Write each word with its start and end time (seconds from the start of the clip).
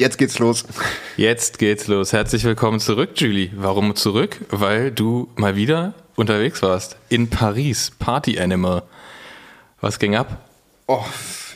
Jetzt 0.00 0.16
geht's 0.16 0.38
los. 0.38 0.64
Jetzt 1.18 1.58
geht's 1.58 1.86
los. 1.86 2.14
Herzlich 2.14 2.44
willkommen 2.44 2.80
zurück, 2.80 3.10
Julie. 3.16 3.50
Warum 3.54 3.94
zurück? 3.96 4.38
Weil 4.48 4.90
du 4.90 5.28
mal 5.36 5.56
wieder 5.56 5.92
unterwegs 6.16 6.62
warst. 6.62 6.96
In 7.10 7.28
Paris. 7.28 7.92
Party 7.98 8.40
Animal. 8.40 8.82
Was 9.82 9.98
ging 9.98 10.16
ab? 10.16 10.38
Oh, 10.86 11.04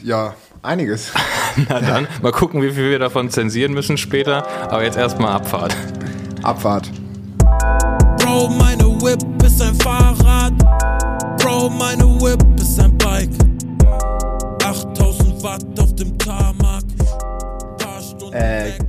ja, 0.02 0.34
einiges. 0.60 1.10
Na 1.70 1.80
dann, 1.80 2.06
mal 2.20 2.32
gucken, 2.32 2.60
wie 2.60 2.72
viel 2.72 2.90
wir 2.90 2.98
davon 2.98 3.30
zensieren 3.30 3.72
müssen 3.72 3.96
später. 3.96 4.46
Aber 4.64 4.84
jetzt 4.84 4.98
erstmal 4.98 5.32
Abfahrt. 5.32 5.74
Abfahrt. 6.42 6.90
Bro, 8.18 8.50
meine 8.58 8.84
Whip 9.00 9.24
ist 9.42 9.62
ein 9.62 9.74
Fahrrad. 9.76 10.52
Bro, 11.38 11.70
meine 11.70 12.04
Whip 12.20 12.53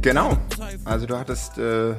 genau. 0.05 0.37
Also 0.85 1.05
du 1.05 1.18
hattest, 1.18 1.57
äh, 1.57 1.95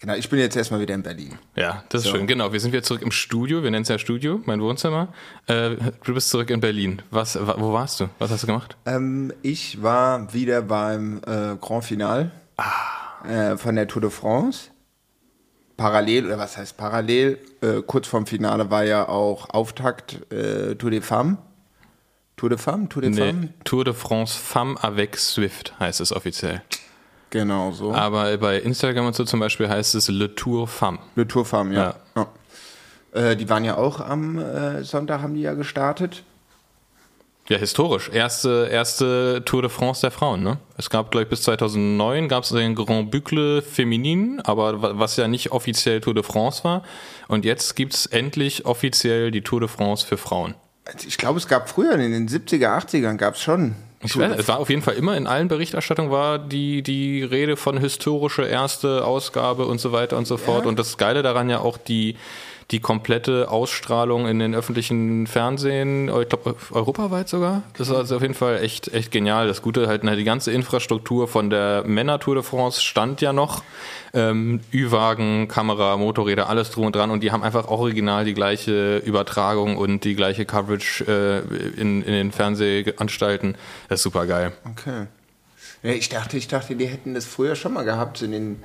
genau, 0.00 0.14
ich 0.14 0.28
bin 0.28 0.38
jetzt 0.38 0.56
erstmal 0.56 0.80
wieder 0.80 0.94
in 0.94 1.02
Berlin. 1.02 1.38
Ja, 1.54 1.84
das 1.90 2.04
ist 2.04 2.10
schön. 2.10 2.26
Genau, 2.26 2.52
wir 2.52 2.58
sind 2.60 2.72
wieder 2.72 2.82
zurück 2.82 3.02
im 3.02 3.12
Studio. 3.12 3.62
Wir 3.62 3.70
nennen 3.70 3.82
es 3.82 3.88
ja 3.88 3.98
Studio, 3.98 4.40
mein 4.46 4.60
Wohnzimmer. 4.60 5.08
Äh, 5.46 5.76
du 6.04 6.14
bist 6.14 6.30
zurück 6.30 6.50
in 6.50 6.60
Berlin. 6.60 7.02
Was, 7.10 7.36
wa- 7.36 7.56
wo 7.58 7.72
warst 7.72 8.00
du? 8.00 8.08
Was 8.18 8.30
hast 8.30 8.42
du 8.42 8.46
gemacht? 8.48 8.76
Ähm, 8.86 9.32
ich 9.42 9.82
war 9.82 10.32
wieder 10.34 10.62
beim 10.62 11.18
äh, 11.26 11.56
Grand 11.60 11.84
Final 11.84 12.30
äh, 13.28 13.56
von 13.56 13.76
der 13.76 13.86
Tour 13.86 14.02
de 14.02 14.10
France. 14.10 14.70
Parallel, 15.76 16.26
oder 16.26 16.38
was 16.38 16.56
heißt 16.56 16.76
parallel, 16.76 17.38
äh, 17.60 17.80
kurz 17.86 18.06
vorm 18.06 18.26
Finale 18.26 18.70
war 18.70 18.84
ja 18.84 19.08
auch 19.08 19.50
Auftakt 19.50 20.20
äh, 20.32 20.74
Tour 20.76 20.90
de 20.90 21.00
Femmes. 21.00 21.38
Tour 22.36 22.50
de 22.50 22.58
Femmes? 22.58 22.88
Tour 22.88 23.02
de 23.02 23.10
Nee? 23.10 23.48
Tour 23.64 23.84
de 23.84 23.92
France 23.94 24.36
Femme 24.38 24.76
avec 24.80 25.16
Swift 25.16 25.74
heißt 25.80 26.00
es 26.00 26.12
offiziell. 26.12 26.62
Genau 27.32 27.72
so. 27.72 27.92
Aber 27.94 28.36
bei 28.36 28.58
Instagram 28.58 29.06
und 29.06 29.16
so 29.16 29.24
zum 29.24 29.40
Beispiel 29.40 29.66
heißt 29.68 29.94
es 29.94 30.08
Le 30.08 30.34
Tour 30.34 30.68
Femme. 30.68 30.98
Le 31.16 31.26
Tour 31.26 31.46
Femmes, 31.46 31.74
ja. 31.74 31.94
ja. 32.14 32.26
Äh, 33.30 33.36
die 33.36 33.48
waren 33.48 33.64
ja 33.64 33.78
auch 33.78 34.00
am 34.00 34.38
äh, 34.38 34.84
Sonntag, 34.84 35.22
haben 35.22 35.34
die 35.34 35.40
ja 35.40 35.54
gestartet. 35.54 36.22
Ja, 37.48 37.56
historisch. 37.56 38.10
Erste, 38.12 38.68
erste 38.70 39.42
Tour 39.46 39.62
de 39.62 39.70
France 39.70 40.02
der 40.02 40.10
Frauen, 40.10 40.42
ne? 40.42 40.58
Es 40.76 40.90
gab, 40.90 41.10
glaube 41.10 41.24
ich, 41.24 41.28
bis 41.30 41.42
2009 41.42 42.28
gab 42.28 42.44
es 42.44 42.50
den 42.50 42.74
Grand 42.74 43.10
Boucle 43.10 43.62
Feminin, 43.62 44.40
aber 44.44 44.80
wa- 44.82 44.92
was 44.96 45.16
ja 45.16 45.26
nicht 45.26 45.52
offiziell 45.52 46.00
Tour 46.02 46.14
de 46.14 46.22
France 46.22 46.62
war. 46.64 46.82
Und 47.28 47.44
jetzt 47.46 47.74
gibt's 47.76 48.04
endlich 48.06 48.66
offiziell 48.66 49.30
die 49.30 49.40
Tour 49.42 49.60
de 49.60 49.68
France 49.70 50.06
für 50.06 50.18
Frauen. 50.18 50.54
Ich 51.06 51.16
glaube, 51.18 51.38
es 51.38 51.48
gab 51.48 51.68
früher, 51.70 51.94
in 51.94 52.12
den 52.12 52.28
70er, 52.28 52.76
80ern 52.78 53.16
gab 53.16 53.34
es 53.34 53.40
schon. 53.42 53.74
Ich 54.04 54.18
weiß, 54.18 54.38
es 54.38 54.48
war 54.48 54.58
auf 54.58 54.68
jeden 54.68 54.82
Fall 54.82 54.94
immer 54.94 55.16
in 55.16 55.26
allen 55.26 55.48
Berichterstattungen 55.48 56.10
war 56.10 56.38
die, 56.38 56.82
die 56.82 57.22
Rede 57.22 57.56
von 57.56 57.78
historische 57.78 58.42
erste 58.42 59.04
Ausgabe 59.04 59.66
und 59.66 59.80
so 59.80 59.92
weiter 59.92 60.16
und 60.16 60.26
so 60.26 60.36
fort. 60.36 60.66
Und 60.66 60.78
das 60.78 60.98
Geile 60.98 61.22
daran 61.22 61.48
ja 61.48 61.60
auch 61.60 61.76
die, 61.76 62.16
die 62.72 62.80
komplette 62.80 63.50
Ausstrahlung 63.50 64.26
in 64.26 64.38
den 64.38 64.54
öffentlichen 64.54 65.26
Fernsehen, 65.26 66.08
ich 66.08 66.28
glaube 66.28 66.56
europaweit 66.70 67.28
sogar. 67.28 67.62
Das 67.76 67.90
war 67.90 67.98
also 67.98 68.16
auf 68.16 68.22
jeden 68.22 68.34
Fall 68.34 68.62
echt, 68.62 68.88
echt 68.94 69.10
genial. 69.10 69.46
Das 69.46 69.60
Gute 69.60 69.86
halt, 69.88 70.02
die 70.02 70.24
ganze 70.24 70.52
Infrastruktur 70.52 71.28
von 71.28 71.50
der 71.50 71.84
Männer-Tour 71.84 72.36
de 72.36 72.42
France 72.42 72.80
stand 72.80 73.20
ja 73.20 73.34
noch. 73.34 73.62
Ähm, 74.14 74.60
Ü-Wagen, 74.72 75.48
Kamera, 75.48 75.98
Motorräder, 75.98 76.48
alles 76.48 76.70
drum 76.70 76.86
und 76.86 76.96
dran. 76.96 77.10
Und 77.10 77.22
die 77.22 77.30
haben 77.30 77.42
einfach 77.42 77.68
original 77.68 78.24
die 78.24 78.34
gleiche 78.34 78.98
Übertragung 78.98 79.76
und 79.76 80.04
die 80.04 80.14
gleiche 80.14 80.46
Coverage 80.46 81.04
äh, 81.06 81.80
in, 81.80 82.02
in 82.02 82.12
den 82.12 82.32
Fernsehanstalten. 82.32 83.56
Das 83.88 84.00
ist 84.00 84.04
super 84.04 84.26
geil. 84.26 84.52
Okay. 84.70 85.06
Ich 85.82 86.08
dachte, 86.08 86.38
ich 86.38 86.48
dachte, 86.48 86.74
die 86.74 86.86
hätten 86.86 87.12
das 87.12 87.26
früher 87.26 87.54
schon 87.54 87.74
mal 87.74 87.84
gehabt, 87.84 88.22
in 88.22 88.32
den 88.32 88.64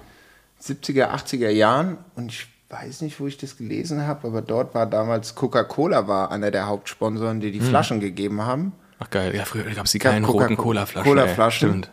70er, 0.61 1.11
80er 1.11 1.49
Jahren. 1.49 1.97
Und 2.15 2.31
ich 2.31 2.47
weiß 2.69 3.01
nicht, 3.01 3.19
wo 3.19 3.27
ich 3.27 3.37
das 3.37 3.57
gelesen 3.57 4.05
habe, 4.05 4.27
aber 4.27 4.41
dort 4.41 4.75
war 4.75 4.85
damals 4.85 5.35
Coca-Cola 5.35 6.07
war 6.07 6.31
einer 6.31 6.51
der 6.51 6.67
Hauptsponsoren, 6.67 7.39
die 7.39 7.51
die 7.51 7.61
Flaschen 7.61 7.99
gegeben 7.99 8.45
haben. 8.45 8.73
Ach 8.99 9.09
geil, 9.09 9.35
ja, 9.35 9.45
früher 9.45 9.63
gab 9.63 9.85
es 9.85 9.91
die 9.91 9.99
kleinen 9.99 10.25
roten 10.25 10.57
Cola-Flaschen. 10.57 11.51
Stimmt. 11.51 11.91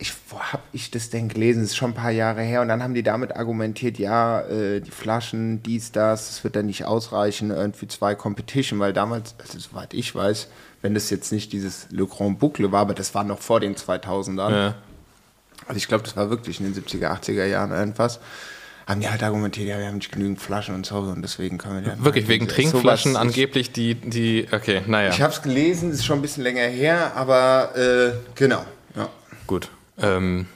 Ich, 0.00 0.12
wo 0.28 0.38
habe 0.38 0.62
ich 0.72 0.92
das 0.92 1.10
denn 1.10 1.28
gelesen? 1.28 1.62
Das 1.62 1.70
ist 1.70 1.76
schon 1.76 1.90
ein 1.90 1.94
paar 1.94 2.12
Jahre 2.12 2.42
her. 2.42 2.60
Und 2.60 2.68
dann 2.68 2.82
haben 2.84 2.94
die 2.94 3.02
damit 3.02 3.34
argumentiert, 3.34 3.98
ja, 3.98 4.42
äh, 4.42 4.80
die 4.80 4.92
Flaschen, 4.92 5.60
dies, 5.64 5.90
das, 5.90 6.28
das 6.28 6.44
wird 6.44 6.54
dann 6.54 6.66
nicht 6.66 6.84
ausreichen, 6.84 7.50
irgendwie 7.50 7.88
zwei 7.88 8.14
Competition, 8.14 8.78
weil 8.78 8.92
damals, 8.92 9.34
also 9.38 9.58
soweit 9.58 9.94
ich 9.94 10.14
weiß, 10.14 10.48
wenn 10.82 10.94
das 10.94 11.10
jetzt 11.10 11.32
nicht 11.32 11.52
dieses 11.52 11.88
Le 11.90 12.06
Grand 12.06 12.38
Boucle 12.38 12.70
war, 12.70 12.82
aber 12.82 12.94
das 12.94 13.14
war 13.14 13.24
noch 13.24 13.40
vor 13.40 13.58
den 13.58 13.74
2000ern. 13.74 14.50
Ja. 14.50 14.74
Also 15.66 15.78
ich 15.78 15.88
glaube, 15.88 16.04
das 16.04 16.16
war 16.16 16.30
wirklich 16.30 16.60
in 16.60 16.72
den 16.72 16.80
70er, 16.80 17.10
80er 17.20 17.44
Jahren 17.46 17.72
irgendwas. 17.72 18.20
Haben 18.88 19.00
die 19.02 19.08
halt 19.10 19.22
argumentiert, 19.22 19.68
ja, 19.68 19.78
wir 19.78 19.86
haben 19.86 19.96
nicht 19.98 20.10
genügend 20.10 20.40
Flaschen 20.40 20.74
und 20.74 20.86
so 20.86 20.96
und 20.96 21.20
deswegen 21.20 21.58
können 21.58 21.84
wir 21.84 22.02
Wirklich, 22.02 22.26
wegen 22.26 22.48
Trinkflaschen 22.48 23.12
sowas- 23.12 23.20
angeblich 23.20 23.70
die, 23.70 23.94
die, 23.94 24.48
okay, 24.50 24.80
naja, 24.86 25.10
Ich 25.10 25.20
habe 25.20 25.30
es 25.32 25.42
gelesen, 25.42 25.90
ist 25.92 26.06
schon 26.06 26.18
ein 26.20 26.22
bisschen 26.22 26.42
länger 26.42 26.62
her, 26.62 27.12
aber 27.14 27.76
äh, 27.76 28.12
genau. 28.34 28.64
Ja. 28.96 29.10
gut. 29.46 29.68
Ähm, 30.00 30.46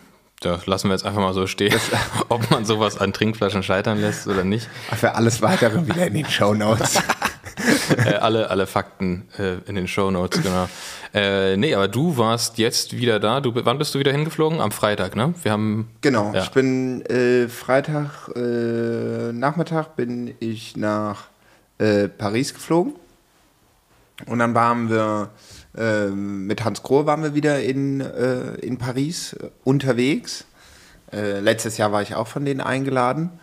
ja, 0.42 0.58
lassen 0.64 0.88
wir 0.88 0.94
jetzt 0.94 1.04
einfach 1.04 1.20
mal 1.20 1.34
so 1.34 1.46
stehen, 1.46 1.74
ob 2.30 2.50
man 2.50 2.64
sowas 2.64 2.96
an 2.96 3.12
Trinkflaschen 3.12 3.62
scheitern 3.62 4.00
lässt 4.00 4.26
oder 4.26 4.44
nicht. 4.44 4.66
Für 4.96 5.14
alles 5.14 5.42
weitere 5.42 5.86
wieder 5.86 6.06
in 6.06 6.14
den 6.14 6.26
Show 6.26 6.54
Notes. 6.54 6.98
äh, 8.06 8.14
alle, 8.14 8.50
alle 8.50 8.66
Fakten 8.66 9.28
äh, 9.38 9.58
in 9.68 9.74
den 9.74 9.86
Shownotes, 9.88 10.42
genau. 10.42 10.68
Äh, 11.14 11.56
nee, 11.56 11.74
aber 11.74 11.88
du 11.88 12.16
warst 12.16 12.58
jetzt 12.58 12.96
wieder 12.96 13.20
da. 13.20 13.40
Du, 13.40 13.52
wann 13.54 13.78
bist 13.78 13.94
du 13.94 13.98
wieder 13.98 14.12
hingeflogen? 14.12 14.60
Am 14.60 14.72
Freitag, 14.72 15.14
ne? 15.16 15.34
Wir 15.42 15.52
haben. 15.52 15.90
Genau, 16.00 16.32
Ja. 16.34 16.42
ich 16.42 16.50
bin 16.50 17.04
äh, 17.06 17.48
Freitag 17.48 18.28
äh, 18.34 19.32
Nachmittag 19.32 19.96
bin 19.96 20.34
ich 20.40 20.76
nach 20.76 21.24
äh, 21.78 22.08
Paris 22.08 22.54
geflogen 22.54 22.94
und 24.26 24.38
dann 24.38 24.54
waren 24.54 24.88
wir 24.88 25.30
äh, 25.76 26.06
mit 26.06 26.64
Hans 26.64 26.82
Krohe 26.82 27.06
waren 27.06 27.22
wir 27.22 27.34
wieder 27.34 27.60
in, 27.62 28.00
äh, 28.00 28.54
in 28.56 28.78
Paris 28.78 29.36
unterwegs. 29.64 30.44
Letztes 31.14 31.76
Jahr 31.76 31.92
war 31.92 32.00
ich 32.00 32.14
auch 32.14 32.26
von 32.26 32.46
denen 32.46 32.62
eingeladen 32.62 33.38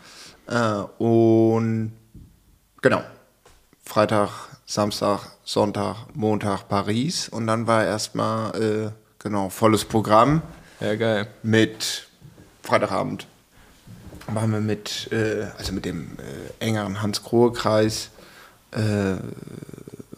und 0.97 1.91
genau 2.81 3.03
Freitag, 3.89 4.29
Samstag, 4.67 5.21
Sonntag, 5.43 5.95
Montag 6.13 6.69
Paris 6.69 7.27
und 7.27 7.47
dann 7.47 7.65
war 7.65 7.83
erstmal 7.83 8.53
äh, 8.61 8.91
genau 9.17 9.49
volles 9.49 9.83
Programm 9.83 10.43
Ja, 10.79 10.93
geil. 10.95 11.25
mit 11.41 12.07
Freitagabend 12.61 13.25
waren 14.27 14.51
wir 14.51 14.59
mit, 14.61 15.11
äh, 15.11 15.47
also 15.57 15.73
mit 15.73 15.85
dem 15.85 16.11
äh, 16.19 16.63
engeren 16.63 17.01
Hans-Grohe-Kreis, 17.01 18.11
äh, 18.73 19.15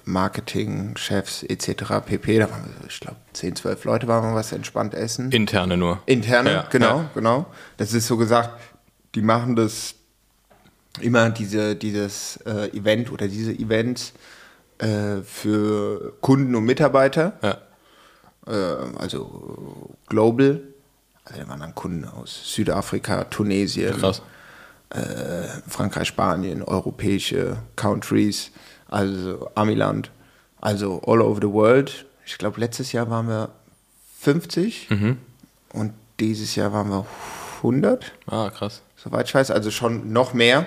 Marketing, 0.03 0.97
Chefs 0.97 1.43
etc. 1.43 2.01
pp. 2.05 2.39
Da 2.39 2.51
waren 2.51 2.65
wir, 2.65 2.89
ich 2.89 2.99
glaube, 2.99 3.15
10, 3.31 3.55
12 3.55 3.85
Leute 3.85 4.07
waren 4.09 4.31
wir 4.31 4.35
was 4.35 4.51
entspannt 4.51 4.93
essen. 4.93 5.31
Interne 5.31 5.77
nur. 5.77 5.99
Interne, 6.07 6.51
Ja, 6.51 6.61
genau, 6.69 6.97
ja. 6.97 7.09
genau. 7.13 7.45
Das 7.77 7.93
ist 7.93 8.07
so 8.07 8.17
gesagt, 8.17 8.49
die 9.15 9.21
machen 9.21 9.55
das 9.55 9.95
immer 10.99 11.29
diese, 11.29 11.75
dieses 11.75 12.37
äh, 12.45 12.67
Event 12.77 13.11
oder 13.11 13.27
diese 13.27 13.51
Events 13.53 14.13
äh, 14.79 15.21
für 15.23 16.13
Kunden 16.21 16.53
und 16.55 16.65
Mitarbeiter 16.65 17.33
Ja. 17.41 17.57
äh, 18.47 18.97
also 18.97 19.95
global. 20.07 20.61
Also 21.23 21.41
da 21.41 21.47
waren 21.47 21.59
dann 21.61 21.75
Kunden 21.75 22.05
aus 22.05 22.41
Südafrika, 22.55 23.23
Tunesien, 23.25 23.95
äh, 24.89 24.99
Frankreich, 25.67 26.07
Spanien, 26.09 26.61
europäische 26.63 27.57
Countries, 27.75 28.51
also 28.89 29.49
Amiland, 29.55 30.11
also 30.59 31.01
all 31.05 31.21
over 31.21 31.39
the 31.41 31.47
world. 31.53 32.05
Ich 32.25 32.37
glaube, 32.37 32.59
letztes 32.59 32.91
Jahr 32.91 33.09
waren 33.09 33.27
wir 33.29 33.49
50 34.19 34.89
Mhm. 34.89 35.17
und 35.73 35.93
dieses 36.19 36.55
Jahr 36.55 36.73
waren 36.73 36.89
wir 36.89 37.05
100 37.61 38.11
Ah, 38.27 38.49
krass. 38.49 38.81
Soweit 39.03 39.27
ich 39.27 39.35
weiß, 39.35 39.51
also 39.51 39.71
schon 39.71 40.11
noch 40.11 40.33
mehr. 40.33 40.65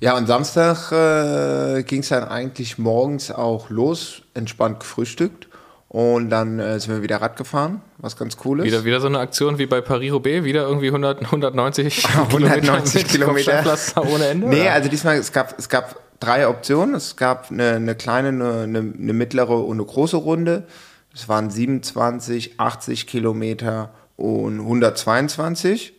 Ja, 0.00 0.16
und 0.16 0.26
Samstag 0.26 0.92
äh, 0.92 1.82
ging 1.82 2.00
es 2.00 2.08
dann 2.08 2.24
eigentlich 2.24 2.78
morgens 2.78 3.30
auch 3.30 3.70
los, 3.70 4.22
entspannt 4.34 4.80
gefrühstückt. 4.80 5.48
Und 5.88 6.30
dann 6.30 6.58
äh, 6.58 6.78
sind 6.78 6.92
wir 6.92 7.02
wieder 7.02 7.22
Rad 7.22 7.36
gefahren, 7.36 7.80
was 7.98 8.16
ganz 8.16 8.36
cool 8.44 8.60
ist. 8.60 8.66
Wieder, 8.66 8.84
wieder 8.84 9.00
so 9.00 9.06
eine 9.06 9.18
Aktion 9.18 9.56
wie 9.58 9.66
bei 9.66 9.80
Paris-Roubaix, 9.80 10.44
wieder 10.44 10.66
irgendwie 10.66 10.88
100, 10.88 11.24
190 11.24 12.04
190 12.06 12.94
mit 12.94 13.08
Kilometer. 13.08 13.32
Kopfsteinpflaster 13.32 14.04
ohne 14.04 14.26
Ende? 14.26 14.48
Nee, 14.48 14.62
oder? 14.62 14.72
also 14.72 14.88
diesmal, 14.90 15.16
es 15.16 15.32
gab, 15.32 15.58
es 15.58 15.68
gab 15.68 15.96
drei 16.20 16.48
Optionen. 16.48 16.94
Es 16.96 17.16
gab 17.16 17.50
eine, 17.50 17.76
eine 17.76 17.94
kleine, 17.94 18.28
eine, 18.28 18.62
eine, 18.62 18.78
eine 18.78 19.12
mittlere 19.12 19.64
und 19.64 19.76
eine 19.76 19.86
große 19.86 20.16
Runde. 20.16 20.66
Es 21.14 21.28
waren 21.28 21.50
27, 21.50 22.60
80 22.60 23.06
Kilometer 23.06 23.90
und 24.16 24.60
122. 24.60 25.94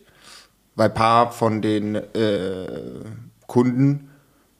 Weil 0.78 0.90
ein 0.90 0.94
paar 0.94 1.32
von 1.32 1.60
den 1.60 1.96
äh, 1.96 2.68
Kunden 3.48 4.10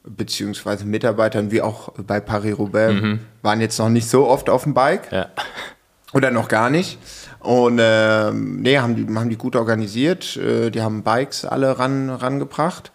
beziehungsweise 0.03 0.83
Mitarbeitern, 0.83 1.49
wie 1.49 1.61
auch 1.61 1.93
bei 1.93 2.19
Paris-Roubaix, 2.19 3.01
waren 3.41 3.61
jetzt 3.61 3.79
noch 3.79 3.87
nicht 3.87 4.09
so 4.09 4.27
oft 4.27 4.49
auf 4.49 4.63
dem 4.63 4.73
Bike. 4.73 5.09
Ja. 5.13 5.27
Oder 6.11 6.31
noch 6.31 6.49
gar 6.49 6.69
nicht. 6.69 6.97
Und 7.39 7.79
ähm, 7.81 8.61
nee, 8.61 8.79
haben 8.79 8.97
die, 8.97 9.15
haben 9.15 9.29
die 9.29 9.37
gut 9.37 9.55
organisiert. 9.55 10.35
Äh, 10.35 10.71
die 10.71 10.81
haben 10.81 11.03
Bikes 11.03 11.45
alle 11.45 11.79
ran, 11.79 12.09
rangebracht. 12.09 12.91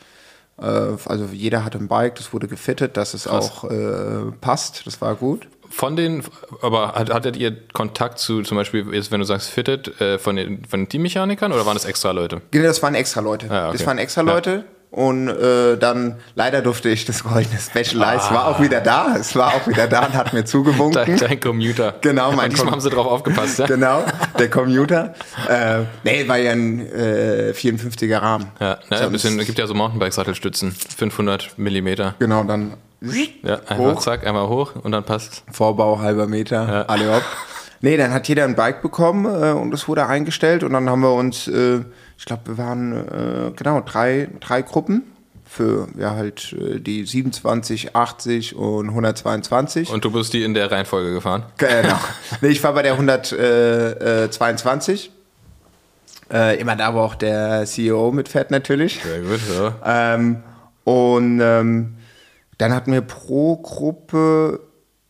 Äh, 0.59 0.65
also 1.07 1.29
jeder 1.33 1.65
hatte 1.65 1.79
ein 1.79 1.89
Bike, 1.89 2.17
das 2.17 2.35
wurde 2.35 2.47
gefittet, 2.47 2.99
dass 2.99 3.15
es 3.15 3.25
Krass. 3.25 3.65
auch 3.65 3.71
äh, 3.71 4.33
passt. 4.43 4.87
Das 4.87 5.01
war 5.01 5.15
gut. 5.15 5.49
Von 5.77 5.97
den, 5.97 6.23
aber 6.63 6.93
hat- 6.93 7.13
hattet 7.13 7.37
ihr 7.37 7.57
Kontakt 7.73 8.21
zu, 8.21 8.43
zum 8.43 8.57
Beispiel, 8.57 8.87
jetzt, 8.95 9.11
wenn 9.11 9.19
du 9.19 9.27
sagst 9.27 9.51
Fitted, 9.51 10.01
äh, 10.01 10.19
von, 10.21 10.37
den, 10.37 10.65
von 10.67 10.81
den 10.83 10.89
Teammechanikern 10.89 11.53
oder 11.53 11.67
waren 11.67 11.75
das 11.75 11.85
extra 11.85 12.13
Leute? 12.13 12.43
Genau, 12.53 12.67
das 12.67 12.81
waren 12.81 12.95
extra 12.95 13.21
Leute. 13.21 13.51
Ah, 13.51 13.69
okay. 13.71 13.79
Das 13.79 13.87
waren 13.87 13.99
extra. 13.99 14.21
Leute. 14.23 14.65
Und 14.95 15.27
äh, 15.29 15.77
dann, 15.77 16.21
leider 16.37 16.63
durfte 16.63 16.89
ich 16.89 17.05
das 17.05 17.25
goldene 17.25 17.59
Specialized, 17.59 18.31
war 18.33 18.47
auch 18.47 18.61
wieder 18.61 18.81
da. 18.81 19.17
Es 19.19 19.35
war 19.35 19.49
auch 19.55 19.67
wieder 19.67 19.89
da 19.89 20.07
und 20.07 20.15
hat 20.15 20.33
mir 20.33 20.45
zugewunken. 20.45 21.05
Dein, 21.05 21.17
dein 21.17 21.41
Commuter. 21.41 21.95
Genau, 22.01 22.31
mein 22.31 22.51
diesmal 22.51 22.71
haben 22.71 22.81
sie 22.81 22.91
drauf 22.91 23.07
aufgepasst, 23.09 23.59
ja? 23.59 23.67
Genau, 23.67 24.05
der 24.39 24.49
Commuter. 24.51 25.15
äh, 25.49 25.81
nee, 26.05 26.29
war 26.29 26.39
ja 26.39 26.53
ein 26.53 26.79
äh, 26.93 27.53
54er 27.57 28.23
Rahmen. 28.23 28.47
Ja, 28.61 28.79
ne, 28.89 29.01
ein 29.01 29.11
bisschen, 29.11 29.37
es 29.41 29.47
gibt 29.47 29.59
ja 29.59 29.67
so 29.67 29.75
Mountainbike-Sattelstützen, 29.75 30.71
500 30.97 31.59
Millimeter. 31.59 32.15
Genau, 32.21 32.45
dann 32.45 32.75
Ja, 33.43 33.55
einfach 33.67 33.77
Hoch. 33.79 34.01
zack, 34.01 34.25
einmal 34.25 34.47
hoch 34.47 34.75
und 34.81 34.93
dann 34.93 35.03
passt. 35.03 35.43
Vorbau 35.51 35.99
halber 35.99 36.29
Meter, 36.29 36.89
alle 36.89 37.17
hopp. 37.17 37.25
Nee, 37.81 37.97
dann 37.97 38.13
hat 38.15 38.29
jeder 38.29 38.45
ein 38.45 38.55
Bike 38.55 38.81
bekommen 38.81 39.27
äh, 39.27 39.51
und 39.51 39.75
es 39.75 39.89
wurde 39.89 40.07
eingestellt 40.07 40.63
und 40.63 40.73
dann 40.73 40.89
haben 40.89 41.01
wir 41.03 41.13
uns, 41.13 41.49
äh, 41.49 41.81
ich 42.19 42.25
glaube, 42.25 42.43
wir 42.47 42.59
waren 42.59 42.93
äh, 42.93 43.53
genau 43.57 43.81
drei, 43.81 44.29
drei 44.41 44.63
Gruppen 44.63 45.05
für 45.45 45.89
ja 45.99 46.15
halt 46.15 46.53
äh, 46.53 46.81
die 46.81 47.05
27, 47.05 47.95
80 47.95 48.57
und 48.57 48.89
122. 48.89 49.91
Und 49.91 50.03
du 50.05 50.11
bist 50.11 50.33
die 50.33 50.43
in 50.43 50.55
der 50.55 50.71
Reihenfolge 50.71 51.13
gefahren. 51.13 51.45
Genau. 51.59 51.99
nee, 52.41 52.49
ich 52.49 52.65
war 52.65 52.73
bei 52.73 52.83
der 52.83 52.95
122. 52.95 55.11
Äh, 56.33 56.59
immer 56.59 56.77
da, 56.77 56.95
wo 56.95 57.01
auch 57.01 57.15
der 57.15 57.67
CEO 57.67 58.11
mitfährt 58.11 58.51
natürlich. 58.51 59.03
Sehr 59.03 59.21
gut, 59.21 59.41
ja. 59.55 60.15
Ähm, 60.15 60.43
und 60.85 61.41
ähm, 61.41 61.97
dann 62.59 62.73
hatten 62.73 62.93
wir 62.93 63.03
pro 63.03 63.57
Gruppe 63.57 64.61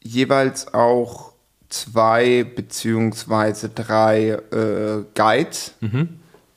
jeweils 0.02 0.74
auch 0.74 1.32
zwei 1.68 2.44
beziehungsweise 2.44 3.68
drei 3.68 4.38
äh, 4.52 5.04
Guides, 5.14 5.74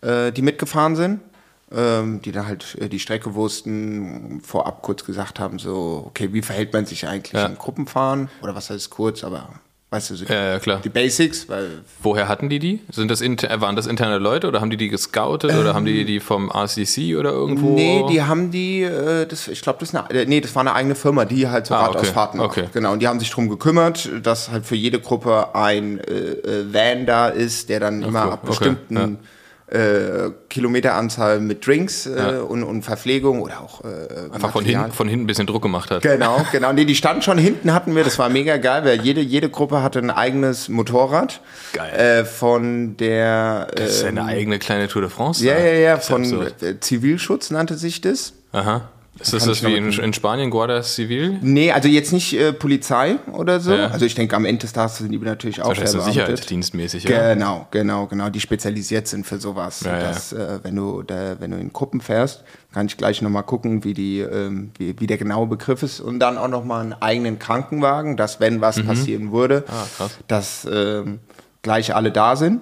äh, 0.01 0.31
die 0.31 0.41
mitgefahren 0.41 0.95
sind. 0.95 1.21
Ähm, 1.69 2.21
die 2.21 2.31
dann 2.31 2.47
halt 2.47 2.77
äh, 2.79 2.88
die 2.88 2.97
Strecke 2.97 3.35
wussten, 3.35 4.39
vorab 4.41 4.81
kurz 4.83 5.03
gesagt 5.03 5.38
haben, 5.38 5.59
so, 5.59 6.05
okay, 6.07 6.29
wie 6.31 6.41
verhält 6.41 6.71
man 6.71 6.85
sich 6.85 7.05
eigentlich 7.05 7.33
Ja. 7.33 7.45
im 7.47 7.57
Gruppenfahren? 7.57 8.29
Oder 8.41 8.55
was 8.55 8.69
heißt 8.69 8.89
kurz, 8.89 9.21
aber 9.25 9.49
weißt 9.89 10.11
du, 10.11 10.15
so 10.15 10.23
Ja, 10.25 10.57
ja, 10.57 10.75
die 10.77 10.88
Basics, 10.88 11.49
weil 11.49 11.83
Woher 12.01 12.29
hatten 12.29 12.47
die 12.47 12.59
die? 12.59 12.79
Sind 12.89 13.11
das 13.11 13.19
inter, 13.19 13.59
waren 13.59 13.75
das 13.75 13.85
interne 13.85 14.17
Leute 14.17 14.47
oder 14.47 14.61
haben 14.61 14.69
die 14.69 14.77
die 14.77 14.88
gescoutet 14.88 15.53
oder 15.55 15.73
haben 15.73 15.83
die 15.83 16.05
die 16.05 16.21
vom 16.21 16.50
RCC 16.50 17.17
oder 17.17 17.31
irgendwo? 17.31 17.75
Nee, 17.75 18.05
die 18.07 18.23
haben 18.23 18.50
die, 18.50 18.83
äh, 18.83 19.25
das, 19.25 19.50
ich 19.50 19.61
glaube, 19.61 19.79
das, 19.81 19.93
eine- 19.93 20.09
äh, 20.09 20.25
nee, 20.25 20.39
das 20.39 20.55
war 20.55 20.61
eine 20.61 20.71
eigene 20.73 20.95
Firma, 20.95 21.25
die 21.25 21.50
halt 21.50 21.65
so 21.67 21.73
Ah, 21.75 21.88
okay, 21.89 21.97
Radausfahrten 21.97 22.39
macht. 22.39 22.51
okay. 22.57 22.69
Genau, 22.71 22.93
und 22.93 23.00
die 23.01 23.09
haben 23.09 23.19
sich 23.19 23.29
drum 23.29 23.50
gekümmert, 23.50 24.09
dass 24.23 24.50
halt 24.51 24.65
für 24.65 24.75
jede 24.75 25.01
Gruppe 25.01 25.53
ein 25.53 26.00
äh, 26.00 26.13
äh, 26.13 26.73
Van 26.73 27.05
da 27.05 27.27
ist, 27.27 27.67
der 27.67 27.81
dann 27.81 28.03
immer 28.03 28.23
cool, 28.27 28.31
ab 28.31 28.39
okay, 28.43 28.47
bestimmten 28.51 29.19
äh, 29.69 30.29
Kilometeranzahl 30.49 31.39
mit 31.39 31.65
Drinks 31.67 32.05
äh, 32.05 32.17
Ja. 32.17 32.39
und, 32.41 32.63
und 32.63 32.83
Verpflegung 32.83 33.41
oder 33.41 33.59
auch 33.61 33.83
äh, 33.83 34.33
Einfach 34.33 34.51
von 34.51 34.63
hinten, 34.63 34.91
von 34.93 35.07
hinten 35.09 35.25
ein 35.25 35.27
bisschen 35.27 35.45
Druck 35.47 35.61
gemacht 35.61 35.91
hat. 35.91 36.01
Genau, 36.03 36.45
genau. 36.51 36.71
Nee, 36.73 36.85
die 36.85 36.95
standen 36.95 37.21
schon 37.21 37.37
hinten, 37.37 37.73
hatten 37.73 37.95
wir, 37.95 38.03
das 38.03 38.17
war 38.17 38.29
mega 38.29 38.57
geil, 38.57 38.85
weil 38.85 39.01
jede, 39.01 39.19
jede 39.21 39.49
Gruppe 39.49 39.83
hatte 39.83 39.99
ein 39.99 40.09
eigenes 40.09 40.69
Motorrad. 40.69 41.41
Geil. 41.73 41.93
Äh, 41.93 42.25
von 42.25 42.95
der. 42.97 43.67
Das 43.75 43.89
ist 43.89 44.01
ja 44.03 44.07
eine 44.07 44.23
eigene 44.25 44.57
kleine 44.59 44.87
Tour 44.87 45.01
de 45.01 45.11
France. 45.11 45.43
ja, 45.45 45.55
da. 45.55 45.59
ja, 45.59 45.73
ja, 45.73 45.97
von 45.97 46.47
äh, 46.61 46.79
Zivilschutz 46.79 47.51
nannte 47.51 47.75
sich 47.75 47.99
das. 48.01 48.33
Aha. 48.53 48.87
Ist 49.19 49.33
das 49.33 49.45
das 49.45 49.63
wie 49.63 49.75
in, 49.75 49.91
in 49.91 50.13
Spanien, 50.13 50.49
Guardia 50.49 50.81
Civil? 50.83 51.39
Nee, 51.41 51.71
also 51.71 51.87
jetzt 51.87 52.13
nicht 52.13 52.33
äh, 52.33 52.53
Polizei 52.53 53.17
oder 53.33 53.59
so. 53.59 53.73
Ja. 53.73 53.87
Also 53.87 54.05
ich 54.05 54.15
denke, 54.15 54.35
am 54.35 54.45
Ende 54.45 54.61
des 54.61 54.73
Tages 54.73 54.97
sind 54.97 55.11
die 55.11 55.17
natürlich 55.17 55.61
auch 55.61 55.69
so 55.69 55.81
verbeamtet. 55.81 56.13
sicherheitsdienstmäßig, 56.13 57.03
ja. 57.05 57.33
Genau, 57.33 57.67
genau, 57.71 58.07
genau, 58.07 58.29
die 58.29 58.39
spezialisiert 58.39 59.07
sind 59.07 59.25
für 59.25 59.39
sowas. 59.39 59.81
Ja, 59.81 59.99
dass, 59.99 60.33
Äh, 60.33 60.59
wenn, 60.63 60.75
du 60.75 61.03
da, 61.03 61.39
wenn 61.39 61.51
du 61.51 61.57
in 61.57 61.73
Gruppen 61.73 62.01
fährst, 62.01 62.43
kann 62.73 62.85
ich 62.85 62.97
gleich 62.97 63.21
nochmal 63.21 63.43
gucken, 63.43 63.83
wie, 63.83 63.93
die, 63.93 64.19
ähm, 64.19 64.71
wie, 64.77 64.99
wie 64.99 65.07
der 65.07 65.17
genaue 65.17 65.47
Begriff 65.47 65.83
ist. 65.83 65.99
Und 65.99 66.19
dann 66.19 66.37
auch 66.37 66.47
nochmal 66.47 66.81
einen 66.81 66.93
eigenen 66.93 67.39
Krankenwagen, 67.39 68.17
dass 68.17 68.39
wenn 68.39 68.61
was 68.61 68.81
passieren 68.83 69.31
würde, 69.31 69.63
Mhm. 69.67 69.73
Ah, 69.99 70.09
dass 70.27 70.67
ähm, 70.71 71.19
gleich 71.61 71.95
alle 71.95 72.11
da 72.11 72.35
sind. 72.35 72.61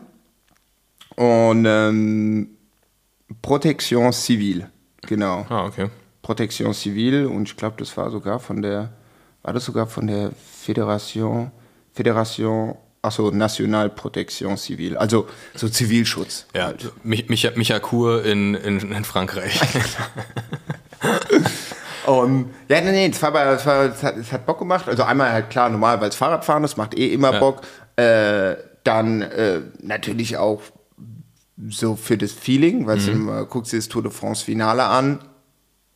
Und 1.16 1.66
ähm, 1.68 2.50
Protection 3.42 4.12
Civil, 4.14 4.68
genau. 5.08 5.46
Ah, 5.50 5.66
okay. 5.66 5.88
Protection 6.26 6.74
Civile 6.74 7.30
und 7.30 7.48
ich 7.48 7.56
glaube, 7.56 7.76
das 7.78 7.96
war 7.98 8.10
sogar 8.10 8.40
von 8.40 8.64
der, 8.64 8.90
war 9.44 9.54
das 9.54 9.64
sogar 9.66 9.86
von 9.86 10.08
der 10.08 10.32
Fédération, 10.66 11.52
Fédération, 11.96 12.78
achso, 13.04 13.30
National 13.30 13.92
Protection 13.92 14.58
Civile, 14.58 15.00
also 15.00 15.28
so 15.54 15.70
Zivilschutz. 15.70 16.48
Ja, 16.56 16.74
Mich, 17.04 17.30
Micha, 17.30 17.52
Micha 17.56 17.78
Kur 17.78 18.26
in, 18.26 18.56
in, 18.56 18.80
in 18.92 19.04
Frankreich. 19.06 19.62
Und, 22.08 22.54
ja, 22.70 22.82
nee, 22.82 22.92
nee, 22.92 23.08
es, 23.08 23.22
war, 23.22 23.36
es, 23.54 23.66
war, 23.68 23.84
es, 23.86 24.02
hat, 24.04 24.18
es 24.18 24.32
hat 24.32 24.48
Bock 24.48 24.58
gemacht. 24.60 24.88
Also 24.88 25.04
einmal 25.04 25.32
halt 25.32 25.52
klar, 25.52 25.70
normal, 25.70 26.02
weil 26.02 26.10
es 26.10 26.16
Fahrradfahren 26.16 26.64
ist, 26.64 26.76
macht 26.78 26.98
eh 26.98 27.14
immer 27.14 27.34
Ja. 27.34 27.40
Bock. 27.40 27.62
Äh, 27.98 28.56
dann 28.84 29.22
äh, 29.22 29.62
natürlich 29.82 30.38
auch 30.38 30.62
so 31.70 31.96
für 31.96 32.18
das 32.18 32.32
Feeling, 32.32 32.86
weil 32.88 32.98
Mhm. 32.98 33.28
du 33.28 33.46
guckst 33.46 33.74
dir 33.74 33.78
das 33.78 33.88
Tour 33.90 34.02
de 34.04 34.12
France 34.12 34.44
Finale 34.44 34.84
an 34.86 35.20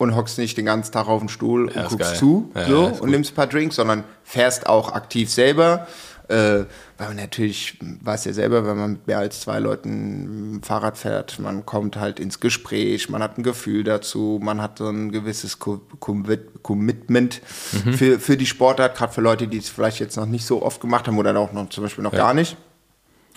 und 0.00 0.16
hockst 0.16 0.38
nicht 0.38 0.56
den 0.56 0.64
ganzen 0.66 0.92
Tag 0.92 1.06
auf 1.08 1.20
dem 1.20 1.28
Stuhl 1.28 1.66
und 1.66 1.74
guckst 1.74 1.98
geil. 1.98 2.16
zu 2.16 2.50
Ja, 2.54 2.66
so, 2.66 2.72
ja, 2.72 2.78
und 2.88 2.98
gut. 3.00 3.10
nimmst 3.10 3.32
ein 3.32 3.34
paar 3.34 3.46
Drinks, 3.46 3.76
sondern 3.76 4.02
fährst 4.24 4.66
auch 4.66 4.92
aktiv 4.92 5.30
selber. 5.30 5.86
Äh, 6.28 6.64
weil 6.96 7.08
man 7.08 7.16
natürlich, 7.16 7.76
weiß 8.02 8.24
ja 8.26 8.32
selber, 8.32 8.64
wenn 8.64 8.76
man 8.78 8.92
mit 8.92 9.06
mehr 9.08 9.18
als 9.18 9.40
zwei 9.40 9.58
Leuten 9.58 10.60
Fahrrad 10.62 10.96
fährt, 10.96 11.40
man 11.40 11.66
kommt 11.66 11.96
halt 11.96 12.20
ins 12.20 12.38
Gespräch, 12.38 13.08
man 13.10 13.20
hat 13.20 13.36
ein 13.36 13.42
Gefühl 13.42 13.82
dazu, 13.82 14.38
man 14.40 14.62
hat 14.62 14.78
so 14.78 14.88
ein 14.88 15.10
gewisses 15.10 15.58
Co 15.58 15.80
Commit 15.98 16.62
Commitment 16.62 17.40
Mhm. 17.84 17.92
für, 17.94 18.20
für 18.20 18.36
die 18.36 18.46
Sportart, 18.46 18.96
gerade 18.96 19.12
für 19.12 19.22
Leute, 19.22 19.48
die 19.48 19.58
es 19.58 19.68
vielleicht 19.68 19.98
jetzt 19.98 20.16
noch 20.16 20.26
nicht 20.26 20.46
so 20.46 20.62
oft 20.62 20.80
gemacht 20.80 21.08
haben 21.08 21.18
oder 21.18 21.36
auch 21.36 21.52
noch 21.52 21.68
zum 21.70 21.82
Beispiel 21.84 22.04
noch 22.04 22.12
gar 22.12 22.32
nicht. 22.32 22.56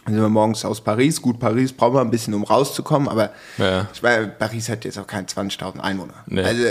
Dann 0.06 0.16
sind 0.16 0.24
wir 0.24 0.30
morgens 0.30 0.66
aus 0.66 0.82
Paris. 0.82 1.22
Gut, 1.22 1.40
Paris 1.40 1.72
brauchen 1.72 1.94
wir 1.96 2.02
ein 2.02 2.12
bisschen, 2.12 2.34
um 2.34 2.44
rauszukommen, 2.44 3.08
aber 3.08 3.30
Ja. 3.58 3.88
ich 3.94 4.02
meine, 4.02 4.28
Paris 4.28 4.68
hat 4.70 4.84
jetzt 4.86 4.98
auch 5.00 5.08
keine 5.08 5.28
20.000 5.28 5.80
Einwohner. 5.80 6.14
Nee. 6.26 6.42
Also, 6.44 6.64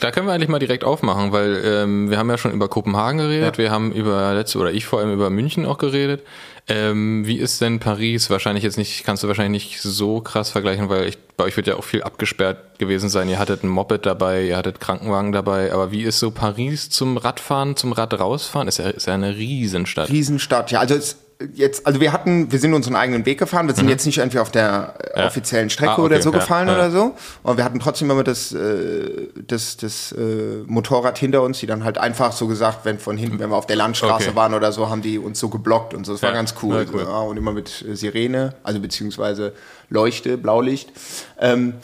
Da 0.00 0.10
können 0.10 0.26
wir 0.26 0.32
eigentlich 0.34 0.48
mal 0.48 0.58
direkt 0.58 0.82
aufmachen, 0.84 1.30
weil 1.32 1.62
ähm, 1.64 2.10
wir 2.10 2.18
haben 2.18 2.28
ja 2.28 2.38
schon 2.38 2.52
über 2.52 2.68
Kopenhagen 2.68 3.18
geredet, 3.18 3.56
wir 3.58 3.70
haben 3.70 3.92
über 3.92 4.34
letzte 4.34 4.58
oder 4.58 4.72
ich 4.72 4.84
vor 4.86 4.98
allem 4.98 5.12
über 5.12 5.30
München 5.30 5.64
auch 5.64 5.78
geredet. 5.78 6.22
Ähm, 6.68 7.24
wie 7.24 7.36
ist 7.38 7.60
denn 7.60 7.78
Paris? 7.78 8.28
Wahrscheinlich 8.28 8.64
jetzt 8.64 8.76
nicht, 8.76 9.04
kannst 9.04 9.22
du 9.22 9.28
wahrscheinlich 9.28 9.70
nicht 9.70 9.80
so 9.82 10.20
krass 10.20 10.50
vergleichen, 10.50 10.88
weil 10.88 11.04
ich, 11.06 11.16
bei 11.36 11.44
euch 11.44 11.56
wird 11.56 11.68
ja 11.68 11.76
auch 11.76 11.84
viel 11.84 12.02
abgesperrt 12.02 12.80
gewesen 12.80 13.08
sein. 13.08 13.28
Ihr 13.28 13.38
hattet 13.38 13.62
ein 13.62 13.68
Moped 13.68 14.04
dabei, 14.04 14.42
ihr 14.46 14.56
hattet 14.56 14.80
Krankenwagen 14.80 15.30
dabei, 15.30 15.72
aber 15.72 15.92
wie 15.92 16.02
ist 16.02 16.18
so 16.18 16.32
Paris 16.32 16.90
zum 16.90 17.18
Radfahren, 17.18 17.76
zum 17.76 17.92
Rad 17.92 18.18
rausfahren? 18.18 18.66
Ist 18.66 18.78
ja, 18.78 18.88
ist 18.90 19.06
ja 19.06 19.14
eine 19.14 19.36
Riesenstadt. 19.36 20.08
Riesenstadt, 20.08 20.72
ja. 20.72 20.80
Also 20.80 20.96
es, 20.96 21.18
jetzt, 21.54 21.86
also 21.86 22.00
wir 22.00 22.12
hatten, 22.12 22.50
wir 22.50 22.58
sind 22.58 22.72
unseren 22.74 22.96
eigenen 22.96 23.26
Weg 23.26 23.38
gefahren. 23.38 23.66
Wir 23.68 23.74
sind 23.74 23.88
jetzt 23.88 24.06
nicht 24.06 24.18
irgendwie 24.18 24.38
auf 24.38 24.50
der 24.50 24.94
äh, 24.98 25.06
Mhm. 25.16 25.20
Ja. 25.20 25.26
offiziellen 25.28 25.70
Strecke 25.70 25.90
Ah, 25.92 25.94
okay, 25.94 26.02
oder 26.02 26.22
so 26.22 26.30
ja, 26.32 26.38
gefallen 26.38 26.68
ja. 26.68 26.74
oder 26.74 26.90
so. 26.90 27.14
Und 27.42 27.56
wir 27.56 27.64
hatten 27.64 27.78
trotzdem 27.80 28.10
immer 28.10 28.24
das, 28.24 28.52
äh, 28.52 29.28
das, 29.46 29.76
das 29.76 30.12
äh, 30.12 30.62
Motorrad 30.66 31.18
hinter 31.18 31.42
uns, 31.42 31.58
die 31.60 31.66
dann 31.66 31.84
halt 31.84 31.98
einfach 31.98 32.32
so 32.32 32.46
gesagt, 32.46 32.84
wenn 32.84 32.98
von 32.98 33.16
hinten, 33.16 33.38
wenn 33.38 33.50
wir 33.50 33.56
auf 33.56 33.66
der 33.66 33.76
Landstraße 33.76 34.28
Okay. 34.28 34.36
waren 34.36 34.54
oder 34.54 34.72
so, 34.72 34.88
haben 34.90 35.02
die 35.02 35.18
uns 35.18 35.38
so 35.40 35.48
geblockt 35.48 35.94
und 35.94 36.04
so. 36.06 36.12
Das 36.12 36.22
war 36.22 36.32
ganz 36.32 36.54
cool. 36.62 36.76
ja, 36.76 36.84
cool. 36.92 37.02
Und 37.28 37.36
immer 37.36 37.52
mit 37.52 37.84
äh, 37.88 37.94
Sirene, 37.96 38.54
also 38.62 38.80
beziehungsweise 38.80 39.52
Leuchte, 39.88 40.36
Blaulicht. 40.38 40.92
Ähm, 41.40 41.74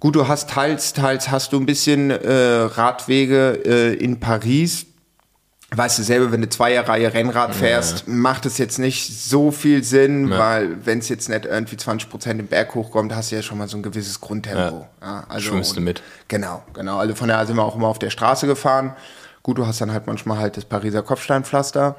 Gut, 0.00 0.14
du 0.14 0.28
hast 0.28 0.48
teils, 0.50 0.92
teils 0.92 1.28
hast 1.28 1.52
du 1.52 1.56
ein 1.58 1.66
bisschen 1.66 2.12
äh, 2.12 2.32
Radwege 2.32 3.60
äh, 3.64 3.94
in 3.94 4.20
Paris. 4.20 4.86
Weißt 5.70 5.98
du 5.98 6.02
selber, 6.02 6.32
wenn 6.32 6.40
du 6.40 6.48
Zweierreihe 6.48 7.12
Rennrad 7.12 7.54
fährst, 7.54 8.08
macht 8.08 8.46
es 8.46 8.56
jetzt 8.56 8.78
nicht 8.78 9.14
so 9.22 9.50
viel 9.50 9.84
Sinn, 9.84 10.30
weil 10.30 10.84
wenn 10.86 10.98
es 11.00 11.10
jetzt 11.10 11.28
nicht 11.28 11.44
irgendwie 11.44 11.76
20 11.76 12.08
Prozent 12.08 12.40
im 12.40 12.46
Berg 12.46 12.74
hochkommt, 12.74 13.14
hast 13.14 13.30
du 13.30 13.36
ja 13.36 13.42
schon 13.42 13.58
mal 13.58 13.68
so 13.68 13.76
ein 13.76 13.82
gewisses 13.82 14.18
Grundtempo. 14.18 14.86
Ja. 15.02 15.24
also, 15.28 15.50
Schwimmst 15.50 15.76
du 15.76 15.82
mit. 15.82 16.02
Genau, 16.28 16.62
genau. 16.72 16.96
Also 16.98 17.14
von 17.14 17.28
daher 17.28 17.46
sind 17.46 17.56
wir 17.56 17.64
auch 17.64 17.76
immer 17.76 17.88
auf 17.88 17.98
der 17.98 18.08
Straße 18.08 18.46
gefahren. 18.46 18.96
Gut, 19.42 19.58
du 19.58 19.66
hast 19.66 19.80
dann 19.82 19.92
halt 19.92 20.06
manchmal 20.06 20.38
halt 20.38 20.56
das 20.56 20.64
Pariser 20.64 21.02
Kopfsteinpflaster. 21.02 21.96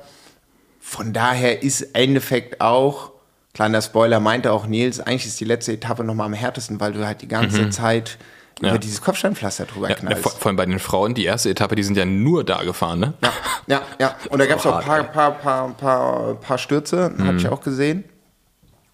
Von 0.79 1.13
daher 1.13 1.61
ist 1.61 1.81
im 1.81 1.89
Endeffekt 1.93 2.61
auch, 2.61 3.11
kleiner 3.53 3.83
Spoiler, 3.83 4.19
meinte 4.19 4.51
auch 4.51 4.65
Nils, 4.65 4.99
eigentlich 4.99 5.27
ist 5.27 5.39
die 5.39 5.45
letzte 5.45 5.73
Etappe 5.73 6.03
nochmal 6.03 6.25
am 6.25 6.33
härtesten, 6.33 6.79
weil 6.79 6.93
du 6.93 7.05
halt 7.05 7.21
die 7.21 7.27
ganze 7.27 7.61
Mhm. 7.65 7.71
Zeit 7.71 8.17
Ja. 8.61 8.69
über 8.69 8.79
dieses 8.79 9.01
Kopfsteinpflaster 9.01 9.65
drüber 9.65 9.89
Ja, 9.89 9.95
knallst. 9.95 10.21
vor, 10.23 10.31
vor 10.33 10.47
allem 10.47 10.55
bei 10.57 10.65
den 10.65 10.79
Frauen, 10.79 11.13
die 11.13 11.25
erste 11.25 11.49
Etappe, 11.49 11.75
die 11.75 11.83
sind 11.83 11.95
ja 11.97 12.05
nur 12.05 12.43
da 12.43 12.63
gefahren, 12.63 12.99
ne? 12.99 13.13
Ja, 13.23 13.31
ja, 13.67 13.81
ja. 13.99 14.15
Und 14.29 14.39
da 14.39 14.45
gab 14.45 14.59
es 14.59 14.65
auch 14.65 14.77
ein 14.77 14.85
paar, 14.85 15.03
paar, 15.05 15.31
paar, 15.33 15.69
paar, 15.73 16.35
paar 16.35 16.57
Stürze, 16.57 17.11
Mhm. 17.15 17.37
ich 17.37 17.47
auch 17.47 17.61
gesehen. 17.61 18.03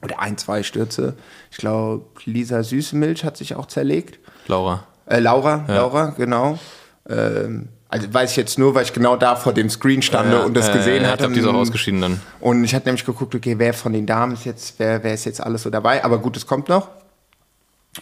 Oder 0.04 0.20
ein, 0.20 0.38
zwei 0.38 0.62
Stürze. 0.62 1.16
Ich 1.50 1.58
glaube, 1.58 2.06
Lisa 2.26 2.62
Süßmilch 2.62 3.24
hat 3.24 3.38
sich 3.38 3.56
auch 3.56 3.66
zerlegt. 3.66 4.20
Laura. 4.48 4.84
Äh, 5.08 5.20
Laura, 5.20 5.66
Laura, 5.68 6.14
genau. 6.16 6.60
Ähm, 7.10 7.70
also 7.90 8.14
weiß 8.14 8.32
ich 8.32 8.38
jetzt 8.38 8.60
nur, 8.60 8.76
weil 8.76 8.84
ich 8.84 8.94
genau 8.94 9.16
da 9.16 9.36
vor 9.36 9.54
dem 9.54 9.70
Screen 9.70 10.02
stande 10.02 10.44
und 10.44 10.54
das 10.56 10.72
gesehen 10.72 11.04
ja, 11.04 11.10
hatte. 11.10 11.14
Ich 11.14 11.20
glaube, 11.20 11.34
die 11.34 11.40
ist 11.40 11.48
auch 11.48 11.54
ausgeschieden 11.54 12.02
dann. 12.02 12.22
Und 12.40 12.64
ich 12.64 12.76
hatte 12.76 12.86
nämlich 12.88 13.06
geguckt, 13.06 13.34
okay, 13.34 13.56
wer 13.58 13.74
von 13.74 13.94
den 13.94 14.06
Damen 14.06 14.34
ist 14.34 14.46
jetzt, 14.46 14.76
wer, 14.78 15.04
wer 15.04 15.14
ist 15.14 15.26
jetzt 15.26 15.42
alles 15.42 15.64
so 15.64 15.70
dabei? 15.70 16.04
Aber 16.04 16.18
gut, 16.20 16.36
es 16.38 16.46
kommt 16.46 16.68
noch. 16.70 16.90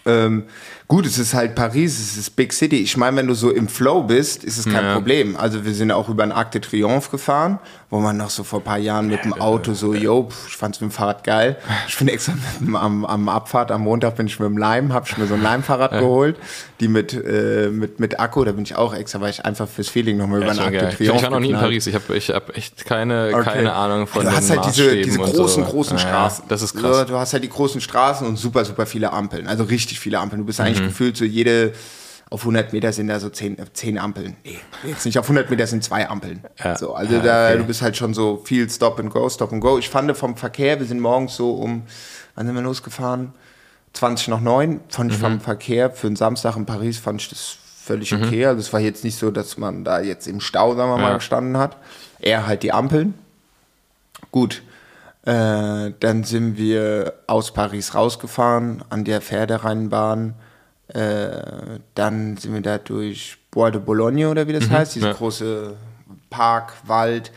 Ähm, 0.06 0.44
gut, 0.88 1.06
es 1.06 1.18
ist 1.20 1.34
halt 1.34 1.56
Paris, 1.56 2.00
es 2.00 2.18
ist 2.18 2.36
Big 2.36 2.52
City. 2.52 2.78
Ich 2.78 2.98
meine, 2.98 3.18
wenn 3.18 3.28
du 3.28 3.36
so 3.36 3.52
im 3.52 3.68
Flow 3.68 4.04
bist, 4.04 4.44
ist 4.44 4.58
es 4.58 4.66
kein 4.66 4.84
Ja. 4.86 4.94
Problem. 4.96 5.36
Also 5.36 5.66
wir 5.66 5.74
sind 5.74 5.92
auch 5.92 6.10
über 6.10 6.26
den 6.26 6.32
Arc 6.32 6.52
de 6.52 6.62
Triomphe 6.62 7.12
gefahren, 7.12 7.60
wo 7.94 8.00
man 8.00 8.18
noch 8.18 8.32
so 8.32 8.44
vor 8.44 8.60
ein 8.62 8.64
paar 8.64 8.80
Jahren 8.80 9.06
mit 9.08 9.24
dem 9.24 9.34
Auto 9.34 9.76
so, 9.76 9.94
yo, 9.94 10.28
ich 10.48 10.58
fand's 10.58 10.82
mit 10.82 10.90
dem 10.90 10.94
Fahrrad 10.94 11.24
geil. 11.24 11.58
Ich 11.88 11.96
bin 12.00 12.08
extra 12.08 12.32
mit, 12.34 12.68
dem- 12.68 12.76
am, 12.76 13.06
am 13.06 13.30
Abfahrt, 13.30 13.70
am 13.72 13.82
Montag 13.82 14.16
bin 14.16 14.26
ich 14.26 14.40
mit 14.40 14.48
dem 14.50 14.58
Leim, 14.58 14.92
hab 14.94 15.08
ich 15.08 15.16
mir 15.16 15.28
so 15.28 15.36
ein 15.36 15.44
Leimfahrrad 15.44 15.92
geholt, 15.92 16.38
die 16.80 16.88
mit, 16.88 17.14
äh, 17.14 17.70
mit, 17.72 18.00
mit 18.00 18.20
Akku, 18.20 18.44
da 18.46 18.52
bin 18.54 18.64
ich 18.64 18.76
auch 18.76 18.96
extra, 18.96 19.22
weil 19.22 19.30
ich 19.30 19.46
einfach 19.46 19.68
fürs 19.68 19.90
Feeling 19.90 20.18
nochmal 20.18 20.42
über 20.42 20.54
Ja, 20.54 20.70
geil. 20.72 20.96
Ich 20.98 21.08
war 21.08 21.30
noch 21.30 21.40
nie 21.40 21.52
in. 21.52 21.56
Paris. 21.56 21.86
Ich 21.86 21.94
habe 21.94 22.18
ich 22.18 22.30
hab 22.32 22.58
echt 22.58 22.84
keine, 22.84 23.30
Okay. 23.36 23.44
keine 23.44 23.74
Ahnung 23.74 24.08
von 24.08 24.24
du 24.26 24.32
hast 24.32 24.50
halt 24.50 24.66
diese, 24.66 24.96
diese 24.96 25.20
großen, 25.20 25.64
so. 25.64 25.70
großen 25.70 25.98
Ja, 25.98 26.04
Straßen. 26.04 26.46
Das 26.50 26.64
ist 26.64 26.74
krass. 26.76 26.98
So, 26.98 27.04
du 27.06 27.16
hast 27.20 27.34
halt 27.34 27.44
die 27.44 27.50
großen 27.50 27.80
Straßen 27.80 28.26
und 28.26 28.38
super, 28.38 28.66
super 28.66 28.88
viele 28.88 29.14
Ampeln. 29.14 29.48
Also 29.48 29.66
richtig 29.66 30.00
viele 30.00 30.18
Ampeln. 30.18 30.40
Du 30.42 30.46
bist 30.48 30.60
eigentlich 30.60 30.82
Mhm. 30.82 30.88
gefühlt 30.88 31.16
so 31.16 31.26
jede, 31.26 31.74
auf 32.34 32.42
100 32.42 32.74
Meter 32.74 32.92
sind 32.92 33.10
da 33.10 33.20
so 33.20 33.30
10, 33.30 33.60
äh, 33.60 33.66
10 33.72 34.00
Ampeln. 34.00 34.36
Nee, 34.44 34.58
jetzt 34.84 35.06
nicht 35.06 35.20
auf 35.20 35.26
100 35.26 35.52
Meter 35.52 35.68
sind 35.68 35.84
zwei 35.84 36.10
Ampeln. 36.10 36.44
Ja. 36.64 36.76
So, 36.76 36.96
also 36.96 37.14
Ja, 37.16 37.22
da, 37.22 37.48
okay. 37.50 37.58
du 37.60 37.64
bist 37.66 37.84
halt 37.84 37.96
schon 37.96 38.16
so 38.16 38.42
viel 38.44 38.68
Stop 38.70 39.00
and 39.00 39.12
Go, 39.12 39.30
Stop 39.30 39.54
and 39.54 39.62
Go. 39.62 39.78
Ich 39.78 39.88
fand 39.90 40.16
vom 40.18 40.36
Verkehr, 40.36 40.80
wir 40.80 40.88
sind 40.88 41.00
morgens 41.00 41.36
so 41.36 41.52
um, 41.54 41.84
wann 42.34 42.48
sind 42.48 42.56
wir 42.56 42.64
losgefahren? 42.64 43.34
20 43.94 44.30
nach 44.30 44.42
9. 44.42 44.80
Fand 44.90 45.10
Mhm. 45.12 45.16
ich 45.16 45.22
vom 45.22 45.40
Verkehr 45.42 45.92
für 45.92 46.08
einen 46.08 46.16
Samstag 46.16 46.56
in 46.56 46.66
Paris, 46.66 46.98
fand 46.98 47.22
ich 47.22 47.30
das 47.30 47.56
völlig 47.84 48.12
Mhm. 48.12 48.24
okay. 48.24 48.46
Also 48.48 48.62
es 48.62 48.74
war 48.74 48.80
jetzt 48.80 49.04
nicht 49.04 49.20
so, 49.20 49.30
dass 49.30 49.58
man 49.60 49.84
da 49.84 50.00
jetzt 50.02 50.28
im 50.28 50.40
Stau, 50.40 50.74
sagen 50.76 50.90
wir 50.90 50.98
mal, 50.98 51.10
Ja. 51.12 51.16
gestanden 51.18 51.58
hat. 51.58 51.78
Eher 52.20 52.48
halt 52.48 52.64
die 52.64 52.72
Ampeln. 52.72 53.14
Gut, 54.32 54.64
äh, 55.26 55.92
dann 56.00 56.24
sind 56.24 56.58
wir 56.58 57.14
aus 57.28 57.54
Paris 57.54 57.94
rausgefahren 57.94 58.84
an 58.90 59.04
der 59.04 59.22
Pferderennbahn. 59.22 60.34
Äh, 60.88 61.80
dann 61.96 62.38
sind 62.38 62.54
wir 62.54 62.62
da 62.62 62.78
durch 62.78 63.38
Bois 63.52 63.72
de 63.72 63.82
Boulogne 63.82 64.30
oder 64.30 64.48
wie 64.48 64.54
das 64.54 64.70
heißt, 64.70 64.96
diese 64.96 65.08
ja. 65.08 65.14
große 65.14 65.76
Park, 66.30 66.74
Wald, 66.86 67.32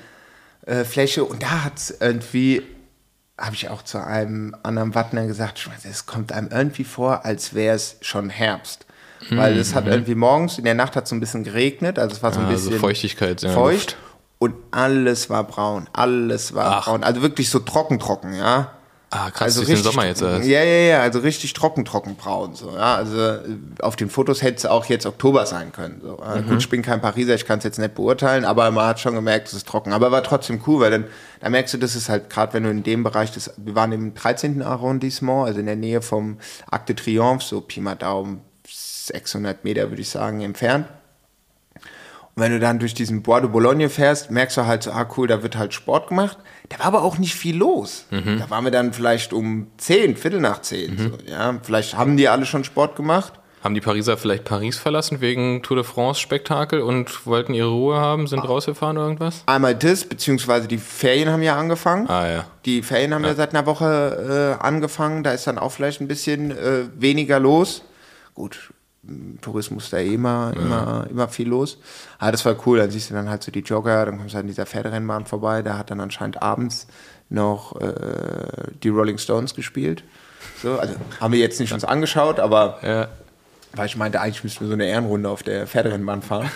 äh, 0.66 0.84
Fläche. 0.84 1.24
Und 1.24 1.42
da 1.42 1.64
hat 1.64 1.76
es 1.76 1.96
irgendwie, 2.00 2.62
habe 3.38 3.54
ich 3.54 3.68
auch 3.68 3.82
zu 3.82 4.04
einem 4.04 4.54
anderen 4.62 4.94
Wattner 4.94 5.26
gesagt, 5.26 5.68
es 5.88 6.06
kommt 6.06 6.32
einem 6.32 6.48
irgendwie 6.50 6.84
vor, 6.84 7.24
als 7.24 7.54
wäre 7.54 7.76
es 7.76 7.96
schon 8.00 8.30
Herbst. 8.30 8.86
Weil 9.30 9.58
es 9.58 9.74
hat 9.74 9.86
irgendwie 9.86 10.14
morgens, 10.14 10.58
in 10.58 10.64
der 10.64 10.74
Nacht 10.74 10.94
hat 10.94 11.04
es 11.04 11.10
so 11.10 11.16
ein 11.16 11.20
bisschen 11.20 11.42
geregnet, 11.42 11.98
also 11.98 12.14
es 12.14 12.22
war 12.22 12.32
so 12.32 12.40
ein 12.40 12.46
Ah, 12.46 12.56
so 12.56 12.68
bisschen 12.70 12.80
Feuchtigkeit 12.80 13.42
in 13.42 13.48
der 13.48 13.56
feucht 13.56 13.96
und 14.38 14.54
alles 14.70 15.30
war 15.30 15.44
braun, 15.44 15.88
alles 15.92 16.54
war 16.54 16.78
Ach. 16.78 16.84
braun, 16.84 17.02
also 17.02 17.22
wirklich 17.22 17.48
so 17.48 17.58
trocken, 17.60 17.98
trocken, 17.98 18.34
ja. 18.34 18.72
Ah, 19.10 19.30
krass, 19.30 19.42
Also 19.42 19.60
durch 19.60 19.68
den 19.68 19.76
richtig, 19.76 19.92
Sommer 19.92 20.06
jetzt. 20.06 20.20
Was? 20.22 20.44
ja, 20.46 20.64
ja, 20.64 20.78
ja, 20.88 21.00
also 21.00 21.20
richtig 21.20 21.52
trocken, 21.52 21.84
trocken 21.84 22.16
braun, 22.16 22.56
so, 22.56 22.70
ja. 22.74 22.96
Also 22.96 23.16
äh, 23.16 23.40
auf 23.80 23.94
den 23.94 24.10
Fotos 24.10 24.42
hätte 24.42 24.56
es 24.56 24.66
auch 24.66 24.86
jetzt 24.86 25.06
Oktober 25.06 25.46
sein 25.46 25.70
können, 25.70 26.00
so. 26.02 26.18
Ja. 26.20 26.36
Mhm. 26.40 26.48
Gut, 26.48 26.58
ich 26.58 26.68
bin 26.68 26.82
kein 26.82 27.00
Pariser, 27.00 27.34
ich 27.34 27.46
kann 27.46 27.58
es 27.58 27.64
jetzt 27.64 27.78
nicht 27.78 27.94
beurteilen, 27.94 28.44
aber 28.44 28.68
man 28.72 28.86
hat 28.86 28.98
schon 28.98 29.14
gemerkt, 29.14 29.46
es 29.46 29.54
ist 29.54 29.68
trocken, 29.68 29.92
aber 29.92 30.10
war 30.10 30.24
trotzdem 30.24 30.60
cool, 30.66 30.80
weil 30.80 30.90
dann, 30.90 31.04
da 31.40 31.48
merkst 31.50 31.74
du, 31.74 31.78
das 31.78 31.94
ist 31.94 32.08
halt 32.08 32.30
gerade, 32.30 32.52
wenn 32.54 32.64
du 32.64 32.70
in 32.70 32.82
dem 32.82 33.04
Bereich, 33.04 33.30
des, 33.30 33.52
wir 33.56 33.76
waren 33.76 33.92
im 33.92 34.14
13. 34.14 34.62
Arrondissement, 34.62 35.46
also 35.46 35.60
in 35.60 35.66
der 35.66 35.76
Nähe 35.76 36.02
vom 36.02 36.38
Arc 36.68 36.86
de 36.86 36.96
Triomphe, 36.96 37.44
so 37.44 37.60
Pi 37.60 37.80
mal 37.80 37.94
Daumen, 37.94 38.40
600 38.68 39.62
Meter, 39.62 39.88
würde 39.90 40.02
ich 40.02 40.10
sagen, 40.10 40.40
entfernt. 40.40 40.88
Und 42.34 42.42
wenn 42.42 42.52
du 42.52 42.58
dann 42.58 42.78
durch 42.78 42.92
diesen 42.92 43.22
Bois 43.22 43.40
de 43.40 43.48
Boulogne 43.48 43.88
fährst, 43.88 44.30
merkst 44.30 44.56
du 44.58 44.66
halt 44.66 44.82
so, 44.82 44.90
ah 44.90 45.08
cool, 45.16 45.26
da 45.26 45.42
wird 45.42 45.56
halt 45.56 45.72
Sport 45.72 46.08
gemacht. 46.08 46.36
Da 46.68 46.78
war 46.78 46.86
aber 46.86 47.02
auch 47.02 47.18
nicht 47.18 47.34
viel 47.34 47.56
los. 47.56 48.06
Mhm. 48.10 48.38
Da 48.38 48.50
waren 48.50 48.64
wir 48.64 48.70
dann 48.70 48.92
vielleicht 48.92 49.32
um 49.32 49.68
10, 49.78 50.16
Viertel 50.16 50.40
nach 50.40 50.60
10. 50.60 50.98
So, 50.98 51.30
ja. 51.30 51.58
Vielleicht 51.62 51.96
haben 51.96 52.16
die 52.16 52.28
alle 52.28 52.46
schon 52.46 52.64
Sport 52.64 52.96
gemacht. 52.96 53.34
Haben 53.62 53.74
die 53.74 53.80
Pariser 53.80 54.16
vielleicht 54.16 54.44
Paris 54.44 54.78
verlassen 54.78 55.20
wegen 55.20 55.62
Tour 55.62 55.78
de 55.78 55.84
France 55.84 56.20
Spektakel 56.20 56.80
und 56.82 57.26
wollten 57.26 57.52
ihre 57.52 57.70
Ruhe 57.70 57.96
haben, 57.96 58.28
sind 58.28 58.40
rausgefahren 58.40 58.96
oder 58.96 59.06
irgendwas? 59.06 59.42
Einmal 59.46 59.74
das, 59.74 60.04
beziehungsweise 60.04 60.68
die 60.68 60.78
Ferien 60.78 61.30
haben 61.30 61.42
ja 61.42 61.56
angefangen. 61.56 62.08
Ah 62.08 62.28
ja. 62.28 62.44
Die 62.64 62.82
Ferien 62.82 63.12
haben 63.12 63.24
ja, 63.24 63.34
seit 63.34 63.54
einer 63.54 63.66
Woche 63.66 64.56
äh, 64.60 64.64
angefangen. 64.64 65.24
Da 65.24 65.32
ist 65.32 65.48
dann 65.48 65.58
auch 65.58 65.72
vielleicht 65.72 66.00
ein 66.00 66.06
bisschen 66.06 66.52
äh, 66.52 66.84
weniger 66.96 67.40
los. 67.40 67.82
Gut, 68.34 68.72
Tourismus 69.40 69.90
da 69.90 69.98
eh 69.98 70.14
immer, 70.14 70.52
immer, 70.56 71.06
immer 71.10 71.28
viel 71.28 71.48
los. 71.48 71.78
Aber 72.18 72.32
das 72.32 72.44
war 72.44 72.56
cool. 72.66 72.78
Dann 72.78 72.90
siehst 72.90 73.10
du 73.10 73.14
dann 73.14 73.28
halt 73.28 73.42
so 73.42 73.50
die 73.52 73.60
Jogger, 73.60 74.06
dann 74.06 74.18
kommst 74.18 74.34
du 74.34 74.38
an 74.38 74.46
dieser 74.46 74.66
Pferderennbahn 74.66 75.26
vorbei. 75.26 75.62
Da 75.62 75.78
hat 75.78 75.90
dann 75.90 76.00
anscheinend 76.00 76.42
abends 76.42 76.86
noch 77.28 77.80
äh, 77.80 78.70
die 78.82 78.88
Rolling 78.88 79.18
Stones 79.18 79.54
gespielt. 79.54 80.04
So, 80.62 80.78
also 80.78 80.94
haben 81.20 81.32
wir 81.32 81.40
jetzt 81.40 81.58
nicht 81.60 81.72
uns 81.72 81.84
angeschaut, 81.84 82.38
aber 82.40 82.78
Ja. 82.82 83.08
weil 83.74 83.86
ich 83.86 83.96
meinte, 83.96 84.20
eigentlich 84.20 84.44
müssten 84.44 84.60
wir 84.60 84.68
so 84.68 84.74
eine 84.74 84.86
Ehrenrunde 84.86 85.28
auf 85.28 85.42
der 85.42 85.66
Pferderennbahn 85.66 86.22
fahren. 86.22 86.50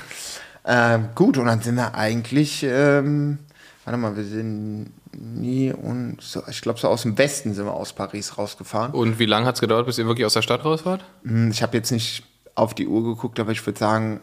ähm, 0.65 1.09
gut, 1.15 1.39
und 1.39 1.47
dann 1.47 1.61
sind 1.61 1.75
wir 1.75 1.95
eigentlich, 1.95 2.63
ähm, 2.63 3.39
warte 3.85 3.99
mal, 3.99 4.17
wir 4.17 4.25
sind 4.25 4.93
nie 5.13 5.73
und 5.73 6.19
so, 6.21 6.43
ich 6.49 6.61
glaube 6.63 6.79
so 6.79 6.87
aus 6.89 7.03
dem 7.03 7.19
Westen 7.19 7.53
sind 7.53 7.65
wir 7.67 7.75
aus 7.75 7.93
Paris 7.93 8.39
rausgefahren. 8.39 8.93
Und 8.93 9.19
wie 9.19 9.27
lange 9.27 9.45
hat 9.47 9.57
es 9.57 9.61
gedauert, 9.61 9.87
bis 9.87 9.99
ihr 9.99 10.07
wirklich 10.07 10.25
aus 10.25 10.35
der 10.35 10.43
Stadt 10.43 10.65
raus 10.65 10.87
wart? 10.87 11.05
Hm, 11.25 11.51
Ich 11.51 11.63
habe 11.63 11.77
jetzt 11.77 11.91
nicht 11.91 12.23
auf 12.55 12.75
die 12.75 12.87
Uhr 12.87 13.03
geguckt, 13.05 13.39
aber 13.41 13.53
ich 13.53 13.65
würde 13.67 13.79
sagen, 13.79 14.21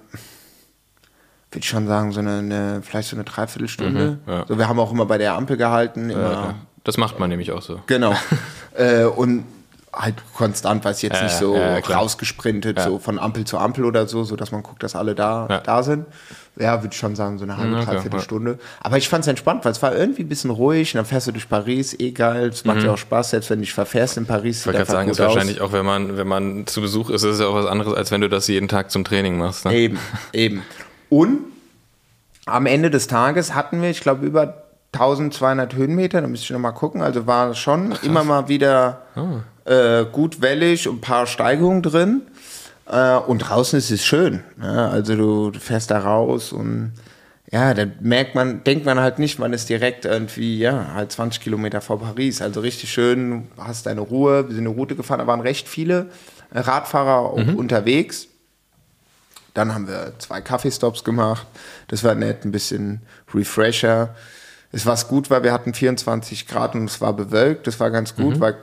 würde 1.52 1.64
ich 1.64 1.70
schon 1.70 1.88
sagen, 1.88 2.12
so 2.12 2.20
eine, 2.20 2.40
eine 2.40 2.82
vielleicht 2.84 3.10
so 3.10 3.16
eine 3.16 3.24
Dreiviertelstunde. 3.24 4.20
Mhm, 4.26 4.32
ja. 4.32 4.46
So, 4.48 4.58
wir 4.58 4.68
haben 4.68 4.80
auch 4.80 4.92
immer 4.92 5.06
bei 5.06 5.18
der 5.18 5.34
Ampel 5.34 5.58
gehalten, 5.58 6.10
immer, 6.10 6.32
Ja. 6.32 6.56
Das 6.84 6.96
macht 6.96 7.20
man 7.20 7.30
nämlich 7.30 7.52
auch 7.52 7.62
so. 7.62 7.82
Genau. 7.88 8.14
äh, 8.74 9.04
und 9.04 9.44
halt 9.92 10.16
konstant, 10.36 10.86
weiß 10.86 10.98
ich 10.98 11.04
jetzt 11.04 11.18
Ja, 11.18 11.24
nicht 11.24 11.36
so 11.36 11.54
klar. 11.54 12.00
rausgesprintet, 12.00 12.80
so 12.80 12.98
von 13.00 13.20
Ampel 13.20 13.44
zu 13.46 13.58
Ampel 13.58 13.84
oder 13.84 14.08
so, 14.08 14.24
so 14.24 14.36
dass 14.38 14.52
man 14.52 14.64
guckt, 14.64 14.84
dass 14.84 14.96
alle 14.96 15.14
da, 15.16 15.62
da 15.66 15.84
sind. 15.84 16.06
Ja, 16.60 16.82
würde 16.82 16.94
ich 16.94 17.00
schon 17.00 17.16
sagen, 17.16 17.38
so 17.38 17.44
eine 17.44 17.58
halbe, 17.58 17.76
okay, 17.76 17.86
dreiviertel 17.86 18.20
Stunde. 18.20 18.60
Aber 18.82 18.98
ich 18.98 19.10
fand 19.10 19.24
es 19.24 19.28
entspannt, 19.28 19.66
weil 19.66 19.72
es 19.72 19.82
war 19.82 19.96
irgendwie 19.96 20.24
ein 20.24 20.30
bisschen 20.30 20.50
ruhig. 20.50 20.94
Und 20.94 21.00
dann 21.00 21.06
fährst 21.06 21.28
du 21.28 21.32
durch 21.32 21.48
Paris, 21.48 21.96
eh 22.00 22.12
geil. 22.12 22.50
Es 22.50 22.66
macht 22.66 22.84
ja 22.84 22.94
auch 22.94 22.98
Spaß, 22.98 23.32
selbst 23.32 23.50
wenn 23.50 23.60
du 23.60 23.66
dich 23.66 23.74
verfährst 23.74 24.18
in 24.18 24.26
Paris. 24.26 24.58
Mhm. 24.58 24.60
Ich 24.60 24.66
wollte 24.66 24.78
gerade 24.80 24.92
sagen, 24.92 25.10
ist 25.10 25.20
wahrscheinlich 25.20 25.62
auch, 25.62 25.72
wenn 25.72 25.86
man, 25.86 26.18
wenn 26.18 26.28
man 26.28 26.68
zu 26.68 26.82
Besuch 26.82 27.10
ist, 27.10 27.24
ist 27.24 27.34
es 27.36 27.40
ja 27.40 27.48
auch 27.48 27.56
was 27.56 27.66
anderes, 27.66 27.94
als 27.94 28.12
wenn 28.12 28.22
du 28.22 28.30
das 28.30 28.48
jeden 28.48 28.68
Tag 28.68 28.92
zum 28.92 29.04
Training 29.04 29.38
machst. 29.38 29.66
Ne? 29.66 29.76
Eben, 29.76 30.00
eben. 30.34 30.64
Und 31.10 31.40
am 32.46 32.66
Ende 32.66 32.90
des 32.90 33.08
Tages 33.08 33.54
hatten 33.56 33.82
wir, 33.82 33.90
ich 33.90 34.02
glaube, 34.02 34.26
über 34.26 34.64
1200 34.94 35.76
Höhenmeter, 35.76 36.22
da 36.22 36.28
müsste 36.28 36.46
ich 36.46 36.52
nochmal 36.52 36.74
gucken. 36.74 37.02
Also 37.02 37.28
war 37.28 37.54
schon 37.54 37.94
immer 38.04 38.24
mal 38.24 38.48
wieder 38.48 39.02
äh, 39.66 40.06
gut 40.12 40.42
wellig 40.42 40.88
und 40.88 40.98
ein 40.98 41.02
paar 41.02 41.28
Steigungen 41.28 41.82
drin. 41.82 42.22
Äh, 42.90 43.18
und 43.18 43.40
draußen 43.40 43.78
ist 43.78 43.92
es 43.92 44.06
schön. 44.06 44.44
Ne? 44.58 44.90
Also 44.90 45.16
du, 45.16 45.52
du 45.52 45.60
fährst 45.60 45.92
da 45.92 46.00
raus 46.00 46.52
und 46.52 46.94
ja, 47.50 47.74
dann 47.74 47.94
merkt 48.02 48.36
man, 48.36 48.64
denkt 48.66 48.86
man 48.86 49.00
halt 49.00 49.20
nicht, 49.20 49.40
man 49.40 49.54
ist 49.54 49.70
direkt 49.70 50.04
irgendwie, 50.04 50.60
ja, 50.60 50.94
halt 50.94 51.14
20 51.14 51.42
Kilometer 51.42 51.80
vor 51.80 52.00
Paris. 52.00 52.42
Also 52.42 52.60
richtig 52.60 52.92
schön, 52.92 53.48
du 53.56 53.64
hast 53.64 53.86
deine 53.86 54.02
Ruhe. 54.02 54.48
Wir 54.48 54.56
sind 54.56 54.68
eine 54.68 54.76
Route 54.76 54.96
gefahren, 54.96 55.20
da 55.20 55.28
waren 55.28 55.40
recht 55.40 55.68
viele 55.70 56.08
äh, 56.54 56.60
Radfahrer 56.60 57.20
auch 57.20 57.56
unterwegs. 57.56 58.28
Dann 59.54 59.74
haben 59.74 59.88
wir 59.88 60.14
zwei 60.20 60.42
Kaffeestops 60.42 61.04
gemacht. 61.04 61.48
Das 61.88 62.04
war 62.04 62.16
nett, 62.16 62.46
ein 62.46 62.52
bisschen 62.52 63.02
Refresher. 63.34 64.14
Es 64.72 64.86
war 64.86 64.98
gut, 65.08 65.30
weil 65.30 65.44
wir 65.44 65.54
hatten 65.54 65.74
24 65.74 66.48
Grad 66.48 66.76
und 66.76 66.86
es 66.86 67.02
war 67.02 67.14
bewölkt. 67.14 67.66
Das 67.66 67.80
war 67.80 67.90
ganz 67.90 68.16
gut, 68.16 68.40
weil 68.40 68.58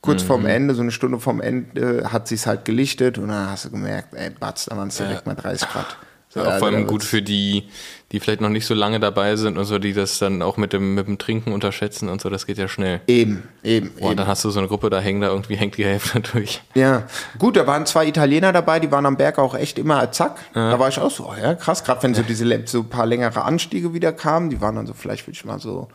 kurz 0.00 0.22
vorm 0.22 0.46
Ende, 0.46 0.74
so 0.74 0.82
eine 0.82 0.90
Stunde 0.90 1.18
vorm 1.18 1.40
Ende, 1.40 2.12
hat 2.12 2.28
sich's 2.28 2.46
halt 2.46 2.64
gelichtet 2.64 3.18
und 3.18 3.28
dann 3.28 3.50
hast 3.50 3.66
du 3.66 3.70
gemerkt, 3.70 4.14
ey, 4.14 4.30
Batz, 4.30 4.66
da 4.66 4.76
waren 4.76 4.88
es 4.88 4.96
direkt 4.96 5.26
mal 5.26 5.34
30 5.34 5.68
Grad. 5.68 5.96
So, 6.30 6.40
auch 6.40 6.58
vor 6.58 6.68
allem 6.68 6.82
also, 6.82 6.88
gut 6.88 7.04
für 7.04 7.22
die, 7.22 7.68
die 8.12 8.20
vielleicht 8.20 8.42
noch 8.42 8.50
nicht 8.50 8.66
so 8.66 8.74
lange 8.74 9.00
dabei 9.00 9.36
sind 9.36 9.56
und 9.56 9.64
so, 9.64 9.78
die 9.78 9.94
das 9.94 10.18
dann 10.18 10.42
auch 10.42 10.58
mit 10.58 10.74
dem, 10.74 10.94
mit 10.94 11.06
dem 11.06 11.16
Trinken 11.16 11.52
unterschätzen 11.52 12.10
und 12.10 12.20
so, 12.20 12.28
das 12.28 12.44
geht 12.44 12.58
ja 12.58 12.68
schnell. 12.68 13.00
Eben, 13.06 13.44
eben, 13.62 13.88
Und 13.88 14.02
eben. 14.02 14.16
dann 14.18 14.26
hast 14.26 14.44
du 14.44 14.50
so 14.50 14.58
eine 14.58 14.68
Gruppe, 14.68 14.90
da 14.90 15.00
hängen 15.00 15.22
da 15.22 15.28
irgendwie, 15.28 15.56
hängt 15.56 15.78
die 15.78 15.86
Hälfte 15.86 16.20
durch. 16.32 16.60
Ja, 16.74 17.04
gut, 17.38 17.56
da 17.56 17.66
waren 17.66 17.86
zwei 17.86 18.06
Italiener 18.06 18.52
dabei, 18.52 18.78
die 18.78 18.90
waren 18.90 19.06
am 19.06 19.16
Berg 19.16 19.38
auch 19.38 19.54
echt 19.54 19.78
immer 19.78 20.12
zack. 20.12 20.38
Da 20.52 20.78
war 20.78 20.90
ich 20.90 20.98
auch 20.98 21.10
so, 21.10 21.30
oh 21.30 21.34
ja, 21.40 21.54
krass, 21.54 21.82
gerade 21.82 22.02
wenn 22.02 22.14
so 22.14 22.22
diese 22.22 22.62
so 22.66 22.80
ein 22.80 22.90
paar 22.90 23.06
längere 23.06 23.42
Anstiege 23.42 23.94
wieder 23.94 24.12
kamen, 24.12 24.50
die 24.50 24.60
waren 24.60 24.76
dann 24.76 24.86
so, 24.86 24.92
vielleicht 24.92 25.26
würde 25.26 25.32
ich 25.32 25.44
mal 25.46 25.58
so, 25.58 25.88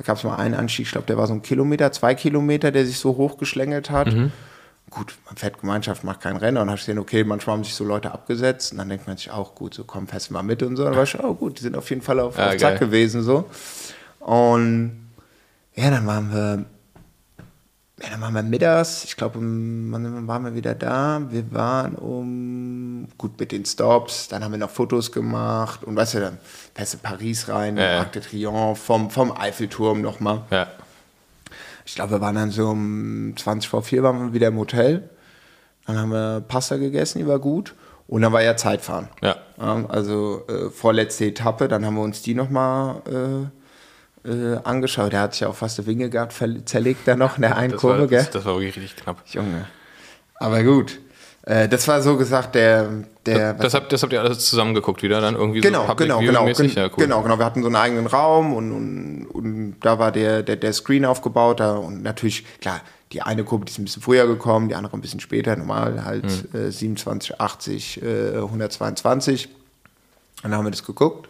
da 0.00 0.06
gab 0.06 0.16
es 0.16 0.24
mal 0.24 0.36
einen 0.36 0.54
Anstieg, 0.54 0.86
ich 0.86 0.92
glaube, 0.92 1.06
der 1.06 1.18
war 1.18 1.26
so 1.26 1.34
ein 1.34 1.42
Kilometer, 1.42 1.92
zwei 1.92 2.14
Kilometer, 2.14 2.72
der 2.72 2.86
sich 2.86 2.98
so 2.98 3.18
hochgeschlängelt 3.18 3.90
hat. 3.90 4.08
gut, 4.88 5.14
man 5.26 5.36
fährt 5.36 5.60
Gemeinschaft, 5.60 6.04
macht 6.04 6.22
kein 6.22 6.36
Rennen 6.38 6.56
und 6.56 6.70
hast 6.70 6.80
gesehen, 6.80 6.98
okay, 6.98 7.22
manchmal 7.22 7.56
haben 7.56 7.64
sich 7.64 7.74
so 7.74 7.84
Leute 7.84 8.10
abgesetzt 8.10 8.72
und 8.72 8.78
dann 8.78 8.88
denkt 8.88 9.06
man 9.06 9.18
sich 9.18 9.30
auch, 9.30 9.54
gut, 9.54 9.74
so 9.74 9.84
komm, 9.84 10.08
fährst 10.08 10.30
du 10.30 10.32
mal 10.32 10.42
mit 10.42 10.62
und 10.62 10.76
so. 10.76 10.84
Und 10.84 10.88
dann 10.92 10.96
war 10.96 11.04
ich, 11.04 11.22
oh 11.22 11.34
gut, 11.34 11.58
die 11.58 11.64
sind 11.64 11.76
auf 11.76 11.90
jeden 11.90 12.00
Fall 12.00 12.18
auf, 12.18 12.38
Ja, 12.38 12.48
auf 12.48 12.56
Zack 12.56 12.78
gewesen 12.80 13.22
so. 13.22 13.44
Und 14.20 15.10
ja, 15.74 15.90
dann 15.90 16.06
waren 16.06 16.32
wir, 16.32 16.64
ja, 18.02 18.10
dann 18.10 18.20
waren 18.20 18.34
wir 18.34 18.42
mittags, 18.42 19.04
ich 19.04 19.16
glaube, 19.16 19.38
um, 19.38 19.92
wann 19.92 20.26
waren 20.26 20.44
wir 20.44 20.54
wieder 20.54 20.74
da? 20.74 21.20
Wir 21.28 21.52
waren 21.52 21.94
um, 21.96 23.08
gut, 23.18 23.38
mit 23.38 23.52
den 23.52 23.64
Stops, 23.64 24.28
dann 24.28 24.42
haben 24.42 24.52
wir 24.52 24.58
noch 24.58 24.70
Fotos 24.70 25.12
gemacht 25.12 25.84
und 25.84 25.96
weißt 25.96 26.14
du, 26.14 26.20
dann 26.20 26.38
fährst 26.74 26.94
du 26.94 26.98
Paris 26.98 27.48
rein, 27.48 27.76
Ja, 27.76 27.92
ja. 27.92 27.98
Arc 27.98 28.12
de 28.12 28.22
Triomphe, 28.22 28.80
vom, 28.80 29.10
vom 29.10 29.36
Eiffelturm 29.36 30.00
nochmal. 30.00 30.42
Ja. 30.50 30.68
Ich 31.84 31.94
glaube, 31.94 32.12
wir 32.12 32.20
waren 32.20 32.36
dann 32.36 32.50
so 32.50 32.68
um 32.70 33.34
20 33.36 33.68
vor 33.68 33.82
4 33.82 34.02
waren 34.02 34.26
wir 34.26 34.32
wieder 34.32 34.48
im 34.48 34.58
Hotel. 34.58 35.10
Dann 35.86 35.98
haben 35.98 36.12
wir 36.12 36.40
Pasta 36.46 36.76
gegessen, 36.76 37.18
die 37.18 37.26
war 37.26 37.40
gut. 37.40 37.74
Und 38.06 38.22
dann 38.22 38.32
war 38.32 38.42
ja 38.42 38.56
Zeitfahren. 38.56 39.08
Ja. 39.22 39.36
Also 39.56 40.44
äh, 40.48 40.70
vorletzte 40.70 41.26
Etappe, 41.26 41.68
dann 41.68 41.84
haben 41.84 41.94
wir 41.94 42.02
uns 42.02 42.22
die 42.22 42.34
nochmal 42.34 43.02
äh, 43.06 43.59
äh, 44.24 44.56
angeschaut. 44.64 45.12
Der 45.12 45.20
hat 45.20 45.34
sich 45.34 45.44
auch 45.46 45.54
fast 45.54 45.78
eine 45.78 45.86
Winge 45.86 46.10
gehabt, 46.10 46.34
zerlegt 46.66 47.06
da 47.08 47.16
noch 47.16 47.36
in 47.36 47.42
der 47.42 47.56
einen 47.56 47.72
Das 47.72 47.82
war, 47.84 47.92
Kurve, 47.94 48.08
gell? 48.08 48.18
das, 48.18 48.30
das 48.30 48.44
war 48.44 48.54
wirklich 48.60 48.76
richtig 48.84 49.02
knapp. 49.04 49.22
Junge. 49.26 49.66
Aber 50.36 50.62
gut. 50.62 50.98
Äh, 51.42 51.68
das 51.68 51.88
war 51.88 52.02
so 52.02 52.16
gesagt 52.18 52.54
der. 52.54 52.88
der 53.24 53.54
Das 53.54 53.72
habt, 53.72 53.90
das 53.92 54.02
habt 54.02 54.12
ihr 54.12 54.20
alles 54.20 54.46
zusammengeguckt 54.48 55.02
wieder 55.02 55.22
dann 55.22 55.36
irgendwie 55.36 55.60
Genau, 55.62 55.86
so 55.86 55.94
genau, 55.94 56.20
genau, 56.20 56.44
mäßig? 56.44 56.74
gen- 56.74 56.82
Ja, 56.84 56.88
cool. 56.90 57.04
genau, 57.04 57.22
genau. 57.22 57.38
Wir 57.38 57.46
hatten 57.46 57.62
so 57.62 57.68
einen 57.68 57.76
eigenen 57.76 58.06
Raum 58.06 58.52
und, 58.52 58.70
und, 58.72 59.26
und 59.26 59.76
da 59.80 59.98
war 59.98 60.12
der, 60.12 60.42
der, 60.42 60.56
der 60.56 60.72
Screen 60.74 61.06
aufgebaut 61.06 61.60
da 61.60 61.76
und 61.76 62.02
natürlich, 62.02 62.44
klar, 62.60 62.82
die 63.12 63.22
eine 63.22 63.42
Gruppe, 63.42 63.64
die 63.64 63.72
ist 63.72 63.78
ein 63.78 63.84
bisschen 63.84 64.02
früher 64.02 64.26
gekommen, 64.26 64.68
die 64.68 64.74
andere 64.74 64.94
ein 64.96 65.00
bisschen 65.00 65.20
später, 65.20 65.56
normal 65.56 66.04
halt 66.04 66.24
Mhm. 66.52 66.58
äh, 66.68 66.70
27, 66.70 67.40
80, 67.40 68.02
äh, 68.02 68.36
122. 68.36 69.48
Dann 70.42 70.54
haben 70.54 70.64
wir 70.64 70.70
das 70.70 70.84
geguckt. 70.84 71.28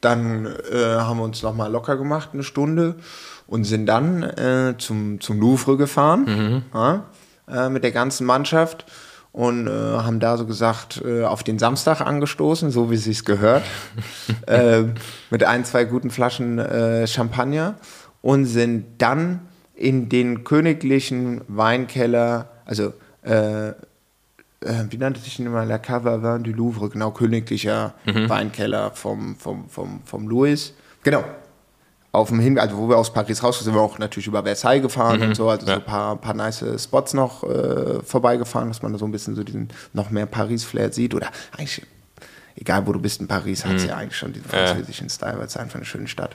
Dann 0.00 0.46
äh, 0.46 0.84
haben 0.96 1.18
wir 1.18 1.24
uns 1.24 1.42
nochmal 1.42 1.70
locker 1.70 1.96
gemacht, 1.96 2.30
eine 2.32 2.42
Stunde, 2.42 2.96
und 3.50 3.64
sind 3.64 3.86
dann 3.86 4.22
äh, 4.22 4.74
zum, 4.78 5.20
zum 5.20 5.40
Louvre 5.40 5.76
gefahren 5.76 6.64
ja, 6.72 7.04
äh, 7.50 7.68
mit 7.68 7.82
der 7.82 7.90
ganzen 7.90 8.24
Mannschaft 8.24 8.86
und 9.32 9.66
äh, 9.66 9.70
haben 9.70 10.20
da 10.20 10.36
so 10.36 10.46
gesagt 10.46 11.02
äh, 11.04 11.24
auf 11.24 11.42
den 11.42 11.58
Samstag 11.58 12.00
angestoßen, 12.00 12.70
so 12.70 12.90
wie 12.90 12.94
es 12.94 13.04
sich 13.04 13.24
gehört, 13.24 13.64
äh, 14.46 14.84
mit 15.30 15.42
ein, 15.44 15.64
zwei 15.64 15.84
guten 15.84 16.10
Flaschen 16.10 16.60
Champagner 17.06 17.74
und 18.22 18.46
sind 18.46 18.86
dann 18.98 19.40
in 19.74 20.08
den 20.08 20.44
königlichen 20.44 21.40
Weinkeller, 21.48 22.50
also 22.64 22.92
äh, 24.64 24.84
wie 24.90 24.98
nannte 24.98 25.20
sich 25.20 25.36
denn 25.36 25.46
immer 25.46 25.64
La 25.64 25.78
Cave 25.78 26.22
Vin 26.22 26.44
du 26.44 26.52
Louvre, 26.52 26.88
genau, 26.88 27.10
königlicher 27.10 27.94
Weinkeller 28.04 28.90
vom, 28.92 29.36
vom, 29.36 29.68
vom, 29.68 30.00
vom 30.04 30.28
Louis. 30.28 30.74
Genau. 31.02 31.24
Auf 32.12 32.28
dem 32.28 32.40
Hin, 32.40 32.58
also 32.58 32.76
wo 32.76 32.88
wir 32.88 32.98
aus 32.98 33.12
Paris 33.12 33.42
raus 33.42 33.58
sind, 33.58 33.66
sind 33.66 33.74
wir 33.74 33.80
auch 33.80 33.98
natürlich 33.98 34.26
über 34.26 34.42
Versailles 34.42 34.82
gefahren 34.82 35.22
und 35.22 35.36
so, 35.36 35.48
also 35.48 35.64
so 35.64 35.70
ja. 35.70 35.78
ein 35.78 35.84
paar, 35.84 36.16
paar 36.16 36.34
nice 36.34 36.64
Spots 36.82 37.14
noch 37.14 37.44
äh, 37.44 38.02
vorbeigefahren, 38.02 38.68
dass 38.68 38.82
man 38.82 38.92
da 38.92 38.98
so 38.98 39.04
ein 39.04 39.12
bisschen 39.12 39.36
so 39.36 39.44
diesen 39.44 39.68
noch 39.92 40.10
mehr 40.10 40.26
Paris-Flair 40.26 40.92
sieht. 40.92 41.14
Oder 41.14 41.30
eigentlich, 41.56 41.86
egal 42.56 42.84
wo 42.86 42.92
du 42.92 42.98
bist 43.00 43.20
in 43.20 43.28
Paris, 43.28 43.64
hat 43.64 43.76
es 43.76 43.86
ja 43.86 43.96
eigentlich 43.96 44.16
schon 44.16 44.32
diesen 44.32 44.50
Ja. 44.52 44.66
französischen 44.66 45.08
Style, 45.08 45.38
weil 45.38 45.46
es 45.46 45.56
einfach 45.56 45.76
eine 45.76 45.84
schöne 45.84 46.08
Stadt. 46.08 46.34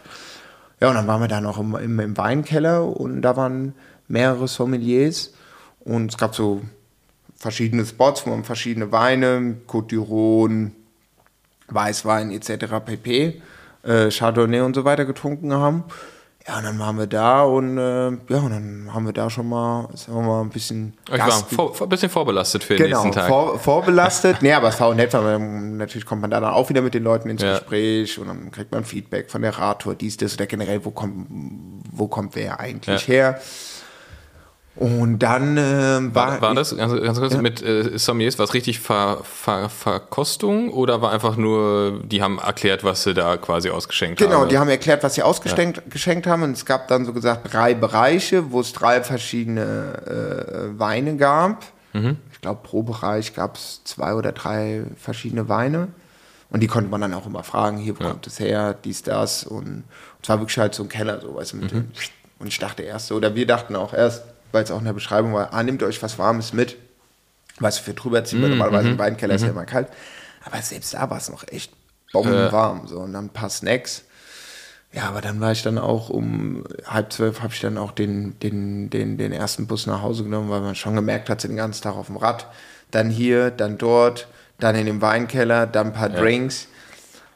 Ja, 0.79 0.87
und 0.87 0.95
dann 0.95 1.07
waren 1.07 1.19
wir 1.19 1.27
da 1.27 1.41
noch 1.41 1.57
im, 1.59 1.75
im, 1.75 1.99
im 1.99 2.17
Weinkeller 2.17 2.85
und 2.85 3.21
da 3.21 3.35
waren 3.35 3.73
mehrere 4.07 4.47
Sommeliers 4.47 5.33
und 5.81 6.11
es 6.11 6.17
gab 6.17 6.35
so 6.35 6.61
verschiedene 7.37 7.85
Spots, 7.85 8.25
wo 8.25 8.29
man 8.31 8.43
verschiedene 8.43 8.91
Weine, 8.91 9.57
Côte 9.67 9.89
d'Iron, 9.89 10.71
Weißwein 11.67 12.31
etc. 12.31 12.65
pp, 12.85 13.41
äh, 13.83 14.09
Chardonnay 14.11 14.61
und 14.61 14.75
so 14.75 14.85
weiter 14.85 15.05
getrunken 15.05 15.53
haben. 15.53 15.83
Ja, 16.47 16.59
und 16.59 16.63
dann 16.65 16.77
waren 16.77 16.95
wir 16.99 17.07
da 17.07 17.41
und 17.41 17.79
äh, 17.79 17.81
ja, 18.11 18.11
und 18.39 18.51
dann 18.51 18.89
haben 18.93 19.07
wir 19.07 19.13
da 19.13 19.31
schon 19.31 19.49
mal, 19.49 19.89
sagen 19.95 20.19
wir 20.19 20.27
mal, 20.27 20.41
ein 20.41 20.49
bisschen 20.51 20.93
Ich 21.11 21.17
war 21.19 21.31
vor, 21.31 21.73
vor, 21.73 21.87
ein 21.87 21.89
bisschen 21.89 22.09
vorbelastet 22.11 22.63
für 22.63 22.75
den 22.75 22.85
Genau, 22.85 23.01
nächsten 23.03 23.19
Tag. 23.19 23.29
vor, 23.29 23.57
vorbelastet. 23.57 24.37
nee, 24.43 24.53
aber 24.53 24.67
es 24.69 24.79
war 24.79 24.89
auch 24.89 24.93
nett, 24.93 25.11
weil 25.15 25.39
man, 25.39 25.77
natürlich 25.77 26.05
kommt 26.05 26.21
man 26.21 26.29
da 26.29 26.39
dann 26.39 26.53
auch 26.53 26.69
wieder 26.69 26.83
mit 26.83 26.93
den 26.93 27.01
Leuten 27.03 27.31
ins 27.31 27.41
Ja. 27.41 27.53
Gespräch 27.57 28.19
und 28.19 28.27
dann 28.27 28.51
kriegt 28.51 28.71
man 28.71 28.85
Feedback 28.85 29.31
von 29.31 29.41
der 29.41 29.57
Radtour, 29.57 29.95
dies, 29.95 30.17
das 30.17 30.35
oder 30.35 30.45
generell, 30.45 30.85
wo 30.85 30.91
kommt, 30.91 31.25
wo 31.91 32.07
kommt 32.07 32.35
wer 32.35 32.59
eigentlich 32.59 33.07
Ja. 33.07 33.13
her. 33.13 33.41
Und 34.75 35.19
dann 35.19 35.57
äh, 35.57 36.13
war, 36.13 36.13
War, 36.13 36.41
war 36.41 36.53
das, 36.53 36.75
ganz, 36.75 36.93
ganz 37.01 37.19
kurz, 37.19 37.37
mit 37.37 37.61
äh, 37.61 37.97
Sommeliers, 37.97 38.37
war 38.37 38.43
es 38.43 38.53
richtig 38.53 38.81
Ver, 38.81 39.19
Ver, 39.23 39.69
Verkostung 39.69 40.69
oder 40.69 41.01
war 41.01 41.11
einfach 41.11 41.37
nur, 41.37 42.01
die 42.03 42.21
haben 42.21 42.39
erklärt, 42.39 42.83
was 42.83 43.03
sie 43.03 43.13
da 43.13 43.37
quasi 43.37 43.69
ausgeschenkt 43.69 44.19
haben? 44.21 44.29
Genau, 44.29 44.45
die 44.45 44.57
haben 44.57 44.67
erklärt, 44.67 45.01
was 45.03 45.15
sie 45.15 45.23
ausgeschenkt 45.23 45.89
geschenkt 45.89 46.27
haben. 46.27 46.43
Und 46.43 46.51
es 46.51 46.65
gab 46.65 46.89
dann 46.89 47.05
so 47.05 47.13
gesagt 47.13 47.53
drei 47.53 47.73
Bereiche, 47.73 48.51
wo 48.51 48.59
es 48.59 48.73
drei 48.73 49.01
verschiedene 49.01 50.71
äh, 50.73 50.79
Weine 50.79 51.15
gab. 51.15 51.63
Ich 52.33 52.41
glaube, 52.41 52.59
pro 52.61 52.83
Bereich 52.83 53.33
gab 53.33 53.55
es 53.55 53.81
zwei 53.85 54.15
oder 54.15 54.33
drei 54.33 54.83
verschiedene 54.97 55.47
Weine. 55.47 55.87
Und 56.49 56.59
die 56.59 56.67
konnte 56.67 56.89
man 56.89 56.99
dann 56.99 57.13
auch 57.13 57.25
immer 57.25 57.43
fragen, 57.43 57.77
hier, 57.77 57.97
wo 57.97 58.03
kommt 58.03 58.27
es 58.27 58.37
her, 58.37 58.75
dies, 58.83 59.01
das. 59.01 59.45
Und 59.45 59.85
es 60.21 60.27
war 60.27 60.39
wirklich 60.41 60.57
halt 60.57 60.75
so 60.75 60.83
ein 60.83 60.89
Keller, 60.89 61.21
so, 61.21 61.35
weißt 61.35 61.53
du, 61.53 61.57
dem, 61.59 61.91
Und 62.37 62.47
ich 62.47 62.59
dachte 62.59 62.83
erst 62.83 63.07
so, 63.07 63.15
oder 63.15 63.33
wir 63.33 63.47
dachten 63.47 63.77
auch 63.77 63.93
erst, 63.93 64.25
weil 64.55 64.63
es 64.63 64.71
auch 64.71 64.79
in 64.79 64.85
der 64.85 64.93
Beschreibung 64.93 65.33
war, 65.33 65.53
ah, 65.53 65.61
nehmt 65.61 65.83
euch 65.83 66.01
was 66.01 66.17
Warmes 66.17 66.53
mit. 66.53 66.77
Was 67.59 67.77
für 67.77 67.93
drüber 67.93 68.23
ziehen 68.23 68.41
wir 68.41 68.49
normalerweise 68.49 68.89
im 68.89 68.97
Weinkeller 68.97 69.35
ist 69.35 69.43
ja 69.43 69.49
immer 69.49 69.65
kalt. 69.65 69.87
Aber 70.43 70.61
selbst 70.61 70.93
da 70.93 71.09
war 71.09 71.17
es 71.17 71.29
noch 71.29 71.47
echt 71.47 71.71
bombenwarm. 72.11 72.87
So. 72.87 72.99
Und 72.99 73.13
dann 73.13 73.25
ein 73.25 73.29
paar 73.29 73.49
Snacks. 73.49 74.03
Ja, 74.91 75.09
aber 75.09 75.21
dann 75.21 75.41
war 75.41 75.51
ich 75.51 75.61
dann 75.61 75.77
auch 75.77 76.09
um 76.09 76.63
halb 76.85 77.11
zwölf 77.11 77.41
habe 77.41 77.53
ich 77.53 77.59
dann 77.59 77.77
auch 77.77 77.91
den, 77.91 78.39
den, 78.39 78.89
den, 78.89 79.17
den 79.17 79.33
ersten 79.33 79.67
Bus 79.67 79.87
nach 79.87 80.01
Hause 80.01 80.23
genommen, 80.23 80.49
weil 80.49 80.61
man 80.61 80.75
schon 80.75 80.95
gemerkt 80.95 81.29
hat, 81.29 81.41
so 81.41 81.47
den 81.49 81.57
ganzen 81.57 81.83
Tag 81.83 81.95
auf 81.95 82.07
dem 82.07 82.17
Rad. 82.17 82.47
Dann 82.91 83.09
hier, 83.09 83.51
dann 83.51 83.77
dort, 83.77 84.27
dann 84.59 84.75
in 84.75 84.85
dem 84.85 85.01
Weinkeller, 85.01 85.67
dann 85.67 85.87
ein 85.87 85.93
paar 85.93 86.09
Drinks. 86.09 86.67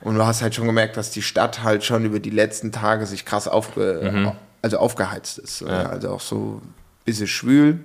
Und 0.01 0.15
du 0.15 0.25
hast 0.25 0.41
halt 0.41 0.55
schon 0.55 0.67
gemerkt, 0.67 0.95
dass 0.95 1.12
die 1.12 1.21
Stadt 1.21 1.62
halt 1.63 1.84
schon 1.84 2.05
über 2.05 2.21
die 2.21 2.29
letzten 2.29 2.71
Tage 2.71 3.05
sich 3.05 3.25
krass 3.25 3.49
aufge, 3.49 4.34
also 4.62 4.77
aufgeheizt 4.77 5.38
ist. 5.38 5.62
Ja. 5.62 5.89
Also 5.89 6.12
auch 6.12 6.21
so 6.21 6.62
bisschen 7.05 7.27
schwül. 7.27 7.79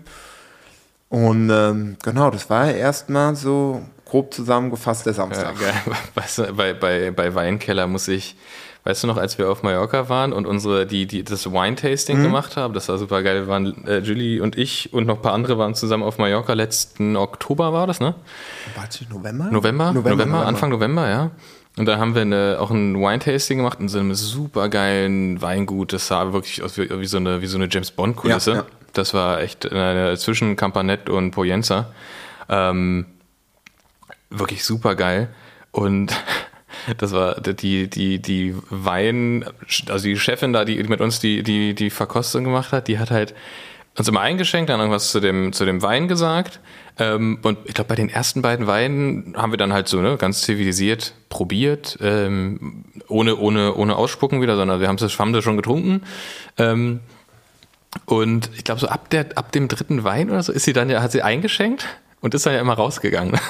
Und 1.09 1.51
ähm, 1.51 1.97
genau, 2.03 2.31
das 2.31 2.51
war 2.51 2.71
erstmal 2.73 3.37
so 3.37 3.83
grob 4.05 4.35
zusammengefasst 4.35 5.07
der 5.07 5.13
Ja, 5.13 5.17
Samstag. 5.17 5.55
du, 6.37 6.53
bei, 6.55 6.73
bei, 6.75 7.11
bei 7.11 7.35
Weinkeller 7.35 7.87
muss 7.87 8.09
ich, 8.09 8.37
weißt 8.85 9.05
du 9.05 9.07
noch, 9.07 9.17
als 9.17 9.39
wir 9.39 9.49
auf 9.49 9.63
Mallorca 9.63 10.09
waren 10.09 10.33
und 10.33 10.47
unsere, 10.47 10.87
die, 10.87 11.07
die 11.07 11.23
das 11.23 11.51
Wine-Tasting 11.51 12.19
Mhm. 12.19 12.23
gemacht 12.25 12.57
haben, 12.57 12.75
das 12.75 12.89
war 12.89 12.99
super 12.99 13.23
geil. 13.23 13.43
Wir 13.43 13.47
waren, 13.49 13.87
äh, 13.87 13.99
Julie 13.99 14.43
und 14.43 14.59
ich 14.59 14.93
und 14.93 15.07
noch 15.07 15.17
ein 15.17 15.23
paar 15.23 15.35
andere 15.35 15.57
waren 15.57 15.75
zusammen 15.75 16.03
auf 16.03 16.19
Mallorca. 16.19 16.53
Letzten 16.55 17.17
Oktober 17.17 17.73
war 17.73 17.87
das, 17.87 18.01
ne? 18.01 18.15
War 18.75 18.85
es 18.89 19.01
nicht 19.01 19.13
November? 19.13 19.49
November? 19.51 19.93
November, 19.93 20.47
Anfang 20.47 20.71
November, 20.71 21.09
ja. 21.09 21.31
Und 21.77 21.87
da 21.87 21.99
haben 21.99 22.15
wir 22.15 22.23
eine, 22.23 22.59
auch 22.61 22.71
ein 22.71 22.95
Wine-Tasting 22.97 23.59
gemacht 23.59 23.79
in 23.81 23.89
so 23.89 23.99
einem 23.99 24.15
super 24.15 24.69
geilen 24.69 25.41
Weingut. 25.43 25.93
Das 25.93 26.07
sah 26.09 26.33
wirklich 26.33 26.63
aus 26.63 26.77
wie, 26.77 26.89
wie 26.91 27.07
so 27.07 27.17
eine, 27.19 27.41
wie 27.41 27.47
so 27.47 27.57
eine 27.57 27.69
James 27.71 27.91
Bond-Kulisse. 27.93 28.51
Ja, 28.51 28.57
ja. 28.59 28.65
Das 28.95 29.15
war 29.15 29.41
echt 29.41 29.71
eine, 29.71 30.17
zwischen 30.17 30.57
Campanet 30.57 31.09
und 31.09 31.33
Poyenza. 31.33 31.93
Ähm, 32.49 33.07
wirklich 34.31 34.65
super 34.65 34.95
geil. 34.95 35.29
Und 35.73 36.13
das 36.99 37.13
war 37.13 37.41
die, 37.41 37.89
die, 37.89 38.21
die 38.21 38.55
Wein, 38.71 39.45
also 39.89 40.05
die 40.05 40.17
Chefin 40.17 40.53
da, 40.53 40.65
die 40.65 40.83
mit 40.85 41.01
uns 41.01 41.21
die, 41.21 41.43
die, 41.43 41.75
die 41.75 41.91
Verkostung 41.91 42.45
gemacht 42.45 42.73
hat, 42.73 42.89
die 42.89 42.99
hat 42.99 43.11
halt 43.11 43.35
uns 43.97 44.09
immer 44.09 44.21
eingeschenkt, 44.21 44.71
dann 44.71 44.81
irgendwas 44.81 45.13
zu 45.13 45.21
dem, 45.21 45.53
zu 45.53 45.65
dem 45.65 45.83
Wein 45.83 46.09
gesagt. 46.09 46.61
Ähm, 46.99 47.39
und 47.43 47.59
ich 47.65 47.75
glaube, 47.75 47.89
bei 47.89 47.95
den 47.95 48.09
ersten 48.09 48.43
beiden 48.43 48.67
Weinen 48.67 49.35
haben 49.37 49.53
wir 49.53 49.57
dann 49.57 49.73
halt 49.73 49.89
so 49.89 50.01
ne, 50.01 50.17
ganz 50.17 50.43
zivilisiert 50.43 51.15
probiert, 51.29 51.99
ähm, 52.01 52.85
ohne, 53.09 53.37
ohne, 53.37 53.75
ohne 53.75 53.97
Ausspucken 53.97 54.41
wieder, 54.41 54.57
sondern 54.57 54.81
wir 54.81 54.89
haben 54.89 54.97
das, 54.97 55.19
haben 55.19 55.33
das 55.33 55.45
schon 55.45 55.57
getrunken. 55.57 56.03
Ähm, 56.59 57.01
und 58.07 58.51
ich 58.57 58.65
glaube, 58.65 58.81
so 58.81 58.89
ab, 58.89 59.11
der, 59.11 59.27
ab 59.37 59.53
dem 59.53 59.69
dritten 59.69 60.05
Wein 60.05 60.31
oder 60.31 60.43
so 60.43 60.53
ist 60.53 60.65
sie 60.65 60.73
dann 60.73 60.91
ja, 60.91 61.03
hat 61.03 61.13
sie 61.13 61.23
eingeschenkt 61.23 61.87
und 62.21 62.35
ist 62.35 62.47
dann 62.47 62.55
ja 62.55 62.61
immer 62.61 62.75
rausgegangen. 62.75 63.39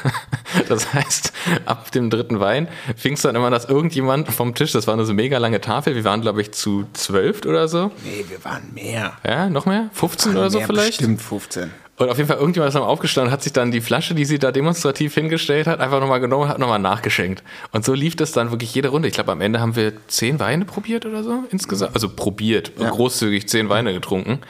Das 0.68 0.94
heißt, 0.94 1.32
ab 1.66 1.90
dem 1.90 2.10
dritten 2.10 2.38
Wein 2.38 2.68
fing 2.96 3.14
es 3.14 3.22
dann 3.22 3.34
immer, 3.34 3.50
dass 3.50 3.64
irgendjemand 3.64 4.28
vom 4.28 4.54
Tisch, 4.54 4.70
das 4.70 4.86
war 4.86 4.94
eine 4.94 5.04
so 5.04 5.12
mega 5.12 5.38
lange 5.38 5.60
Tafel, 5.60 5.96
wir 5.96 6.04
waren, 6.04 6.20
glaube 6.20 6.40
ich, 6.42 6.52
zu 6.52 6.86
zwölf 6.92 7.44
oder 7.44 7.66
so. 7.66 7.90
Nee, 8.04 8.24
wir 8.28 8.44
waren 8.44 8.72
mehr. 8.72 9.14
Ja, 9.26 9.50
noch 9.50 9.66
mehr? 9.66 9.90
15 9.92 10.30
Waren 10.30 10.38
oder 10.38 10.50
so 10.50 10.60
vielleicht? 10.60 10.98
Bestimmt 10.98 11.20
15. 11.20 11.72
Und 11.96 12.08
auf 12.10 12.16
jeden 12.16 12.28
Fall 12.28 12.38
irgendjemand 12.38 12.68
ist 12.70 12.74
dann 12.74 12.82
aufgestanden, 12.82 13.32
hat 13.32 13.42
sich 13.44 13.52
dann 13.52 13.70
die 13.70 13.80
Flasche, 13.80 14.14
die 14.14 14.24
sie 14.24 14.40
da 14.40 14.50
demonstrativ 14.50 15.14
hingestellt 15.14 15.68
hat, 15.68 15.78
einfach 15.78 16.00
nochmal 16.00 16.18
genommen 16.18 16.44
und 16.44 16.48
hat 16.48 16.58
nochmal 16.58 16.80
nachgeschenkt. 16.80 17.44
Und 17.70 17.84
so 17.84 17.94
lief 17.94 18.16
das 18.16 18.32
dann 18.32 18.50
wirklich 18.50 18.74
jede 18.74 18.88
Runde. 18.88 19.06
Ich 19.06 19.14
glaube, 19.14 19.30
am 19.30 19.40
Ende 19.40 19.60
haben 19.60 19.76
wir 19.76 19.92
zehn 20.08 20.40
Weine 20.40 20.64
probiert 20.64 21.06
oder 21.06 21.22
so 21.22 21.44
insgesamt. 21.50 21.94
Also 21.94 22.08
probiert, 22.08 22.72
Ja. 22.80 22.90
großzügig 22.90 23.48
zehn 23.48 23.68
Weine 23.68 23.92
getrunken. 23.92 24.40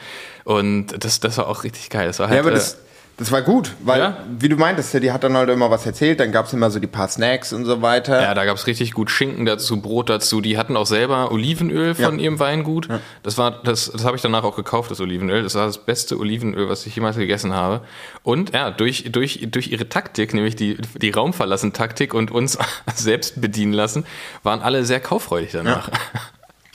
Und 0.43 1.03
das, 1.03 1.19
das 1.19 1.37
war 1.37 1.47
auch 1.47 1.63
richtig 1.63 1.89
geil. 1.91 2.07
Das 2.07 2.17
war 2.19 2.29
halt, 2.29 2.35
Ja, 2.37 2.41
aber 2.41 2.51
äh, 2.51 2.55
das, 2.55 2.79
Das 3.17 3.31
war 3.31 3.41
gut, 3.41 3.71
weil, 3.79 3.99
Ja. 3.99 4.17
wie 4.39 4.49
du 4.49 4.57
meintest, 4.57 4.93
ja, 4.93 4.99
die 4.99 5.11
hat 5.13 5.23
dann 5.23 5.37
halt 5.37 5.49
immer 5.49 5.71
was 5.71 5.85
erzählt, 5.85 6.19
dann 6.19 6.33
gab 6.33 6.47
es 6.47 6.53
immer 6.53 6.69
so 6.69 6.79
die 6.79 6.87
paar 6.87 7.07
Snacks 7.07 7.53
und 7.53 7.63
so 7.63 7.81
weiter. 7.81 8.21
Ja, 8.21 8.33
da 8.33 8.43
gab's 8.43 8.67
richtig 8.67 8.91
gut 8.91 9.09
Schinken 9.09 9.45
dazu, 9.45 9.81
Brot 9.81 10.09
dazu. 10.09 10.41
Die 10.41 10.57
hatten 10.57 10.75
auch 10.75 10.85
selber 10.85 11.31
Olivenöl 11.31 11.95
von 11.95 12.19
Ja. 12.19 12.23
ihrem 12.25 12.39
Weingut. 12.39 12.89
Das 13.23 13.37
war, 13.37 13.61
das, 13.63 13.89
das 13.89 14.03
habe 14.03 14.17
ich 14.17 14.21
danach 14.21 14.43
auch 14.43 14.57
gekauft, 14.57 14.91
das 14.91 14.99
Olivenöl. 14.99 15.43
Das 15.43 15.55
war 15.55 15.65
das 15.65 15.77
beste 15.77 16.19
Olivenöl, 16.19 16.67
was 16.67 16.85
ich 16.85 16.93
jemals 16.95 17.15
gegessen 17.15 17.53
habe. 17.53 17.81
Und 18.23 18.53
ja, 18.53 18.69
durch, 18.69 19.05
durch, 19.11 19.47
durch 19.49 19.67
ihre 19.71 19.87
Taktik, 19.87 20.33
nämlich 20.33 20.57
die, 20.57 20.77
die 21.01 21.11
Raumverlassen-Taktik 21.11 22.13
und 22.13 22.31
uns 22.31 22.57
selbst 22.95 23.39
bedienen 23.39 23.71
lassen, 23.71 24.05
waren 24.43 24.61
alle 24.61 24.83
sehr 24.83 24.99
kauffreudig 24.99 25.51
danach. 25.53 25.89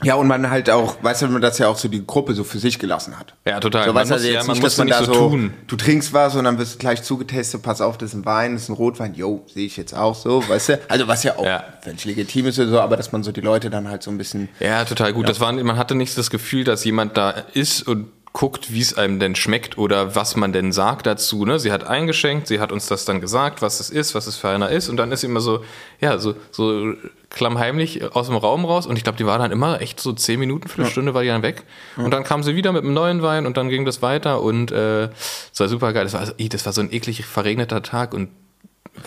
Ja, 0.03 0.15
und 0.15 0.27
man 0.27 0.49
halt 0.49 0.69
auch, 0.69 0.95
weißt 1.03 1.21
du, 1.23 1.27
man 1.27 1.41
das 1.41 1.57
ja 1.59 1.67
auch 1.67 1.77
so 1.77 1.87
die 1.87 2.05
Gruppe 2.05 2.33
so 2.33 2.43
für 2.43 2.59
sich 2.59 2.79
gelassen 2.79 3.17
hat. 3.19 3.33
Ja, 3.45 3.59
total. 3.59 3.85
So, 3.85 3.93
Man 3.93 4.01
weißt 4.01 4.11
du, 4.11 4.13
muss- 4.15 4.21
also 4.21 4.27
ja, 4.27 4.33
jetzt 4.39 4.47
man 4.47 4.53
nicht, 4.55 4.63
muss 4.63 4.71
dass 4.75 4.77
man 4.79 4.87
da 4.87 5.03
so 5.03 5.13
tun. 5.13 5.53
du 5.67 5.75
trinkst 5.75 6.13
was 6.13 6.35
und 6.35 6.43
dann 6.45 6.57
wirst 6.57 6.75
du 6.75 6.77
gleich 6.79 7.03
zugetestet, 7.03 7.61
pass 7.61 7.81
auf, 7.81 7.97
das 7.97 8.09
ist 8.11 8.15
ein 8.15 8.25
Wein, 8.25 8.53
das 8.53 8.63
ist 8.63 8.69
ein 8.69 8.73
Rotwein, 8.75 9.13
yo, 9.13 9.43
sehe 9.53 9.65
ich 9.65 9.77
jetzt 9.77 9.93
auch 9.95 10.15
so, 10.15 10.47
weißt 10.47 10.69
du? 10.69 10.79
Also 10.87 11.07
was 11.07 11.23
ja 11.23 11.37
auch 11.37 11.45
Ja. 11.45 11.63
völlig 11.81 12.03
legitim 12.05 12.47
ist 12.47 12.59
oder 12.59 12.69
so, 12.69 12.79
aber 12.79 12.97
dass 12.97 13.11
man 13.11 13.23
so 13.23 13.31
die 13.31 13.41
Leute 13.41 13.69
dann 13.69 13.87
halt 13.89 14.01
so 14.03 14.11
ein 14.11 14.17
bisschen, 14.17 14.49
Ja, 14.59 14.85
total 14.85 15.13
gut. 15.13 15.29
Das 15.29 15.39
war, 15.39 15.51
man 15.53 15.77
hatte 15.77 15.95
nicht 15.95 16.17
das 16.17 16.29
Gefühl, 16.29 16.63
dass 16.63 16.83
jemand 16.83 17.17
da 17.17 17.31
ist 17.53 17.87
und 17.87 18.07
guckt, 18.33 18.71
wie 18.71 18.79
es 18.79 18.97
einem 18.97 19.19
denn 19.19 19.35
schmeckt 19.35 19.77
oder 19.77 20.15
was 20.15 20.37
man 20.37 20.53
denn 20.53 20.71
sagt 20.71 21.05
dazu. 21.05 21.45
Ne? 21.45 21.59
Sie 21.59 21.71
hat 21.71 21.83
eingeschenkt, 21.85 22.47
sie 22.47 22.61
hat 22.61 22.71
uns 22.71 22.87
das 22.87 23.03
dann 23.03 23.19
gesagt, 23.19 23.61
was 23.61 23.81
es 23.81 23.89
ist, 23.89 24.15
was 24.15 24.25
es 24.25 24.37
für 24.37 24.49
einer 24.49 24.69
ist. 24.69 24.87
Und 24.87 24.97
dann 24.97 25.11
ist 25.11 25.21
sie 25.21 25.27
immer 25.27 25.41
so, 25.41 25.65
ja, 25.99 26.17
so, 26.17 26.35
so 26.49 26.93
klammheimlich 27.29 28.15
aus 28.15 28.27
dem 28.27 28.37
Raum 28.37 28.63
raus. 28.63 28.85
Und 28.85 28.95
ich 28.95 29.03
glaube, 29.03 29.17
die 29.17 29.25
war 29.25 29.37
dann 29.37 29.51
immer 29.51 29.81
echt 29.81 29.99
so 29.99 30.13
zehn 30.13 30.39
Minuten, 30.39 30.69
Viertelstunde 30.69 31.13
war 31.13 31.23
die 31.23 31.27
dann 31.27 31.43
weg. 31.43 31.63
Und 31.97 32.11
dann 32.11 32.23
kam 32.23 32.41
sie 32.41 32.55
wieder 32.55 32.71
mit 32.71 32.83
einem 32.83 32.93
neuen 32.93 33.21
Wein 33.21 33.45
und 33.45 33.57
dann 33.57 33.67
ging 33.67 33.83
das 33.83 34.01
weiter. 34.01 34.41
Und 34.41 34.71
äh, 34.71 35.05
es 35.05 35.59
war 35.59 35.67
super 35.67 35.91
geil. 35.91 36.05
Das 36.05 36.13
war, 36.13 36.21
also, 36.21 36.33
das 36.37 36.65
war 36.65 36.71
so 36.71 36.81
ein 36.81 36.93
eklig 36.93 37.25
verregneter 37.25 37.83
Tag. 37.83 38.13
Und 38.13 38.29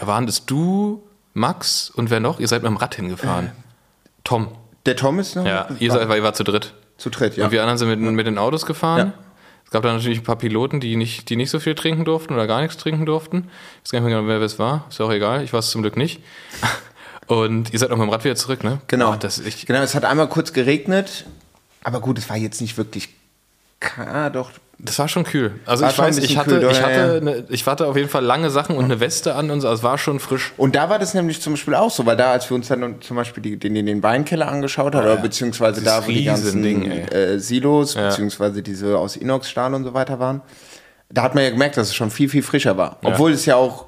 waren 0.00 0.26
das 0.26 0.44
du, 0.44 1.02
Max 1.32 1.90
und 1.90 2.10
wer 2.10 2.20
noch? 2.20 2.40
Ihr 2.40 2.48
seid 2.48 2.62
mit 2.62 2.70
dem 2.70 2.76
Rad 2.76 2.94
hingefahren. 2.94 3.52
Tom. 4.22 4.48
der 4.86 4.96
Tom 4.96 5.18
ist 5.18 5.34
noch 5.34 5.44
Ja, 5.44 5.68
ihr, 5.80 5.90
seid, 5.90 6.08
ihr 6.08 6.22
wart 6.22 6.36
zu 6.36 6.44
dritt. 6.44 6.74
Zu 7.04 7.10
dritt, 7.10 7.36
ja. 7.36 7.44
Und 7.44 7.52
wir 7.52 7.60
anderen 7.60 7.76
sind 7.78 7.88
mit, 7.88 8.00
mit 8.00 8.26
den 8.26 8.38
Autos 8.38 8.64
gefahren. 8.66 9.12
Ja. 9.14 9.24
Es 9.64 9.70
gab 9.70 9.82
dann 9.82 9.96
natürlich 9.96 10.18
ein 10.20 10.24
paar 10.24 10.36
Piloten, 10.36 10.80
die 10.80 10.96
nicht, 10.96 11.28
die 11.28 11.36
nicht 11.36 11.50
so 11.50 11.58
viel 11.60 11.74
trinken 11.74 12.04
durften 12.04 12.32
oder 12.34 12.46
gar 12.46 12.60
nichts 12.62 12.76
trinken 12.78 13.04
durften. 13.06 13.50
Ich 13.76 13.84
weiß 13.84 13.90
gar 13.92 14.00
nicht 14.00 14.08
mehr 14.08 14.16
genau, 14.20 14.28
wer 14.28 14.40
es 14.40 14.58
war. 14.58 14.86
Ist 14.88 14.98
ja 14.98 15.06
auch 15.06 15.12
egal. 15.12 15.42
Ich 15.44 15.52
war 15.52 15.60
es 15.60 15.70
zum 15.70 15.82
Glück 15.82 15.96
nicht. 15.96 16.20
Und 17.26 17.72
ihr 17.72 17.78
seid 17.78 17.90
auch 17.90 17.96
mit 17.96 18.06
dem 18.06 18.10
Rad 18.10 18.24
wieder 18.24 18.36
zurück, 18.36 18.64
ne? 18.64 18.80
Genau. 18.86 19.12
Oh, 19.12 19.16
das 19.18 19.40
genau, 19.66 19.80
es 19.80 19.94
hat 19.94 20.04
einmal 20.04 20.28
kurz 20.28 20.52
geregnet, 20.52 21.24
aber 21.82 22.00
gut, 22.00 22.18
es 22.18 22.28
war 22.28 22.36
jetzt 22.36 22.60
nicht 22.60 22.76
wirklich, 22.76 23.08
ka- 23.80 24.28
doch, 24.30 24.50
das 24.78 24.98
war 24.98 25.08
schon 25.08 25.24
kühl. 25.24 25.52
Also 25.66 25.84
War 25.84 25.90
ich 25.90 25.98
weiß, 25.98 26.18
ich 26.18 26.36
hatte, 26.36 26.58
kühl, 26.60 26.70
ich 26.70 26.78
ja, 26.78 26.82
hatte, 26.84 26.92
ja. 26.94 27.14
Eine, 27.14 27.44
ich 27.48 27.66
hatte 27.66 27.86
auf 27.86 27.96
jeden 27.96 28.08
Fall 28.08 28.24
lange 28.24 28.50
Sachen 28.50 28.76
und 28.76 28.84
eine 28.84 29.00
Weste 29.00 29.34
an 29.34 29.50
und 29.50 29.60
so. 29.60 29.68
Also 29.68 29.78
es 29.80 29.82
war 29.84 29.98
schon 29.98 30.20
frisch. 30.20 30.52
Und 30.56 30.74
da 30.74 30.90
war 30.90 30.98
das 30.98 31.14
nämlich 31.14 31.40
zum 31.40 31.54
Beispiel 31.54 31.74
auch 31.74 31.90
so, 31.90 32.04
weil 32.06 32.16
da, 32.16 32.32
als 32.32 32.50
wir 32.50 32.56
uns 32.56 32.68
dann 32.68 33.00
zum 33.00 33.16
Beispiel 33.16 33.42
die, 33.42 33.56
den, 33.56 33.74
den 33.74 34.02
Weinkeller 34.02 34.48
angeschaut 34.48 34.94
haben, 34.94 35.04
oder 35.04 35.16
beziehungsweise 35.16 35.80
Dieses 35.80 35.92
da, 36.00 36.06
wo 36.06 36.10
die 36.10 36.24
ganzen 36.24 36.64
ey. 36.64 37.00
äh, 37.14 37.38
Silos, 37.38 37.94
Ja. 37.94 38.08
beziehungsweise 38.08 38.62
diese 38.62 38.98
aus 38.98 39.16
Inoxstahl 39.16 39.72
und 39.74 39.84
so 39.84 39.94
weiter 39.94 40.18
waren, 40.18 40.42
da 41.08 41.22
hat 41.22 41.34
man 41.34 41.44
ja 41.44 41.50
gemerkt, 41.50 41.76
dass 41.76 41.88
es 41.88 41.94
schon 41.94 42.10
viel, 42.10 42.28
viel 42.28 42.42
frischer 42.42 42.76
war. 42.76 42.98
Obwohl 43.04 43.32
es 43.32 43.46
ja 43.46 43.56
auch, 43.56 43.86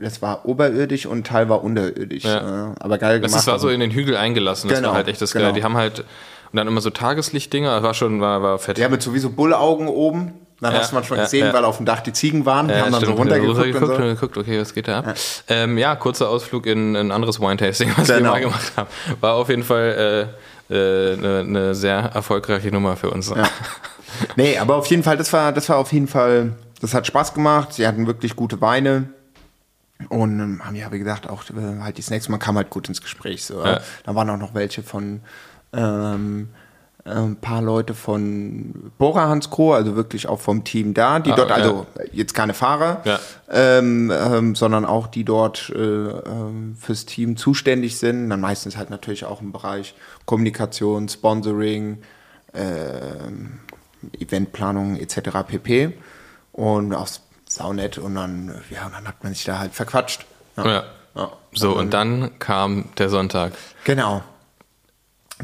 das 0.00 0.22
war 0.22 0.46
oberirdisch 0.46 1.06
und 1.06 1.26
Teil 1.26 1.48
war 1.48 1.64
unterirdisch. 1.64 2.24
Ja. 2.24 2.70
äh, 2.70 2.74
aber 2.78 2.98
geil 2.98 3.20
Das 3.20 3.32
gemacht. 3.32 3.46
war 3.48 3.58
so 3.58 3.66
also. 3.66 3.68
in 3.70 3.80
den 3.80 3.90
Hügel 3.90 4.16
eingelassen. 4.16 4.68
Das 4.68 4.78
Genau, 4.78 4.90
war 4.90 4.96
halt 4.96 5.08
echt 5.08 5.20
das 5.20 5.32
genau. 5.32 5.46
Geile. 5.46 5.54
Die 5.56 5.64
haben 5.64 5.76
halt, 5.76 6.04
und 6.52 6.56
dann 6.56 6.66
immer 6.66 6.80
so 6.80 6.90
Tageslichtdinger. 6.90 7.82
War 7.82 7.94
schon, 7.94 8.20
war, 8.20 8.42
war 8.42 8.58
fett. 8.58 8.78
ja, 8.78 8.88
mit 8.88 9.02
sowieso 9.02 9.30
Bullaugen 9.30 9.88
oben. 9.88 10.32
Dann 10.60 10.72
Ja, 10.74 10.80
hast 10.80 10.90
du 10.90 10.96
manchmal 10.96 11.18
ja, 11.20 11.24
gesehen, 11.26 11.46
ja. 11.46 11.52
weil 11.52 11.64
auf 11.64 11.76
dem 11.76 11.86
Dach 11.86 12.00
die 12.00 12.12
Ziegen 12.12 12.44
waren, 12.44 12.68
haben 12.68 12.90
dann 12.90 12.92
so 12.94 12.98
stimmt. 13.00 13.18
runtergeguckt 13.20 13.58
und 13.58 13.64
Runtergeguckt 13.64 13.96
so. 13.96 14.02
und 14.02 14.08
geguckt, 14.14 14.36
okay, 14.38 14.60
was 14.60 14.74
geht 14.74 14.88
da 14.88 14.98
ab? 14.98 15.04
Ja, 15.06 15.14
ähm, 15.48 15.78
ja 15.78 15.94
kurzer 15.94 16.28
Ausflug 16.28 16.66
in 16.66 16.96
ein 16.96 17.12
anderes 17.12 17.38
Wine-Tasting, 17.40 17.92
was 17.96 18.08
wir 18.08 18.16
Genau. 18.16 18.32
mal 18.32 18.40
gemacht 18.40 18.72
haben. 18.76 18.88
War 19.20 19.34
auf 19.34 19.48
jeden 19.50 19.62
Fall 19.62 20.28
äh, 20.68 20.74
äh, 20.74 21.12
eine, 21.16 21.38
eine 21.40 21.74
sehr 21.76 21.98
erfolgreiche 21.98 22.72
Nummer 22.72 22.96
für 22.96 23.10
uns. 23.10 23.32
Nee, 24.36 24.58
aber 24.58 24.76
auf 24.76 24.86
jeden 24.86 25.02
Fall, 25.04 25.16
das 25.16 25.32
war, 25.32 25.52
das 25.52 25.68
war 25.68 25.76
auf 25.76 25.92
jeden 25.92 26.08
Fall, 26.08 26.54
das 26.80 26.92
hat 26.94 27.06
Spaß 27.06 27.34
gemacht. 27.34 27.74
Sie 27.74 27.86
hatten 27.86 28.06
wirklich 28.06 28.34
gute 28.34 28.60
Weine. 28.60 29.10
Und 30.08 30.40
ähm, 30.40 30.60
haben 30.64 30.74
ja, 30.74 30.90
wie 30.92 30.98
gesagt, 30.98 31.28
auch 31.28 31.44
äh, 31.50 31.80
halt 31.82 31.98
die 31.98 32.02
Snacks, 32.02 32.28
man 32.28 32.40
kam 32.40 32.56
halt 32.56 32.70
gut 32.70 32.88
ins 32.88 33.00
Gespräch. 33.02 33.44
So. 33.44 33.64
Ja. 33.64 33.80
Da 34.04 34.14
waren 34.14 34.28
auch 34.30 34.36
noch 34.38 34.54
welche 34.54 34.82
von 34.82 35.20
ähm, 35.72 36.48
äh, 37.04 37.10
ein 37.10 37.36
paar 37.36 37.62
Leute 37.62 37.94
von 37.94 38.92
Bora 38.98 39.28
Hans 39.28 39.50
Kroh, 39.50 39.72
also 39.72 39.96
wirklich 39.96 40.28
auch 40.28 40.40
vom 40.40 40.64
Team 40.64 40.94
da, 40.94 41.18
die 41.20 41.32
Ah, 41.32 41.36
dort, 41.36 41.50
ja. 41.50 41.56
also 41.56 41.86
jetzt 42.12 42.34
keine 42.34 42.54
Fahrer, 42.54 43.02
Ja. 43.04 43.18
ähm, 43.50 44.10
ähm, 44.14 44.54
sondern 44.54 44.84
auch 44.84 45.06
die 45.06 45.24
dort 45.24 45.70
äh, 45.70 45.78
ähm, 45.78 46.76
fürs 46.78 47.06
Team 47.06 47.36
zuständig 47.36 47.98
sind. 47.98 48.28
Dann 48.30 48.40
meistens 48.40 48.76
halt 48.76 48.90
natürlich 48.90 49.24
auch 49.24 49.40
im 49.40 49.52
Bereich 49.52 49.94
Kommunikation, 50.26 51.08
Sponsoring, 51.08 52.02
ähm, 52.54 53.60
Eventplanung 54.18 54.96
etc. 54.96 55.30
pp. 55.46 55.92
Und 56.52 56.94
auch 56.94 57.08
saunett 57.48 57.98
und 57.98 58.14
dann, 58.16 58.54
ja, 58.70 58.88
dann 58.92 59.06
hat 59.06 59.22
man 59.22 59.32
sich 59.32 59.44
da 59.44 59.58
halt 59.58 59.72
verquatscht. 59.74 60.26
Ja. 60.56 60.84
Ja. 61.14 61.32
So, 61.52 61.76
und 61.76 61.94
dann 61.94 62.38
kam 62.38 62.84
der 62.98 63.08
Sonntag. 63.08 63.52
Genau. 63.84 64.22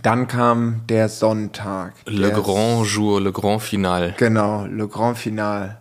Dann 0.02 0.26
kam 0.26 0.83
der 0.88 1.09
Sonntag. 1.09 1.94
Le 2.07 2.30
Grand 2.33 2.87
Jour, 2.87 3.20
Le 3.20 3.33
Grand 3.33 3.62
Final. 3.62 4.14
Genau, 4.18 4.66
Le 4.66 4.88
Grand 4.88 5.16
Final. 5.16 5.80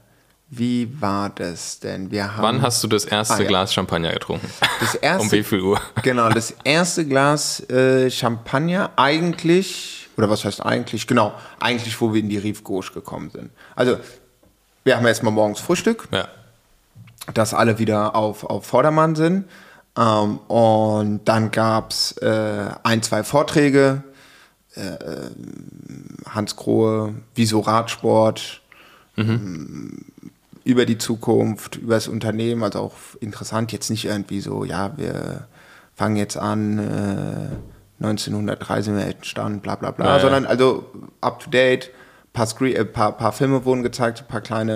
Wie 0.49 1.01
war 1.01 1.31
das 1.31 1.79
denn? 1.79 2.11
Wir 2.11 2.35
haben 2.35 2.43
Wann 2.43 2.61
hast 2.61 2.83
du 2.83 2.87
das 2.87 3.05
erste 3.05 3.33
Ah, 3.35 3.39
ja. 3.41 3.47
Glas 3.47 3.73
Champagner 3.73 4.11
getrunken? 4.13 4.47
das 4.79 4.93
erste, 5.01 5.23
um 5.23 5.31
wie 5.31 5.41
viel 5.43 5.61
Uhr? 5.61 5.81
Genau, 6.03 6.29
das 6.29 6.53
erste 6.63 7.05
Glas 7.07 7.59
äh, 7.71 8.11
Champagner 8.11 8.91
eigentlich, 8.95 10.09
oder 10.15 10.29
was 10.29 10.45
heißt 10.45 10.63
eigentlich? 10.63 11.07
Genau, 11.07 11.33
eigentlich, 11.59 11.99
wo 11.99 12.13
wir 12.13 12.19
in 12.21 12.29
die 12.29 12.37
Rive 12.37 12.61
Gauche 12.61 12.93
gekommen 12.93 13.31
sind. 13.31 13.49
Also, 13.75 13.97
wir 14.83 14.95
haben 14.95 15.07
erstmal 15.07 15.33
morgens 15.33 15.59
Frühstück, 15.59 16.07
Ja. 16.11 16.27
dass 17.33 17.55
alle 17.55 17.79
wieder 17.79 18.15
auf, 18.15 18.43
auf 18.43 18.63
Vordermann 18.67 19.15
sind. 19.15 19.45
Ähm, 19.97 20.37
und 20.47 21.21
dann 21.25 21.51
gab 21.51 21.91
es 21.91 22.13
äh, 22.17 22.65
ein, 22.83 23.01
zwei 23.01 23.23
Vorträge. 23.23 24.03
Äh, 24.75 24.97
Hans 26.27 26.55
Krohe, 26.55 27.13
Wieso 27.35 27.59
Radsport, 27.59 28.61
ähm, 29.17 30.05
über 30.63 30.85
die 30.85 30.97
Zukunft, 30.97 31.75
über 31.75 31.95
das 31.95 32.07
Unternehmen, 32.07 32.63
also 32.63 32.79
auch 32.79 32.93
interessant, 33.19 33.71
jetzt 33.71 33.89
nicht 33.91 34.05
irgendwie 34.05 34.39
so, 34.41 34.63
ja, 34.63 34.97
wir 34.97 35.47
fangen 35.95 36.15
jetzt 36.15 36.37
an, 36.37 36.79
äh, 36.79 38.03
1903 38.03 38.81
sind 38.81 38.97
wir 38.97 39.05
entstanden, 39.05 39.59
bla 39.59 39.75
bla 39.75 39.91
bla, 39.91 40.05
Ja, 40.05 40.15
ja. 40.15 40.21
sondern 40.21 40.45
also 40.45 40.85
up 41.21 41.39
to 41.39 41.49
date, 41.49 41.91
paar, 42.33 42.47
Screen, 42.47 42.75
äh, 42.75 42.85
paar, 42.85 43.13
paar 43.13 43.31
Filme 43.31 43.63
wurden 43.63 43.83
gezeigt, 43.83 44.21
ein 44.21 44.27
paar 44.27 44.41
kleine 44.41 44.73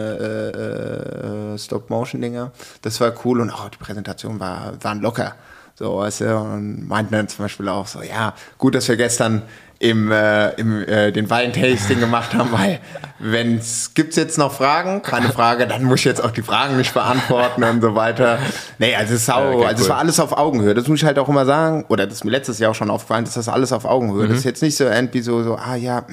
äh, 0.54 1.54
äh, 1.54 1.58
Stop-Motion-Dinger. 1.58 2.52
Das 2.84 3.02
war 3.02 3.12
cool 3.26 3.42
und 3.42 3.50
auch 3.50 3.70
die 3.70 3.78
Präsentation 3.78 4.40
war, 4.40 4.74
waren 4.82 5.02
locker. 5.02 5.36
So, 5.76 5.98
weißt 5.98 6.22
du, 6.22 6.38
und 6.38 6.88
meinten 6.88 7.14
dann 7.14 7.28
zum 7.28 7.46
Beispiel 7.46 7.70
auch 7.70 7.86
so, 7.86 8.02
ja, 8.02 8.34
gut, 8.58 8.74
dass 8.74 8.88
wir 8.88 8.98
gestern 8.98 9.44
im, 9.80 10.12
äh, 10.12 10.50
im 10.54 10.84
äh, 10.88 11.12
den 11.12 11.30
Weintasting 11.30 12.00
gemacht 12.00 12.34
haben, 12.34 12.52
weil 12.52 12.80
wenn 13.20 13.58
es 13.58 13.94
gibt's 13.94 14.16
jetzt 14.16 14.40
noch 14.40 14.52
Fragen, 14.52 15.04
keine 15.04 15.30
Frage, 15.30 15.68
dann 15.68 15.84
muss 15.84 16.00
ich 16.00 16.06
jetzt 16.06 16.24
auch 16.24 16.32
die 16.32 16.42
Fragen 16.42 16.78
nicht 16.78 16.96
beantworten 16.96 17.64
und 17.64 17.82
so 17.82 17.94
weiter. 17.94 18.40
Nee, 18.80 18.96
also 18.96 19.14
es 19.14 19.28
sau, 19.28 19.40
Ja, 19.40 19.56
okay, 19.56 19.66
also 19.66 19.82
es 19.82 19.84
cool. 19.84 19.90
war 19.92 19.98
alles 20.00 20.20
auf 20.20 20.36
Augenhöhe. 20.36 20.74
Das 20.74 20.88
muss 20.88 21.00
ich 21.00 21.06
halt 21.06 21.20
auch 21.20 21.30
immer 21.30 21.46
sagen, 21.46 21.86
oder 21.90 22.08
das 22.08 22.16
ist 22.16 22.24
mir 22.24 22.32
letztes 22.32 22.58
Jahr 22.58 22.72
auch 22.72 22.76
schon 22.76 22.90
aufgefallen, 22.90 23.26
dass 23.26 23.36
das 23.36 23.48
alles 23.48 23.72
auf 23.72 23.86
Augenhöhe. 23.86 24.26
Mhm. 24.26 24.30
Das 24.30 24.40
ist 24.40 24.46
jetzt 24.46 24.64
nicht 24.64 24.78
so 24.78 24.86
irgendwie 24.86 25.22
so, 25.22 25.44
so, 25.44 25.58
ah 25.58 25.76
ja, 25.76 26.08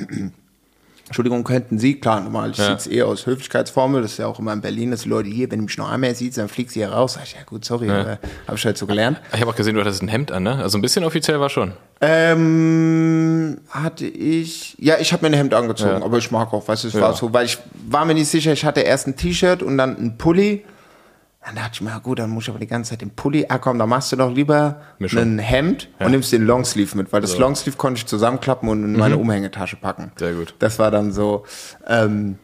Entschuldigung, 1.14 1.44
könnten 1.44 1.78
Sie, 1.78 2.00
klar, 2.00 2.20
normal, 2.20 2.50
ich 2.50 2.58
Ja. 2.58 2.72
es 2.74 2.88
eh 2.88 3.02
aus 3.02 3.24
Höflichkeitsformel, 3.24 4.02
das 4.02 4.10
ist 4.14 4.18
ja 4.18 4.26
auch 4.26 4.40
immer 4.40 4.52
in 4.52 4.60
Berlin, 4.60 4.90
dass 4.90 5.02
die 5.02 5.08
Leute 5.08 5.28
hier, 5.28 5.48
wenn 5.48 5.60
du 5.60 5.66
mich 5.66 5.78
noch 5.78 5.88
einmal 5.88 6.12
siehst, 6.12 6.38
dann 6.38 6.48
fliegst 6.48 6.74
du 6.74 6.80
hier 6.80 6.88
raus. 6.88 7.12
Sag 7.12 7.22
ich, 7.22 7.34
ja 7.34 7.38
gut, 7.46 7.64
sorry, 7.64 7.86
Ja. 7.86 8.00
aber 8.00 8.18
habe 8.48 8.56
ich 8.56 8.66
halt 8.66 8.76
so 8.76 8.84
gelernt. 8.84 9.20
Ich 9.32 9.40
habe 9.40 9.48
auch 9.48 9.54
gesehen, 9.54 9.76
du 9.76 9.80
hattest 9.80 10.02
ein 10.02 10.08
Hemd 10.08 10.32
an, 10.32 10.42
ne? 10.42 10.56
Also 10.60 10.76
ein 10.76 10.82
bisschen 10.82 11.04
offiziell 11.04 11.38
war 11.38 11.50
schon. 11.50 11.72
Ähm, 12.00 13.58
hatte 13.70 14.06
ich, 14.06 14.74
ja, 14.80 14.96
ich 14.98 15.12
habe 15.12 15.22
mir 15.24 15.28
ein 15.32 15.38
Hemd 15.38 15.54
angezogen, 15.54 16.00
Ja. 16.00 16.04
aber 16.04 16.18
ich 16.18 16.32
mag 16.32 16.52
auch, 16.52 16.66
weißt 16.66 16.82
du, 16.82 16.88
es 16.88 16.94
war 17.00 17.14
so, 17.14 17.32
weil 17.32 17.46
ich 17.46 17.58
war 17.88 18.04
mir 18.04 18.14
nicht 18.14 18.28
sicher, 18.28 18.52
ich 18.52 18.64
hatte 18.64 18.80
erst 18.80 19.06
ein 19.06 19.14
T-Shirt 19.14 19.62
und 19.62 19.78
dann 19.78 19.96
ein 19.96 20.18
Pulli. 20.18 20.64
Dann 21.46 21.56
dachte 21.56 21.70
ich 21.74 21.80
mir, 21.82 21.90
ja 21.90 21.98
gut, 21.98 22.18
dann 22.18 22.30
muss 22.30 22.44
ich 22.44 22.50
aber 22.50 22.58
die 22.58 22.66
ganze 22.66 22.90
Zeit 22.90 23.02
den 23.02 23.10
Pulli, 23.10 23.44
ah 23.48 23.58
komm, 23.58 23.78
dann 23.78 23.88
machst 23.88 24.10
du 24.12 24.16
doch 24.16 24.32
lieber 24.32 24.80
Mischung. 24.98 25.20
ein 25.20 25.38
Hemd 25.38 25.88
und 25.98 26.10
nimmst 26.10 26.32
den 26.32 26.46
Longsleeve 26.46 26.96
mit, 26.96 27.12
weil 27.12 27.20
das 27.20 27.32
So. 27.32 27.38
Longsleeve 27.40 27.76
konnte 27.76 27.98
ich 27.98 28.06
zusammenklappen 28.06 28.68
und 28.68 28.82
in 28.82 28.98
meine 28.98 29.18
Umhängetasche 29.18 29.76
packen. 29.76 30.10
Sehr 30.16 30.32
gut. 30.32 30.54
Das 30.58 30.78
war 30.78 30.90
dann 30.90 31.12
so, 31.12 31.44
ähm, 31.86 32.38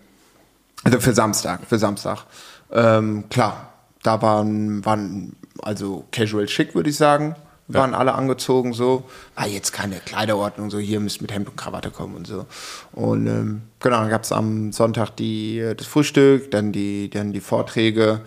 also 0.85 1.01
für 1.01 1.15
Samstag, 1.15 1.61
für 1.67 1.79
Samstag. 1.79 2.25
Ähm, 2.73 3.25
klar, 3.31 3.73
da 4.03 4.21
waren, 4.21 4.85
waren 4.85 5.35
also 5.63 6.05
casual 6.13 6.47
schick, 6.49 6.75
würde 6.75 6.91
ich 6.91 6.97
sagen. 6.97 7.37
waren 7.69 7.95
alle 7.95 8.15
angezogen 8.15 8.73
so. 8.73 9.05
Ah, 9.35 9.47
jetzt 9.47 9.73
keine 9.73 9.97
Kleiderordnung, 9.97 10.71
so 10.71 10.79
hier 10.79 11.01
müsst 11.01 11.23
mit 11.23 11.33
Hemd 11.33 11.49
und 11.49 11.57
Krawatte 11.57 11.91
kommen 11.91 12.17
und 12.17 12.27
so. 12.27 12.47
Und 12.93 13.27
ähm, 13.29 13.63
genau, 13.79 14.01
dann 14.01 14.11
gab 14.11 14.25
es 14.25 14.33
am 14.33 14.73
Sonntag 14.73 15.11
die, 15.17 15.59
äh, 15.59 15.75
das 15.75 15.87
Frühstück, 15.87 16.51
dann 16.51 16.73
die, 16.73 17.09
dann 17.09 17.33
die 17.33 17.41
Vorträge. 17.41 18.21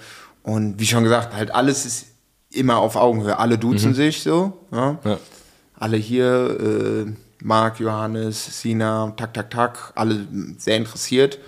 Und 0.43 0.79
wie 0.79 0.85
schon 0.85 1.03
gesagt, 1.03 1.33
halt 1.33 1.51
alles 1.53 1.85
ist 1.85 2.05
immer 2.51 2.77
auf 2.77 2.95
Augenhöhe. 2.95 3.37
Alle 3.39 3.57
duzen 3.57 3.93
sich 3.93 4.21
so. 4.21 4.53
Ja? 4.71 4.99
Ja. 5.03 5.17
Alle 5.75 5.97
hier, 5.97 7.05
äh, 7.07 7.11
Marc, 7.41 7.79
Johannes, 7.79 8.61
Sina, 8.61 9.13
tak, 9.17 9.33
tak, 9.33 9.49
tak, 9.49 9.91
alle 9.95 10.27
sehr 10.57 10.77
interessiert. 10.77 11.39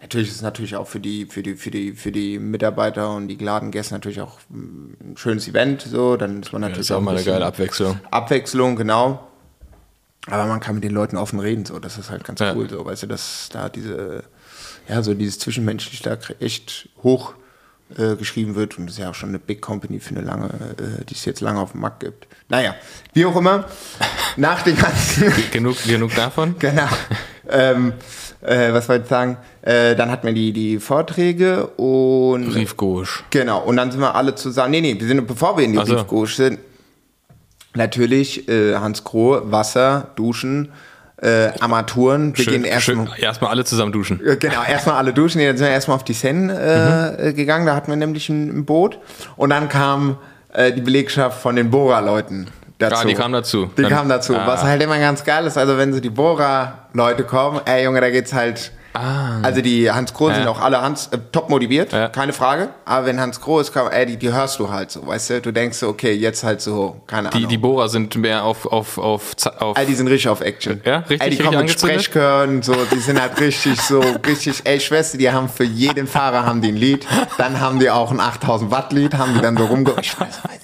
Natürlich 0.00 0.28
ist 0.30 0.36
es 0.36 0.42
natürlich 0.42 0.76
auch 0.76 0.88
für 0.88 0.98
die, 0.98 1.26
für 1.26 1.42
die, 1.42 1.54
für 1.54 1.70
die, 1.70 1.92
für 1.92 2.10
die 2.10 2.38
Mitarbeiter 2.38 3.14
und 3.14 3.28
die 3.28 3.36
geladenen 3.36 3.70
Gäste 3.70 3.94
natürlich 3.94 4.20
auch 4.20 4.38
mm, 4.48 4.94
ein 5.12 5.16
schönes 5.16 5.46
Event. 5.46 5.82
So, 5.82 6.16
dann 6.16 6.42
ist 6.42 6.52
man 6.52 6.62
Das 6.62 6.70
natürlich 6.70 6.90
ist 6.90 6.96
auch 6.96 7.00
mal 7.00 7.14
eine 7.16 7.24
geile 7.24 7.46
Abwechslung. 7.46 8.00
Abwechslung, 8.10 8.74
genau. 8.76 9.28
Aber 10.26 10.46
man 10.46 10.58
kann 10.60 10.74
mit 10.76 10.84
den 10.84 10.92
Leuten 10.92 11.16
offen 11.16 11.38
reden, 11.38 11.64
so. 11.64 11.78
Das 11.78 11.98
ist 11.98 12.10
halt 12.10 12.24
ganz 12.24 12.40
Ja. 12.40 12.54
cool, 12.54 12.68
so. 12.68 12.84
Weißt 12.84 13.04
du, 13.04 13.06
dass 13.06 13.48
da 13.52 13.68
diese, 13.68 14.24
ja, 14.88 15.02
so 15.02 15.14
dieses 15.14 15.38
Zwischenmenschliche 15.38 16.02
da 16.02 16.18
echt 16.40 16.88
hoch 17.02 17.34
äh, 17.98 18.16
geschrieben 18.16 18.54
wird. 18.54 18.78
Und 18.78 18.86
das 18.86 18.94
ist 18.94 18.98
ja 19.00 19.10
auch 19.10 19.14
schon 19.14 19.30
eine 19.30 19.38
Big 19.38 19.60
Company 19.60 20.00
für 20.00 20.14
eine 20.14 20.24
lange, 20.24 20.46
äh, 20.46 21.04
die 21.04 21.14
es 21.14 21.24
jetzt 21.24 21.40
lange 21.40 21.60
auf 21.60 21.72
dem 21.72 21.80
Markt 21.80 22.00
gibt. 22.00 22.26
Naja, 22.48 22.74
wie 23.12 23.24
auch 23.24 23.36
immer, 23.36 23.64
nach 24.36 24.62
den 24.62 24.76
ganzen, 24.76 25.32
Genug, 25.50 25.82
genug 25.84 26.14
davon? 26.14 26.56
genau, 26.58 26.88
ähm, 27.48 27.92
äh, 28.40 28.72
was 28.72 28.88
wollte 28.88 29.04
ich 29.04 29.08
sagen? 29.08 29.36
Äh, 29.62 29.94
dann 29.96 30.10
hatten 30.10 30.26
wir 30.26 30.34
die, 30.34 30.52
die 30.52 30.78
Vorträge 30.78 31.66
und 31.68 32.54
Rief 32.54 32.76
Gauche. 32.76 33.24
Genau, 33.30 33.62
und 33.62 33.76
dann 33.76 33.90
sind 33.90 34.00
wir 34.00 34.14
alle 34.14 34.34
zusammen. 34.34 34.72
Nee, 34.72 34.80
nee, 34.80 34.96
wir 34.98 35.06
sind, 35.06 35.26
bevor 35.26 35.56
wir 35.56 35.64
in 35.64 35.72
die 35.72 35.78
Ach 35.78 35.86
so. 35.86 35.94
Briefgauche 35.94 36.26
sind, 36.26 36.58
natürlich 37.74 38.48
äh, 38.48 38.74
Hans 38.74 39.04
Kroh, 39.04 39.40
Wasser, 39.44 40.08
Duschen, 40.16 40.72
äh, 41.22 41.50
Armaturen. 41.60 42.36
Wir 42.36 42.44
gehen 42.44 42.64
Schön, 42.80 42.98
erstmal. 43.06 43.08
erstmal 43.18 43.50
alle 43.52 43.64
zusammen 43.64 43.92
duschen. 43.92 44.20
Äh, 44.26 44.36
Genau, 44.36 44.62
erstmal 44.68 44.96
alle 44.96 45.12
duschen, 45.12 45.40
dann 45.40 45.56
sind 45.56 45.66
wir 45.66 45.72
erstmal 45.72 45.96
auf 45.96 46.04
die 46.04 46.12
Seine 46.14 47.16
äh, 47.18 47.28
äh, 47.28 47.32
gegangen, 47.32 47.64
da 47.66 47.74
hatten 47.76 47.90
wir 47.90 47.96
nämlich 47.96 48.28
ein, 48.28 48.48
ein 48.58 48.64
Boot. 48.64 48.98
Und 49.36 49.50
dann 49.50 49.68
kam 49.68 50.18
äh, 50.52 50.72
die 50.72 50.80
Belegschaft 50.80 51.40
von 51.40 51.56
den 51.56 51.70
Bohrer-Leuten 51.70 52.48
dazu. 52.78 52.96
Ah, 53.02 53.04
die 53.04 53.14
kamen 53.14 53.32
dazu. 53.34 53.70
Die 53.78 53.82
Dann- 53.82 53.90
kamen 53.92 54.08
dazu. 54.08 54.36
Ah. 54.36 54.46
Was 54.46 54.62
halt 54.64 54.82
immer 54.82 54.98
ganz 54.98 55.22
geil 55.24 55.46
ist, 55.46 55.56
also 55.56 55.78
wenn 55.78 55.92
so 55.92 56.00
die 56.00 56.10
Bohrer-Leute 56.10 57.24
kommen, 57.24 57.60
ey 57.66 57.84
Junge, 57.84 58.00
da 58.00 58.10
geht's 58.10 58.32
halt. 58.32 58.72
Also 58.94 59.62
die 59.62 59.90
Hans 59.90 60.12
Kroh 60.12 60.26
sind 60.28 60.40
Ah. 60.40 60.44
Ja. 60.44 60.50
auch 60.50 60.60
alle 60.60 60.82
Hans 60.82 61.06
äh, 61.08 61.18
top 61.32 61.48
motiviert, 61.48 61.92
Ja. 61.92 62.08
keine 62.08 62.32
Frage. 62.34 62.68
Aber 62.84 63.06
wenn 63.06 63.18
Hans 63.20 63.40
Kroh 63.40 63.58
ist, 63.60 63.72
komm, 63.72 63.88
ey, 63.90 64.04
die, 64.04 64.16
die 64.18 64.32
hörst 64.32 64.58
du 64.58 64.70
halt 64.70 64.90
so, 64.90 65.06
weißt 65.06 65.30
du? 65.30 65.40
Du 65.40 65.50
denkst 65.52 65.78
so, 65.78 65.88
okay, 65.88 66.12
jetzt 66.12 66.44
halt 66.44 66.60
so, 66.60 67.00
keine 67.06 67.30
Die, 67.30 67.36
Ahnung. 67.38 67.48
die 67.48 67.58
Bohrer 67.58 67.88
sind 67.88 68.14
mehr 68.16 68.44
auf, 68.44 68.66
auf, 68.66 68.98
auf, 68.98 69.34
auf 69.58 69.78
Ey, 69.78 69.86
die 69.86 69.94
sind 69.94 70.08
richtig 70.08 70.28
auf 70.28 70.40
Action. 70.42 70.82
Ja, 70.84 70.98
richtig, 70.98 71.22
Ey, 71.22 71.30
die 71.30 71.38
kommen 71.42 71.58
mit? 71.60 71.70
Sprechchören, 71.70 72.62
so, 72.62 72.74
die 72.92 72.98
sind 73.00 73.20
halt 73.20 73.40
richtig 73.40 73.80
so, 73.80 74.00
richtig, 74.26 74.60
ey, 74.64 74.78
Schwester, 74.78 75.16
die 75.16 75.30
haben 75.30 75.48
für 75.48 75.64
jeden 75.64 76.06
Fahrer 76.06 76.44
haben 76.44 76.60
die 76.60 76.68
ein 76.68 76.76
Lied. 76.76 77.06
Dann 77.38 77.60
haben 77.60 77.78
die 77.78 77.88
auch 77.90 78.10
ein 78.10 78.20
8000 78.20 78.70
Watt 78.70 78.92
Lied, 78.92 79.14
haben 79.14 79.32
die 79.34 79.40
dann 79.40 79.56
so 79.56 79.64
rumge... 79.64 79.94
Ich 80.02 80.18
weiß, 80.20 80.28
weiß. 80.44 80.60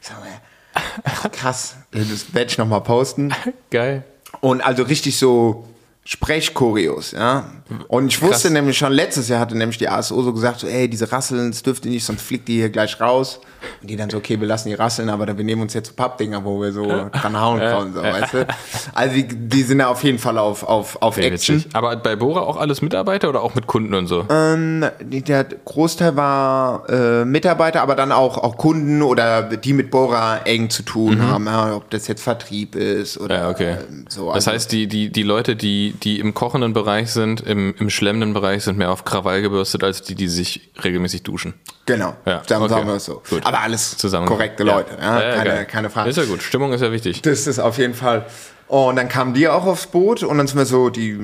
Ich 0.00 0.08
sag 0.08 0.16
mal, 0.20 1.28
krass. 1.30 1.76
Das 1.90 2.32
werde 2.34 2.50
ich 2.50 2.58
nochmal 2.58 2.82
posten. 2.82 3.34
Geil. 3.70 4.04
Und 4.40 4.60
also 4.60 4.82
richtig 4.84 5.18
so 5.18 5.64
Sprechchoreos, 6.06 7.12
ja. 7.12 7.44
Und 7.88 8.08
ich 8.08 8.20
wusste 8.20 8.42
Krass. 8.48 8.50
nämlich 8.50 8.76
schon, 8.76 8.92
letztes 8.92 9.28
Jahr 9.28 9.40
hatte 9.40 9.56
nämlich 9.56 9.78
die 9.78 9.88
ASO 9.88 10.22
so 10.22 10.32
gesagt, 10.34 10.60
so, 10.60 10.66
ey, 10.66 10.88
diese 10.88 11.10
Rasseln, 11.10 11.50
das 11.50 11.62
dürft 11.62 11.86
ihr 11.86 11.92
nicht, 11.92 12.04
sonst 12.04 12.20
fliegt 12.22 12.46
die 12.48 12.56
hier 12.56 12.68
gleich 12.68 13.00
raus. 13.00 13.40
Und 13.80 13.88
die 13.88 13.96
dann 13.96 14.10
so, 14.10 14.18
okay, 14.18 14.38
wir 14.38 14.46
lassen 14.46 14.68
die 14.68 14.74
rasseln, 14.74 15.08
aber 15.08 15.24
dann, 15.24 15.38
wir 15.38 15.44
nehmen 15.44 15.62
uns 15.62 15.72
jetzt 15.72 15.88
so 15.88 15.94
Pappdinger, 15.94 16.44
wo 16.44 16.60
wir 16.60 16.72
so 16.72 16.84
dran 17.12 17.40
hauen 17.40 17.58
können, 17.58 17.94
so, 17.94 18.02
weißt 18.02 18.34
du. 18.34 18.46
Also 18.92 19.14
die, 19.14 19.26
die 19.26 19.62
sind 19.62 19.78
da 19.78 19.86
auf 19.88 20.04
jeden 20.04 20.18
Fall 20.18 20.36
auf, 20.36 20.62
auf, 20.62 21.00
auf 21.00 21.14
Sehr 21.14 21.32
Action. 21.32 21.56
witzig. 21.56 21.70
Aber 21.74 21.96
bei 21.96 22.16
Bohrer 22.16 22.42
auch 22.42 22.58
alles 22.58 22.82
Mitarbeiter 22.82 23.30
oder 23.30 23.40
auch 23.42 23.54
mit 23.54 23.66
Kunden 23.66 23.94
und 23.94 24.06
so? 24.06 24.26
Ähm, 24.28 24.84
Der 25.00 25.44
Großteil 25.44 26.14
war 26.16 26.86
äh, 26.90 27.24
Mitarbeiter, 27.24 27.80
aber 27.80 27.94
dann 27.94 28.12
auch, 28.12 28.36
auch 28.36 28.58
Kunden 28.58 29.00
oder 29.00 29.42
die 29.44 29.72
mit 29.72 29.90
Bohrer 29.90 30.42
eng 30.44 30.68
zu 30.68 30.82
tun 30.82 31.22
haben, 31.22 31.46
ja, 31.46 31.76
ob 31.76 31.88
das 31.88 32.06
jetzt 32.08 32.22
Vertrieb 32.22 32.76
ist 32.76 33.18
oder 33.18 33.34
Mhm. 33.34 33.42
Ja, 33.42 33.50
okay. 33.50 33.76
ähm, 33.88 34.04
so. 34.10 34.26
Das 34.26 34.34
also- 34.46 34.50
heißt, 34.52 34.72
die, 34.72 34.86
die, 34.86 35.10
die 35.10 35.22
Leute, 35.22 35.56
die, 35.56 35.93
die 36.02 36.18
im 36.20 36.34
kochenden 36.34 36.72
Bereich 36.72 37.10
sind, 37.12 37.40
im, 37.40 37.74
im 37.78 37.88
schlemmenden 37.90 38.34
Bereich, 38.34 38.64
sind 38.64 38.76
mehr 38.78 38.90
auf 38.90 39.04
Krawall 39.04 39.42
gebürstet, 39.42 39.84
als 39.84 40.02
die, 40.02 40.14
die 40.14 40.28
sich 40.28 40.70
regelmäßig 40.82 41.22
duschen. 41.22 41.54
Genau, 41.86 42.16
Ja, 42.26 42.42
sagen, 42.46 42.64
okay. 42.64 42.74
sagen 42.74 42.86
wir 42.88 42.94
es 42.96 43.04
so. 43.04 43.22
Gut. 43.28 43.46
Aber 43.46 43.60
alles 43.60 43.96
Zusammen. 43.96 44.26
korrekte 44.26 44.64
Leute, 44.64 44.92
ja, 45.00 45.20
keine, 45.20 45.50
geil. 45.50 45.66
keine 45.66 45.90
Frage. 45.90 46.10
Ist 46.10 46.16
ja 46.16 46.24
gut. 46.24 46.42
Stimmung 46.42 46.72
ist 46.72 46.80
ja 46.80 46.90
wichtig. 46.92 47.22
Das 47.22 47.46
ist 47.46 47.58
auf 47.58 47.78
jeden 47.78 47.94
Fall. 47.94 48.26
Und 48.66 48.96
dann 48.96 49.08
kamen 49.08 49.34
die 49.34 49.46
auch 49.48 49.66
aufs 49.66 49.86
Boot 49.86 50.22
und 50.22 50.38
dann 50.38 50.46
sind 50.46 50.56
wir 50.56 50.64
so 50.64 50.88
die, 50.88 51.18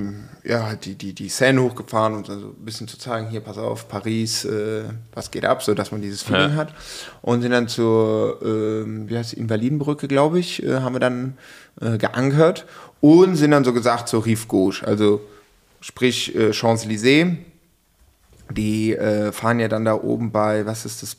ja, 0.44 0.74
die, 0.74 0.94
die, 0.94 1.14
die 1.14 1.30
Seine 1.30 1.62
hochgefahren 1.62 2.14
und 2.14 2.26
so 2.26 2.32
ein 2.34 2.54
bisschen 2.64 2.86
zu 2.86 2.98
zeigen, 2.98 3.28
hier, 3.30 3.40
pass 3.40 3.56
auf, 3.56 3.88
Paris, 3.88 4.44
äh, 4.44 4.84
was 5.14 5.30
geht 5.30 5.46
ab, 5.46 5.62
so 5.62 5.72
dass 5.74 5.90
man 5.90 6.02
dieses 6.02 6.22
Feeling 6.22 6.50
Ja. 6.50 6.56
hat. 6.56 6.74
Und 7.22 7.40
sind 7.40 7.52
dann 7.52 7.66
zur, 7.66 8.40
ähm, 8.44 9.08
wie 9.08 9.16
heißt 9.16 9.32
die, 9.32 9.38
Invalidenbrücke, 9.38 10.06
glaube 10.06 10.38
ich, 10.38 10.62
äh, 10.62 10.80
haben 10.80 10.94
wir 10.94 11.00
dann 11.00 11.38
äh, 11.80 11.96
geankert 11.96 12.66
und 13.00 13.36
sind 13.36 13.50
dann 13.52 13.64
so 13.64 13.72
gesagt 13.72 14.08
zur 14.08 14.24
Rive 14.26 14.46
Gauche, 14.46 14.86
also 14.86 15.20
sprich 15.80 16.34
äh, 16.34 16.52
Champs-Élysées. 16.52 17.36
Die 18.50 18.94
äh, 18.96 19.30
fahren 19.32 19.60
ja 19.60 19.68
dann 19.68 19.84
da 19.84 19.94
oben 19.94 20.32
bei, 20.32 20.66
was 20.66 20.84
ist 20.84 21.02
das, 21.02 21.16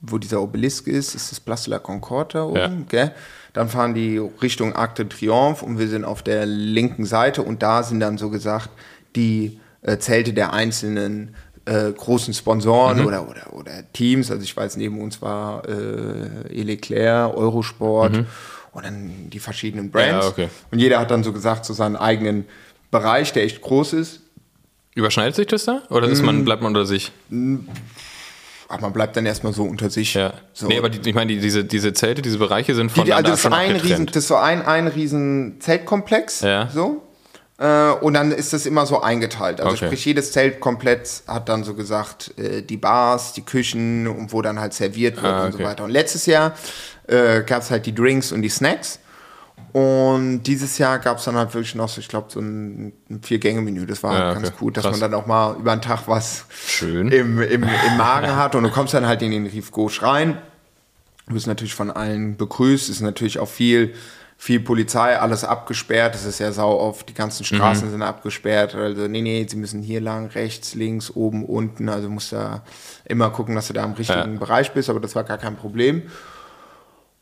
wo 0.00 0.16
dieser 0.18 0.40
Obelisk 0.40 0.86
ist? 0.88 1.14
Ist 1.14 1.30
das 1.30 1.38
Place 1.38 1.64
de 1.64 1.72
la 1.72 1.78
Concorde 1.78 2.28
da 2.32 2.44
oben? 2.44 2.56
Ja. 2.56 2.70
Gell? 2.88 3.12
Dann 3.52 3.68
fahren 3.68 3.92
die 3.94 4.16
Richtung 4.40 4.74
Arc 4.74 4.94
de 4.94 5.06
Triomphe 5.06 5.64
und 5.64 5.78
wir 5.78 5.88
sind 5.88 6.04
auf 6.04 6.22
der 6.22 6.46
linken 6.46 7.04
Seite 7.04 7.42
und 7.42 7.62
da 7.62 7.82
sind 7.82 8.00
dann 8.00 8.16
so 8.16 8.30
gesagt 8.30 8.70
die 9.14 9.58
äh, 9.82 9.98
Zelte 9.98 10.32
der 10.32 10.52
einzelnen 10.54 11.34
äh, 11.66 11.92
großen 11.92 12.32
Sponsoren 12.32 13.00
Mhm. 13.00 13.06
oder, 13.06 13.28
oder, 13.28 13.52
oder 13.52 13.92
Teams. 13.92 14.30
Also 14.30 14.42
ich 14.42 14.56
weiß, 14.56 14.76
neben 14.76 15.00
uns 15.00 15.20
war 15.20 15.68
äh, 15.68 16.48
Eleclair, 16.58 17.32
Eurosport 17.36 18.24
und 18.72 18.84
dann 18.84 19.30
die 19.30 19.38
verschiedenen 19.40 19.90
Brands. 19.90 20.26
Ja, 20.26 20.30
okay. 20.30 20.48
Und 20.70 20.78
jeder 20.78 20.98
hat 21.00 21.10
dann 21.10 21.22
so 21.24 21.32
gesagt, 21.32 21.64
so 21.64 21.72
seinen 21.74 21.96
eigenen 21.96 22.44
Bereich, 22.90 23.32
der 23.32 23.44
echt 23.44 23.60
groß 23.60 23.92
ist. 23.94 24.20
Überschneidet 24.94 25.36
sich 25.36 25.46
das 25.46 25.64
da? 25.64 25.82
Oder 25.90 26.08
ist 26.08 26.22
Mm. 26.22 26.26
man, 26.26 26.44
bleibt 26.44 26.62
man 26.62 26.70
unter 26.70 26.86
sich? 26.86 27.12
Aber 28.68 28.82
man 28.82 28.92
bleibt 28.92 29.16
dann 29.16 29.26
erstmal 29.26 29.52
so 29.52 29.64
unter 29.64 29.90
sich. 29.90 30.14
Ja. 30.14 30.32
So. 30.52 30.68
Nee, 30.68 30.78
aber 30.78 30.88
die, 30.88 31.08
ich 31.08 31.14
meine, 31.14 31.32
die, 31.32 31.40
diese, 31.40 31.64
diese 31.64 31.92
Zelte, 31.92 32.22
diese 32.22 32.38
Bereiche 32.38 32.74
sind 32.74 32.94
Die, 32.96 33.02
die, 33.04 33.12
also 33.12 33.30
das, 33.30 33.40
ist 33.44 33.52
ein 33.52 33.76
riesen, 33.76 34.06
das 34.06 34.16
ist 34.16 34.28
so 34.28 34.36
ein, 34.36 34.62
ein 34.64 34.86
riesen 34.86 35.60
Zeltkomplex. 35.60 36.42
Ja. 36.42 36.68
So. 36.72 37.02
Äh, 37.58 37.90
und 38.00 38.14
dann 38.14 38.30
ist 38.30 38.52
das 38.52 38.66
immer 38.66 38.86
so 38.86 39.00
eingeteilt. 39.00 39.60
Also 39.60 39.74
Okay. 39.74 39.86
sprich, 39.86 40.04
jedes 40.04 40.30
Zeltkomplex 40.32 41.24
hat 41.26 41.48
dann 41.48 41.64
so 41.64 41.74
gesagt, 41.74 42.32
äh, 42.38 42.62
die 42.62 42.76
Bars, 42.76 43.32
die 43.32 43.42
Küchen 43.42 44.06
und 44.06 44.32
wo 44.32 44.40
dann 44.40 44.60
halt 44.60 44.72
serviert 44.72 45.16
wird 45.22 45.32
Ah, 45.32 45.46
und 45.46 45.52
so 45.52 45.58
okay. 45.58 45.66
weiter. 45.66 45.84
Und 45.84 45.90
letztes 45.90 46.26
Jahr 46.26 46.54
äh, 47.10 47.42
gab 47.44 47.62
es 47.62 47.70
halt 47.70 47.86
die 47.86 47.94
Drinks 47.94 48.32
und 48.32 48.42
die 48.42 48.48
Snacks. 48.48 48.98
Und 49.72 50.42
dieses 50.44 50.78
Jahr 50.78 50.98
gab 50.98 51.18
es 51.18 51.24
dann 51.24 51.36
halt 51.36 51.54
wirklich 51.54 51.74
noch 51.76 51.88
so, 51.88 52.00
ich 52.00 52.08
glaube, 52.08 52.26
so 52.30 52.40
ein, 52.40 52.92
ein 53.08 53.22
Vier-Gänge-Menü. 53.22 53.86
Das 53.86 54.02
war 54.02 54.12
Ja, 54.14 54.24
halt 54.26 54.34
ganz 54.36 54.48
okay. 54.48 54.56
gut, 54.58 54.76
dass 54.76 54.84
Krass. 54.84 54.92
man 54.98 55.10
dann 55.12 55.14
auch 55.20 55.26
mal 55.26 55.54
über 55.56 55.76
den 55.76 55.82
Tag 55.82 56.08
was 56.08 56.46
Schön. 56.66 57.08
im, 57.08 57.40
im, 57.40 57.62
im 57.62 57.96
Magen 57.96 58.34
hat. 58.36 58.54
Und 58.54 58.64
du 58.64 58.70
kommst 58.70 58.94
dann 58.94 59.06
halt 59.06 59.22
in 59.22 59.30
den 59.30 59.46
Rief 59.46 59.70
Gauche 59.70 60.02
rein. 60.02 60.38
Du 61.28 61.34
bist 61.34 61.46
natürlich 61.46 61.74
von 61.74 61.90
allen 61.92 62.36
begrüßt. 62.36 62.88
Es 62.88 62.96
ist 62.96 63.02
natürlich 63.02 63.38
auch 63.38 63.48
viel, 63.48 63.94
viel 64.36 64.58
Polizei, 64.58 65.16
alles 65.16 65.44
abgesperrt. 65.44 66.16
Es 66.16 66.24
ist 66.24 66.40
ja 66.40 66.50
sau 66.50 66.76
oft. 66.80 67.08
Die 67.08 67.14
ganzen 67.14 67.44
Straßen 67.44 67.86
Mhm. 67.88 67.92
sind 67.92 68.02
abgesperrt. 68.02 68.74
Also, 68.74 69.06
nee, 69.06 69.20
nee, 69.20 69.46
sie 69.48 69.56
müssen 69.56 69.82
hier 69.82 70.00
lang, 70.00 70.26
rechts, 70.30 70.74
links, 70.74 71.12
oben, 71.14 71.44
unten. 71.44 71.88
Also, 71.88 72.08
du 72.08 72.14
musst 72.14 72.32
da 72.32 72.62
immer 73.04 73.30
gucken, 73.30 73.54
dass 73.54 73.68
du 73.68 73.74
da 73.74 73.84
im 73.84 73.92
richtigen 73.92 74.32
Ja. 74.32 74.38
Bereich 74.40 74.72
bist. 74.72 74.90
Aber 74.90 74.98
das 74.98 75.14
war 75.14 75.22
gar 75.22 75.38
kein 75.38 75.54
Problem. 75.54 76.02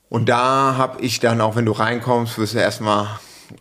Und 0.09 0.29
da 0.29 0.77
habe 0.77 1.03
ich 1.03 1.21
dann, 1.21 1.41
auch 1.41 1.57
wenn 1.57 1.67
du 1.67 1.73
reinkommst, 1.73 2.39
wirst 2.39 2.55
du 2.55 2.59
erstmal 2.59 3.09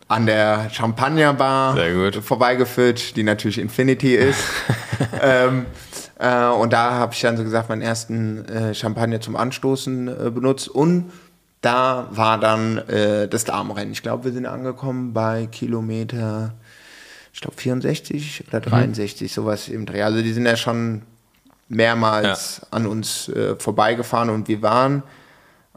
an 0.08 0.26
der 0.26 0.70
Champagnerbar 0.72 1.78
vorbeigeführt, 2.22 3.16
die 3.16 3.24
natürlich 3.24 3.58
Infinity 3.58 4.16
ist. 4.16 4.40
ähm, 5.22 5.66
äh, 6.20 6.48
und 6.48 6.74
da 6.74 6.92
habe 6.92 7.14
ich 7.14 7.22
dann 7.22 7.38
so 7.38 7.44
gesagt, 7.44 7.70
meinen 7.70 7.82
ersten 7.82 8.46
äh, 8.46 8.74
Champagner 8.74 9.22
zum 9.22 9.36
Anstoßen 9.36 10.08
äh, 10.08 10.32
benutzt. 10.32 10.68
Und 10.70 11.12
da 11.62 12.08
war 12.12 12.40
dann 12.40 12.78
äh, 12.78 13.28
das 13.28 13.44
Damenrennen. 13.44 13.92
Ich 13.92 14.02
glaube, 14.02 14.26
wir 14.26 14.32
sind 14.32 14.46
angekommen 14.46 15.14
bei 15.14 15.48
Kilometer, 15.48 16.54
ich 17.34 17.42
glaube 17.42 17.58
64 17.58 18.46
oder 18.48 18.62
63, 18.62 19.32
sowas 19.32 19.68
im 19.68 19.86
Dreh. 19.86 20.02
Also 20.02 20.22
die 20.22 20.34
sind 20.34 20.46
ja 20.46 20.56
schon 20.56 21.02
mehrmals 21.70 22.62
an 22.72 22.88
uns 22.88 23.30
äh, 23.30 23.56
vorbeigefahren 23.58 24.30
und 24.30 24.48
wir 24.48 24.62
waren, 24.62 25.04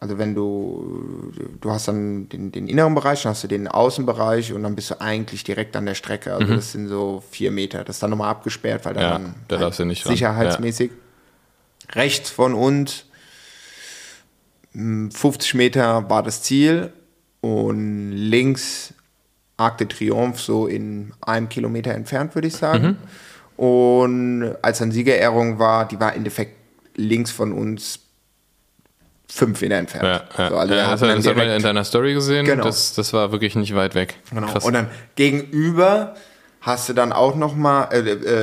also 0.01 0.17
wenn 0.17 0.35
du, 0.35 1.31
du 1.61 1.71
hast 1.71 1.87
dann 1.89 2.29
den, 2.31 2.51
den 2.53 2.69
inneren 2.69 2.95
Bereich, 2.95 3.23
dann 3.23 3.31
hast 3.31 3.45
du 3.45 3.49
den 3.49 3.69
Außenbereich 3.69 4.55
und 4.55 4.63
dann 4.63 4.75
bist 4.75 4.91
du 4.91 5.01
eigentlich 5.01 5.45
direkt 5.45 5.77
an 5.77 5.85
der 5.85 5.95
Strecke. 5.95 6.33
Also 6.33 6.55
das 6.55 6.73
sind 6.73 6.89
so 6.89 7.23
vier 7.31 7.51
Meter. 7.51 7.85
Das 7.85 7.97
ist 7.97 8.03
dann 8.03 8.11
nochmal 8.11 8.31
abgesperrt, 8.31 8.87
weil 8.87 8.97
Ja, 8.97 9.11
dann 9.11 9.35
da 9.49 9.59
darfst 9.59 9.79
du 9.79 9.85
nicht 9.85 10.07
sicherheitsmäßig 10.07 10.91
rechts 11.93 12.31
von 12.31 12.55
uns 12.55 13.05
50 14.73 15.55
Meter 15.55 16.09
war 16.09 16.23
das 16.23 16.43
Ziel 16.43 16.93
und 17.41 18.13
links 18.13 18.95
Arc 19.57 19.79
de 19.79 19.87
Triomphe 19.87 20.41
so 20.41 20.67
in 20.67 21.13
einem 21.21 21.49
Kilometer 21.49 21.93
entfernt, 21.93 22.35
würde 22.35 22.49
ich 22.49 22.57
sagen. 22.57 22.97
Mhm. 23.59 23.65
Und 23.65 24.57
als 24.63 24.79
dann 24.79 24.93
Siegerehrung 24.93 25.59
war, 25.59 25.87
die 25.87 26.01
war 26.01 26.13
im 26.13 26.19
Endeffekt 26.19 26.57
links 26.95 27.31
von 27.31 27.53
uns 27.53 27.99
fünf 29.33 29.61
Meter 29.61 29.77
entfernt. 29.77 30.05
Ja, 30.05 30.43
ja. 30.45 30.49
So, 30.51 30.57
also 30.57 30.75
ja, 30.75 30.97
dann 30.97 31.17
das 31.17 31.25
direkt- 31.25 31.57
in 31.57 31.63
deiner 31.63 31.85
Story 31.85 32.15
gesehen. 32.15 32.45
Genau. 32.47 32.65
Das, 32.65 32.95
das 32.95 33.13
war 33.13 33.33
wirklich 33.33 33.55
nicht 33.57 33.75
weit 33.75 33.95
weg. 33.95 34.17
Genau. 34.33 34.49
Krass. 34.49 34.65
Und 34.65 34.73
dann 34.75 34.89
gegenüber 35.17 36.15
hast 36.63 36.91
du 36.91 36.93
dann 36.93 37.13
auch 37.15 37.37
nochmal 37.37 37.89
äh, 37.91 37.99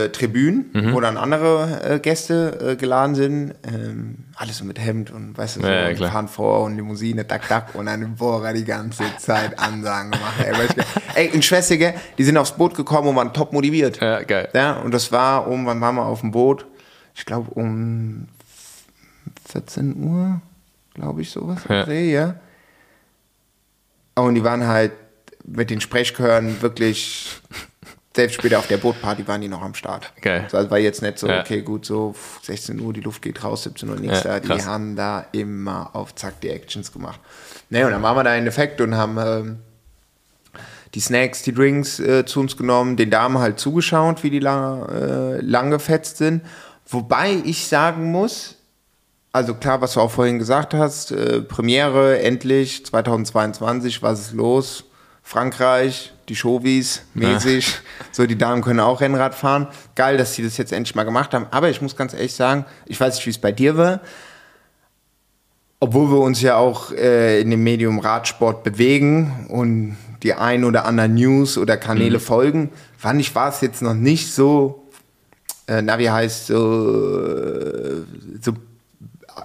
äh, 0.05 0.09
Tribünen, 0.09 0.71
Mhm. 0.73 0.93
wo 0.93 0.99
dann 1.01 1.17
andere 1.17 1.81
äh, 1.83 1.99
Gäste 1.99 2.71
äh, 2.71 2.75
geladen 2.75 3.13
sind. 3.13 3.53
Ähm, 3.63 4.15
alles 4.35 4.57
so 4.57 4.65
mit 4.65 4.79
Hemd 4.79 5.11
und 5.11 5.37
weißt 5.37 5.57
du, 5.57 5.61
so, 5.61 5.67
Ja, 5.67 5.83
ja, 5.83 5.89
und 5.89 5.97
fahren 6.11 6.27
vor 6.27 6.63
und 6.63 6.75
Limousine, 6.77 7.25
dack, 7.25 7.47
dack 7.47 7.75
und 7.75 7.85
dann 7.85 8.15
Bohrer 8.15 8.53
die 8.53 8.65
ganze 8.65 9.03
Zeit 9.19 9.59
Ansagen 9.59 10.09
gemacht. 10.11 10.33
Ey, 10.43 10.51
weißt 10.53 10.77
du, 10.77 10.81
ey 11.15 11.27
in 11.27 11.43
Schwester, 11.43 11.75
die 12.17 12.23
sind 12.23 12.37
aufs 12.37 12.53
Boot 12.53 12.73
gekommen 12.75 13.09
und 13.09 13.15
waren 13.17 13.33
top 13.33 13.53
motiviert. 13.53 14.01
ja, 14.01 14.23
geil. 14.23 14.49
Ja, 14.53 14.77
und 14.79 14.93
das 14.95 15.11
war 15.11 15.47
um, 15.47 15.65
wann 15.67 15.79
waren 15.81 15.93
wir 15.95 16.05
auf 16.05 16.21
dem 16.21 16.31
Boot? 16.31 16.65
Ich 17.13 17.23
glaube 17.25 17.51
um 17.51 18.27
14 19.49 19.95
Uhr, 20.03 20.41
glaube 20.97 21.21
ich, 21.21 21.29
sowas. 21.31 21.61
Ja. 21.69 21.83
Dreh, 21.85 22.11
ja. 22.11 22.35
Und 24.15 24.35
die 24.35 24.43
waren 24.43 24.67
halt 24.67 24.91
mit 25.45 25.69
den 25.69 25.79
Sprechchören 25.79 26.61
wirklich, 26.61 27.39
selbst 28.15 28.33
später 28.35 28.57
auf 28.59 28.67
der 28.67 28.77
Bootparty 28.77 29.27
waren 29.27 29.41
die 29.41 29.47
noch 29.47 29.61
am 29.61 29.75
Start. 29.75 30.11
Geil. 30.21 30.41
Also 30.45 30.57
es 30.57 30.71
war 30.71 30.79
jetzt 30.79 31.01
nicht 31.03 31.19
so, 31.19 31.27
Ja. 31.27 31.41
okay, 31.41 31.61
gut, 31.61 31.85
so 31.85 32.15
16 32.41 32.79
Uhr, 32.81 32.91
die 32.93 33.01
Luft 33.01 33.21
geht 33.21 33.43
raus, 33.43 33.63
17 33.63 33.89
Uhr 33.89 33.95
nichts 33.97 34.23
Ja, 34.23 34.33
da. 34.33 34.39
Die 34.39 34.47
krass. 34.47 34.65
haben 34.65 34.95
da 34.95 35.25
immer 35.31 35.91
auf 35.95 36.15
Zack 36.15 36.41
die 36.41 36.49
Actions 36.49 36.91
gemacht. 36.91 37.19
Ne, 37.69 37.85
und 37.85 37.91
dann 37.91 38.01
waren 38.01 38.15
wir 38.17 38.23
da 38.23 38.35
in 38.35 38.47
Effekt 38.47 38.81
und 38.81 38.95
haben 38.95 39.17
ähm, 39.19 39.59
die 40.95 40.99
Snacks, 40.99 41.43
die 41.43 41.53
Drinks 41.53 41.99
äh, 41.99 42.25
zu 42.25 42.39
uns 42.39 42.57
genommen, 42.57 42.97
den 42.97 43.11
Damen 43.11 43.37
halt 43.37 43.59
zugeschaut, 43.59 44.23
wie 44.23 44.31
die 44.31 44.39
lang, 44.39 44.89
äh, 44.89 45.37
lang 45.41 45.69
gefetzt 45.69 46.17
sind. 46.17 46.41
Wobei 46.89 47.33
ich 47.45 47.67
sagen 47.67 48.11
muss, 48.11 48.55
also 49.37 49.53
klar, 49.53 49.81
was 49.81 49.93
du 49.93 50.01
auch 50.01 50.11
vorhin 50.11 50.39
gesagt 50.39 50.73
hast, 50.73 51.11
äh, 51.11 51.41
Premiere 51.41 52.19
endlich 52.21 52.85
2022, 52.85 54.01
was 54.01 54.19
ist 54.19 54.33
los? 54.33 54.83
Frankreich, 55.21 56.13
die 56.27 56.35
Chauvis 56.35 57.03
mäßig, 57.13 57.79
so 58.11 58.25
die 58.25 58.37
Damen 58.37 58.61
können 58.61 58.79
auch 58.79 58.99
Rennrad 58.99 59.35
fahren. 59.35 59.67
Geil, 59.93 60.17
dass 60.17 60.33
sie 60.33 60.43
das 60.43 60.57
jetzt 60.57 60.71
endlich 60.71 60.95
mal 60.95 61.03
gemacht 61.03 61.33
haben. 61.33 61.47
Aber 61.51 61.69
ich 61.69 61.81
muss 61.81 61.95
ganz 61.95 62.13
ehrlich 62.13 62.33
sagen, 62.33 62.65
ich 62.85 62.99
weiß 62.99 63.15
nicht, 63.15 63.25
wie 63.25 63.31
es 63.31 63.37
bei 63.37 63.51
dir 63.51 63.77
war. 63.77 63.99
Obwohl 65.79 66.09
wir 66.09 66.19
uns 66.19 66.41
ja 66.41 66.55
auch 66.55 66.91
äh, 66.91 67.39
in 67.39 67.51
dem 67.51 67.63
Medium 67.63 67.99
Radsport 67.99 68.63
bewegen 68.63 69.45
und 69.49 69.97
die 70.23 70.33
ein 70.33 70.63
oder 70.63 70.85
anderen 70.85 71.13
News 71.13 71.59
oder 71.59 71.77
Kanäle 71.77 72.19
folgen, 72.19 72.71
fand 72.97 73.21
ich, 73.21 73.35
war 73.35 73.49
es 73.49 73.61
jetzt 73.61 73.83
noch 73.83 73.93
nicht 73.93 74.33
so, 74.33 74.87
äh, 75.67 75.83
na 75.83 75.99
wie 75.99 76.09
heißt, 76.09 76.47
so, 76.47 77.27
äh, 77.27 78.03
so 78.41 78.53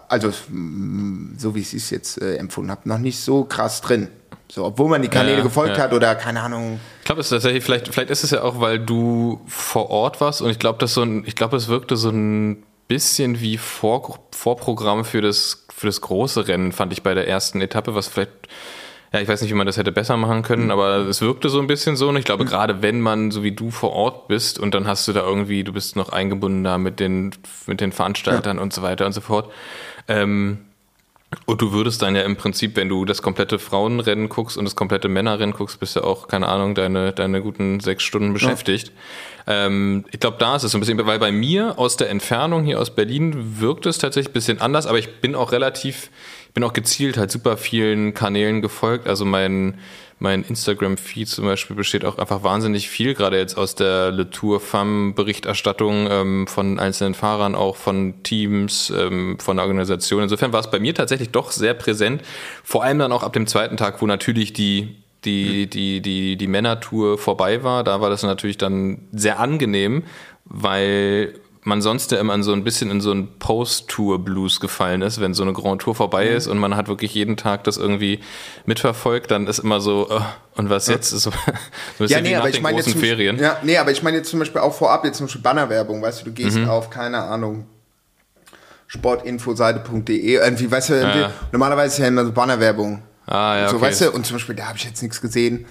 also 0.09 0.33
mm, 0.49 1.35
so 1.39 1.55
wie 1.55 1.61
ich 1.61 1.75
es 1.75 1.91
jetzt 1.91 2.21
äh, 2.21 2.37
empfunden 2.37 2.71
habe, 2.71 2.89
noch 2.89 2.99
nicht 2.99 3.21
so 3.21 3.45
krass 3.45 3.81
drin. 3.81 4.09
So, 4.51 4.67
obwohl 4.67 4.91
man 4.91 5.01
die 5.01 5.09
Kanäle 5.09 5.39
Ja, 5.39 5.43
gefolgt 5.43 5.79
ja. 5.79 5.85
hat 5.85 5.93
oder 5.95 6.15
keine 6.15 6.43
Ahnung. 6.43 6.79
Ich 7.01 7.07
glaube, 7.07 7.21
es 7.23 7.29
ist 7.29 7.31
tatsächlich, 7.31 7.65
vielleicht, 7.65 7.89
vielleicht 7.89 8.11
ist 8.11 8.23
es 8.23 8.33
ja 8.33 8.43
auch, 8.43 8.61
weil 8.61 8.79
du 8.79 9.41
vor 9.47 9.89
Ort 9.89 10.21
warst 10.21 10.43
und 10.43 10.51
ich 10.51 10.59
glaube, 10.59 10.79
das 10.79 10.93
so 10.93 11.03
ein, 11.03 11.25
ich 11.27 11.37
glaube, 11.37 11.57
es 11.57 11.69
wirkte 11.69 11.97
so 11.97 12.11
ein 12.11 12.63
bisschen 12.87 13.41
wie 13.41 13.57
Vor, 13.57 14.19
Vorprogramm 14.31 15.07
für 15.07 15.23
das, 15.23 15.65
für 15.75 15.87
das 15.87 16.03
große 16.03 16.49
Rennen, 16.49 16.73
fand 16.73 16.93
ich 16.93 17.03
bei 17.03 17.15
der 17.15 17.27
ersten 17.29 17.63
Etappe, 17.63 17.95
was 17.95 18.09
vielleicht, 18.09 18.33
ja, 19.13 19.21
ich 19.21 19.29
weiß 19.29 19.43
nicht, 19.43 19.51
wie 19.51 19.57
man 19.57 19.67
das 19.67 19.77
hätte 19.77 19.93
besser 19.93 20.17
machen 20.17 20.43
können, 20.43 20.71
aber 20.71 21.07
es 21.07 21.21
wirkte 21.21 21.49
so 21.49 21.61
ein 21.61 21.67
bisschen 21.67 21.97
so 21.97 22.09
und 22.09 22.17
ich 22.17 22.25
glaube, 22.25 22.45
gerade 22.45 22.83
wenn 22.83 23.01
man, 23.01 23.31
so 23.31 23.43
wie 23.43 23.53
du 23.53 23.71
vor 23.71 23.93
Ort 23.93 24.29
bist 24.29 24.59
und 24.59 24.75
dann 24.75 24.87
hast 24.87 25.07
du 25.07 25.13
da 25.13 25.21
irgendwie, 25.21 25.65
du 25.65 25.73
bist 25.73 25.97
noch 25.97 26.11
eingebunden 26.11 26.65
da 26.65 26.79
mit 26.79 26.99
den, 26.99 27.35
mit 27.67 27.81
den 27.81 27.93
Veranstaltern 27.93 28.59
und 28.59 28.73
so 28.73 28.83
weiter 28.83 29.05
und 29.07 29.13
so 29.13 29.21
fort, 29.21 29.51
ähm, 30.09 30.59
und 31.47 31.63
du 31.63 31.73
würdest 31.73 32.03
dann 32.03 32.15
ja 32.15 32.23
im 32.23 32.37
Prinzip, 32.37 32.77
wenn 32.77 32.89
du 32.89 33.05
das 33.05 33.23
komplette 33.23 33.59
Frauenrennen 33.59 34.29
guckst 34.29 34.57
und 34.57 34.65
das 34.65 34.77
komplette 34.77 35.09
Männerrennen 35.09 35.55
guckst, 35.55 35.81
bist 35.81 35.97
du 35.97 36.03
auch, 36.03 36.29
keine 36.29 36.49
Ahnung, 36.49 36.75
deine, 36.75 37.13
deine 37.13 37.41
guten 37.41 37.81
sechs 37.81 38.03
Stunden 38.03 38.33
beschäftigt. 38.33 38.93
Ähm, 39.47 40.05
ich 40.11 40.21
glaube, 40.21 40.37
da 40.39 40.57
ist 40.57 40.63
es 40.63 40.73
so 40.73 40.79
ein 40.79 40.81
bisschen, 40.81 41.05
weil 41.07 41.19
bei 41.19 41.33
mir 41.33 41.79
aus 41.79 41.97
der 41.97 42.11
Entfernung 42.11 42.65
hier 42.65 42.81
aus 42.81 42.95
Berlin 42.95 43.61
wirkt 43.61 43.87
es 43.87 43.99
tatsächlich 43.99 44.31
ein 44.31 44.35
bisschen 44.35 44.61
anders, 44.61 44.87
aber 44.87 44.99
ich 44.99 45.21
bin 45.21 45.35
auch 45.35 45.53
relativ, 45.53 46.11
bin 46.55 46.65
auch 46.65 46.73
gezielt 46.73 47.17
halt 47.17 47.31
super 47.31 47.57
vielen 47.57 48.15
Kanälen 48.15 48.63
gefolgt. 48.63 49.09
Also 49.09 49.25
mein, 49.25 49.75
mein 50.19 50.43
Instagram-Feed 50.43 51.29
zum 51.29 51.47
Beispiel 51.47 51.77
besteht 51.77 52.05
auch 52.05 52.19
einfach 52.19 52.43
wahnsinnig 52.43 52.89
viel, 52.89 53.15
gerade 53.15 53.39
jetzt 53.39 53.57
aus 53.57 53.75
der 53.75 54.11
Le 54.11 54.31
Tour 54.31 54.61
Femme-Berichterstattung 54.61 56.09
ähm, 56.11 56.47
von 56.47 56.79
einzelnen 56.79 57.15
Fahrern, 57.15 57.55
auch 57.55 57.77
von 57.77 58.23
Teams, 58.23 58.93
ähm, 58.97 59.39
von 59.41 59.59
Organisationen. 59.59 60.25
Insofern 60.25 60.53
war 60.53 60.61
es 60.61 60.71
bei 60.71 60.79
mir 60.79 60.95
tatsächlich 60.95 61.31
doch 61.31 61.51
sehr 61.51 61.75
präsent. 61.75 62.23
Vor 62.63 62.85
allem 62.85 62.99
dann 62.99 63.13
auch 63.13 63.23
ab 63.23 63.33
dem 63.33 63.47
zweiten 63.47 63.77
Tag, 63.77 64.03
wo 64.03 64.07
natürlich 64.07 64.53
die 64.53 64.97
die, 65.25 65.71
die, 65.71 66.01
die, 66.01 66.37
die 66.37 66.47
Männertour 66.49 67.17
vorbei 67.17 67.63
war, 67.63 67.85
da 67.85 68.01
war 68.01 68.11
das 68.11 68.25
natürlich 68.25 68.59
dann 68.59 69.07
sehr 69.13 69.39
angenehm, 69.39 70.03
weil 70.45 71.35
man 71.65 71.81
sonst 71.81 72.11
ja 72.11 72.19
immer 72.19 72.35
in 72.35 72.43
so 72.43 72.53
ein 72.53 72.65
bisschen 72.65 72.91
in 72.91 73.01
so 73.01 73.13
einen 73.13 73.39
Post-Tour-Blues 73.39 74.59
gefallen 74.59 75.01
ist, 75.03 75.21
wenn 75.21 75.33
so 75.33 75.45
eine 75.45 75.53
Grand 75.53 75.83
Tour 75.83 75.95
vorbei 75.95 76.27
ist 76.27 76.49
und 76.49 76.59
man 76.59 76.75
hat 76.75 76.89
wirklich 76.89 77.15
jeden 77.15 77.37
Tag 77.37 77.63
das 77.65 77.77
irgendwie 77.77 78.21
mitverfolgt, 78.67 79.31
dann 79.31 79.47
ist 79.47 79.61
immer 79.61 79.81
so, 79.81 80.09
äh, 80.11 80.21
und 80.57 80.71
was 80.71 80.89
jetzt? 80.89 81.11
So, 81.11 81.19
so 81.19 81.31
ein 81.31 81.37
bisschen 81.99 82.25
wie 82.25 82.33
nach 82.33 82.51
den 82.51 82.63
meine 82.63 82.79
jetzt 82.79 82.95
Ferien. 82.95 83.39
Ja, 83.39 83.59
nee, 83.63 83.79
aber 83.79 83.93
ich 83.93 84.03
meine 84.03 84.17
jetzt 84.19 84.31
zum 84.31 84.41
Beispiel 84.41 84.61
auch 84.61 84.75
vorab, 84.75 85.05
jetzt 85.05 85.19
zum 85.19 85.27
Beispiel 85.27 85.43
Bannerwerbung, 85.43 86.03
weißt 86.03 86.23
du, 86.23 86.25
du 86.27 86.33
gehst 86.33 86.59
auf, 86.67 86.91
keine 86.91 87.23
Ahnung, 87.23 87.67
sportinfoseite.de, 88.89 90.35
irgendwie, 90.35 90.71
weißt 90.71 90.91
du, 90.91 90.95
irgendwie, 90.95 91.21
Ja. 91.21 91.33
normalerweise 91.53 91.95
ist 91.95 91.99
ja 91.99 92.09
immer 92.09 92.25
so 92.25 92.33
Bannerwerbung. 92.33 93.03
Ah, 93.27 93.57
ja, 93.57 93.69
so, 93.69 93.77
okay. 93.77 93.87
weißt 93.87 94.01
du, 94.03 94.11
und 94.11 94.27
zum 94.27 94.35
Beispiel, 94.37 94.57
da 94.57 94.67
habe 94.67 94.79
ich 94.79 94.85
jetzt 94.85 95.01
nichts 95.01 95.21
gesehen. 95.21 95.65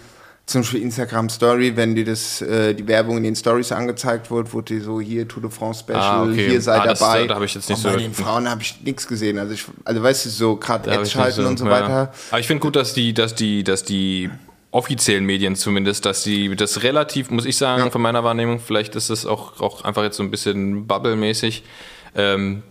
Zum 0.47 0.61
Beispiel 0.61 0.81
Instagram 0.81 1.29
Story, 1.29 1.77
wenn 1.77 1.95
dir 1.95 2.03
das, 2.03 2.41
äh, 2.41 2.73
die 2.73 2.85
Werbung 2.87 3.17
in 3.17 3.23
den 3.23 3.35
Stories 3.35 3.71
angezeigt 3.71 4.29
wird, 4.31 4.51
wurde 4.53 4.73
die 4.75 4.79
so 4.81 4.99
hier 4.99 5.25
Tour 5.27 5.43
de 5.43 5.51
France 5.51 5.81
Special, 5.81 6.01
Ah, 6.01 6.23
okay. 6.23 6.49
hier 6.49 6.61
sei 6.61 6.77
Ah, 6.79 6.85
das- 6.87 6.99
dabei. 6.99 7.27
da 7.27 7.35
hab 7.35 7.43
ich 7.43 7.53
jetzt 7.53 7.69
nicht 7.69 7.77
und 7.77 7.83
so- 7.83 7.89
Bei 7.89 7.95
den 8.03 8.13
Frauen 8.13 8.49
habe 8.49 8.61
ich 8.61 8.81
nichts 8.81 9.07
gesehen. 9.07 9.37
Also 9.39 9.53
ich, 9.53 9.63
also 9.85 10.03
weißt 10.03 10.25
du, 10.25 10.29
so 10.29 10.55
gerade 10.57 10.91
Ads 10.91 11.11
schalten 11.11 11.45
und 11.45 11.57
so 11.57 11.65
ja. 11.65 11.71
weiter. 11.71 12.13
Aber 12.31 12.39
ich 12.39 12.47
finde 12.47 12.59
gut, 12.61 12.75
dass 12.75 12.93
die, 12.93 13.13
dass 13.13 13.33
die, 13.35 13.63
dass 13.63 13.83
die 13.83 14.29
offiziellen 14.71 15.25
Medien 15.25 15.55
zumindest, 15.55 16.05
dass 16.05 16.23
die 16.23 16.53
das 16.55 16.83
relativ, 16.83 17.29
muss 17.29 17.45
ich 17.45 17.55
sagen, 17.55 17.91
von 17.91 18.01
meiner 18.01 18.23
Wahrnehmung, 18.23 18.59
vielleicht 18.59 18.95
ist 18.95 19.09
das 19.09 19.25
auch, 19.25 19.61
auch 19.61 19.83
einfach 19.85 20.03
jetzt 20.03 20.17
so 20.17 20.23
ein 20.23 20.31
bisschen 20.31 20.87
Bubble-mäßig, 20.87 21.63
ähm, 22.15 22.63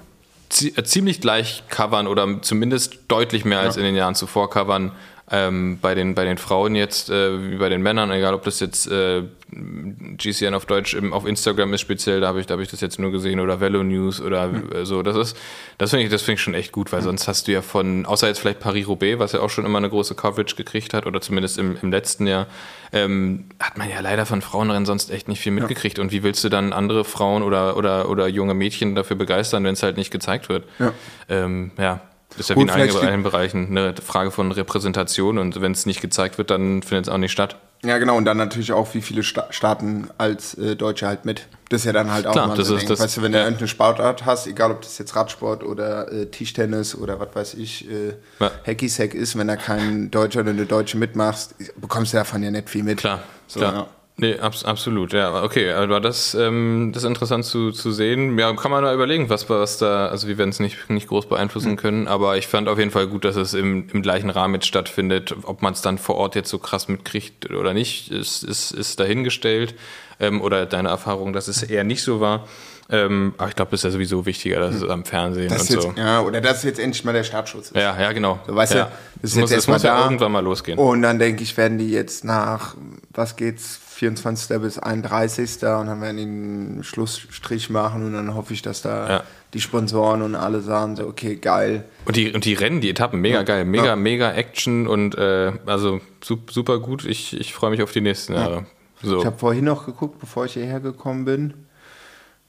äh, 0.77 0.83
ziemlich 0.83 1.21
gleich 1.21 1.63
covern 1.71 2.07
oder 2.09 2.43
zumindest 2.43 2.99
deutlich 3.09 3.45
mehr 3.45 3.61
als 3.61 3.77
in 3.77 3.85
den 3.85 3.95
Jahren 3.95 4.15
zuvor 4.17 4.51
covern. 4.51 4.93
Ähm, 5.33 5.79
bei, 5.81 5.95
den, 5.95 6.17
bei 6.17 6.25
den 6.25 6.39
Frauen 6.39 6.75
jetzt, 6.75 7.09
äh, 7.09 7.53
wie 7.53 7.57
bei 7.57 7.69
den 7.69 7.83
Männern, 7.83 8.11
egal 8.11 8.35
ob 8.35 8.43
das 8.43 8.59
jetzt 8.59 8.91
äh, 8.91 9.23
GCN 9.53 10.55
auf 10.55 10.67
Deutsch 10.67 10.95
im, 10.95 11.13
auf 11.13 11.25
Instagram 11.25 11.73
ist 11.73 11.83
speziell, 11.83 12.21
da 12.21 12.27
habe 12.27 12.41
ich, 12.41 12.47
da 12.47 12.55
hab 12.55 12.61
ich 12.61 12.69
das 12.69 12.81
jetzt 12.81 12.99
nur 12.99 13.13
gesehen, 13.13 13.39
oder 13.39 13.61
Velo 13.61 13.85
News 13.85 14.21
oder 14.21 14.51
äh, 14.75 14.85
so. 14.85 15.03
Das 15.03 15.17
ist, 15.17 15.37
das 15.79 15.91
finde 15.91 16.05
ich, 16.05 16.11
das 16.11 16.23
finde 16.23 16.35
ich 16.35 16.43
schon 16.43 16.55
echt 16.55 16.73
gut, 16.73 16.93
weil 16.93 17.03
sonst 17.03 17.29
hast 17.29 17.47
du 17.47 17.53
ja 17.53 17.63
von, 17.63 18.07
außer 18.07 18.27
jetzt 18.27 18.41
vielleicht 18.41 18.59
Paris-Roubaix, 18.59 19.21
was 19.21 19.31
ja 19.31 19.41
auch 19.41 19.51
schon 19.51 19.65
immer 19.65 19.79
eine 19.79 19.89
große 19.89 20.17
Coverage 20.17 20.57
gekriegt 20.57 20.95
hat, 20.95 21.07
oder 21.07 21.21
zumindest 21.21 21.59
im, 21.59 21.77
im 21.81 21.93
letzten 21.93 22.27
Jahr, 22.27 22.49
ähm, 22.93 23.45
hat 23.61 23.79
man 23.79 23.89
ja 23.89 24.01
leider 24.01 24.27
von 24.27 24.43
Frauenrennen 24.43 24.85
sonst 24.85 25.13
echt 25.13 25.29
nicht 25.29 25.41
viel 25.41 25.53
mitgekriegt. 25.53 26.01
Und 26.01 26.11
wie 26.11 26.25
willst 26.25 26.43
du 26.43 26.49
dann 26.49 26.73
andere 26.73 27.05
Frauen 27.05 27.45
oder, 27.45 27.77
oder, 27.77 28.09
oder 28.09 28.27
junge 28.27 28.55
Mädchen 28.55 28.97
dafür 28.97 29.17
begeistern, 29.17 29.63
wenn 29.63 29.75
es 29.75 29.83
halt 29.85 29.97
nicht 29.97 30.11
gezeigt 30.11 30.49
wird? 30.49 30.65
Ja. 30.81 30.93
Ähm, 31.29 31.71
ja. 31.79 32.01
Ist 32.39 32.49
ja 32.49 32.55
Gut, 32.55 32.69
wie 32.75 32.81
in 32.83 32.91
allen, 33.09 33.23
Bereichen 33.23 33.77
eine 33.77 33.95
Frage 33.97 34.31
von 34.31 34.53
Repräsentation 34.53 35.39
und 35.39 35.61
wenn 35.61 35.73
es 35.73 35.85
nicht 35.87 36.01
gezeigt 36.01 36.39
wird, 36.39 36.51
dann 36.51 36.83
findet 36.83 37.07
es 37.09 37.13
auch 37.13 37.19
nicht 37.19 37.33
statt. 37.33 37.57
Ja, 37.85 37.97
genau, 37.99 38.17
und 38.17 38.25
dann 38.27 38.37
natürlich 38.37 38.73
auch, 38.73 38.93
wie 38.95 39.01
viele 39.01 39.23
Sta 39.23 39.47
starten 39.51 40.09
als 40.19 40.55
äh, 40.55 40.77
Deutsche 40.77 41.07
halt 41.07 41.25
mit. 41.25 41.49
Das 41.71 41.81
ist 41.81 41.85
ja 41.87 41.93
dann 41.93 42.11
halt 42.13 42.27
auch 42.27 42.33
Klar, 42.33 42.49
mal 42.49 42.57
das 42.57 42.69
so 42.69 42.77
ist 42.77 42.91
das- 42.91 43.01
Weißt 43.01 43.17
du, 43.17 43.23
wenn 43.23 43.33
du 43.33 43.39
ja. 43.39 43.45
irgendeine 43.45 43.69
Sportart 43.69 44.27
hast, 44.27 44.47
egal 44.47 44.71
ob 44.71 44.83
das 44.83 44.99
jetzt 44.99 45.17
Radsport 45.17 45.63
oder 45.65 46.13
äh, 46.13 46.27
Tischtennis 46.27 46.95
oder 46.95 47.19
was 47.21 47.35
weiß 47.35 47.55
ich, 47.55 47.89
äh, 47.91 48.15
Ja. 48.39 48.51
Hacky-Sack 48.67 49.15
ist, 49.15 49.37
wenn 49.39 49.49
da 49.49 49.57
kein 49.57 50.11
Deutscher 50.11 50.41
oder 50.41 50.51
eine 50.51 50.67
Deutsche 50.67 50.99
mitmachst, 50.99 51.55
bekommst 51.81 52.13
du 52.13 52.19
davon 52.19 52.43
ja 52.43 52.51
nicht 52.51 52.69
viel 52.69 52.83
mit. 52.83 52.99
Klar, 52.99 53.21
So, 53.47 53.61
klar. 53.61 53.75
ja. 53.75 53.87
Nee, 54.21 54.39
abs 54.39 54.67
absolut, 54.67 55.15
ja. 55.15 55.43
Okay, 55.43 55.73
aber 55.73 55.99
das, 55.99 56.35
ähm, 56.35 56.91
das 56.93 57.05
ist 57.05 57.09
interessant 57.09 57.47
zu, 57.47 57.71
zu 57.73 57.91
sehen. 57.91 58.39
Ja, 58.39 58.53
kann 58.53 58.71
man 58.71 58.85
da 58.85 58.93
überlegen, 58.93 59.31
was, 59.31 59.49
was 59.49 59.79
da, 59.79 60.09
also 60.09 60.29
wir 60.29 60.37
werden 60.37 60.51
es 60.51 60.61
nicht, 60.61 60.91
nicht 60.91 61.09
groß 61.09 61.27
beeinflussen 61.27 61.77
können, 61.77 62.07
aber 62.07 62.37
ich 62.37 62.47
fand 62.47 62.69
auf 62.69 62.79
jeden 62.79 62.91
Fall 62.91 63.07
gut, 63.07 63.25
dass 63.25 63.37
es 63.37 63.55
im, 63.55 63.89
im 63.91 64.03
gleichen 64.03 64.29
Rahmen 64.29 64.53
jetzt 64.57 64.67
stattfindet. 64.67 65.35
Ob 65.45 65.63
man 65.63 65.73
es 65.73 65.81
dann 65.81 65.97
vor 65.97 66.17
Ort 66.17 66.35
jetzt 66.35 66.51
so 66.51 66.59
krass 66.59 66.87
mitkriegt 66.87 67.51
oder 67.51 67.73
nicht, 67.73 68.11
ist, 68.11 68.43
ist, 68.43 68.73
ist 68.73 69.01
dahingestellt. 69.01 69.75
Ähm, 70.19 70.43
oder 70.43 70.67
deine 70.67 70.91
Erfahrung, 70.91 71.33
dass 71.33 71.49
es 71.49 71.63
eher 71.63 71.85
nicht 71.85 72.03
so 72.03 72.21
war. 72.21 72.47
Ähm, 72.93 73.35
aber 73.39 73.49
ich 73.49 73.57
glaube, 73.57 73.71
das 73.71 73.81
ist 73.81 73.85
ja 73.85 73.91
sowieso 73.91 74.27
wichtiger, 74.27 74.61
dass 74.61 74.75
es 74.77 74.83
am 74.89 75.05
Fernsehen 75.05 75.49
Das 75.49 75.63
und 75.63 75.71
ist 75.77 75.83
so. 75.83 75.89
jetzt, 75.89 75.99
ja, 75.99 76.21
oder 76.23 76.41
dass 76.41 76.63
jetzt 76.65 76.79
endlich 76.81 77.05
mal 77.05 77.13
der 77.13 77.25
Startschuss 77.25 77.67
ist. 77.67 77.77
Ja, 77.77 77.99
ja, 78.01 78.13
genau. 78.13 78.41
So, 78.47 78.55
weißt 78.55 78.75
ja. 78.75 78.85
du, 78.85 78.91
das 79.23 79.35
jetzt 79.35 79.41
muss, 79.41 79.51
es 79.51 79.57
erstmal 79.57 79.77
muss 79.77 79.83
ja 79.85 80.03
irgendwann 80.05 80.33
mal 80.33 80.41
losgehen. 80.45 80.79
Und 80.79 81.03
dann 81.03 81.19
denke 81.19 81.43
ich, 81.43 81.57
werden 81.57 81.79
die 81.79 81.91
jetzt 81.91 82.25
nach, 82.25 82.75
was 83.13 83.37
geht's, 83.37 83.79
24. 83.95 84.59
bis 84.61 84.79
31. 84.79 85.57
und 85.57 85.87
dann 85.87 86.01
werden 86.01 86.17
die 86.17 86.23
einen 86.23 86.85
Schlussstrich 86.85 87.69
machen 87.69 88.05
und 88.07 88.15
dann 88.15 88.35
hoffe 88.35 88.55
ich, 88.55 88.63
dass 88.63 88.81
da 88.81 89.09
Ja. 89.09 89.23
die 89.53 89.61
Sponsoren 89.61 90.23
und 90.23 90.35
alle 90.35 90.61
sagen 90.63 90.97
so, 90.97 91.07
okay, 91.07 91.37
geil. 91.37 91.85
Und 92.07 92.17
die, 92.17 92.33
und 92.33 92.45
die 92.47 92.55
Rennen, 92.55 92.81
die 92.81 92.89
Etappen, 92.89 93.21
mega 93.21 93.43
geil. 93.43 93.67
Mega, 93.67 93.85
Ja. 93.85 93.97
mega 93.97 94.33
Action 94.33 94.87
und 94.87 95.17
äh, 95.19 95.53
also 95.67 96.01
sup- 96.25 96.51
super 96.51 96.79
gut. 96.79 97.05
Ich, 97.05 97.39
ich 97.39 97.53
freue 97.53 97.71
mich 97.71 97.83
auf 97.83 97.93
die 97.93 98.01
nächsten 98.01 98.33
Jahre. 98.33 98.65
So. 99.03 99.19
Ich 99.21 99.27
habe 99.27 99.37
vorhin 99.39 99.65
noch 99.67 99.85
geguckt, 99.87 100.19
bevor 100.19 100.47
ich 100.47 100.55
hierher 100.55 100.81
gekommen 100.81 101.25
bin. 101.27 101.55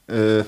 Äh, 0.08 0.44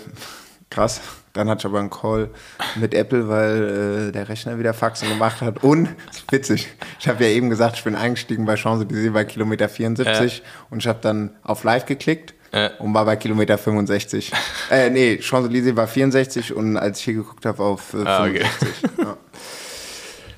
krass. 0.70 1.00
Dann 1.32 1.48
hatte 1.48 1.60
ich 1.60 1.64
aber 1.66 1.80
einen 1.80 1.90
Call 1.90 2.30
mit 2.76 2.94
Apple, 2.94 3.28
weil 3.28 4.08
äh, 4.08 4.12
der 4.12 4.28
Rechner 4.28 4.56
wieder 4.58 4.72
Faxen 4.72 5.08
gemacht 5.08 5.40
hat. 5.40 5.64
Und, 5.64 5.88
witzig, 6.30 6.68
ich 7.00 7.08
habe 7.08 7.24
ja 7.24 7.30
eben 7.30 7.50
gesagt, 7.50 7.76
ich 7.76 7.82
bin 7.84 7.96
eingestiegen 7.96 8.44
bei 8.46 8.54
Champs-Élysées 8.54 9.10
bei 9.10 9.24
Kilometer 9.24 9.68
74 9.68 10.42
und 10.70 10.78
ich 10.78 10.86
habe 10.86 11.00
dann 11.02 11.30
auf 11.42 11.64
Live 11.64 11.86
geklickt 11.86 12.34
Äh. 12.52 12.70
und 12.78 12.94
war 12.94 13.04
bei 13.04 13.16
Kilometer 13.16 13.58
65. 13.58 14.30
äh, 14.70 14.90
nee, 14.90 15.18
Champs-Élysées 15.20 15.74
war 15.74 15.88
64 15.88 16.54
und 16.54 16.76
als 16.76 16.98
ich 17.00 17.04
hier 17.06 17.14
geguckt 17.14 17.44
habe, 17.46 17.60
auf 17.64 17.94
äh, 17.94 18.04
Ah, 18.06 18.22
okay. 18.26 18.44
65. 18.44 18.90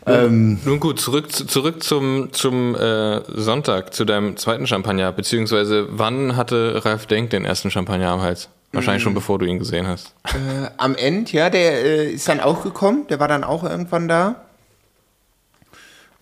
ja. 0.06 0.24
ähm, 0.24 0.60
Nun 0.64 0.80
gut, 0.80 0.98
zurück, 0.98 1.30
zurück 1.30 1.82
zum, 1.82 2.32
zum 2.32 2.74
äh, 2.74 3.20
Sonntag, 3.38 3.92
zu 3.92 4.06
deinem 4.06 4.38
zweiten 4.38 4.66
Champagner, 4.66 5.12
beziehungsweise 5.12 5.88
wann 5.90 6.36
hatte 6.36 6.80
Ralf 6.86 7.04
Denk 7.04 7.28
den 7.30 7.44
ersten 7.44 7.70
Champagner 7.70 8.08
am 8.08 8.22
Hals? 8.22 8.48
Wahrscheinlich 8.72 9.02
schon 9.02 9.14
bevor 9.14 9.38
du 9.38 9.46
ihn 9.46 9.58
gesehen 9.58 9.86
hast. 9.86 10.14
Äh, 10.26 10.68
am 10.76 10.94
Ende, 10.96 11.30
ja, 11.32 11.48
der 11.50 11.84
äh, 11.84 12.10
ist 12.12 12.28
dann 12.28 12.40
auch 12.40 12.62
gekommen, 12.62 13.06
der 13.08 13.18
war 13.20 13.28
dann 13.28 13.42
auch 13.44 13.64
irgendwann 13.64 14.06
da. 14.08 14.42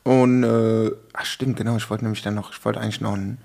Und, 0.03 0.45
äh, 0.45 0.90
ach 1.14 1.24
stimmt, 1.24 1.57
genau, 1.57 1.76
ich 1.76 1.88
wollte 1.90 2.05
nämlich 2.05 2.22
dann 2.22 2.34
noch, 2.34 2.53
ich 2.53 2.62
wollte 2.64 2.80
eigentlich 2.80 3.01
noch 3.01 3.14
ein 3.14 3.38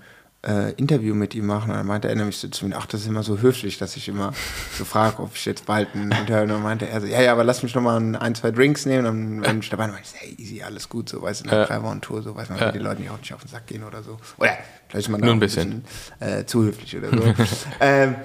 äh, 0.46 0.72
Interview 0.74 1.14
mit 1.14 1.34
ihm 1.34 1.46
machen. 1.46 1.70
Und 1.70 1.76
dann 1.78 1.86
meinte 1.86 2.08
er 2.08 2.14
nämlich 2.14 2.36
so 2.36 2.48
zu 2.48 2.66
mir, 2.66 2.76
ach, 2.76 2.84
das 2.86 3.00
ist 3.00 3.06
immer 3.06 3.22
so 3.22 3.38
höflich, 3.38 3.78
dass 3.78 3.96
ich 3.96 4.08
immer 4.08 4.32
so 4.76 4.84
frage, 4.84 5.22
ob 5.22 5.34
ich 5.34 5.44
jetzt 5.46 5.64
bald 5.66 5.94
ein 5.94 6.10
Interview, 6.12 6.42
und 6.42 6.48
dann 6.50 6.62
meinte 6.62 6.86
er 6.86 7.00
so, 7.00 7.06
ja, 7.06 7.20
ja, 7.22 7.32
aber 7.32 7.44
lass 7.44 7.62
mich 7.62 7.74
noch 7.74 7.82
mal 7.82 7.96
ein, 7.98 8.14
ein 8.14 8.34
zwei 8.34 8.50
Drinks 8.50 8.84
nehmen. 8.84 9.06
Und 9.06 9.40
dann, 9.40 9.46
wenn 9.54 9.60
ich 9.60 9.70
dabei 9.70 9.84
bin, 9.84 9.94
meinte 9.94 10.08
ich, 10.14 10.20
hey, 10.20 10.34
easy, 10.38 10.62
alles 10.62 10.88
gut, 10.90 11.08
so, 11.08 11.22
weißt 11.22 11.44
du, 11.44 11.48
nach 11.48 11.66
drei 11.66 11.82
Wochen 11.82 12.00
Tour, 12.02 12.22
so, 12.22 12.36
weiß 12.36 12.50
man, 12.50 12.58
Ja. 12.58 12.72
die 12.72 12.78
Leute 12.78 13.00
nicht 13.00 13.10
auch 13.10 13.18
nicht 13.18 13.32
auf 13.32 13.40
den 13.40 13.48
Sack 13.48 13.66
gehen 13.66 13.82
oder 13.82 14.02
so. 14.02 14.18
Oder 14.36 14.58
vielleicht 14.88 15.06
ist 15.06 15.10
man 15.10 15.20
da 15.22 15.26
Nur 15.26 15.36
ein 15.36 15.40
bisschen. 15.40 15.84
äh, 16.20 16.44
zu 16.44 16.62
höflich 16.64 16.94
oder 16.96 17.08
so. 17.10 17.34
ähm, 17.80 18.16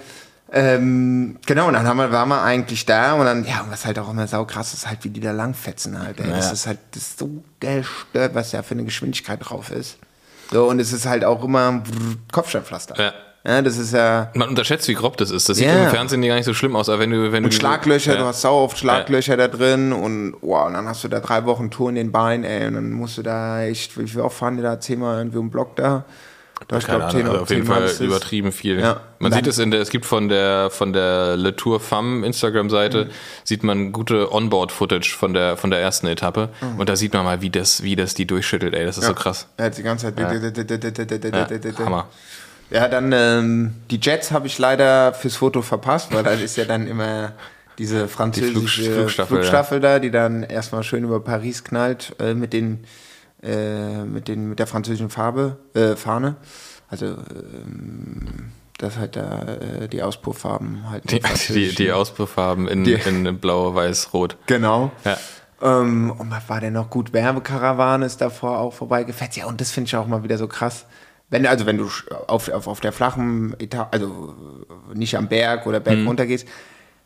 ähm, 0.52 1.38
genau, 1.46 1.68
und 1.68 1.74
dann 1.74 1.88
haben 1.88 1.98
wir, 1.98 2.12
waren 2.12 2.30
wir 2.30 2.42
eigentlich 2.42 2.86
da 2.86 3.14
und 3.14 3.26
dann, 3.26 3.46
ja, 3.46 3.62
und 3.62 3.72
was 3.72 3.86
halt 3.86 3.98
auch 4.00 4.10
immer 4.10 4.28
sau 4.28 4.46
krass 4.46 4.74
ist, 4.74 4.88
halt, 4.88 5.00
wie 5.04 5.10
die 5.10 5.20
da 5.20 5.32
langfetzen 5.32 6.00
halt. 6.02 6.20
Ey. 6.20 6.30
Das 6.30 6.46
Ja. 6.48 6.52
ist 6.54 6.68
halt 6.68 6.80
das 6.92 7.04
ist 7.04 7.20
so 7.20 7.44
gestört, 7.60 8.36
was 8.36 8.52
da 8.52 8.62
für 8.64 8.76
eine 8.76 8.84
Geschwindigkeit 8.84 9.40
drauf 9.42 9.72
ist. 9.72 9.98
So, 10.52 10.66
und 10.70 10.80
es 10.80 10.94
ist 10.94 11.06
halt 11.08 11.26
auch 11.26 11.44
immer 11.44 11.82
Kopfsteinpflaster. 12.32 12.96
Ja. 13.02 13.14
Ja, 13.48 13.62
das 13.62 13.78
ist 13.78 13.94
ja. 13.94 14.32
Man 14.34 14.50
unterschätzt, 14.50 14.88
wie 14.88 14.96
grob 14.96 15.18
das 15.18 15.30
ist. 15.30 15.48
Das 15.48 15.58
sieht 15.58 15.68
Ja. 15.68 15.84
im 15.84 15.90
Fernsehen 15.92 16.20
gar 16.24 16.34
nicht 16.36 16.46
so 16.46 16.56
schlimm 16.56 16.76
aus, 16.76 16.90
aber 16.90 17.00
wenn 17.02 17.12
du, 17.12 17.32
wenn 17.32 17.44
du 17.44 17.48
Und 17.48 17.54
Schlaglöcher, 17.54 18.14
ja. 18.14 18.20
du 18.20 18.26
hast 18.26 18.42
sau 18.42 18.64
oft 18.64 18.76
Schlaglöcher 18.80 19.38
da 19.38 19.48
drin 19.48 19.94
und 19.94 20.36
wow, 20.42 20.66
und 20.66 20.74
dann 20.74 20.88
hast 20.88 21.04
du 21.04 21.08
da 21.10 21.20
drei 21.20 21.46
Wochen 21.46 21.70
Tour 21.70 21.90
in 21.90 21.96
den 21.96 22.12
Beinen, 22.12 22.44
ey, 22.44 22.66
und 22.68 22.74
dann 22.74 22.92
musst 22.92 23.20
du 23.20 23.22
da 23.22 23.62
echt, 23.62 23.98
wie 24.00 24.20
oft 24.20 24.36
fahren 24.36 24.58
die 24.58 24.64
da? 24.64 24.80
Zehnmal 24.80 25.20
irgendwie 25.20 25.38
um 25.38 25.52
Block 25.52 25.76
da? 25.76 26.06
Da 26.68 26.78
ich 26.78 26.86
Keine 26.86 27.00
glaub, 27.00 27.10
Ahnung, 27.12 27.22
zehn- 27.22 27.30
also 27.30 27.42
auf 27.44 27.50
jeden 27.50 27.66
Fall 27.66 27.92
übertrieben 28.00 28.52
viel. 28.52 28.80
Ja. 28.80 29.02
Man 29.20 29.32
Dann- 29.32 29.40
sieht 29.44 29.48
es 29.48 29.60
in 29.60 29.72
der, 29.72 29.82
es 29.82 29.90
gibt 29.90 30.06
von 30.06 30.30
der 30.30 30.70
von 30.72 30.94
der 30.94 31.36
Le 31.38 31.56
Tour 31.56 31.80
Femme 31.80 32.26
Instagram-Seite, 32.26 33.10
sieht 33.44 33.64
man 33.64 33.92
gute 33.92 34.32
Onboard-Footage 34.32 35.16
von 35.16 35.34
der 35.34 35.58
von 35.58 35.70
der 35.70 35.80
ersten 35.82 36.08
Etappe 36.08 36.50
und 36.78 36.90
da 36.90 36.96
sieht 36.96 37.14
man 37.14 37.24
mal, 37.26 37.42
wie 37.42 37.50
das, 37.50 37.84
wie 37.84 37.96
das 37.96 38.14
die 38.16 38.26
durchschüttelt, 38.26 38.74
ey, 38.74 38.86
das 38.86 38.98
ist 38.98 39.06
so 39.06 39.14
krass. 39.14 39.48
Er 39.58 39.66
hat 39.66 39.78
die 39.78 39.84
ganze 39.84 40.14
Zeit. 40.16 40.20
Ja, 40.20 41.86
Hammer. 41.86 42.08
Ja, 42.72 42.88
dann 42.88 43.12
ähm, 43.12 43.76
die 43.92 44.00
Jets 44.02 44.32
habe 44.32 44.48
ich 44.48 44.58
leider 44.58 45.14
fürs 45.14 45.36
Foto 45.36 45.62
verpasst, 45.62 46.14
weil 46.14 46.24
da 46.24 46.32
ist 46.32 46.58
ja 46.58 46.66
dann 46.66 46.88
immer 46.88 47.34
diese 47.78 48.08
französische 48.08 48.84
Flug- 48.84 48.94
Flugstaffel, 48.96 49.38
Flugstaffel, 49.38 49.80
da, 49.82 50.00
die 50.00 50.10
dann 50.10 50.42
erstmal 50.44 50.82
schön 50.84 51.04
über 51.04 51.20
Paris 51.20 51.64
knallt 51.64 52.16
äh, 52.20 52.34
mit 52.34 52.54
den 52.54 52.86
äh, 53.46 54.04
mit 54.04 54.28
den 54.28 54.50
mit 54.50 54.60
der 54.60 54.68
französischen 54.68 55.10
Farbe 55.10 55.58
äh, 55.74 55.96
Fahne. 55.96 56.36
Also 56.90 57.06
ähm, 57.06 58.52
das 58.78 58.98
halt 58.98 59.16
da 59.16 59.42
äh, 59.44 59.88
die 59.88 60.04
Auspufffarben 60.04 60.90
halt. 60.90 61.10
Die, 61.12 61.20
die, 61.54 61.74
die 61.76 61.92
Auspufffarben 61.92 62.68
in, 62.68 62.84
Die- 62.84 62.94
in 62.94 63.40
blau, 63.40 63.74
weiß, 63.74 64.14
rot. 64.14 64.38
Genau. 64.48 64.92
Ja. 65.04 65.18
Ähm, 65.62 66.12
und 66.12 66.30
was 66.32 66.48
war 66.50 66.60
denn 66.60 66.74
noch 66.74 66.90
gut? 66.90 67.14
Werbekarawane 67.14 68.06
ist 68.06 68.20
davor 68.20 68.60
auch 68.60 68.74
vorbeigefetzt. 68.74 69.38
Ja, 69.38 69.46
und 69.46 69.62
das 69.62 69.72
finde 69.72 69.88
ich 69.88 69.96
auch 69.96 70.08
mal 70.08 70.24
wieder 70.24 70.38
so 70.38 70.48
krass. 70.48 70.86
Wenn, 71.30 71.48
also 71.48 71.66
wenn 71.66 71.78
du 71.78 71.90
auf, 72.28 72.50
auf, 72.50 72.68
auf 72.68 72.82
der 72.82 72.92
flachen 72.92 73.56
Etage, 73.60 73.88
also 73.92 74.36
nicht 74.94 75.18
am 75.18 75.28
Berg 75.28 75.66
oder 75.66 75.80
Berg 75.80 76.06
runter 76.06 76.26
gehst, 76.26 76.48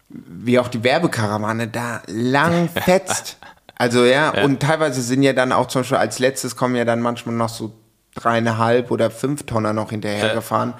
wie 0.09 0.59
auch 0.59 0.67
die 0.67 0.83
Werbekarawane 0.83 1.67
da 1.67 2.01
lang 2.07 2.67
fetzt. 2.73 3.37
Also 3.79 4.03
ja, 4.03 4.43
und 4.43 4.59
teilweise 4.59 5.01
sind 5.01 5.23
ja 5.23 5.31
dann 5.31 5.53
auch 5.53 5.67
zum 5.67 5.81
Beispiel 5.81 5.97
als 5.97 6.19
letztes 6.19 6.57
kommen 6.57 6.75
ja 6.75 6.83
dann 6.83 7.01
manchmal 7.01 7.33
noch 7.33 7.47
so 7.47 7.73
dreieinhalb 8.13 8.91
oder 8.91 9.09
fünf 9.09 9.43
Tonner 9.43 9.71
noch 9.71 9.91
hinterher 9.91 10.33
gefahren, 10.35 10.73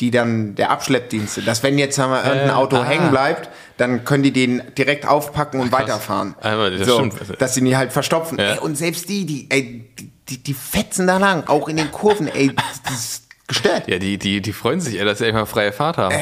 die 0.00 0.10
dann 0.10 0.56
der 0.56 0.70
Abschleppdienst 0.70 1.34
sind. 1.34 1.46
Dass 1.46 1.62
wenn 1.62 1.78
jetzt 1.78 1.94
sagen 1.94 2.10
wir, 2.10 2.24
irgendein 2.24 2.50
Auto 2.50 2.78
ah. 2.78 2.84
hängen 2.84 3.10
bleibt, 3.10 3.48
dann 3.76 4.04
können 4.04 4.24
die 4.24 4.32
den 4.32 4.60
direkt 4.76 5.06
aufpacken 5.06 5.60
und 5.60 5.70
krass. 5.70 5.82
weiterfahren. 5.82 6.34
Aber 6.40 6.72
das 6.72 6.88
so, 6.88 6.96
stimmt. 6.96 7.40
dass 7.40 7.54
sie 7.54 7.62
die 7.62 7.76
halt 7.76 7.92
verstopfen. 7.92 8.38
Ja. 8.38 8.54
Ey, 8.54 8.58
und 8.58 8.76
selbst 8.76 9.08
die, 9.08 9.24
die, 9.24 9.46
ey, 9.48 9.88
die, 10.28 10.42
die 10.42 10.54
fetzen 10.54 11.06
da 11.06 11.18
lang, 11.18 11.46
auch 11.46 11.68
in 11.68 11.76
den 11.76 11.92
Kurven, 11.92 12.26
ey, 12.26 12.50
das 12.84 12.92
ist 12.92 13.28
gestört. 13.46 13.86
Ja, 13.86 14.00
die, 14.00 14.18
die, 14.18 14.42
die 14.42 14.52
freuen 14.52 14.80
sich, 14.80 14.98
ey, 14.98 15.04
dass 15.04 15.18
sie 15.18 15.26
einfach 15.26 15.46
freie 15.46 15.70
Fahrt 15.70 15.96
haben. 15.98 16.16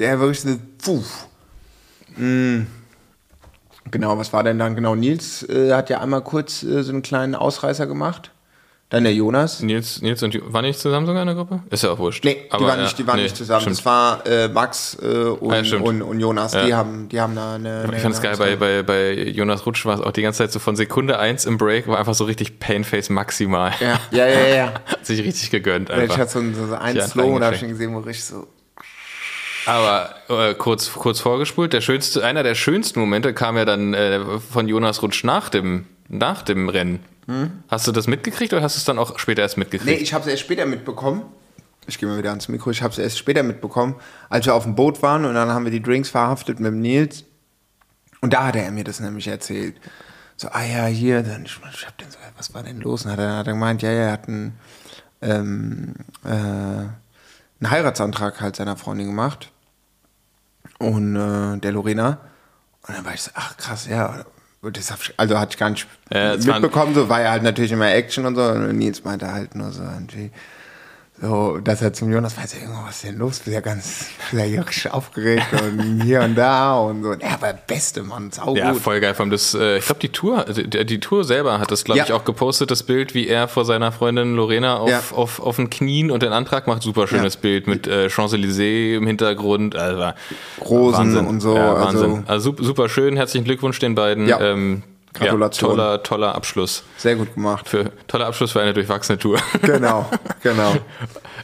Der 0.00 0.18
wirklich 0.18 0.40
so, 0.40 0.56
puh. 0.82 1.04
Mm. 2.20 2.66
Genau, 3.90 4.18
was 4.18 4.32
war 4.32 4.42
denn 4.44 4.58
dann? 4.58 4.74
Genau, 4.74 4.94
Nils 4.94 5.42
äh, 5.48 5.72
hat 5.72 5.90
ja 5.90 6.00
einmal 6.00 6.22
kurz 6.22 6.62
äh, 6.62 6.82
so 6.82 6.92
einen 6.92 7.02
kleinen 7.02 7.34
Ausreißer 7.34 7.86
gemacht. 7.86 8.30
Dann 8.90 9.04
der 9.04 9.12
Jonas. 9.12 9.60
Nils, 9.60 10.00
Nils 10.00 10.22
und 10.22 10.34
waren 10.50 10.64
nicht 10.64 10.78
zusammen 10.80 11.04
sogar 11.04 11.20
in 11.20 11.26
der 11.26 11.34
Gruppe? 11.36 11.60
Ist 11.68 11.82
ja 11.82 11.90
auch 11.90 11.98
wurscht. 11.98 12.24
Nee, 12.24 12.46
die 12.46 12.52
Aber, 12.52 12.68
waren, 12.68 12.78
ja, 12.78 12.84
nicht, 12.84 12.98
die 12.98 13.06
waren 13.06 13.16
nee, 13.16 13.24
nicht 13.24 13.36
zusammen. 13.36 13.60
stimmt. 13.60 13.76
Das 13.76 13.84
war 13.84 14.26
äh, 14.26 14.48
Max 14.48 14.96
äh, 15.02 15.06
und, 15.06 15.52
Ja, 15.52 15.62
stimmt. 15.62 15.84
und, 15.84 16.00
und 16.00 16.20
Jonas. 16.20 16.54
Ja. 16.54 16.64
Die, 16.64 16.72
haben, 16.74 17.06
die 17.10 17.20
haben 17.20 17.34
da 17.36 17.56
eine. 17.56 17.90
Ich 17.94 18.00
fand 18.00 18.14
es 18.14 18.22
geil, 18.22 18.36
bei, 18.38 18.56
bei, 18.56 18.82
bei 18.82 19.12
Jonas 19.12 19.66
Rutsch 19.66 19.84
war 19.84 19.96
es 19.96 20.00
auch 20.00 20.12
die 20.12 20.22
ganze 20.22 20.38
Zeit 20.38 20.52
so 20.52 20.58
von 20.58 20.74
Sekunde 20.74 21.18
1 21.18 21.44
im 21.44 21.58
Break, 21.58 21.86
war 21.86 21.98
einfach 21.98 22.14
so 22.14 22.24
richtig 22.24 22.60
Painface 22.60 23.10
maximal. 23.10 23.72
Ja, 23.78 24.00
ja, 24.10 24.26
ja, 24.26 24.46
ja. 24.56 24.72
Hat 24.86 25.04
sich 25.04 25.20
richtig 25.22 25.50
gegönnt 25.50 25.90
Ich 25.90 25.94
einfach. 25.94 26.16
hatte 26.16 26.30
so, 26.32 26.38
ein- 26.38 26.54
so 26.54 26.74
ein 26.74 26.96
Ja, 26.96 27.06
Slow 27.06 27.34
und 27.34 27.40
da 27.40 27.46
habe 27.48 27.56
ich 27.56 27.60
schon 27.60 27.68
gesehen, 27.68 27.92
wo 27.94 27.98
richtig 27.98 28.24
so. 28.24 28.46
Aber 29.68 30.14
äh, 30.28 30.54
kurz, 30.54 30.92
kurz 30.92 31.20
vorgespult, 31.20 31.72
der 31.72 31.82
schönste, 31.82 32.24
einer 32.24 32.42
der 32.42 32.54
schönsten 32.54 33.00
Momente 33.00 33.34
kam 33.34 33.56
ja 33.56 33.64
dann 33.64 33.92
äh, 33.92 34.40
von 34.40 34.66
Jonas 34.66 35.02
Rutsch 35.02 35.24
nach 35.24 35.50
dem, 35.50 35.86
nach 36.08 36.42
dem 36.42 36.68
Rennen. 36.68 37.00
Hast 37.68 37.86
du 37.86 37.92
das 37.92 38.06
mitgekriegt 38.06 38.54
oder 38.54 38.62
hast 38.62 38.76
du 38.76 38.78
es 38.78 38.86
dann 38.86 38.98
auch 38.98 39.18
später 39.18 39.42
erst 39.42 39.58
mitgekriegt? 39.58 39.84
Nee, 39.84 40.02
ich 40.02 40.14
habe 40.14 40.22
es 40.22 40.30
erst 40.30 40.42
später 40.42 40.64
mitbekommen. 40.64 41.22
Ich 41.86 41.98
gehe 41.98 42.08
mal 42.08 42.16
wieder 42.16 42.30
ans 42.30 42.48
Mikro. 42.48 42.70
Ich 42.70 42.82
habe 42.82 42.92
es 42.92 42.98
erst 42.98 43.18
später 43.18 43.42
mitbekommen, 43.42 43.96
als 44.30 44.46
wir 44.46 44.54
auf 44.54 44.62
dem 44.62 44.74
Boot 44.74 45.02
waren 45.02 45.26
und 45.26 45.34
dann 45.34 45.50
haben 45.50 45.64
wir 45.64 45.70
die 45.70 45.82
Drinks 45.82 46.08
verhaftet 46.08 46.58
mit 46.58 46.72
dem 46.72 46.80
Nils. 46.80 47.24
Und 48.22 48.32
da 48.32 48.46
hat 48.46 48.56
er 48.56 48.70
mir 48.70 48.84
das 48.84 49.00
nämlich 49.00 49.28
erzählt. 49.28 49.76
So, 50.36 50.48
ah 50.48 50.64
ja, 50.64 50.86
hier, 50.86 51.22
dann, 51.22 51.44
ich, 51.44 51.60
ich 51.74 51.86
hab 51.86 51.98
den 51.98 52.10
so, 52.10 52.16
was 52.38 52.54
war 52.54 52.62
denn 52.62 52.80
los? 52.80 53.04
Und 53.04 53.12
hat 53.12 53.18
er, 53.18 53.36
hat 53.36 53.46
er 53.46 53.52
gemeint, 53.52 53.82
ja, 53.82 53.92
ja, 53.92 54.00
er 54.00 54.12
hat 54.12 54.28
einen, 54.28 54.58
ähm, 55.20 55.94
äh, 56.24 56.28
einen 56.28 57.70
Heiratsantrag 57.70 58.40
halt 58.40 58.56
seiner 58.56 58.78
Freundin 58.78 59.08
gemacht. 59.08 59.50
Und 60.78 61.16
äh, 61.16 61.58
der 61.58 61.72
Lorena. 61.72 62.18
Und 62.86 62.96
dann 62.96 63.04
war 63.04 63.14
ich 63.14 63.22
so, 63.22 63.30
ach 63.34 63.56
krass, 63.56 63.86
ja. 63.86 64.24
Das 64.62 64.90
hab 64.90 65.00
ich, 65.00 65.14
also 65.16 65.38
hatte 65.38 65.52
ich 65.52 65.58
gar 65.58 65.70
nicht 65.70 65.86
waren- 66.48 66.62
mitbekommen, 66.62 66.94
so 66.94 67.08
war 67.08 67.20
ja 67.20 67.30
halt 67.30 67.42
natürlich 67.44 67.70
immer 67.72 67.90
Action 67.92 68.26
und 68.26 68.34
so. 68.34 68.42
Und 68.42 68.76
Nils 68.76 69.04
meinte 69.04 69.32
halt 69.32 69.54
nur 69.54 69.70
so 69.70 69.82
irgendwie, 69.82 70.30
so, 71.20 71.58
dass 71.58 71.82
er 71.82 71.92
zum 71.92 72.12
Jonas 72.12 72.36
weiß, 72.36 72.54
irgendwas 72.54 72.84
was 72.86 72.94
ist 72.96 73.04
denn 73.04 73.18
los? 73.18 73.38
Bist 73.40 73.54
ja 73.54 73.60
ganz, 73.60 74.06
wirklich 74.30 74.90
aufgeregt 74.90 75.46
und 75.52 76.02
hier 76.02 76.20
und 76.22 76.36
da 76.36 76.76
und 76.78 77.02
so. 77.02 77.12
Ja, 77.14 77.30
aber 77.34 77.54
beste 77.66 78.02
Mann, 78.04 78.30
sau 78.30 78.54
Ja, 78.54 78.70
gut. 78.72 78.80
voll 78.82 79.00
geil. 79.00 79.14
Allem 79.18 79.30
das, 79.30 79.52
äh, 79.54 79.78
ich 79.78 79.86
glaube, 79.86 80.00
die 80.00 80.10
Tour, 80.10 80.46
also 80.46 80.62
die, 80.62 80.86
die 80.86 81.00
Tour 81.00 81.24
selber 81.24 81.58
hat 81.58 81.72
das, 81.72 81.82
glaube 81.84 81.98
Ja. 81.98 82.04
ich, 82.04 82.12
auch 82.12 82.24
gepostet, 82.24 82.70
das 82.70 82.84
Bild, 82.84 83.14
wie 83.14 83.26
er 83.26 83.48
vor 83.48 83.64
seiner 83.64 83.90
Freundin 83.90 84.36
Lorena 84.36 84.76
auf, 84.76 84.90
Ja. 84.90 85.02
auf, 85.12 85.40
auf 85.40 85.56
den 85.56 85.70
Knien 85.70 86.10
und 86.12 86.22
den 86.22 86.32
Antrag 86.32 86.66
macht. 86.68 86.82
Super 86.82 87.08
schönes 87.08 87.34
Ja. 87.34 87.40
Bild 87.40 87.66
mit 87.66 87.86
äh, 87.88 88.06
Champs-Élysées 88.08 88.96
im 88.96 89.06
Hintergrund. 89.06 89.74
Also, 89.74 90.12
Rosen 90.64 90.98
Wahnsinn. 90.98 91.26
und 91.26 91.40
so, 91.40 91.56
also- 91.56 92.00
Wahnsinn. 92.00 92.24
Also, 92.28 92.44
super, 92.50 92.62
super 92.64 92.88
schön. 92.88 93.16
Herzlichen 93.16 93.44
Glückwunsch 93.44 93.78
den 93.80 93.94
beiden. 93.96 94.32
Ähm, 94.40 94.82
Gratulation. 95.18 95.70
Ja, 95.70 95.76
toller, 95.76 96.02
toller 96.02 96.34
Abschluss. 96.34 96.84
Sehr 96.96 97.16
gut 97.16 97.34
gemacht. 97.34 97.68
Für, 97.68 97.90
toller 98.06 98.26
Abschluss 98.26 98.52
für 98.52 98.60
eine 98.60 98.74
durchwachsene 98.74 99.18
Tour. 99.18 99.38
Genau, 99.62 100.08
genau. 100.42 100.74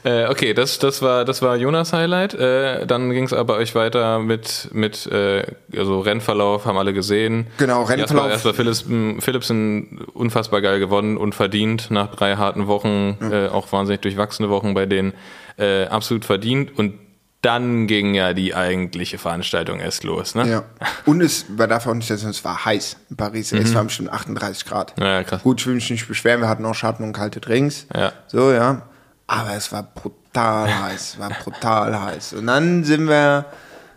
Äh, 0.04 0.28
okay, 0.28 0.54
das, 0.54 0.78
das, 0.78 1.02
war, 1.02 1.24
das 1.24 1.42
war 1.42 1.56
Jonas 1.56 1.92
Highlight. 1.92 2.34
Äh, 2.34 2.86
dann 2.86 3.10
ging 3.10 3.24
es 3.24 3.32
aber 3.32 3.56
euch 3.56 3.74
weiter 3.74 4.18
mit, 4.18 4.68
mit 4.72 5.06
äh, 5.06 5.44
also 5.76 6.00
Rennverlauf, 6.00 6.64
haben 6.64 6.78
alle 6.78 6.92
gesehen. 6.92 7.46
Genau, 7.58 7.82
Rennverlauf. 7.82 8.30
Erstmal, 8.30 8.66
erstmal 8.66 9.20
Philipsen, 9.20 10.00
unfassbar 10.14 10.60
geil 10.62 10.78
gewonnen 10.78 11.16
und 11.16 11.34
verdient 11.34 11.90
nach 11.90 12.14
drei 12.14 12.36
harten 12.36 12.66
Wochen, 12.66 13.18
äh, 13.30 13.48
auch 13.48 13.70
wahnsinnig 13.72 14.00
durchwachsene 14.02 14.48
Wochen 14.48 14.74
bei 14.74 14.86
denen. 14.86 15.12
Äh, 15.56 15.84
absolut 15.86 16.24
verdient. 16.24 16.76
Und 16.78 16.98
dann 17.44 17.86
ging 17.86 18.14
ja 18.14 18.32
die 18.32 18.54
eigentliche 18.54 19.18
Veranstaltung 19.18 19.80
erst 19.80 20.04
los. 20.04 20.34
Ne? 20.34 20.48
Ja. 20.48 20.64
Und 21.04 21.20
es 21.20 21.46
war 21.58 21.68
davon 21.68 21.92
auch 21.92 21.96
nicht, 21.96 22.10
dass 22.10 22.22
es 22.22 22.44
war 22.44 22.64
heiß 22.64 22.96
in 23.10 23.16
Paris. 23.16 23.52
Es 23.52 23.74
waren 23.74 23.86
bestimmt 23.86 24.10
38 24.10 24.64
Grad. 24.64 24.94
Ja, 24.98 25.22
krass. 25.22 25.42
Gut, 25.42 25.60
ich 25.60 25.66
will 25.66 25.74
mich 25.74 25.90
nicht 25.90 26.08
beschweren. 26.08 26.40
Wir 26.40 26.48
hatten 26.48 26.64
auch 26.64 26.74
Schatten 26.74 27.04
und 27.04 27.12
kalte 27.12 27.40
Drinks. 27.40 27.86
Ja. 27.94 28.12
So, 28.28 28.52
ja. 28.52 28.82
Aber 29.26 29.54
es 29.54 29.72
war 29.72 29.82
brutal 29.82 30.82
heiß. 30.82 31.18
war 31.18 31.30
brutal 31.30 32.00
heiß. 32.00 32.34
Und 32.34 32.46
dann 32.46 32.84
sind 32.84 33.08
wir, 33.08 33.46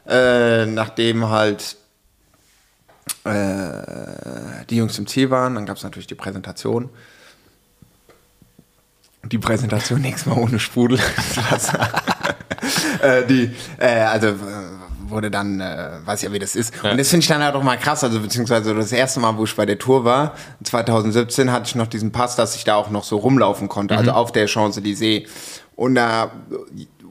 äh, 0.07 0.65
nachdem 0.65 1.29
halt 1.29 1.77
äh, 3.23 4.65
die 4.69 4.77
Jungs 4.77 4.97
im 4.99 5.07
Ziel 5.07 5.29
waren, 5.29 5.55
dann 5.55 5.65
gab 5.65 5.77
es 5.77 5.83
natürlich 5.83 6.07
die 6.07 6.15
Präsentation. 6.15 6.89
Die 9.31 9.37
Präsentation 9.37 10.01
nächstes 10.01 10.25
Mal 10.25 10.41
ohne 10.41 10.59
Sprudel. 10.59 10.99
äh, 13.01 13.25
die, 13.25 13.51
äh, 13.77 13.87
also 14.01 14.27
äh, 14.27 14.35
wurde 15.09 15.31
dann, 15.31 15.59
äh, 15.59 15.89
weiß 16.05 16.21
ja 16.23 16.31
wie 16.31 16.39
das 16.39 16.55
ist. 16.55 16.73
Und 16.83 16.97
das 16.97 17.09
finde 17.09 17.23
ich 17.23 17.27
dann 17.27 17.43
halt 17.43 17.55
auch 17.55 17.63
mal 17.63 17.77
krass, 17.77 18.03
also 18.03 18.19
beziehungsweise 18.19 18.73
das 18.73 18.91
erste 18.91 19.19
Mal, 19.19 19.37
wo 19.37 19.43
ich 19.43 19.55
bei 19.55 19.65
der 19.65 19.77
Tour 19.77 20.03
war, 20.05 20.35
2017 20.63 21.51
hatte 21.51 21.67
ich 21.67 21.75
noch 21.75 21.87
diesen 21.87 22.11
Pass, 22.11 22.35
dass 22.35 22.55
ich 22.55 22.63
da 22.63 22.75
auch 22.75 22.89
noch 22.89 23.03
so 23.03 23.17
rumlaufen 23.17 23.69
konnte, 23.69 23.97
also 23.97 24.11
auf 24.11 24.31
der 24.31 24.47
Champs-Élysées. 24.47 25.27
Und 25.75 25.95
da, 25.95 26.31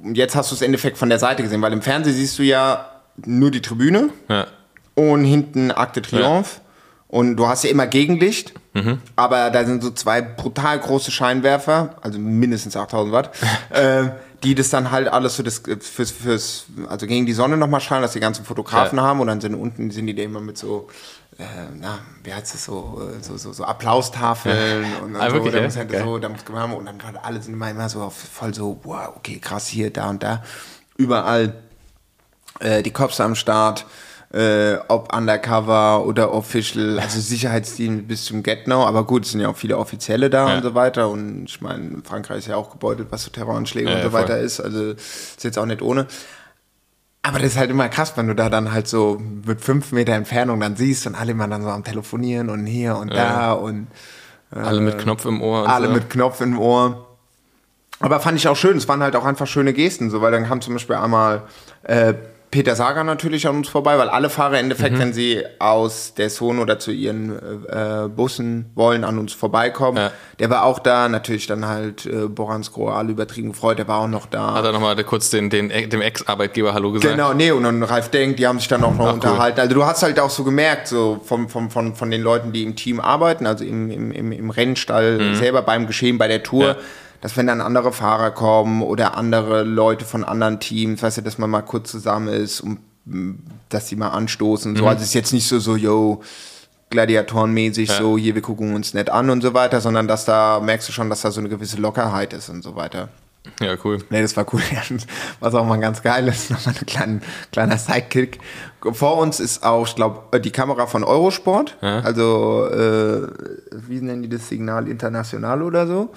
und 0.02 0.16
jetzt 0.16 0.36
hast 0.36 0.50
du 0.50 0.54
das 0.54 0.62
Endeffekt 0.62 0.98
von 0.98 1.08
der 1.08 1.18
Seite 1.18 1.42
gesehen, 1.42 1.62
weil 1.62 1.72
im 1.72 1.82
Fernsehen 1.82 2.14
siehst 2.14 2.38
du 2.38 2.42
ja 2.42 2.86
nur 3.24 3.50
die 3.50 3.62
Tribüne 3.62 4.10
Ja. 4.28 4.46
und 4.94 5.24
hinten 5.24 5.70
Akte 5.70 6.02
Triomphe. 6.02 6.60
Und 7.08 7.36
du 7.36 7.46
hast 7.46 7.64
ja 7.64 7.70
immer 7.70 7.86
Gegenlicht, 7.86 8.52
aber 9.16 9.50
da 9.50 9.64
sind 9.64 9.82
so 9.82 9.90
zwei 9.90 10.20
brutal 10.22 10.78
große 10.78 11.10
Scheinwerfer, 11.10 11.96
also 12.02 12.18
mindestens 12.18 12.76
8000 12.76 13.12
Watt, 13.12 13.30
äh, 13.70 14.08
die 14.42 14.54
das 14.54 14.70
dann 14.70 14.90
halt 14.90 15.08
alles 15.08 15.36
so 15.36 15.42
das, 15.42 15.62
fürs, 15.80 16.10
fürs, 16.10 16.66
also 16.88 17.06
gegen 17.06 17.26
die 17.26 17.32
Sonne 17.32 17.56
nochmal 17.56 17.80
strahlen, 17.80 18.02
dass 18.02 18.12
die 18.12 18.20
ganzen 18.20 18.44
Fotografen 18.44 18.98
Ja. 18.98 19.04
haben 19.04 19.20
und 19.20 19.26
dann 19.28 19.40
sind 19.40 19.54
unten 19.54 19.90
sind 19.90 20.06
die 20.06 20.14
da 20.14 20.22
immer 20.22 20.40
mit 20.40 20.58
so, 20.58 20.88
äh, 21.38 21.42
na, 21.80 21.98
wie 22.22 22.32
heißt 22.34 22.52
das 22.54 22.64
so, 22.66 23.00
äh, 23.18 23.22
so, 23.22 23.36
so, 23.38 23.52
so 23.52 23.64
Applaustafeln 23.64 24.84
und 25.02 25.14
dann 25.14 25.22
Ah, 25.22 25.28
so, 25.28 25.34
wirklich, 25.36 25.52
da 25.52 25.58
ja? 25.60 25.64
muss 25.64 25.76
halt 25.76 25.90
Geil. 25.90 26.02
so, 26.02 26.18
da 26.18 26.28
muss 26.28 26.46
werden 26.48 26.72
und 26.74 26.86
dann 26.86 27.02
waren 27.02 27.16
alle 27.16 27.40
sind 27.42 27.54
immer, 27.54 27.70
immer 27.70 27.88
so 27.88 28.10
voll 28.10 28.54
so, 28.54 28.78
wow, 28.84 29.08
okay, 29.16 29.38
krass 29.38 29.66
hier, 29.66 29.90
da 29.92 30.10
und 30.10 30.22
da, 30.22 30.42
überall 30.96 31.54
äh, 32.60 32.82
die 32.82 32.90
Cops 32.92 33.20
am 33.20 33.34
Start, 33.34 33.86
äh, 34.32 34.76
ob 34.88 35.14
undercover 35.16 36.04
oder 36.04 36.32
official, 36.32 36.98
also 36.98 37.20
Sicherheitsdienst 37.20 38.08
bis 38.08 38.24
zum 38.24 38.42
Get-No, 38.42 38.84
aber 38.84 39.04
gut, 39.04 39.24
es 39.24 39.32
sind 39.32 39.40
ja 39.40 39.48
auch 39.48 39.56
viele 39.56 39.78
Offizielle 39.78 40.28
da 40.30 40.48
Ja. 40.48 40.56
und 40.56 40.62
so 40.62 40.74
weiter 40.74 41.08
und 41.08 41.44
ich 41.46 41.60
meine, 41.60 42.02
Frankreich 42.04 42.38
ist 42.38 42.48
ja 42.48 42.56
auch 42.56 42.70
gebeutelt, 42.70 43.08
was 43.10 43.22
so 43.24 43.30
Terroranschläge 43.30 43.88
Ja, 43.88 43.94
und 43.96 43.98
ja, 44.02 44.04
so 44.08 44.12
weiter 44.12 44.34
voll. 44.36 44.44
ist, 44.44 44.60
also 44.60 44.90
ist 44.92 45.44
jetzt 45.44 45.58
auch 45.58 45.66
nicht 45.66 45.80
ohne. 45.82 46.06
Aber 47.22 47.38
das 47.40 47.52
ist 47.52 47.56
halt 47.58 47.70
immer 47.70 47.88
krass, 47.88 48.12
wenn 48.16 48.28
du 48.28 48.34
da 48.34 48.48
dann 48.50 48.72
halt 48.72 48.86
so 48.86 49.20
mit 49.46 49.60
fünf 49.60 49.90
Meter 49.92 50.12
Entfernung 50.12 50.60
dann 50.60 50.76
siehst 50.76 51.06
und 51.08 51.14
alle 51.16 51.32
immer 51.32 51.48
dann 51.48 51.62
so 51.62 51.68
am 51.70 51.82
Telefonieren 51.82 52.50
und 52.50 52.66
hier 52.66 52.96
und 52.96 53.12
da 53.12 53.52
und 53.52 53.88
Alle 54.52 54.80
mit 54.80 54.98
Knopf 54.98 55.24
im 55.24 55.42
Ohr. 55.42 55.68
Alle 55.68 55.88
so. 55.88 55.92
mit 55.94 56.08
Knopf 56.08 56.40
im 56.40 56.56
Ohr. 56.58 57.04
Aber 57.98 58.20
fand 58.20 58.38
ich 58.38 58.46
auch 58.46 58.54
schön. 58.56 58.76
Es 58.76 58.86
waren 58.86 59.02
halt 59.02 59.16
auch 59.16 59.24
einfach 59.24 59.46
schöne 59.48 59.72
Gesten, 59.72 60.08
so, 60.10 60.20
weil 60.20 60.30
dann 60.30 60.46
kam 60.46 60.60
zum 60.60 60.74
Beispiel 60.74 60.94
einmal 60.96 61.42
äh, 61.82 62.14
Peter 62.56 62.74
Sager 62.74 63.04
natürlich 63.04 63.46
an 63.46 63.56
uns 63.56 63.68
vorbei, 63.68 63.98
weil 63.98 64.08
alle 64.08 64.30
Fahrer 64.30 64.54
im 64.58 64.64
Endeffekt, 64.64 64.94
Mhm. 64.94 64.98
wenn 64.98 65.12
sie 65.12 65.42
aus 65.58 66.14
der 66.14 66.30
Zone 66.30 66.58
oder 66.62 66.78
zu 66.78 66.90
ihren 66.90 67.36
äh, 67.68 68.08
Bussen 68.08 68.70
wollen, 68.74 69.04
an 69.04 69.18
uns 69.18 69.34
vorbeikommen. 69.34 69.98
Ja. 69.98 70.10
Der 70.38 70.48
war 70.48 70.64
auch 70.64 70.78
da, 70.78 71.10
natürlich 71.10 71.46
dann 71.46 71.66
halt 71.66 72.06
äh, 72.06 72.28
Boran 72.28 72.64
Skro, 72.64 72.88
alle 72.88 73.10
übertrieben 73.10 73.50
gefreut, 73.52 73.78
der 73.78 73.88
war 73.88 73.98
auch 73.98 74.08
noch 74.08 74.24
da. 74.24 74.54
Hat 74.54 74.64
er 74.64 74.72
nochmal 74.72 74.96
kurz 75.04 75.28
den, 75.28 75.50
den, 75.50 75.68
dem 75.68 76.00
Ex-Arbeitgeber 76.00 76.72
Hallo 76.72 76.92
gesagt? 76.92 77.14
Genau, 77.14 77.34
nee, 77.34 77.50
und 77.50 77.62
dann 77.64 77.82
Ralf 77.82 78.08
Denk, 78.08 78.38
die 78.38 78.46
haben 78.46 78.58
sich 78.58 78.68
dann 78.68 78.82
auch 78.84 78.94
noch 78.94 79.00
Ach, 79.04 79.08
cool. 79.08 79.14
unterhalten. 79.16 79.60
Also 79.60 79.74
du 79.74 79.84
hast 79.84 80.02
halt 80.02 80.18
auch 80.18 80.30
so 80.30 80.42
gemerkt, 80.42 80.88
so 80.88 81.20
vom, 81.22 81.50
vom, 81.50 81.70
von, 81.70 81.94
von 81.94 82.10
den 82.10 82.22
Leuten, 82.22 82.52
die 82.52 82.62
im 82.62 82.74
Team 82.74 83.00
arbeiten, 83.00 83.46
also 83.46 83.64
im, 83.66 83.90
im, 83.90 84.10
im, 84.12 84.32
im 84.32 84.48
Rennstall 84.48 85.34
selber 85.34 85.60
beim 85.60 85.86
Geschehen 85.86 86.16
bei 86.16 86.26
der 86.26 86.42
Tour, 86.42 86.56
Mhm. 86.56 86.68
Ja. 86.70 86.76
Dass 87.20 87.36
wenn 87.36 87.46
dann 87.46 87.60
andere 87.60 87.92
Fahrer 87.92 88.30
kommen 88.30 88.82
oder 88.82 89.16
andere 89.16 89.62
Leute 89.62 90.04
von 90.04 90.24
anderen 90.24 90.60
Teams, 90.60 91.02
weißt 91.02 91.18
du, 91.18 91.22
dass 91.22 91.38
man 91.38 91.50
mal 91.50 91.62
kurz 91.62 91.90
zusammen 91.90 92.28
ist 92.28 92.60
und 92.60 92.78
dass 93.68 93.86
die 93.86 93.96
mal 93.96 94.08
anstoßen 94.08 94.72
und 94.72 94.76
so. 94.76 94.82
Mhm. 94.82 94.88
Also 94.88 95.02
es 95.02 95.08
ist 95.08 95.14
jetzt 95.14 95.32
nicht 95.32 95.46
so, 95.46 95.58
so, 95.58 95.76
yo, 95.76 96.22
Gladiatorenmäßig, 96.90 97.88
Ja. 97.88 97.98
so, 97.98 98.16
hier, 98.16 98.34
wir 98.34 98.42
gucken 98.42 98.74
uns 98.74 98.94
nett 98.94 99.10
an 99.10 99.30
und 99.30 99.42
so 99.42 99.54
weiter, 99.54 99.80
sondern 99.80 100.06
dass 100.06 100.24
da, 100.24 100.60
merkst 100.60 100.88
du 100.88 100.92
schon, 100.92 101.10
dass 101.10 101.22
da 101.22 101.30
so 101.30 101.40
eine 101.40 101.48
gewisse 101.48 101.78
Lockerheit 101.78 102.32
ist 102.32 102.48
und 102.48 102.62
so 102.62 102.76
weiter. 102.76 103.08
Ja, 103.60 103.74
cool. 103.84 103.98
Nee, 104.10 104.22
das 104.22 104.36
war 104.36 104.46
cool. 104.52 104.60
Was 105.40 105.54
auch 105.54 105.64
mal 105.64 105.78
ganz 105.80 106.02
geil 106.02 106.28
ist, 106.28 106.50
nochmal 106.50 106.74
ein 106.78 106.86
kleiner, 106.86 107.20
kleiner 107.52 107.78
Sidekick. 107.78 108.38
Vor 108.92 109.16
uns 109.18 109.40
ist 109.40 109.64
auch, 109.64 109.86
ich 109.86 109.94
glaube, 109.96 110.40
die 110.40 110.50
Kamera 110.52 110.86
von 110.86 111.02
Eurosport. 111.04 111.76
Ja. 111.82 112.00
Also, 112.00 112.68
äh, 112.70 113.26
wie 113.72 114.00
nennen 114.00 114.22
die 114.22 114.28
das 114.28 114.48
Signal 114.48 114.86
International 114.88 115.62
oder 115.62 115.86
so? 115.86 116.10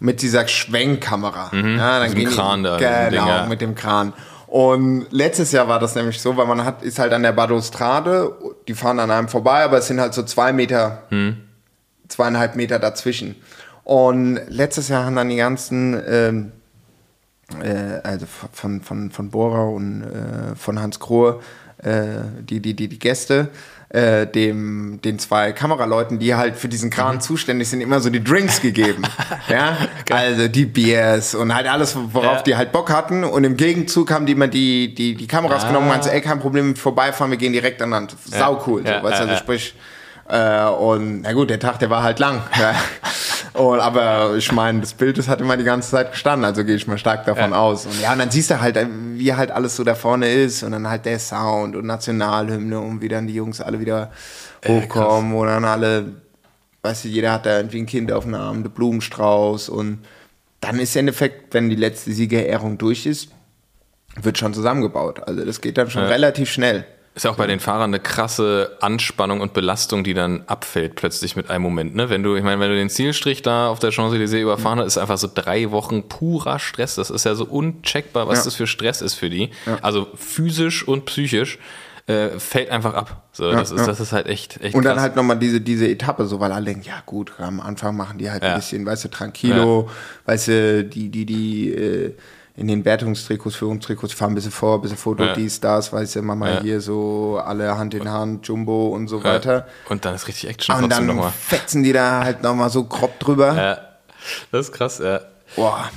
Mit 0.00 0.22
dieser 0.22 0.48
Schwenkkamera. 0.48 1.50
Ja, 1.54 2.00
dann 2.00 2.14
gehen 2.14 2.28
die- 2.28 2.34
Kran 2.34 2.62
da, 2.64 2.76
diesem 2.78 3.10
Genau, 3.10 3.46
mit 3.46 3.60
dem 3.60 3.74
Kran. 3.74 4.12
Und 4.48 5.06
letztes 5.10 5.52
Jahr 5.52 5.68
war 5.68 5.78
das 5.80 5.94
nämlich 5.96 6.20
so, 6.20 6.36
weil 6.36 6.46
man 6.46 6.64
hat, 6.64 6.82
ist 6.82 6.98
halt 6.98 7.12
an 7.12 7.22
der 7.22 7.32
Balustrade, 7.32 8.32
die 8.68 8.74
fahren 8.74 9.00
an 9.00 9.10
einem 9.10 9.28
vorbei, 9.28 9.64
aber 9.64 9.78
es 9.78 9.88
sind 9.88 10.00
halt 10.00 10.14
so 10.14 10.22
zwei 10.22 10.52
Meter 10.52 11.02
zweieinhalb 12.08 12.56
Meter 12.56 12.78
dazwischen. 12.78 13.36
Und 13.84 14.40
letztes 14.48 14.88
Jahr 14.88 15.04
haben 15.04 15.16
dann 15.16 15.28
die 15.28 15.36
ganzen, 15.36 16.00
ähm, 16.08 16.52
äh, 17.62 18.00
also 18.02 18.26
von, 18.52 18.80
von, 18.80 19.10
von 19.10 19.30
Bora 19.30 19.62
und 19.64 20.02
äh, 20.02 20.56
von 20.56 20.80
Hans 20.80 20.98
Krohe, 21.00 21.40
äh, 21.82 22.06
die, 22.40 22.60
die, 22.60 22.74
die, 22.74 22.88
die 22.88 22.98
Gäste, 22.98 23.48
äh, 23.90 24.26
dem, 24.26 25.00
den 25.02 25.18
zwei 25.20 25.52
Kameraleuten, 25.52 26.18
die 26.18 26.34
halt 26.34 26.56
für 26.56 26.68
diesen 26.68 26.90
Kran 26.90 27.20
zuständig 27.20 27.68
sind, 27.68 27.80
immer 27.80 28.00
so 28.00 28.10
die 28.10 28.22
Drinks 28.24 28.60
gegeben. 28.60 29.04
ja, 29.48 29.76
also 30.10 30.48
die 30.48 30.66
Biers 30.66 31.34
und 31.36 31.54
halt 31.54 31.68
alles, 31.68 31.96
worauf 31.96 32.38
Ja. 32.38 32.42
die 32.42 32.56
halt 32.56 32.72
Bock 32.72 32.90
hatten. 32.90 33.22
Und 33.22 33.44
im 33.44 33.56
Gegenzug 33.56 34.10
haben 34.10 34.26
die 34.26 34.32
immer 34.32 34.48
die, 34.48 34.92
die, 34.94 35.14
die 35.14 35.26
Kameras 35.28 35.64
Ah. 35.64 35.68
genommen 35.68 35.86
und 35.86 35.92
meinten, 35.92 36.08
ey, 36.08 36.20
kein 36.20 36.40
Problem, 36.40 36.74
vorbeifahren, 36.74 37.30
wir 37.30 37.38
gehen 37.38 37.52
direkt 37.52 37.80
an 37.80 37.90
Land. 37.90 38.16
Sau 38.24 38.60
cool, 38.66 38.82
Ja, 38.84 38.98
so, 38.98 39.04
weißt 39.06 39.20
also 39.20 39.36
sprich, 39.36 39.74
äh, 40.28 40.64
und 40.64 41.20
na 41.20 41.32
gut, 41.32 41.48
der 41.50 41.60
Tag, 41.60 41.78
der 41.78 41.88
war 41.90 42.02
halt 42.02 42.18
lang. 42.18 42.42
Und, 43.56 43.80
aber 43.80 44.34
ich 44.36 44.52
meine, 44.52 44.80
das 44.80 44.92
Bild, 44.92 45.16
das 45.16 45.28
hat 45.28 45.40
immer 45.40 45.56
die 45.56 45.64
ganze 45.64 45.90
Zeit 45.90 46.12
gestanden, 46.12 46.44
also 46.44 46.62
gehe 46.64 46.74
ich 46.76 46.86
mal 46.86 46.98
stark 46.98 47.24
davon 47.24 47.52
Ja. 47.52 47.58
aus. 47.58 47.86
Und 47.86 48.00
ja, 48.00 48.12
und 48.12 48.18
dann 48.18 48.30
siehst 48.30 48.50
du 48.50 48.60
halt, 48.60 48.76
äh, 48.76 48.86
wie 49.14 49.32
halt 49.34 49.50
alles 49.50 49.76
so 49.76 49.82
da 49.84 49.94
vorne 49.94 50.30
ist 50.30 50.62
und 50.62 50.72
dann 50.72 50.88
halt 50.88 51.06
der 51.06 51.18
Sound 51.18 51.74
und 51.74 51.86
Nationalhymne 51.86 52.78
und 52.78 53.00
wie 53.00 53.08
dann 53.08 53.26
die 53.26 53.34
Jungs 53.34 53.60
alle 53.60 53.80
wieder 53.80 54.10
hochkommen 54.66 55.34
und 55.34 55.46
dann 55.46 55.64
alle, 55.64 56.12
weißt 56.82 57.04
du, 57.04 57.08
jeder 57.08 57.32
hat 57.32 57.46
da 57.46 57.56
irgendwie 57.56 57.78
ein 57.80 57.86
Kind 57.86 58.12
auf 58.12 58.24
dem 58.24 58.34
Arm, 58.34 58.62
der 58.62 58.70
Blumenstrauß 58.70 59.68
und 59.70 60.04
dann 60.60 60.78
ist 60.78 60.94
im 60.96 61.00
Endeffekt, 61.00 61.54
wenn 61.54 61.70
die 61.70 61.76
letzte 61.76 62.12
Siegerehrung 62.12 62.76
durch 62.78 63.06
ist, 63.06 63.28
wird 64.20 64.38
schon 64.38 64.54
zusammengebaut. 64.54 65.26
Also 65.26 65.44
das 65.44 65.60
geht 65.60 65.78
dann 65.78 65.90
schon 65.90 66.02
Ja. 66.02 66.08
relativ 66.08 66.50
schnell. 66.50 66.84
Ist 67.16 67.24
ja 67.24 67.30
auch 67.30 67.36
bei 67.36 67.46
den 67.46 67.60
Fahrern 67.60 67.90
eine 67.94 67.98
krasse 67.98 68.76
Anspannung 68.82 69.40
und 69.40 69.54
Belastung, 69.54 70.04
die 70.04 70.12
dann 70.12 70.44
abfällt 70.48 70.96
plötzlich 70.96 71.34
mit 71.34 71.48
einem 71.48 71.62
Moment. 71.62 71.94
Ne? 71.96 72.10
Wenn 72.10 72.22
du, 72.22 72.36
ich 72.36 72.44
meine, 72.44 72.60
wenn 72.60 72.68
du 72.68 72.76
den 72.76 72.90
Zielstrich 72.90 73.40
da 73.40 73.68
auf 73.68 73.78
der 73.78 73.90
Champs-Élysées 73.90 74.42
überfahren 74.42 74.78
hast, 74.80 74.88
ist 74.88 74.98
einfach 74.98 75.16
so 75.16 75.28
drei 75.34 75.70
Wochen 75.70 76.08
purer 76.10 76.58
Stress. 76.58 76.96
Das 76.96 77.08
ist 77.08 77.24
ja 77.24 77.34
so 77.34 77.46
uncheckbar, 77.46 78.28
was 78.28 78.40
Ja. 78.40 78.44
das 78.44 78.54
für 78.56 78.66
Stress 78.66 79.00
ist 79.00 79.14
für 79.14 79.30
die. 79.30 79.48
Also 79.80 80.08
physisch 80.14 80.86
und 80.86 81.06
psychisch 81.06 81.58
äh, 82.06 82.38
fällt 82.38 82.68
einfach 82.70 82.92
ab. 82.92 83.22
So, 83.32 83.50
das, 83.50 83.70
ist, 83.70 83.80
ja. 83.80 83.86
das 83.86 83.98
ist 83.98 84.12
halt 84.12 84.26
echt, 84.26 84.60
echt 84.60 84.74
Und 84.74 84.84
dann 84.84 84.92
krass. 84.96 85.02
halt 85.04 85.16
nochmal 85.16 85.38
diese, 85.38 85.62
diese 85.62 85.88
Etappe, 85.88 86.26
so, 86.26 86.38
weil 86.38 86.52
alle 86.52 86.66
denken, 86.66 86.82
ja 86.86 87.02
gut, 87.06 87.32
am 87.38 87.60
Anfang 87.60 87.96
machen 87.96 88.18
die 88.18 88.30
halt 88.30 88.42
Ja. 88.42 88.50
ein 88.50 88.56
bisschen, 88.56 88.84
weißt 88.84 89.04
du, 89.04 89.08
tranquilo, 89.08 89.88
weißt 90.26 90.48
du, 90.48 90.84
die, 90.84 91.08
die, 91.08 91.24
die, 91.24 91.72
äh, 91.72 92.14
in 92.56 92.68
den 92.68 92.84
Wertungstrikots, 92.84 93.56
Führungstrikots 93.56 94.14
fahren 94.14 94.32
ein 94.32 94.34
bisschen 94.34 94.50
vor, 94.50 94.76
ein 94.76 94.80
bisschen 94.80 94.96
Foto, 94.96 95.24
Ja. 95.24 95.34
dies, 95.34 95.60
das, 95.60 95.92
weißt 95.92 96.16
du, 96.16 96.22
Mama 96.22 96.48
Ja. 96.50 96.60
hier 96.62 96.80
so, 96.80 97.38
alle 97.44 97.76
Hand 97.76 97.92
in 97.94 98.10
Hand, 98.10 98.46
Jumbo 98.48 98.88
und 98.88 99.08
so 99.08 99.22
weiter. 99.22 99.66
Und 99.88 100.04
dann 100.04 100.14
ist 100.14 100.26
richtig 100.26 100.48
Action 100.48 100.74
Und 100.82 100.90
dann 100.90 101.04
nochmal. 101.06 101.32
fetzen 101.32 101.82
die 101.82 101.92
da 101.92 102.24
halt 102.24 102.42
nochmal 102.42 102.70
so 102.70 102.84
grob 102.84 103.18
drüber. 103.20 103.54
Ja, 103.54 103.78
das 104.52 104.66
ist 104.68 104.72
krass, 104.72 104.98
ja. 104.98 105.20
Boah. 105.54 105.90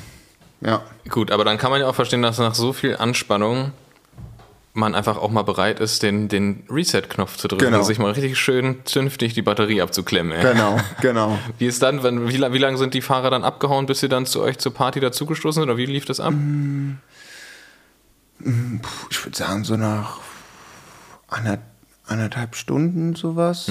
Ja. 0.62 0.82
Gut, 1.08 1.32
aber 1.32 1.46
dann 1.46 1.58
kann 1.58 1.72
man 1.72 1.80
ja 1.80 1.88
auch 1.88 1.96
verstehen, 1.96 2.22
dass 2.22 2.38
nach 2.38 2.54
so 2.56 2.74
viel 2.74 2.98
Anspannung 2.98 3.72
man 4.80 4.96
einfach 4.96 5.18
auch 5.18 5.30
mal 5.30 5.44
bereit 5.44 5.80
ist, 5.80 6.02
den, 6.02 6.28
den 6.30 6.64
Reset-Knopf 6.70 7.38
zu 7.38 7.48
drücken 7.48 7.66
Genau. 7.66 7.80
und 7.80 7.84
sich 7.86 8.00
mal 8.00 8.12
richtig 8.12 8.38
schön 8.40 8.78
zünftig 8.86 9.34
die 9.34 9.42
Batterie 9.42 9.82
abzuklemmen. 9.82 10.32
Ey. 10.32 10.42
Genau, 10.54 10.80
genau. 11.02 11.38
Wie 11.60 11.68
ist 11.68 11.84
dann, 11.84 12.02
wenn, 12.02 12.28
wie, 12.30 12.40
wie 12.40 12.58
lange 12.58 12.78
sind 12.78 12.94
die 12.94 13.02
Fahrer 13.02 13.30
dann 13.30 13.44
abgehauen, 13.44 13.86
bis 13.86 14.00
sie 14.00 14.10
dann 14.10 14.26
zu 14.26 14.42
euch 14.42 14.58
zur 14.58 14.74
Party 14.74 15.00
dazugestoßen 15.00 15.62
sind? 15.62 15.70
Oder 15.70 15.78
wie 15.78 15.86
lief 15.86 16.06
das 16.06 16.20
ab? 16.20 16.34
Ich 19.10 19.26
würde 19.26 19.38
sagen, 19.38 19.64
so 19.66 19.76
nach 19.76 20.20
anderthalb 22.08 22.56
Stunden 22.56 23.16
sowas. 23.16 23.70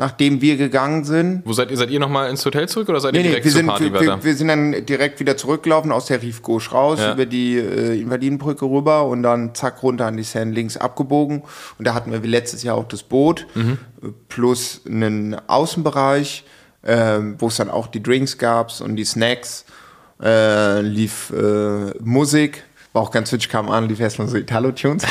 Nachdem 0.00 0.40
wir 0.40 0.56
gegangen 0.56 1.02
sind. 1.02 1.42
Wo 1.44 1.52
seid 1.52 1.72
ihr? 1.72 1.76
Seid 1.76 1.90
ihr 1.90 1.98
nochmal 1.98 2.30
ins 2.30 2.46
Hotel 2.46 2.68
zurück 2.68 2.88
oder 2.88 3.00
seid 3.00 3.14
ihr 3.14 3.18
Nee, 3.20 3.24
nee, 3.24 3.28
direkt 3.30 3.46
wir 3.46 3.50
zur 3.50 3.58
sind, 3.58 3.66
Party 3.66 3.92
wir, 3.92 4.00
wir, 4.00 4.22
wir 4.24 4.34
sind 4.36 4.46
dann 4.46 4.86
direkt 4.86 5.18
wieder 5.18 5.36
zurückgelaufen 5.36 5.90
aus 5.90 6.06
der 6.06 6.22
Rief 6.22 6.40
Gauche 6.40 6.70
raus, 6.70 7.00
Ja. 7.00 7.14
über 7.14 7.26
die 7.26 7.56
äh, 7.56 8.00
Invalidenbrücke 8.00 8.64
rüber 8.64 9.06
und 9.06 9.24
dann 9.24 9.56
zack 9.56 9.82
runter 9.82 10.06
an 10.06 10.16
die 10.16 10.22
Seine 10.22 10.52
links 10.52 10.76
abgebogen. 10.76 11.42
Und 11.78 11.84
da 11.88 11.94
hatten 11.94 12.12
wir 12.12 12.22
wie 12.22 12.28
letztes 12.28 12.62
Jahr 12.62 12.76
auch 12.76 12.86
das 12.86 13.02
Boot 13.02 13.44
Mhm. 13.56 13.78
äh, 14.00 14.06
plus 14.28 14.82
einen 14.86 15.34
Außenbereich, 15.48 16.44
ähm, 16.84 17.34
wo 17.40 17.48
es 17.48 17.56
dann 17.56 17.68
auch 17.68 17.88
die 17.88 18.00
Drinks 18.00 18.38
gab 18.38 18.70
und 18.80 18.94
die 18.94 19.04
Snacks. 19.04 19.64
Äh, 20.22 20.80
lief 20.82 21.30
äh, 21.30 21.92
Musik, 22.00 22.64
war 22.92 23.02
auch 23.02 23.10
ganz 23.10 23.32
witzig, 23.32 23.48
kam 23.50 23.68
an, 23.70 23.88
lief 23.88 24.00
erstmal 24.00 24.28
so 24.28 24.36
Italo-Tunes, 24.36 25.04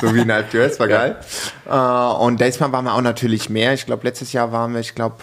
so 0.00 0.14
wie 0.14 0.20
in 0.20 0.30
Alp 0.30 0.52
war 0.54 0.88
geil. 0.88 1.16
Äh, 1.68 2.24
und 2.24 2.40
diesmal 2.40 2.72
waren 2.72 2.84
wir 2.84 2.94
auch 2.94 3.02
natürlich 3.02 3.50
mehr. 3.50 3.74
Ich 3.74 3.86
glaube, 3.86 4.04
letztes 4.06 4.32
Jahr 4.32 4.52
waren 4.52 4.72
wir, 4.72 4.80
ich 4.80 4.94
glaube, 4.94 5.16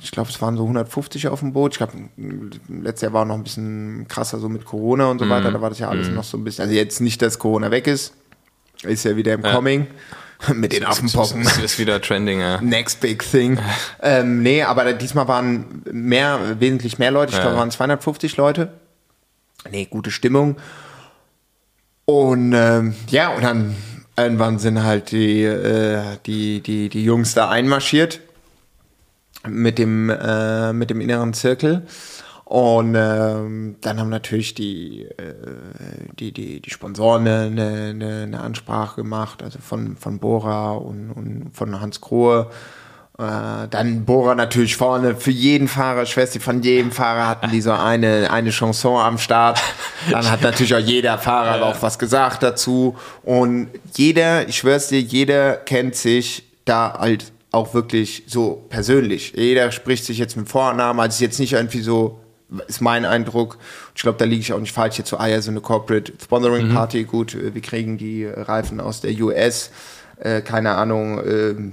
ich 0.00 0.10
glaube, 0.10 0.30
es 0.30 0.40
waren 0.40 0.56
so 0.56 0.62
150 0.62 1.28
auf 1.28 1.40
dem 1.40 1.52
Boot. 1.52 1.72
Ich 1.72 1.78
glaube, 1.78 1.92
letztes 2.68 3.02
Jahr 3.02 3.12
war 3.12 3.26
noch 3.26 3.34
ein 3.34 3.44
bisschen 3.44 4.06
krasser 4.08 4.38
so 4.38 4.48
mit 4.48 4.64
Corona 4.64 5.10
und 5.10 5.18
so 5.18 5.28
weiter. 5.28 5.50
Da 5.50 5.60
war 5.60 5.68
das 5.68 5.78
ja 5.78 5.90
alles 5.90 6.08
noch 6.08 6.24
so 6.24 6.38
ein 6.38 6.44
bisschen. 6.44 6.62
Also 6.62 6.74
jetzt 6.74 7.00
nicht, 7.02 7.20
dass 7.20 7.38
Corona 7.38 7.70
weg 7.70 7.86
ist. 7.86 8.14
Ist 8.82 9.04
ja 9.04 9.16
wieder 9.16 9.34
im 9.34 9.42
Coming. 9.42 9.86
Mit 10.54 10.72
den 10.74 10.84
Affenpocken. 10.84 11.44
Das 11.44 11.56
ist 11.56 11.78
wieder 11.78 12.00
trending, 12.00 12.40
ja. 12.40 12.60
Next 12.60 13.00
big 13.00 13.22
thing. 13.22 13.58
ähm, 14.02 14.42
nee, 14.42 14.62
aber 14.62 14.92
diesmal 14.92 15.28
waren 15.28 15.82
mehr, 15.90 16.38
wesentlich 16.60 16.98
mehr 16.98 17.10
Leute. 17.10 17.30
Ich 17.32 17.36
Ja. 17.38 17.42
glaube, 17.44 17.56
waren 17.58 17.70
250 17.70 18.36
Leute. 18.36 18.70
Nee, 19.70 19.86
gute 19.86 20.10
Stimmung. 20.10 20.56
Und 22.04 22.52
ähm, 22.54 22.94
ja, 23.08 23.34
und 23.34 23.42
dann 23.42 23.76
irgendwann 24.16 24.58
sind 24.58 24.82
halt 24.82 25.10
die, 25.10 25.42
äh, 25.42 26.18
die, 26.24 26.60
die, 26.60 26.88
die 26.88 27.04
Jungs 27.04 27.34
da 27.34 27.50
einmarschiert 27.50 28.20
mit 29.46 29.78
dem, 29.78 30.10
äh, 30.10 30.72
mit 30.72 30.90
dem 30.90 31.00
inneren 31.00 31.34
Zirkel. 31.34 31.86
Und 32.44 32.94
ähm, 32.96 33.74
dann 33.80 33.98
haben 33.98 34.08
natürlich 34.08 34.54
die, 34.54 35.02
äh, 35.02 35.34
die, 36.16 36.32
die, 36.32 36.60
die 36.60 36.70
Sponsoren 36.70 37.26
eine, 37.26 37.90
eine, 37.90 38.22
eine 38.22 38.40
Ansprache 38.40 39.02
gemacht, 39.02 39.42
also 39.42 39.58
von, 39.58 39.96
von 39.96 40.20
Bora 40.20 40.74
und, 40.74 41.10
und 41.10 41.50
von 41.52 41.80
Hans 41.80 42.00
Krohe. 42.00 42.48
Äh, 43.18 43.68
dann 43.70 44.04
Bora 44.04 44.34
natürlich 44.34 44.76
vorne 44.76 45.16
für 45.16 45.30
jeden 45.30 45.68
Fahrer, 45.68 46.02
nicht, 46.02 46.42
von 46.42 46.62
jedem 46.62 46.92
Fahrer 46.92 47.26
hatten 47.26 47.50
die 47.50 47.62
so 47.62 47.72
eine, 47.72 48.30
eine 48.30 48.50
Chanson 48.50 49.00
am 49.00 49.16
Start. 49.16 49.58
Dann 50.10 50.30
hat 50.30 50.42
natürlich 50.42 50.74
auch 50.74 50.80
jeder 50.80 51.16
Fahrer 51.16 51.64
auch 51.64 51.80
was 51.80 51.98
gesagt 51.98 52.42
dazu. 52.42 52.96
Und 53.22 53.68
jeder, 53.94 54.46
ich 54.48 54.58
schwör's 54.58 54.88
dir, 54.88 55.00
jeder 55.00 55.54
kennt 55.54 55.96
sich 55.96 56.44
da 56.66 56.98
halt 56.98 57.32
auch 57.52 57.72
wirklich 57.72 58.24
so 58.26 58.66
persönlich. 58.68 59.32
Jeder 59.34 59.72
spricht 59.72 60.04
sich 60.04 60.18
jetzt 60.18 60.36
mit 60.36 60.48
Vornamen, 60.48 61.00
also 61.00 61.14
ist 61.14 61.20
jetzt 61.20 61.40
nicht 61.40 61.54
irgendwie 61.54 61.80
so, 61.80 62.20
ist 62.68 62.82
mein 62.82 63.06
Eindruck. 63.06 63.56
Ich 63.94 64.02
glaube, 64.02 64.18
da 64.18 64.26
liege 64.26 64.42
ich 64.42 64.52
auch 64.52 64.60
nicht 64.60 64.74
falsch 64.74 64.98
jetzt 64.98 65.08
so, 65.08 65.16
ah 65.16 65.26
ja, 65.26 65.40
so 65.40 65.50
eine 65.50 65.62
Corporate 65.62 66.12
Sponsoring 66.22 66.72
Party, 66.74 67.04
gut, 67.04 67.34
äh, 67.34 67.54
wir 67.54 67.62
kriegen 67.62 67.96
die 67.96 68.26
Reifen 68.26 68.78
aus 68.78 69.00
der 69.00 69.12
US, 69.22 69.70
äh, 70.20 70.42
keine 70.42 70.74
Ahnung, 70.74 71.18
ähm, 71.26 71.72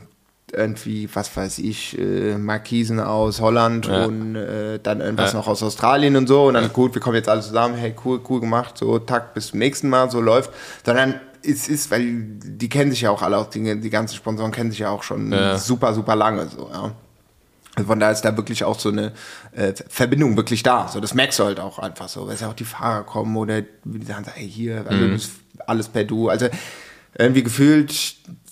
irgendwie, 0.56 1.10
was 1.14 1.36
weiß 1.36 1.60
ich, 1.60 1.98
äh, 1.98 2.38
Markisen 2.38 3.00
aus 3.00 3.42
Holland 3.42 3.88
Ja. 3.88 4.06
und 4.06 4.36
äh, 4.36 4.80
dann 4.82 5.02
irgendwas 5.02 5.34
Ja. 5.34 5.40
noch 5.40 5.48
aus 5.48 5.62
Australien 5.64 6.16
und 6.16 6.28
so 6.28 6.46
und 6.48 6.54
dann 6.56 6.72
gut, 6.74 6.94
wir 6.94 7.02
kommen 7.02 7.16
jetzt 7.16 7.30
alle 7.30 7.42
zusammen, 7.42 7.76
hey, 7.76 7.94
cool, 8.06 8.22
cool 8.30 8.40
gemacht, 8.40 8.78
so, 8.78 9.00
tack, 9.00 9.34
bis 9.34 9.48
zum 9.48 9.60
nächsten 9.60 9.90
Mal, 9.90 10.10
so 10.12 10.22
läuft, 10.22 10.52
sondern 10.86 11.20
es 11.46 11.68
ist, 11.68 11.92
weil 11.92 12.06
die 12.16 12.70
kennen 12.70 12.92
sich 12.92 13.02
ja 13.02 13.10
auch 13.12 13.22
alle, 13.22 13.38
auch 13.38 13.50
die, 13.50 13.80
die 13.80 13.90
ganzen 13.90 14.16
Sponsoren 14.16 14.52
kennen 14.52 14.72
sich 14.72 14.80
ja 14.80 14.90
auch 14.90 15.04
schon 15.04 15.32
Ja. 15.32 15.58
super, 15.58 15.94
super 15.94 16.16
lange, 16.16 16.48
so, 16.48 16.70
ja. 16.72 16.92
Also 17.76 17.88
von 17.88 18.00
daher 18.00 18.14
ist 18.14 18.22
da 18.22 18.38
wirklich 18.38 18.64
auch 18.64 18.78
so 18.80 18.90
eine 18.90 19.14
äh, 19.52 19.74
Verbindung 19.90 20.38
wirklich 20.38 20.62
da. 20.62 20.88
So, 20.90 21.00
das 21.00 21.16
merkst 21.16 21.40
du 21.40 21.46
halt 21.46 21.60
auch 21.60 21.80
einfach 21.80 22.08
so, 22.08 22.28
weil 22.28 22.36
es 22.36 22.42
ja 22.42 22.50
auch 22.50 22.54
die 22.54 22.66
Fahrer 22.66 23.02
kommen 23.04 23.36
oder 23.36 23.64
wie 23.84 23.98
die 23.98 24.06
sagen, 24.06 24.26
hey, 24.32 24.48
hier, 24.48 24.86
also 24.88 25.06
ist 25.06 25.32
alles 25.66 25.88
per 25.88 26.04
Du. 26.04 26.30
Also 26.30 26.50
irgendwie 27.18 27.42
gefühlt, 27.42 27.92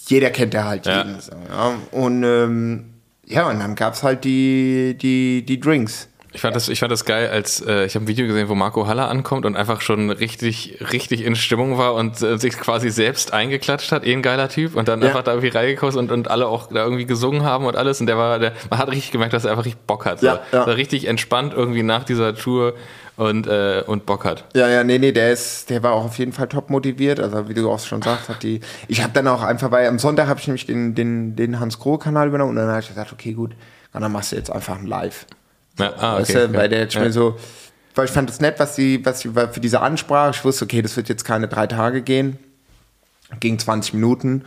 jeder 0.08 0.30
kennt 0.30 0.54
ja 0.54 0.66
halt 0.66 0.86
Ja. 0.86 0.97
jeden. 1.04 1.20
So, 1.20 1.32
ja. 1.49 1.74
Und 1.91 2.24
ähm, 2.24 2.86
ja, 3.26 3.49
und 3.49 3.60
dann 3.60 3.76
gab's 3.76 4.04
halt 4.04 4.24
die, 4.26 4.97
die, 4.99 5.43
die 5.45 5.60
Drinks. 5.60 6.08
Ich 6.34 6.39
fand 6.39 6.56
das, 6.56 6.70
ich 6.70 6.80
fand 6.80 6.93
das 6.93 7.04
geil, 7.04 7.28
als 7.30 7.60
äh, 7.60 7.86
ich 7.86 7.93
habe 7.95 8.06
ein 8.06 8.08
Video 8.08 8.26
gesehen, 8.26 8.47
wo 8.47 8.56
Marco 8.56 8.88
Haller 8.88 9.10
ankommt 9.10 9.45
und 9.45 9.58
einfach 9.58 9.82
schon 9.82 10.10
richtig, 10.12 10.78
richtig 10.93 11.26
in 11.26 11.36
Stimmung 11.36 11.78
war 11.78 11.93
und 11.93 12.22
äh, 12.22 12.38
sich 12.38 12.54
quasi 12.58 12.89
selbst 12.89 13.34
eingeklatscht 13.34 13.91
hat, 13.91 14.06
eh 14.06 14.14
ein 14.14 14.22
geiler 14.22 14.47
Typ 14.47 14.78
und 14.78 14.88
dann 14.88 15.02
Ja. 15.02 15.08
einfach 15.10 15.24
da 15.24 15.32
irgendwie 15.32 15.49
reingekommen 15.49 15.97
und, 15.97 16.10
und 16.10 16.30
alle 16.32 16.47
auch 16.47 16.68
da 16.68 16.84
irgendwie 16.86 17.06
gesungen 17.06 17.43
haben 17.43 17.66
und 17.66 17.76
alles 17.76 17.99
und 17.99 18.08
der 18.08 18.18
war, 18.18 18.39
der, 18.39 18.54
man 18.70 18.80
hat 18.80 18.89
richtig 18.89 19.12
gemerkt, 19.12 19.34
dass 19.34 19.43
er 19.43 19.52
einfach 19.52 19.66
richtig 19.66 19.86
Bock 19.86 20.06
hat. 20.06 20.22
So. 20.22 20.28
Ja, 20.28 20.39
ja. 20.54 20.66
War 20.66 20.76
richtig 20.78 21.06
entspannt 21.06 21.54
irgendwie 21.54 21.84
nach 21.84 22.06
dieser 22.06 22.34
Tour 22.34 22.76
und, 23.22 23.45
äh, 23.45 23.84
und 23.86 24.07
Bock 24.07 24.26
hat. 24.26 24.45
Ja, 24.55 24.67
ja, 24.67 24.84
nee, 24.84 24.97
nee, 24.97 25.11
der 25.11 25.32
ist, 25.32 25.69
der 25.69 25.84
war 25.84 25.93
auch 25.93 26.05
auf 26.05 26.17
jeden 26.17 26.34
Fall 26.34 26.47
top 26.47 26.72
motiviert. 26.72 27.19
Also 27.19 27.47
wie 27.47 27.53
du 27.53 27.69
auch 27.69 27.80
schon 27.80 28.01
sagst, 28.01 28.30
hat 28.30 28.41
die. 28.41 28.61
Ich 28.88 29.03
habe 29.03 29.13
dann 29.13 29.28
auch 29.28 29.43
einfach, 29.43 29.69
weil 29.69 29.88
am 29.88 29.99
Sonntag 29.99 30.28
habe 30.28 30.39
ich 30.39 30.47
nämlich 30.47 30.65
den, 30.65 30.95
den, 30.95 31.36
den 31.36 31.59
Hans 31.59 31.78
Grohe 31.78 31.99
Kanal 31.99 32.30
übernommen 32.30 32.51
und 32.51 32.55
dann 32.55 32.67
habe 32.69 32.80
ich 32.80 32.88
gesagt, 32.88 33.13
okay, 33.13 33.34
gut, 33.34 33.51
dann 33.93 34.11
machst 34.11 34.32
du 34.32 34.38
jetzt 34.38 34.51
einfach 34.51 34.80
ein 34.80 34.88
Live. 34.88 35.28
Ja, 35.78 35.93
ah, 35.97 36.15
Weißt 36.15 36.32
okay. 36.32 36.47
du, 36.47 36.53
weil 36.55 36.69
der 36.69 36.80
jetzt 36.80 36.95
ja. 36.95 37.01
mir 37.01 37.11
so, 37.11 37.38
weil 37.93 38.05
ich 38.05 38.11
fand 38.11 38.28
es 38.30 38.39
nett, 38.41 38.55
was 38.59 38.76
die, 38.76 39.05
was 39.05 39.19
die, 39.19 39.36
weil 39.36 39.49
für 39.49 39.59
diese 39.59 39.82
Ansprache, 39.82 40.32
ich 40.32 40.43
wusste, 40.43 40.65
okay, 40.65 40.82
das 40.82 40.97
wird 40.97 41.07
jetzt 41.07 41.24
keine 41.24 41.47
drei 41.47 41.67
Tage 41.67 42.01
gehen, 42.01 42.39
ging 43.39 43.59
20 43.59 43.93
Minuten 43.93 44.45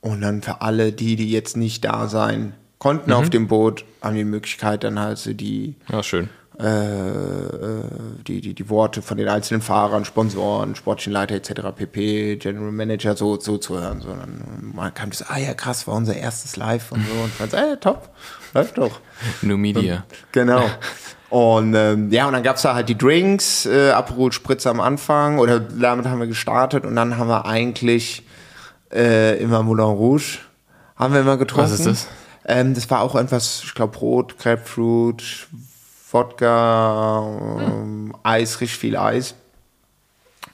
und 0.00 0.20
dann 0.20 0.42
für 0.42 0.60
alle 0.62 0.92
die, 0.92 1.16
die 1.16 1.30
jetzt 1.32 1.56
nicht 1.56 1.84
da 1.84 2.06
sein 2.06 2.54
konnten 2.78 3.10
Mhm. 3.10 3.16
auf 3.16 3.30
dem 3.30 3.48
Boot, 3.48 3.84
haben 4.00 4.14
die 4.14 4.24
Möglichkeit 4.24 4.84
dann 4.84 5.00
halt 5.00 5.18
so 5.18 5.32
die, 5.32 5.74
Ja, 5.88 6.02
schön. 6.04 6.28
Äh, 6.60 6.64
äh, 6.64 7.82
die, 8.26 8.40
die, 8.40 8.54
die 8.54 8.68
Worte 8.68 9.02
von 9.02 9.16
den 9.16 9.28
einzelnen 9.28 9.62
Fahrern, 9.62 10.04
Sponsoren, 10.04 10.74
sportlichen 10.74 11.12
Leiter 11.12 11.34
etc., 11.34 11.52
pp, 11.74 12.36
General 12.36 12.72
Manager 12.72 13.16
so, 13.16 13.40
so 13.40 13.58
zu 13.58 13.80
hören. 13.80 14.00
So, 14.00 14.08
dann 14.08 14.72
man 14.74 14.92
kam 14.92 15.10
das, 15.10 15.28
ah 15.28 15.38
ja 15.38 15.54
krass, 15.54 15.86
war 15.86 15.94
unser 15.94 16.16
erstes 16.16 16.56
Live 16.56 16.92
und 16.92 17.04
so 17.06 17.22
und 17.22 17.32
fand, 17.32 17.54
ey, 17.54 17.76
top, 17.78 18.10
läuft 18.54 18.78
doch. 18.78 19.00
New 19.40 19.56
Media. 19.56 20.04
Genau. 20.32 20.64
Und 21.30 21.74
ähm, 21.74 22.10
ja, 22.10 22.26
und 22.26 22.34
dann 22.34 22.42
gab's 22.42 22.60
da 22.60 22.74
halt 22.74 22.90
die 22.90 22.98
Drinks, 22.98 23.64
äh, 23.64 23.90
Aperol 23.90 24.32
Spritz 24.32 24.66
am 24.66 24.80
Anfang 24.80 25.38
oder 25.38 25.60
damit 25.60 26.06
haben 26.06 26.20
wir 26.20 26.26
gestartet 26.26 26.84
und 26.84 26.94
dann 26.94 27.16
haben 27.16 27.28
wir 27.28 27.46
eigentlich 27.46 28.26
äh, 28.92 29.38
immer 29.42 29.62
Moulin 29.62 29.86
Rouge 29.86 30.40
haben 30.96 31.14
wir 31.14 31.22
immer 31.22 31.38
getrunken. 31.38 31.70
Was 31.70 31.80
ist 31.80 31.86
das? 31.86 32.06
Ähm, 32.44 32.74
das 32.74 32.90
war 32.90 33.00
auch 33.00 33.14
irgendwas, 33.14 33.62
ich 33.64 33.74
glaube 33.74 33.96
Brot, 33.96 34.38
Grapefruit, 34.38 35.48
Wodka, 36.12 37.26
ähm, 37.60 38.14
Eis, 38.22 38.60
richtig 38.60 38.78
viel 38.78 38.96
Eis. 38.96 39.34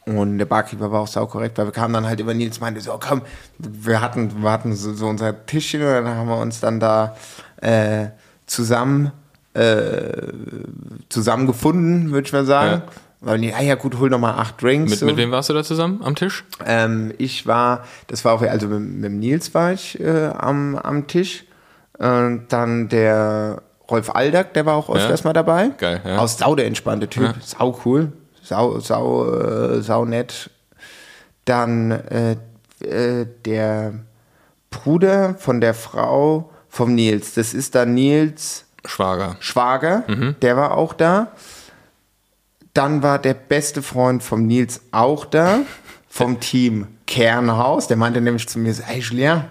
Und 0.07 0.39
der 0.39 0.47
Barkeeper 0.47 0.91
war 0.91 1.01
auch 1.01 1.07
sau 1.07 1.27
korrekt, 1.27 1.59
weil 1.59 1.67
wir 1.67 1.73
kamen 1.73 1.93
dann 1.93 2.07
halt 2.07 2.21
immer 2.21 2.33
Nils 2.33 2.61
meinte 2.61 2.81
so, 2.81 2.99
komm, 2.99 3.23
wir 3.59 4.01
hatten, 4.01 4.43
wir 4.43 4.51
hatten 4.51 4.75
so, 4.75 4.95
so 4.95 5.07
unser 5.07 5.45
Tischchen 5.45 5.83
und 5.83 5.89
dann 5.89 6.07
haben 6.07 6.29
wir 6.29 6.39
uns 6.39 6.61
dann 6.61 6.81
da 6.81 7.17
äh, 7.61 8.07
zusammen 8.47 9.13
äh, 9.55 10.33
zusammengefunden, 11.09 12.13
würde 12.13 12.27
ich 12.27 12.33
mal 12.33 12.45
sagen. 12.45 12.83
Ja. 12.87 12.93
Weil 13.21 13.41
die, 13.41 13.53
ah 13.53 13.61
ja 13.61 13.75
gut, 13.75 13.99
hol 13.99 14.09
noch 14.11 14.21
mal 14.21 14.35
acht 14.35 14.63
Drinks. 14.63 14.91
Mit, 14.91 14.99
so. 15.01 15.07
mit 15.07 15.17
wem 15.17 15.33
warst 15.33 15.49
du 15.49 15.55
da 15.55 15.65
zusammen 15.65 16.01
am 16.05 16.15
Tisch? 16.15 16.45
Ähm, 16.65 17.13
ich 17.19 17.47
war, 17.47 17.85
das 18.07 18.25
war 18.25 18.35
auch, 18.35 18.43
also 18.43 18.69
mit, 18.69 18.81
mit 18.81 19.13
Nils 19.13 19.55
war 19.55 19.73
ich 19.73 19.99
äh, 19.99 20.27
am, 20.29 20.77
am 20.77 21.09
Tisch. 21.09 21.45
Und 21.99 22.45
dann 22.51 22.89
der 22.89 23.63
Rolf 23.91 24.11
Aldag, 24.15 24.53
der 24.55 24.67
war 24.67 24.75
auch 24.77 24.91
öfters 24.91 25.21
Ja. 25.21 25.29
mal 25.29 25.33
dabei. 25.33 25.71
Geil, 25.79 26.01
ja. 26.05 26.19
Aus 26.19 26.39
Sau 26.39 26.55
der 26.55 26.67
entspannte 26.67 27.09
Typ. 27.09 27.23
Ja. 27.23 27.35
Sau 27.45 27.79
cool. 27.85 28.13
Sau, 28.43 28.79
sau, 28.81 29.31
äh, 29.35 29.81
sau 29.83 30.05
nett. 30.05 30.51
Dann 31.45 31.91
äh, 31.91 32.37
äh, 32.85 33.27
der 33.45 33.95
Bruder 34.71 35.35
von 35.39 35.61
der 35.61 35.75
Frau 35.75 36.51
vom 36.69 36.95
Nils. 36.95 37.35
Das 37.35 37.55
ist 37.55 37.75
dann 37.75 37.95
Nils 37.95 38.65
Schwager. 38.85 39.37
Schwager, 39.41 40.05
Mhm. 40.07 40.37
der 40.43 40.57
war 40.57 40.77
auch 40.77 40.93
da. 40.93 41.29
Dann 42.75 43.03
war 43.03 43.19
der 43.19 43.35
beste 43.35 43.83
Freund 43.83 44.23
vom 44.23 44.47
Nils 44.47 44.81
auch 44.93 45.25
da, 45.25 45.61
vom 46.09 46.39
Team 46.41 46.87
Kernhaus. 47.07 47.89
Der 47.89 47.97
meinte 47.97 48.21
nämlich 48.21 48.49
zu 48.49 48.59
mir 48.59 48.73
so, 48.75 48.83
hey 48.85 49.01
Julien, 49.01 49.45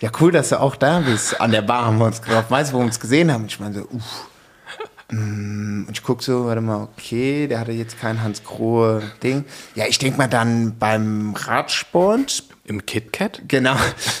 ja 0.00 0.10
cool, 0.20 0.32
dass 0.32 0.48
du 0.50 0.60
auch 0.60 0.76
da 0.76 1.00
bist. 1.00 1.40
An 1.40 1.50
der 1.52 1.62
Bar 1.62 1.86
haben 1.86 1.98
wir 1.98 2.06
uns 2.06 2.20
getroffen. 2.22 2.46
Weißt 2.50 2.70
du, 2.70 2.74
wo 2.76 2.80
wir 2.80 2.86
uns 2.86 3.00
gesehen 3.00 3.32
haben? 3.32 3.46
Ich 3.46 3.60
meine 3.60 3.74
so, 3.74 3.80
uff. 3.90 4.28
mm, 5.10 5.84
und 5.86 5.90
ich 5.92 6.02
gucke 6.02 6.22
so, 6.22 6.46
warte 6.46 6.60
mal, 6.60 6.88
okay, 6.96 7.46
der 7.46 7.60
hatte 7.60 7.72
jetzt 7.72 8.00
kein 8.00 8.22
Hans 8.22 8.42
Grohe 8.44 9.02
Ding. 9.22 9.44
Ja, 9.74 9.84
ich 9.88 9.98
denke 9.98 10.18
mal 10.18 10.28
dann 10.28 10.76
beim 10.78 11.34
Radsport, 11.36 12.44
Im 12.64 12.86
KitKat? 12.86 13.42
genau, 13.48 13.74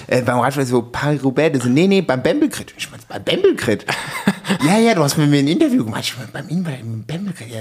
äh, 0.08 0.22
beim 0.22 0.38
Radsport 0.40 0.66
so 0.66 0.82
Paris-Roubaix, 0.82 1.56
das 1.58 1.66
nee, 1.66 1.86
nee, 1.86 2.00
beim 2.02 2.22
Bembelkrit. 2.22 2.74
Ich 2.76 2.90
meine, 2.90 3.02
beim 3.08 3.22
Bembelkrit. 3.22 3.86
ja, 4.66 4.78
ja, 4.78 4.94
du 4.94 5.02
hast 5.02 5.16
mit 5.16 5.30
mir 5.30 5.38
ein 5.38 5.48
Interview 5.48 5.84
gemacht. 5.84 6.02
Ich 6.04 6.16
meine, 6.16 6.28
beim, 6.32 6.62
beim 6.64 7.04
Bembelkrit, 7.04 7.48
ja. 7.50 7.60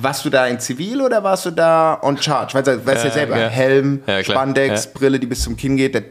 Warst 0.00 0.24
du 0.24 0.30
da 0.30 0.46
in 0.46 0.60
Zivil 0.60 1.00
oder 1.02 1.22
warst 1.24 1.46
du 1.46 1.50
da 1.50 1.98
on 2.02 2.16
charge? 2.16 2.54
Weißt 2.54 2.66
du, 2.68 2.86
weißt 2.86 3.04
du 3.04 3.08
ja, 3.08 3.14
Ja, 3.14 3.20
selber, 3.20 3.38
ja. 3.40 3.48
Helm, 3.48 4.02
Ja. 4.06 4.22
Spandex. 4.22 4.86
Brille, 4.92 5.18
die 5.18 5.26
bis 5.26 5.42
zum 5.42 5.56
Kinn 5.56 5.76
geht, 5.76 5.94
der 5.94 6.04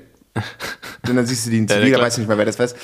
und 1.07 1.15
dann 1.15 1.25
siehst 1.25 1.45
du 1.45 1.49
die 1.49 1.59
in 1.59 1.67
Zivil, 1.67 1.83
da 1.83 1.97
klar. 1.97 2.01
weißt 2.07 2.17
du 2.17 2.21
nicht 2.21 2.27
mehr, 2.27 2.37
wer 2.37 2.45
das 2.45 2.59
weiß. 2.59 2.75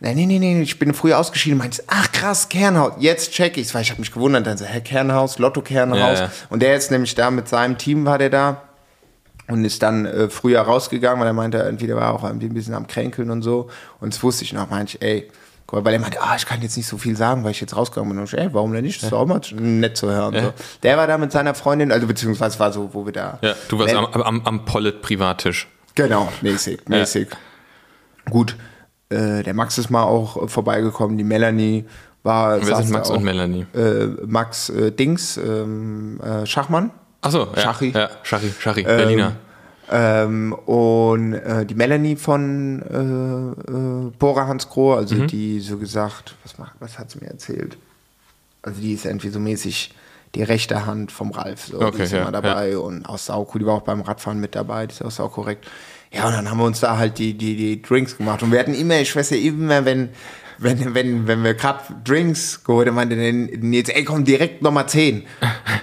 Nein, 0.00 0.16
nee, 0.16 0.26
nee, 0.26 0.60
ich 0.60 0.78
bin 0.78 0.92
früher 0.92 1.18
ausgeschieden. 1.18 1.58
Meinte, 1.58 1.82
ach 1.86 2.12
krass, 2.12 2.48
Kernhaus. 2.48 2.94
Jetzt 2.98 3.32
check 3.32 3.56
ich's, 3.56 3.74
weil 3.74 3.82
ich 3.82 3.90
habe 3.90 4.00
mich 4.00 4.12
gewundert. 4.12 4.46
Dann 4.46 4.58
so, 4.58 4.64
hä, 4.64 4.80
Kernhaus, 4.80 5.38
Lotto 5.38 5.62
Kernhaus. 5.62 6.18
Ja, 6.18 6.24
ja. 6.26 6.30
Und 6.50 6.62
der 6.62 6.76
ist 6.76 6.90
nämlich 6.90 7.14
da 7.14 7.30
mit 7.30 7.48
seinem 7.48 7.78
Team 7.78 8.04
war 8.04 8.18
der 8.18 8.30
da 8.30 8.62
und 9.48 9.64
ist 9.64 9.82
dann 9.82 10.06
äh, 10.06 10.28
früher 10.28 10.60
rausgegangen, 10.60 11.20
weil 11.20 11.26
er 11.26 11.32
meinte, 11.32 11.58
irgendwie, 11.58 11.86
der 11.86 11.96
war 11.96 12.12
auch 12.12 12.24
irgendwie 12.24 12.46
ein 12.46 12.54
bisschen 12.54 12.74
am 12.74 12.86
Kränkeln 12.86 13.30
und 13.30 13.42
so. 13.42 13.68
Und 14.00 14.12
das 14.14 14.22
wusste 14.22 14.44
ich 14.44 14.52
noch, 14.52 14.68
meinte 14.70 14.96
ich, 14.96 15.02
ey, 15.02 15.30
weil 15.70 15.94
er 15.94 16.00
meinte, 16.00 16.20
ah, 16.20 16.36
ich 16.36 16.46
kann 16.46 16.62
jetzt 16.62 16.76
nicht 16.76 16.86
so 16.86 16.98
viel 16.98 17.16
sagen, 17.16 17.42
weil 17.42 17.50
ich 17.50 17.60
jetzt 17.60 17.76
rausgegangen 17.76 18.10
bin. 18.10 18.18
Und 18.18 18.32
ich, 18.32 18.38
ey, 18.38 18.48
warum 18.52 18.72
denn 18.72 18.84
nicht? 18.84 19.02
Das 19.02 19.08
ist 19.08 19.12
auch 19.12 19.26
mal 19.26 19.40
nett 19.54 19.96
zu 19.96 20.08
hören. 20.08 20.34
So. 20.34 20.52
Der 20.82 20.96
war 20.96 21.06
da 21.06 21.18
mit 21.18 21.32
seiner 21.32 21.54
Freundin, 21.54 21.90
also 21.90 22.06
beziehungsweise 22.06 22.58
war 22.60 22.72
so, 22.72 22.90
wo 22.92 23.06
wir 23.06 23.12
da. 23.12 23.38
Ja, 23.42 23.54
du 23.68 23.78
warst 23.78 23.94
am, 23.94 24.06
am, 24.06 24.42
am 24.44 24.64
Pollet-Privattisch. 24.64 25.66
Genau, 25.94 26.28
mäßig, 26.42 26.88
mäßig. 26.88 27.28
Gut, 28.30 28.56
äh, 29.10 29.42
der 29.42 29.54
Max 29.54 29.78
ist 29.78 29.90
mal 29.90 30.02
auch 30.02 30.42
äh, 30.42 30.48
vorbeigekommen, 30.48 31.16
die 31.18 31.24
Melanie 31.24 31.84
war. 32.22 32.64
Wer 32.66 32.76
sind 32.76 32.90
Max 32.90 33.10
auch. 33.10 33.16
und 33.16 33.24
Melanie? 33.24 33.66
Äh, 33.74 34.06
Max 34.26 34.70
äh, 34.70 34.90
Dings, 34.90 35.36
ähm, 35.36 36.20
äh, 36.20 36.46
Schachmann. 36.46 36.90
Achso, 37.20 37.48
ja. 37.54 37.60
Schachi. 37.62 37.90
Ja, 37.94 38.10
Schachi, 38.22 38.52
Schachi, 38.58 38.82
Berliner. 38.82 39.32
Ähm, 39.90 40.52
und 40.54 41.34
äh, 41.34 41.66
die 41.66 41.74
Melanie 41.74 42.16
von 42.16 42.80
äh, 42.82 43.70
äh, 43.70 44.10
Bora 44.18 44.46
Hans 44.46 44.68
Grohe, 44.68 44.96
also 44.96 45.14
Mhm. 45.14 45.26
die 45.26 45.60
so 45.60 45.76
gesagt, 45.76 46.34
was, 46.42 46.56
macht, 46.58 46.72
was 46.80 46.98
hat 46.98 47.10
sie 47.10 47.18
mir 47.20 47.28
erzählt? 47.28 47.76
Also 48.62 48.80
die 48.80 48.94
ist 48.94 49.04
irgendwie 49.04 49.28
so 49.28 49.38
mäßig 49.38 49.94
die 50.34 50.42
rechte 50.42 50.86
Hand 50.86 51.12
vom 51.12 51.30
Ralf. 51.30 51.66
So, 51.66 51.80
Okay, 51.80 51.96
die 51.96 52.02
ist 52.02 52.12
ja, 52.12 52.22
immer 52.22 52.32
dabei 52.32 52.76
und 52.78 53.06
aus 53.06 53.26
Sauku, 53.26 53.58
die 53.58 53.66
war 53.66 53.74
auch 53.74 53.82
beim 53.82 54.00
Radfahren 54.00 54.40
mit 54.40 54.54
dabei, 54.54 54.86
die 54.86 54.92
ist 54.92 55.02
auch 55.02 55.10
sau 55.10 55.28
korrekt. 55.28 55.66
Ja, 56.12 56.26
und 56.28 56.32
dann 56.32 56.48
haben 56.48 56.58
wir 56.58 56.64
uns 56.64 56.80
da 56.80 56.96
halt 56.96 57.18
die, 57.18 57.34
die, 57.34 57.56
die 57.56 57.82
Drinks 57.82 58.16
gemacht. 58.16 58.42
Und 58.42 58.52
wir 58.52 58.60
hatten 58.60 58.74
immer, 58.74 59.00
ich 59.00 59.14
weiß 59.14 59.30
ja 59.30 59.36
immer, 59.36 59.84
wenn, 59.84 60.10
wenn, 60.58 60.94
wenn, 60.94 61.26
wenn 61.26 61.44
wir 61.44 61.54
gerade 61.54 61.80
Drinks 62.04 62.62
geholt 62.64 62.88
haben, 62.88 62.94
meinte 62.94 63.16
Nils, 63.16 63.88
ey, 63.88 64.04
komm, 64.04 64.24
direkt 64.24 64.62
Nummer 64.62 64.86
10. 64.86 65.24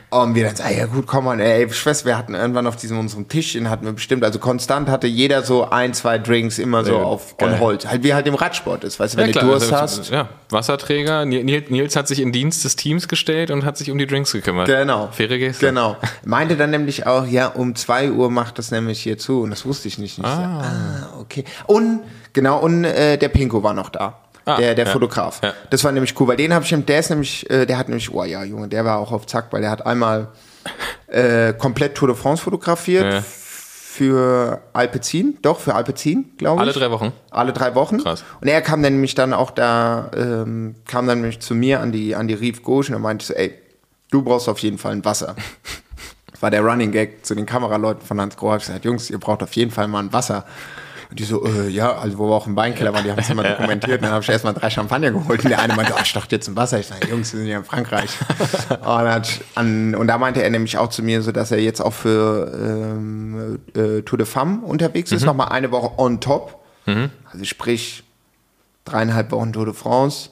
Und 0.10 0.36
wir 0.36 0.46
dann 0.46 0.56
so, 0.56 0.64
ah, 0.64 0.72
ja 0.72 0.86
gut, 0.88 1.08
komm 1.08 1.26
mal, 1.26 1.40
ey, 1.40 1.70
Schwester, 1.72 2.06
wir 2.06 2.18
hatten 2.18 2.34
irgendwann 2.34 2.68
auf 2.68 2.76
diesem 2.76 3.00
unserem 3.00 3.28
Tischchen 3.28 3.70
hatten 3.70 3.86
wir 3.86 3.94
bestimmt, 3.94 4.24
also 4.24 4.40
konstant 4.40 4.90
hatte 4.90 5.08
jeder 5.08 5.44
so 5.44 5.70
ein, 5.70 5.94
zwei 5.94 6.18
Drinks 6.18 6.60
immer 6.60 6.84
so 6.84 6.98
gut. 6.98 7.02
auf 7.02 7.38
Geil. 7.38 7.54
on 7.54 7.60
hold. 7.60 7.90
Halt 7.90 8.04
wie 8.04 8.14
halt 8.14 8.28
im 8.28 8.36
Radsport 8.36 8.84
ist, 8.84 9.00
weißt 9.00 9.14
du, 9.14 9.18
wenn 9.20 9.32
du 9.32 9.40
Durst 9.40 9.72
also, 9.72 10.02
hast. 10.02 10.10
Ja, 10.12 10.30
Wasserträger. 10.50 11.26
Nils, 11.26 11.70
Nils 11.70 11.96
hat 11.96 12.08
sich 12.08 12.20
in 12.20 12.32
Dienst 12.32 12.66
des 12.66 12.76
Teams 12.76 13.08
gestellt 13.08 13.52
und 13.52 13.64
hat 13.64 13.78
sich 13.78 13.90
um 13.90 13.98
die 13.98 14.06
Drinks 14.06 14.32
gekümmert. 14.34 14.68
Genau. 14.68 15.10
Faire 15.12 15.38
Geste. 15.38 15.68
Genau. 15.68 15.96
Meinte 16.26 16.58
dann 16.58 16.72
nämlich 16.72 17.08
auch, 17.08 17.26
ja, 17.26 17.48
um 17.48 17.76
2 17.76 18.12
Uhr 18.12 18.30
macht 18.30 18.58
das 18.58 18.72
nämlich 18.72 19.02
hier 19.02 19.18
zu. 19.18 19.42
Und 19.42 19.52
das 19.52 19.66
wusste 19.66 19.88
ich 19.88 19.98
nicht. 19.98 20.18
Ich 20.18 20.26
so, 20.26 20.30
ah, 20.30 21.14
okay. 21.20 21.46
Und, 21.68 22.02
genau, 22.34 22.60
und 22.60 22.84
äh, 22.84 23.18
der 23.18 23.30
Pinko 23.30 23.64
war 23.64 23.74
noch 23.74 23.90
da. 23.90 24.20
Ah, 24.46 24.58
der 24.58 24.74
der 24.76 24.86
ja. 24.86 24.92
Fotograf. 24.92 25.40
Ja. 25.44 25.54
Das 25.70 25.84
war 25.84 25.92
nämlich 25.92 26.20
cool, 26.20 26.28
weil 26.28 26.38
den 26.38 26.54
habe 26.54 26.66
ich, 26.66 26.76
der 26.86 27.00
ist 27.00 27.10
nämlich, 27.10 27.50
äh, 27.50 27.66
der 27.66 27.78
hat 27.78 27.90
nämlich, 27.90 28.12
oh 28.14 28.24
ja, 28.24 28.44
Junge, 28.44 28.68
der 28.68 28.84
war 28.86 28.98
auch 28.98 29.12
auf 29.12 29.26
Zack, 29.28 29.48
weil 29.52 29.62
der 29.62 29.70
hat 29.72 29.86
einmal 29.86 30.30
äh, 31.08 31.54
komplett 31.54 31.96
Tour 31.96 32.08
de 32.10 32.18
France 32.18 32.44
fotografiert 32.44 33.14
Ja. 33.14 33.22
für 33.22 34.62
Alpecin, 34.74 35.38
doch, 35.42 35.60
für 35.60 35.76
Alpecin, 35.76 36.32
glaube 36.38 36.62
ich. 36.64 36.70
Alle 36.70 36.74
drei 36.74 36.92
Wochen. 36.92 37.12
Alle 37.30 37.54
drei 37.54 37.76
Wochen. 37.76 38.00
Krass. 38.00 38.24
Und 38.40 38.48
er 38.48 38.62
kam 38.62 38.82
dann 38.82 38.94
nämlich 38.94 39.16
dann 39.16 39.34
auch 39.34 39.52
da, 39.52 40.10
ähm, 40.16 40.76
kam 40.88 41.08
dann 41.08 41.22
nämlich 41.22 41.40
zu 41.40 41.54
mir 41.54 41.80
an 41.82 41.92
die, 41.92 42.16
an 42.16 42.28
die 42.28 42.34
Rive 42.34 42.62
Gauche 42.62 42.96
und 42.96 43.02
meinte 43.02 43.26
so, 43.26 43.34
ey, 43.34 43.54
du 44.10 44.22
brauchst 44.24 44.50
auf 44.50 44.60
jeden 44.60 44.78
Fall 44.78 44.94
ein 44.94 45.06
Wasser. 45.06 45.36
Das 46.32 46.42
war 46.42 46.50
der 46.50 46.62
Running 46.62 46.92
Gag 46.92 47.26
zu 47.26 47.36
den 47.36 47.46
Kameraleuten 47.46 48.06
von 48.06 48.20
Hans 48.20 48.38
Grohe. 48.38 48.58
Ich 48.58 48.66
gesagt, 48.66 48.86
Jungs, 48.86 49.10
ihr 49.10 49.20
braucht 49.20 49.44
auf 49.44 49.54
jeden 49.54 49.72
Fall 49.72 49.88
mal 49.88 50.00
ein 50.00 50.14
Wasser. 50.14 50.46
Und 51.12 51.20
die 51.20 51.26
so, 51.26 51.46
äh, 51.46 51.68
ja, 51.68 51.92
also 51.98 52.18
wo 52.18 52.30
wir 52.30 52.36
auch 52.36 52.48
im 52.48 52.56
Weinkeller 52.56 52.94
waren, 52.94 53.04
die 53.04 53.12
haben 53.12 53.20
es 53.20 53.30
immer 53.30 53.44
dokumentiert. 53.58 53.98
Und 53.98 54.04
dann 54.04 54.14
habe 54.14 54.24
ich 54.24 54.30
erstmal 54.30 54.54
drei 54.54 54.70
Champagner 54.70 55.12
geholt. 55.12 55.44
Und 55.44 55.50
der 55.50 55.60
eine 55.60 55.76
meinte, 55.76 55.94
oh, 55.94 56.00
ich 56.02 56.14
dachte 56.14 56.34
jetzt 56.34 56.48
ein 56.48 56.56
Wasser. 56.56 56.80
Ich 56.80 56.88
sage, 56.88 57.06
Jungs, 57.10 57.34
wir 57.34 57.40
sind 57.42 57.50
ja 57.50 57.58
in 57.58 57.66
Frankreich. 57.66 58.12
und, 58.70 58.80
dann 58.86 59.10
hat, 59.10 59.42
an, 59.56 59.94
und 59.94 60.08
da 60.08 60.18
meinte 60.18 60.42
er 60.42 60.50
nämlich 60.50 60.78
auch 60.78 60.88
zu 60.88 61.04
mir, 61.04 61.22
so 61.22 61.34
dass 61.34 61.52
er 61.52 61.60
jetzt 61.60 61.82
auch 61.82 61.92
für 61.92 62.50
ähm, 62.56 63.60
äh, 63.76 64.04
Tour 64.04 64.20
de 64.20 64.26
Femme 64.26 64.62
unterwegs 64.62 65.12
ist, 65.12 65.26
nochmal 65.26 65.50
eine 65.50 65.70
Woche 65.72 66.00
on 66.00 66.22
top. 66.22 66.60
Also 66.86 67.44
sprich, 67.46 68.04
dreieinhalb 68.86 69.32
Wochen 69.32 69.52
Tour 69.52 69.66
de 69.66 69.74
France, 69.74 70.30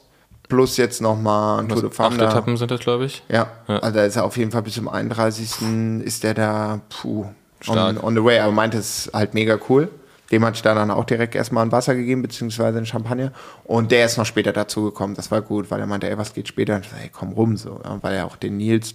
plus 0.47 0.77
jetzt 0.77 1.01
nochmal 1.01 1.67
Tour 1.67 1.81
de 1.81 1.91
Femme. 1.91 2.15
Acht 2.15 2.21
da. 2.21 2.29
Etappen 2.29 2.55
sind 2.55 2.71
das, 2.71 2.79
glaube 2.79 3.03
ich. 3.03 3.21
Ja, 3.27 3.51
also 3.67 3.91
da 3.91 4.05
ist 4.05 4.15
er 4.15 4.23
auf 4.23 4.37
jeden 4.37 4.51
Fall 4.51 4.61
bis 4.61 4.75
zum 4.75 4.87
31. 4.87 6.01
ist 6.03 6.23
der 6.23 6.33
da, 6.33 6.79
puh, 6.89 7.25
on, 7.67 7.97
on 7.97 8.15
the 8.15 8.23
way. 8.23 8.39
Aber 8.39 8.53
meinte, 8.53 8.77
es 8.77 9.07
ist 9.07 9.13
halt 9.13 9.33
mega 9.33 9.59
cool. 9.67 9.89
Dem 10.31 10.45
hatte 10.45 10.55
ich 10.55 10.61
da 10.61 10.75
dann 10.75 10.91
auch 10.91 11.05
direkt 11.05 11.33
erstmal 11.35 11.65
ein 11.65 11.71
Wasser 11.71 11.95
gegeben, 11.95 12.21
beziehungsweise 12.21 12.77
ein 12.77 12.85
Champagner. 12.85 13.31
Und 13.63 13.91
der 13.91 14.05
ist 14.05 14.17
noch 14.17 14.25
später 14.25 14.53
dazu 14.53 14.83
gekommen. 14.83 15.15
Das 15.15 15.31
war 15.31 15.41
gut, 15.41 15.71
weil 15.71 15.79
er 15.79 15.87
meinte, 15.87 16.09
ey, 16.09 16.17
was 16.17 16.33
geht 16.33 16.47
später? 16.47 16.75
Und 16.75 16.85
ich 16.85 16.91
so, 16.91 16.95
ey, 16.97 17.09
komm 17.11 17.33
rum, 17.33 17.57
so. 17.57 17.79
Ja, 17.83 17.97
weil 18.01 18.15
er 18.15 18.25
auch 18.25 18.35
den 18.35 18.57
Nils 18.57 18.93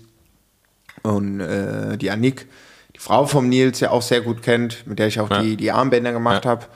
und 1.03 1.41
äh, 1.41 1.97
die 1.99 2.11
Annik, 2.13 2.47
die 2.95 3.01
Frau 3.01 3.27
vom 3.27 3.49
Nils, 3.49 3.81
ja 3.81 3.91
auch 3.91 4.03
sehr 4.03 4.21
gut 4.21 4.43
kennt, 4.43 4.87
mit 4.87 5.01
der 5.01 5.09
ich 5.09 5.19
auch 5.19 5.29
Ja. 5.31 5.43
die, 5.43 5.57
die 5.57 5.73
Armbänder 5.73 6.13
gemacht 6.13 6.45
Ja. 6.45 6.51
habe. 6.53 6.67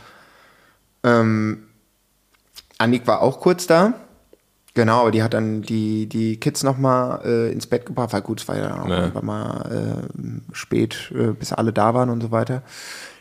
Ähm, 1.05 1.65
Annik 2.79 3.07
war 3.07 3.23
auch 3.23 3.41
kurz 3.41 3.67
da. 3.67 3.95
Genau, 4.75 5.01
aber 5.01 5.11
die 5.11 5.23
hat 5.25 5.35
dann 5.35 5.63
die, 5.63 6.07
die 6.09 6.39
Kids 6.39 6.63
nochmal 6.63 7.21
äh, 7.25 7.53
ins 7.53 7.67
Bett 7.67 7.85
gebracht, 7.87 8.13
weil 8.13 8.23
gut, 8.23 8.41
es 8.41 8.47
war 8.49 8.57
ja 8.57 8.69
dann 8.69 8.81
auch 8.81 8.89
Ja. 8.89 9.23
mal 9.23 10.07
äh, 10.17 10.55
spät, 10.55 11.11
äh, 11.15 11.33
bis 11.33 11.53
alle 11.53 11.73
da 11.73 11.95
waren 11.95 12.11
und 12.11 12.21
so 12.23 12.31
weiter. 12.31 12.63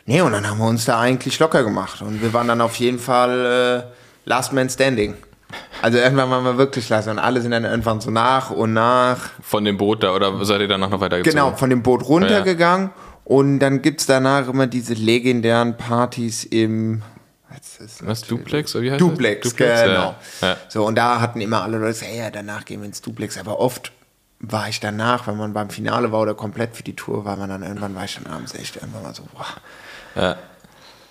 Nee, 0.08 0.22
und 0.22 0.32
dann 0.32 0.48
haben 0.48 0.56
wir 0.56 0.66
uns 0.66 0.86
da 0.86 0.98
eigentlich 0.98 1.38
locker 1.38 1.62
gemacht. 1.62 2.00
Und 2.00 2.22
wir 2.22 2.32
waren 2.32 2.48
dann 2.48 2.62
auf 2.62 2.76
jeden 2.76 2.98
Fall 2.98 3.84
äh, 3.84 4.26
Last 4.26 4.54
Man 4.54 4.70
Standing. 4.70 5.12
Also 5.82 5.98
irgendwann 5.98 6.30
waren 6.30 6.44
wir 6.44 6.56
wirklich 6.56 6.88
last 6.88 7.08
und 7.08 7.18
alle 7.18 7.42
sind 7.42 7.50
dann 7.50 7.64
irgendwann 7.64 8.00
so 8.00 8.10
nach 8.10 8.50
und 8.50 8.72
nach 8.72 9.18
Von 9.42 9.66
dem 9.66 9.76
Boot 9.76 10.02
da, 10.02 10.14
oder 10.14 10.42
seid 10.46 10.62
ihr 10.62 10.68
danach 10.68 10.88
noch 10.88 11.00
weitergezogen? 11.00 11.38
Genau, 11.38 11.54
von 11.54 11.68
dem 11.68 11.82
Boot 11.82 12.08
runtergegangen. 12.08 12.88
Und 13.24 13.58
dann 13.58 13.82
gibt 13.82 14.00
es 14.00 14.06
danach 14.06 14.48
immer 14.48 14.66
diese 14.66 14.94
legendären 14.94 15.76
Partys 15.76 16.44
im 16.44 17.02
was 17.50 17.78
ist 17.78 18.00
das? 18.00 18.08
Was, 18.08 18.22
Duplex? 18.22 18.74
Oder 18.76 18.84
wie 18.84 18.90
heißt 18.92 19.00
Duplex, 19.02 19.42
das? 19.42 19.56
genau. 19.56 20.14
Ja. 20.40 20.48
Ja. 20.48 20.56
So, 20.68 20.86
und 20.86 20.94
da 20.94 21.20
hatten 21.20 21.42
immer 21.42 21.62
alle 21.62 21.76
Leute, 21.76 22.06
hey, 22.06 22.18
ja, 22.18 22.30
danach 22.30 22.64
gehen 22.64 22.80
wir 22.80 22.86
ins 22.86 23.02
Duplex. 23.02 23.36
Aber 23.36 23.60
oft 23.60 23.92
war 24.40 24.68
ich 24.68 24.78
danach, 24.80 25.26
wenn 25.26 25.36
man 25.36 25.52
beim 25.52 25.70
Finale 25.70 26.12
war 26.12 26.20
oder 26.20 26.34
komplett 26.34 26.76
für 26.76 26.82
die 26.84 26.94
Tour 26.94 27.24
war, 27.24 27.36
man 27.36 27.48
dann 27.50 27.62
irgendwann 27.62 27.94
war 27.94 28.04
ich 28.04 28.14
dann 28.22 28.32
abends 28.32 28.54
echt 28.54 28.76
irgendwann 28.76 29.02
mal 29.02 29.14
so, 29.14 29.24
boah. 29.34 29.46
Ja. 30.20 30.36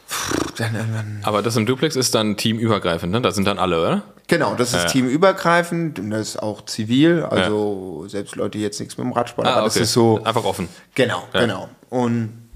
Puh, 0.09 0.51
Dann 0.57 0.73
irgendwann, 0.75 1.19
Aber 1.23 1.41
das 1.41 1.57
im 1.57 1.65
Duplex 1.65 1.97
ist 1.97 2.15
dann 2.15 2.37
teamübergreifend, 2.37 3.11
ne? 3.11 3.19
Da 3.21 3.31
sind 3.31 3.45
dann 3.45 3.59
alle, 3.59 3.81
oder? 3.81 4.01
genau, 4.27 4.55
das 4.55 4.69
ist 4.73 4.83
Ja. 4.83 4.85
teamübergreifend 4.89 5.99
und 5.99 6.09
das 6.11 6.29
ist 6.29 6.37
auch 6.43 6.63
zivil, 6.65 7.23
also 7.23 8.05
selbst 8.07 8.35
Leute, 8.37 8.57
die 8.57 8.63
jetzt 8.63 8.79
nichts 8.79 8.97
mit 8.97 9.05
dem 9.05 9.11
Radsport, 9.11 9.47
aber 9.47 9.63
das 9.65 9.75
ist 9.75 9.91
so, 9.93 10.23
Einfach 10.23 10.45
offen. 10.45 10.69
Genau, 10.95 11.23
Ja. 11.33 11.41
genau. 11.41 11.69
Und 11.89 12.46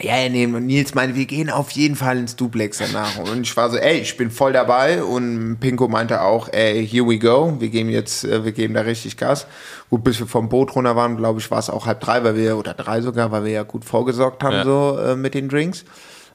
ja, 0.00 0.16
ja, 0.18 0.28
nee, 0.28 0.44
und 0.46 0.66
Nils 0.66 0.94
meinte, 0.94 1.16
wir 1.16 1.24
gehen 1.24 1.48
auf 1.48 1.70
jeden 1.70 1.96
Fall 1.96 2.18
ins 2.18 2.36
Duplex 2.36 2.78
danach. 2.78 3.16
Und 3.18 3.42
ich 3.42 3.56
war 3.56 3.70
so, 3.70 3.78
ey, 3.78 3.98
ich 3.98 4.16
bin 4.16 4.30
voll 4.30 4.52
dabei. 4.52 5.02
Und 5.02 5.58
Pinko 5.58 5.88
meinte 5.88 6.20
auch, 6.20 6.48
ey, 6.52 6.86
here 6.86 7.06
we 7.08 7.18
go. 7.18 7.56
Wir 7.58 7.70
geben 7.70 7.88
jetzt, 7.88 8.24
äh, 8.24 8.44
wir 8.44 8.52
geben 8.52 8.74
da 8.74 8.82
richtig 8.82 9.16
Gas. 9.16 9.46
Gut, 9.88 10.04
bis 10.04 10.18
wir 10.20 10.26
vom 10.26 10.48
Boot 10.50 10.74
runter 10.74 10.96
waren, 10.96 11.16
glaube 11.16 11.40
ich, 11.40 11.50
war 11.50 11.58
es 11.58 11.70
auch 11.70 11.86
halb 11.86 12.00
drei, 12.00 12.22
weil 12.24 12.36
wir, 12.36 12.58
oder 12.58 12.74
drei 12.74 13.00
sogar, 13.00 13.30
weil 13.32 13.44
wir 13.44 13.52
ja 13.52 13.62
gut 13.62 13.84
vorgesorgt 13.86 14.42
haben, 14.42 14.56
Ja. 14.56 14.64
so 14.64 14.98
äh, 14.98 15.16
mit 15.16 15.32
den 15.34 15.48
Drinks. 15.48 15.84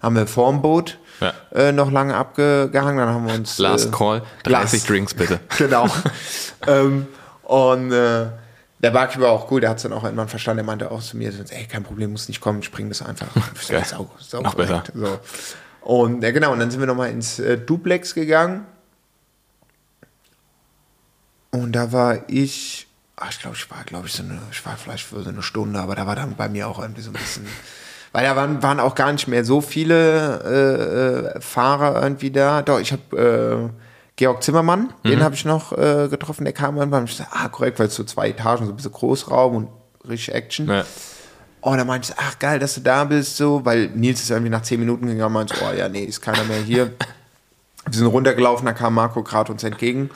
Haben 0.01 0.15
wir 0.15 0.25
vorm 0.25 0.63
Boot 0.63 0.97
Ja. 1.19 1.31
äh, 1.53 1.71
noch 1.71 1.91
lange 1.91 2.15
abgehangen. 2.15 2.97
Dann 2.97 3.09
haben 3.09 3.27
wir 3.27 3.35
uns. 3.35 3.59
Last 3.59 3.89
äh, 3.89 3.91
Call, 3.91 4.23
30 4.43 4.79
Last- 4.79 4.89
Drinks 4.89 5.13
bitte. 5.13 5.39
Genau. 5.59 5.87
ähm, 6.67 7.05
und 7.43 7.91
äh, 7.91 8.25
der 8.81 8.91
Barkeeper 8.91 9.25
war 9.25 9.31
auch 9.31 9.51
cool, 9.51 9.61
der 9.61 9.69
hat 9.69 9.77
es 9.77 9.83
dann 9.83 9.93
auch 9.93 10.03
irgendwann 10.03 10.27
verstanden. 10.27 10.57
Der 10.57 10.65
meinte 10.65 10.89
auch 10.89 11.01
zu 11.01 11.15
mir, 11.15 11.31
ey, 11.49 11.65
kein 11.65 11.83
Problem, 11.83 12.11
muss 12.11 12.27
nicht 12.27 12.41
kommen, 12.41 12.63
spring 12.63 12.89
das 12.89 13.01
einfach. 13.01 13.27
Geil. 13.67 13.83
sau, 13.85 14.09
sau 14.19 14.41
Noch 14.41 14.55
korrekt. 14.55 14.91
So. 14.95 15.19
Und 15.81 16.23
ja, 16.23 16.31
genau, 16.31 16.51
und 16.51 16.59
dann 16.59 16.71
sind 16.71 16.79
wir 16.79 16.87
nochmal 16.87 17.11
ins 17.11 17.39
äh, 17.39 17.57
Duplex 17.57 18.15
gegangen. 18.15 18.65
Und 21.51 21.73
da 21.73 21.91
war 21.91 22.29
ich, 22.29 22.87
ach, 23.17 23.29
ich 23.29 23.39
glaube, 23.39 23.55
ich 23.55 23.69
war, 23.69 23.83
glaube 23.83 24.07
ich, 24.07 24.13
so 24.13 24.23
eine, 24.23 24.39
ich 24.51 24.65
war 24.65 24.77
vielleicht 24.77 25.05
für 25.05 25.21
so 25.21 25.29
eine 25.29 25.43
Stunde, 25.43 25.79
aber 25.79 25.95
da 25.95 26.07
war 26.07 26.15
dann 26.15 26.35
bei 26.35 26.49
mir 26.49 26.67
auch 26.67 26.79
irgendwie 26.79 27.01
so 27.01 27.11
ein 27.11 27.13
bisschen, 27.13 27.45
weil 28.13 28.23
da 28.23 28.35
waren, 28.35 28.63
waren 28.63 28.79
auch 28.79 28.95
gar 28.95 29.11
nicht 29.11 29.27
mehr 29.27 29.45
so 29.45 29.61
viele 29.61 31.33
äh, 31.35 31.37
äh, 31.37 31.41
Fahrer 31.41 32.01
irgendwie 32.01 32.31
da. 32.31 32.61
Doch, 32.63 32.79
ich 32.79 32.93
habe 32.93 33.71
äh, 33.71 33.90
Georg 34.15 34.43
Zimmermann, 34.43 34.93
den 35.03 35.23
habe 35.23 35.33
ich 35.33 35.45
noch 35.45 35.71
äh, 35.75 36.07
getroffen, 36.09 36.43
der 36.43 36.53
kam 36.53 36.77
irgendwann. 36.77 37.01
Und 37.01 37.09
ich 37.09 37.17
dachte, 37.17 37.31
ah, 37.33 37.47
korrekt, 37.49 37.79
weil 37.79 37.87
es 37.87 37.95
so 37.95 38.03
zwei 38.03 38.29
Etagen, 38.29 38.65
so 38.65 38.71
ein 38.71 38.75
bisschen 38.75 38.91
Großraum 38.91 39.55
und 39.55 39.67
richtig 40.07 40.35
Action. 40.35 40.67
Ja. 40.67 40.85
Oh, 41.61 41.75
da 41.75 41.85
meinte 41.85 42.11
ich, 42.11 42.19
ach 42.19 42.37
geil, 42.39 42.59
dass 42.59 42.75
du 42.75 42.81
da 42.81 43.03
bist, 43.03 43.37
so, 43.37 43.63
weil 43.63 43.87
Nils 43.89 44.21
ist 44.21 44.31
irgendwie 44.31 44.49
nach 44.49 44.63
zehn 44.63 44.79
Minuten 44.79 45.05
gegangen 45.05 45.27
und 45.27 45.33
meinte, 45.33 45.55
oh 45.61 45.73
ja, 45.75 45.89
nee, 45.89 46.03
ist 46.03 46.21
keiner 46.21 46.43
mehr 46.43 46.59
hier. 46.59 46.91
Wir 47.85 47.93
sind 47.93 48.07
runtergelaufen, 48.07 48.65
da 48.65 48.73
kam 48.73 48.93
Marco 48.93 49.23
gerade 49.23 49.51
uns 49.51 49.63
entgegen. 49.63 50.11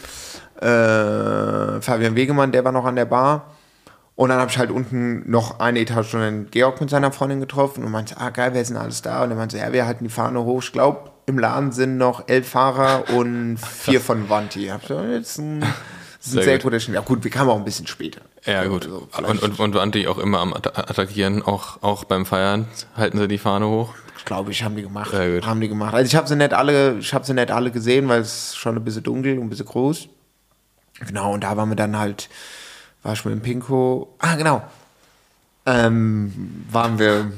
Äh, 0.61 1.81
Fabian 1.81 2.15
Wegemann, 2.15 2.51
der 2.51 2.63
war 2.63 2.71
noch 2.71 2.85
an 2.85 2.95
der 2.95 3.05
Bar. 3.05 3.55
Und 4.15 4.29
dann 4.29 4.39
habe 4.39 4.49
ich 4.49 4.57
halt 4.57 4.71
unten 4.71 5.29
noch 5.29 5.59
eine 5.59 5.79
Etage 5.79 6.09
schon 6.09 6.21
den 6.21 6.51
Georg 6.51 6.79
mit 6.79 6.89
seiner 6.89 7.11
Freundin 7.11 7.39
getroffen 7.41 7.83
und 7.83 7.91
meinte, 7.91 8.17
ah 8.17 8.29
geil, 8.29 8.51
wer 8.53 8.61
ist 8.61 8.69
denn 8.69 8.77
alles 8.77 9.01
da? 9.01 9.23
Und 9.23 9.31
er 9.31 9.35
meinte, 9.35 9.57
ja, 9.57 9.73
wir 9.73 9.85
halten 9.85 10.05
die 10.05 10.09
Fahne 10.09 10.43
hoch. 10.43 10.61
Ich 10.61 10.71
glaube, 10.71 11.11
im 11.25 11.39
Laden 11.39 11.71
sind 11.71 11.97
noch 11.97 12.27
elf 12.27 12.49
Fahrer 12.49 13.09
und 13.15 13.57
vier 13.79 14.01
von 14.01 14.29
Vanti. 14.29 14.67
Jetzt 14.67 15.39
ein, 15.39 15.59
das 15.61 15.69
ist 16.21 16.27
ein 16.27 16.31
Sehr 16.33 16.43
sehr, 16.43 16.53
gut. 16.57 16.63
guter 16.63 16.79
Schnitt. 16.79 16.95
Ja 16.95 17.01
gut, 17.01 17.23
wir 17.23 17.31
kamen 17.31 17.49
auch 17.49 17.57
ein 17.57 17.65
bisschen 17.65 17.87
später. 17.87 18.21
Ja, 18.45 18.65
gut. 18.65 18.83
so, 18.83 19.07
vielleicht- 19.11 19.29
und, 19.43 19.43
und, 19.43 19.59
und 19.59 19.77
Anti 19.77 20.07
auch 20.07 20.17
immer 20.19 20.39
am 20.39 20.53
Atta- 20.53 20.77
Attackieren, 20.89 21.41
auch, 21.41 21.81
auch 21.81 22.03
beim 22.03 22.25
Feiern 22.25 22.67
halten 22.95 23.17
sie 23.17 23.27
die 23.27 23.39
Fahne 23.39 23.67
hoch. 23.67 23.93
Ich 24.19 24.25
glaube, 24.25 24.51
ich 24.51 24.63
haben 24.63 24.75
die 24.75 24.81
gemacht. 24.83 25.11
Sehr 25.11 25.35
gut. 25.35 25.47
Haben 25.47 25.61
die 25.61 25.67
gemacht. 25.67 25.93
Also 25.93 26.07
ich 26.07 26.15
habe 26.15 26.27
sie 26.27 26.35
nicht 26.35 26.53
alle, 26.53 26.97
ich 26.99 27.13
habe 27.13 27.25
sie 27.25 27.33
nicht 27.33 27.51
alle 27.51 27.71
gesehen, 27.71 28.07
weil 28.07 28.21
es 28.21 28.55
schon 28.55 28.75
ein 28.75 28.83
bisschen 28.83 29.03
dunkel 29.03 29.37
und 29.37 29.45
ein 29.45 29.49
bisschen 29.49 29.65
groß. 29.67 30.07
Genau, 31.07 31.33
und 31.33 31.43
da 31.43 31.57
waren 31.57 31.69
wir 31.69 31.75
dann 31.75 31.97
halt, 31.97 32.29
war 33.03 33.13
ich 33.13 33.25
mit 33.25 33.33
dem 33.33 33.41
Pinko. 33.41 34.15
Ah, 34.19 34.35
genau. 34.35 34.63
Ähm, 35.67 36.63
waren 36.71 36.99
wir, 36.99 37.31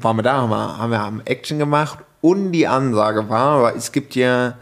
waren 0.00 0.16
wir 0.16 0.22
da, 0.22 0.32
haben 0.38 0.50
wir, 0.50 0.78
haben 0.78 0.90
wir 0.90 0.98
haben 1.00 1.20
Action 1.26 1.58
gemacht 1.58 1.98
und 2.20 2.52
die 2.52 2.66
Ansage 2.66 3.28
war, 3.28 3.62
weil 3.62 3.76
es 3.76 3.92
gibt 3.92 4.14
ja 4.14 4.54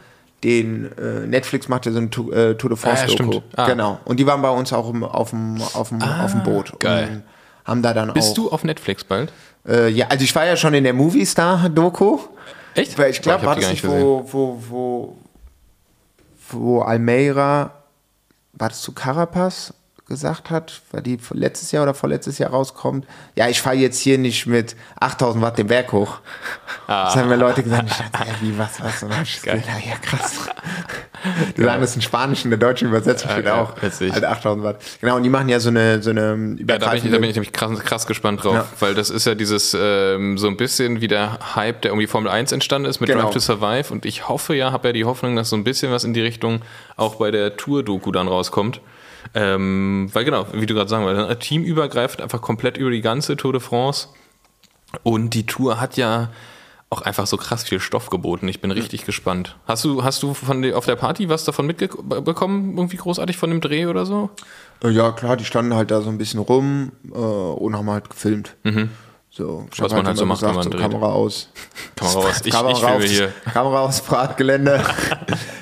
den 0.42 0.90
äh, 0.98 1.26
Netflix 1.26 1.68
macht 1.68 1.86
ja 1.86 1.92
so 1.92 1.98
ein 1.98 2.10
äh, 2.32 2.54
Tour 2.54 2.70
de 2.70 2.76
France 2.76 3.04
Ah, 3.06 3.10
ja, 3.10 3.16
Doku. 3.16 3.40
Ah. 3.56 3.66
Genau. 3.66 3.98
Und 4.04 4.20
die 4.20 4.26
waren 4.26 4.42
bei 4.42 4.50
uns 4.50 4.72
auch 4.74 4.90
im, 4.90 5.02
auf 5.02 5.30
dem 5.30 5.60
auf 5.72 5.88
dem 5.88 6.02
auf 6.02 6.32
dem 6.32 6.42
Boot. 6.42 6.78
geil. 6.80 7.08
Und 7.08 7.22
haben 7.64 7.80
da 7.82 7.94
dann 7.94 8.12
Bist 8.12 8.32
auch. 8.32 8.34
du 8.34 8.50
auf 8.50 8.62
Netflix 8.62 9.04
bald? 9.04 9.32
Äh, 9.66 9.88
ja, 9.88 10.08
also 10.08 10.22
ich 10.22 10.34
war 10.34 10.44
ja 10.44 10.54
schon 10.56 10.74
in 10.74 10.84
der 10.84 10.92
Movie 10.92 11.24
Star 11.24 11.68
Doku. 11.70 12.18
Echt? 12.74 12.98
Weil 12.98 13.10
ich 13.10 13.22
Boah, 13.22 13.38
glaube, 13.38 13.46
war 13.46 13.56
das 13.56 13.70
nicht, 13.70 13.86
wo, 13.86 14.26
wo, 14.30 14.58
wo, 14.68 15.16
wo 16.50 16.82
Almeida, 16.82 17.70
war 18.52 18.68
das 18.68 18.82
zu 18.82 18.92
Carapaz 18.92 19.72
gesagt 20.06 20.50
hat, 20.50 20.82
weil 20.92 21.00
die 21.02 21.18
letztes 21.32 21.72
Jahr 21.72 21.84
oder 21.84 21.94
vorletztes 21.94 22.36
Jahr 22.38 22.50
rauskommt, 22.50 23.06
ja, 23.36 23.48
ich 23.48 23.62
fahre 23.62 23.76
jetzt 23.76 23.98
hier 24.00 24.18
nicht 24.18 24.46
mit 24.46 24.76
8000 25.00 25.42
Watt 25.42 25.56
den 25.56 25.66
Berg 25.68 25.92
hoch. 25.92 26.18
Das 26.86 27.16
haben 27.16 27.30
mir 27.30 27.36
Leute 27.36 27.62
gesagt, 27.62 27.88
ich 27.90 27.96
dachte, 27.96 28.28
ja, 28.28 28.34
wie, 28.42 28.58
was, 28.58 28.82
was, 28.82 29.02
und 29.02 29.10
dann 29.10 29.22
ich 29.22 29.40
gesagt, 29.40 29.64
ja, 29.66 29.90
ja, 29.90 29.96
krass. 30.02 30.40
Die 31.56 31.62
sagen 31.62 31.80
das 31.80 31.96
in 31.96 32.02
Spanisch, 32.02 32.44
in 32.44 32.50
der 32.50 32.58
deutschen 32.58 32.88
Übersetzung 32.88 33.28
Ja, 33.30 33.36
steht 33.36 33.46
geil, 33.46 33.54
auch, 33.54 33.80
witzig. 33.82 34.12
halt 34.12 34.24
8000 34.26 34.62
Watt. 34.62 34.82
Genau, 35.00 35.16
und 35.16 35.22
die 35.22 35.30
machen 35.30 35.48
ja 35.48 35.58
so 35.58 35.70
eine, 35.70 36.02
so 36.02 36.10
eine 36.10 36.56
Ja, 36.58 36.76
da 36.78 36.90
bin 36.90 36.98
ich, 36.98 37.10
da 37.10 37.18
bin 37.18 37.30
ich 37.30 37.34
nämlich 37.36 37.52
krass, 37.52 37.78
krass 37.80 38.06
gespannt 38.06 38.44
drauf, 38.44 38.54
Ja. 38.54 38.66
weil 38.80 38.94
das 38.94 39.08
ist 39.08 39.24
ja 39.26 39.34
dieses 39.34 39.74
ähm, 39.78 40.36
so 40.36 40.48
ein 40.48 40.58
bisschen 40.58 41.00
wie 41.00 41.08
der 41.08 41.38
Hype, 41.56 41.80
der 41.80 41.94
um 41.94 41.98
die 41.98 42.06
Formel 42.06 42.30
1 42.30 42.52
entstanden 42.52 42.90
ist 42.90 43.00
mit 43.00 43.08
Genau. 43.08 43.22
Drive 43.22 43.32
to 43.32 43.38
Survive 43.40 43.90
und 43.90 44.04
ich 44.04 44.28
hoffe 44.28 44.54
ja, 44.54 44.70
habe 44.70 44.88
ja 44.88 44.92
die 44.92 45.06
Hoffnung, 45.06 45.34
dass 45.34 45.48
so 45.48 45.56
ein 45.56 45.64
bisschen 45.64 45.90
was 45.90 46.04
in 46.04 46.12
die 46.12 46.20
Richtung 46.20 46.60
auch 46.96 47.14
bei 47.14 47.30
der 47.30 47.56
Tour-Doku 47.56 48.12
dann 48.12 48.28
rauskommt. 48.28 48.82
Ähm, 49.34 50.08
weil 50.12 50.24
genau, 50.24 50.46
wie 50.52 50.66
du 50.66 50.74
gerade 50.74 50.88
sagen 50.88 51.04
wolltest, 51.04 51.40
teamübergreifend 51.40 52.22
einfach 52.22 52.40
komplett 52.40 52.76
über 52.76 52.90
die 52.90 53.00
ganze 53.00 53.36
Tour 53.36 53.52
de 53.52 53.60
France 53.60 54.08
und 55.02 55.34
die 55.34 55.44
Tour 55.46 55.80
hat 55.80 55.96
ja 55.96 56.30
auch 56.90 57.02
einfach 57.02 57.26
so 57.26 57.36
krass 57.36 57.64
viel 57.64 57.80
Stoff 57.80 58.08
geboten. 58.10 58.46
Ich 58.46 58.60
bin 58.60 58.70
richtig 58.70 59.04
gespannt. 59.04 59.56
Hast 59.66 59.84
du, 59.84 60.04
hast 60.04 60.22
du 60.22 60.32
von 60.32 60.62
der, 60.62 60.78
auf 60.78 60.86
der 60.86 60.94
Party 60.94 61.28
was 61.28 61.44
davon 61.44 61.66
mitbekommen, 61.66 62.76
irgendwie 62.76 62.96
großartig 62.96 63.36
von 63.36 63.50
dem 63.50 63.60
Dreh 63.60 63.86
oder 63.86 64.06
so? 64.06 64.30
Äh, 64.82 64.90
Ja, 64.90 65.10
klar, 65.10 65.36
die 65.36 65.44
standen 65.44 65.74
halt 65.74 65.90
da 65.90 66.00
so 66.02 66.10
ein 66.10 66.18
bisschen 66.18 66.38
rum 66.38 66.92
äh, 67.12 67.16
und 67.16 67.76
haben 67.76 67.90
halt 67.90 68.10
gefilmt. 68.10 68.54
So, 69.36 69.66
Was 69.78 69.90
man 69.92 70.06
halt 70.06 70.16
so 70.16 70.22
immer 70.22 70.34
macht, 70.34 70.42
wenn 70.42 70.54
man 70.54 70.62
so 70.62 70.70
dreht. 70.70 70.80
Kamera 70.80 71.06
aus. 71.06 71.48
Kamera 71.96 72.18
aus. 72.28 72.40
Ich, 72.44 72.52
Kamera 72.52 72.70
ich 72.78 72.84
aufs- 72.84 73.04
hier. 73.10 73.32
Kamera 73.52 73.80
aufs 73.80 74.00
Bratgelände. 74.00 74.80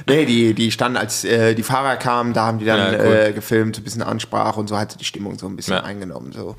nee, 0.07 0.27
die, 0.27 0.53
die 0.53 0.71
standen, 0.71 0.99
als 0.99 1.25
äh, 1.25 1.55
die 1.55 1.63
Fahrer 1.63 1.97
kamen, 1.97 2.35
da 2.35 2.45
haben 2.45 2.59
die 2.59 2.67
dann 2.67 2.93
Ja, 2.93 2.99
cool. 3.03 3.13
äh, 3.29 3.33
gefilmt, 3.33 3.77
so 3.77 3.81
ein 3.81 3.85
bisschen 3.85 4.03
Ansprache 4.03 4.61
und 4.61 4.69
so 4.69 4.77
hat 4.77 4.93
sie 4.93 4.99
die 4.99 5.07
Stimmung 5.07 5.39
so 5.39 5.47
ein 5.47 5.57
bisschen 5.57 5.73
Ja. 5.75 5.85
eingenommen. 5.85 6.33
So. 6.33 6.55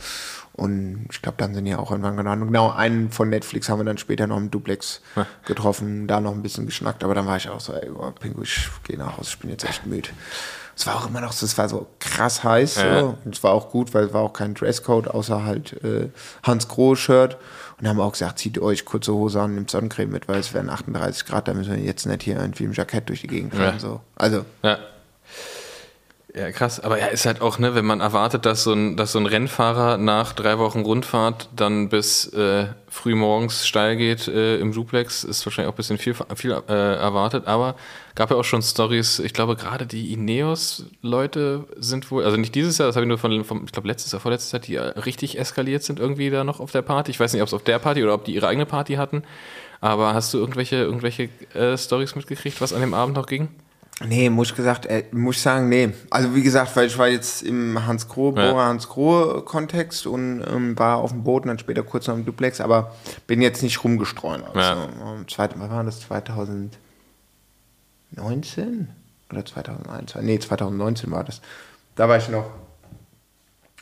Und 0.53 1.07
ich 1.11 1.21
glaube, 1.21 1.35
dann 1.37 1.53
sind 1.53 1.65
die 1.65 1.75
auch 1.75 1.91
irgendwann 1.91 2.17
genannt. 2.17 2.43
Genau, 2.47 2.71
einen 2.71 3.11
von 3.11 3.29
Netflix 3.29 3.69
haben 3.69 3.79
wir 3.79 3.85
dann 3.85 3.97
später 3.99 4.25
noch 4.25 4.37
im 4.37 4.49
Duplex 4.49 5.01
getroffen, 5.45 6.07
da 6.07 6.19
noch 6.19 6.31
ein 6.33 6.41
bisschen 6.41 6.65
geschnackt, 6.65 7.03
aber 7.03 7.13
dann 7.15 7.27
war 7.27 7.37
ich 7.37 7.47
auch 7.49 7.59
so, 7.59 7.73
ey, 7.73 7.89
oh, 7.89 8.09
Pingu, 8.11 8.41
ich 8.43 8.69
gehe 8.85 8.97
nach 8.97 9.17
Hause, 9.17 9.29
ich 9.33 9.39
bin 9.39 9.49
jetzt 9.51 9.65
echt 9.65 9.85
müde. 9.85 10.09
Es 10.75 10.87
war 10.87 10.95
auch 10.95 11.07
immer 11.07 11.21
noch 11.21 11.31
so, 11.31 11.45
es 11.45 11.57
war 11.57 11.69
so 11.69 11.87
krass 11.99 12.43
heiß. 12.43 12.75
Ja. 12.77 12.99
So. 12.99 13.17
Und 13.23 13.35
es 13.35 13.43
war 13.43 13.51
auch 13.51 13.69
gut, 13.69 13.93
weil 13.93 14.05
es 14.05 14.13
war 14.13 14.21
auch 14.21 14.33
kein 14.33 14.53
Dresscode, 14.53 15.07
außer 15.07 15.45
halt 15.45 15.73
äh, 15.83 16.09
Hans 16.43 16.67
Grohe-Shirt. 16.67 17.37
Und 17.79 17.87
haben 17.87 17.99
auch 17.99 18.13
gesagt, 18.13 18.39
zieht 18.39 18.59
euch 18.59 18.85
kurze 18.85 19.13
Hose 19.13 19.41
an, 19.41 19.55
nimmt 19.55 19.69
Sonnencreme 19.69 20.09
mit, 20.11 20.27
weil 20.27 20.39
es 20.39 20.53
wären 20.53 20.69
38 20.69 21.25
Grad, 21.25 21.47
da 21.47 21.53
müssen 21.53 21.75
wir 21.75 21.79
jetzt 21.79 22.05
nicht 22.05 22.23
hier 22.23 22.39
irgendwie 22.39 22.63
im 22.63 22.71
Jackett 22.71 23.09
durch 23.09 23.21
die 23.21 23.27
Gegend 23.27 23.53
fahren. 23.53 23.73
Ja. 23.73 23.79
So. 23.79 24.01
Also, 24.15 24.45
Ja. 24.61 24.77
Ja, 26.35 26.51
krass. 26.51 26.79
Aber 26.79 26.99
ja, 26.99 27.07
ist 27.07 27.27
halt 27.27 27.41
auch, 27.41 27.59
ne, 27.59 27.75
wenn 27.75 27.85
man 27.85 28.01
erwartet, 28.01 28.47
dass 28.47 28.63
so 28.63 28.73
ein, 28.73 28.97
dass 28.97 29.11
so 29.11 29.19
ein 29.19 29.27
Rennfahrer 29.27 29.97
nach 29.97 30.33
drei 30.33 30.57
Wochen 30.57 30.79
Rundfahrt 30.79 31.49
dann 31.55 31.89
bis 31.89 32.25
äh, 32.33 32.69
früh 32.89 33.13
morgens 33.13 33.67
steil 33.67 33.97
geht 33.97 34.27
äh, 34.27 34.57
im 34.57 34.71
Duplex, 34.73 35.23
ist 35.23 35.45
wahrscheinlich 35.45 35.69
auch 35.69 35.75
ein 35.75 35.77
bisschen 35.77 35.99
viel, 35.99 36.15
viel 36.35 36.59
äh, 36.67 36.95
erwartet. 36.95 37.45
Aber 37.45 37.75
gab 38.15 38.31
ja 38.31 38.37
auch 38.37 38.43
schon 38.43 38.63
Stories, 38.63 39.19
ich 39.19 39.33
glaube, 39.33 39.55
gerade 39.55 39.85
die 39.85 40.11
Ineos-Leute 40.11 41.65
sind 41.77 42.09
wohl, 42.09 42.23
also 42.23 42.37
nicht 42.37 42.55
dieses 42.55 42.79
Jahr, 42.79 42.87
das 42.87 42.95
habe 42.95 43.05
ich 43.05 43.09
nur 43.09 43.19
von, 43.19 43.43
vom, 43.43 43.65
ich 43.65 43.71
glaube, 43.71 43.87
letztes 43.87 44.11
Jahr, 44.11 44.19
vorletztes 44.19 44.51
Jahr, 44.53 44.59
die 44.59 44.75
äh, 44.75 44.99
richtig 45.01 45.37
eskaliert 45.37 45.83
sind 45.83 45.99
irgendwie 45.99 46.31
da 46.31 46.43
noch 46.43 46.59
auf 46.59 46.71
der 46.71 46.81
Party. 46.81 47.11
Ich 47.11 47.19
weiß 47.19 47.33
nicht, 47.33 47.43
ob 47.43 47.47
es 47.47 47.53
auf 47.53 47.63
der 47.63 47.77
Party 47.77 48.03
oder 48.03 48.15
ob 48.15 48.25
die 48.25 48.33
ihre 48.33 48.47
eigene 48.47 48.65
Party 48.65 48.95
hatten. 48.95 49.21
Aber 49.81 50.15
hast 50.15 50.33
du 50.33 50.39
irgendwelche, 50.39 50.77
irgendwelche 50.77 51.29
äh, 51.53 51.77
Stories 51.77 52.15
mitgekriegt, 52.15 52.59
was 52.59 52.73
an 52.73 52.81
dem 52.81 52.95
Abend 52.95 53.15
noch 53.15 53.27
ging? 53.27 53.49
Nee, 54.05 54.29
muss 54.29 54.49
ich 54.49 54.55
gesagt, 54.55 54.85
äh, 54.85 55.05
muss 55.11 55.35
ich 55.37 55.41
sagen, 55.41 55.69
nee. 55.69 55.93
Also 56.09 56.33
wie 56.35 56.41
gesagt, 56.43 56.75
weil 56.75 56.87
ich 56.87 56.97
war 56.97 57.07
jetzt 57.07 57.43
im 57.43 57.85
Hans 57.85 58.07
Grohe, 58.09 58.33
Ja. 58.39 58.51
Bora 58.51 58.65
Hans 58.67 58.89
Grohe 58.89 59.41
Kontext 59.43 60.05
und 60.07 60.43
ähm, 60.47 60.77
war 60.77 60.97
auf 60.97 61.11
dem 61.11 61.23
Boot 61.23 61.43
und 61.43 61.49
dann 61.49 61.59
später 61.59 61.83
kurz 61.83 62.07
noch 62.07 62.15
im 62.15 62.25
Duplex, 62.25 62.59
aber 62.61 62.95
bin 63.27 63.41
jetzt 63.41 63.61
nicht 63.63 63.83
rumgestreut. 63.83 64.43
Also, 64.45 64.59
Ja. 64.59 64.87
ähm, 65.15 65.27
zweit, 65.29 65.51
wann 65.57 65.69
war 65.69 65.83
das? 65.83 66.01
2019 66.01 66.71
oder 69.31 69.45
2001? 69.45 70.15
Nee, 70.21 70.39
2019 70.39 71.11
war 71.11 71.23
das. 71.23 71.41
Da 71.95 72.09
war 72.09 72.17
ich 72.17 72.29
noch 72.29 72.45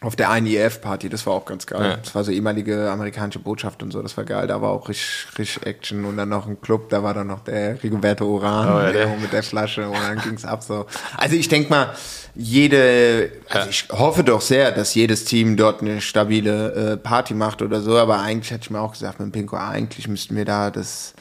auf 0.04 0.16
der 0.16 0.32
einen 0.32 0.48
IEF-Party, 0.48 1.10
das 1.10 1.28
war 1.28 1.34
auch 1.34 1.46
ganz 1.46 1.68
geil. 1.68 1.92
Ja. 1.92 1.98
Das 1.98 2.16
war 2.16 2.24
so 2.24 2.32
ehemalige 2.32 2.90
amerikanische 2.90 3.38
Botschaft 3.38 3.84
und 3.84 3.92
so, 3.92 4.02
das 4.02 4.18
war 4.18 4.24
geil. 4.24 4.48
Da 4.48 4.60
war 4.60 4.72
auch 4.72 4.90
richtig, 4.90 5.28
richtig 5.38 5.68
Action 5.68 6.06
und 6.06 6.18
dann 6.18 6.28
noch 6.30 6.48
ein 6.48 6.60
Club, 6.60 6.90
da 6.90 7.04
war 7.04 7.14
dann 7.14 7.28
noch 7.28 7.44
der 7.44 7.82
Rigoberto 7.84 8.26
Uran 8.26 8.68
Oh 8.68 8.80
ja, 8.80 8.92
der 8.92 9.08
mit 9.18 9.32
der 9.32 9.44
Flasche 9.44 9.88
und 9.88 9.94
dann 10.02 10.20
ging's 10.20 10.44
ab 10.44 10.64
so. 10.64 10.88
Also 11.18 11.36
ich 11.36 11.48
denke 11.50 11.70
mal, 11.70 11.94
jede, 12.34 13.32
also 13.48 13.66
Ja. 13.66 13.70
ich 13.70 13.88
hoffe 13.92 14.24
doch 14.24 14.42
sehr, 14.42 14.72
dass 14.72 14.96
jedes 14.96 15.24
Team 15.26 15.56
dort 15.56 15.82
eine 15.82 16.02
stabile 16.02 16.94
äh, 16.94 16.98
Party 16.98 17.36
macht 17.36 17.62
oder 17.62 17.82
so, 17.82 17.96
aber 18.00 18.22
eigentlich 18.22 18.50
hätte 18.50 18.64
ich 18.64 18.70
mir 18.72 18.80
auch 18.82 18.94
gesagt 18.94 19.20
mit 19.20 19.28
dem 19.28 19.32
Pinko, 19.32 19.56
eigentlich 19.58 20.08
müssten 20.08 20.36
wir 20.36 20.46
da 20.46 20.72
das 20.72 21.14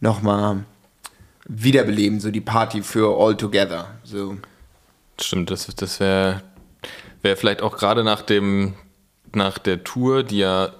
nochmal 0.00 0.64
wiederbeleben, 1.48 2.20
so 2.20 2.30
die 2.30 2.40
Party 2.40 2.82
für 2.82 3.14
All 3.20 3.36
Together. 3.36 3.88
So. 4.04 4.36
Stimmt, 5.20 5.50
das, 5.50 5.66
das 5.76 6.00
wäre 6.00 6.42
wär 7.26 7.36
vielleicht 7.36 7.60
auch 7.60 7.76
gerade 7.76 8.04
nach 8.04 8.22
dem, 8.22 8.74
nach 9.34 9.58
der 9.58 9.82
Tour, 9.84 10.22
die 10.22 10.38
ja 10.38 10.70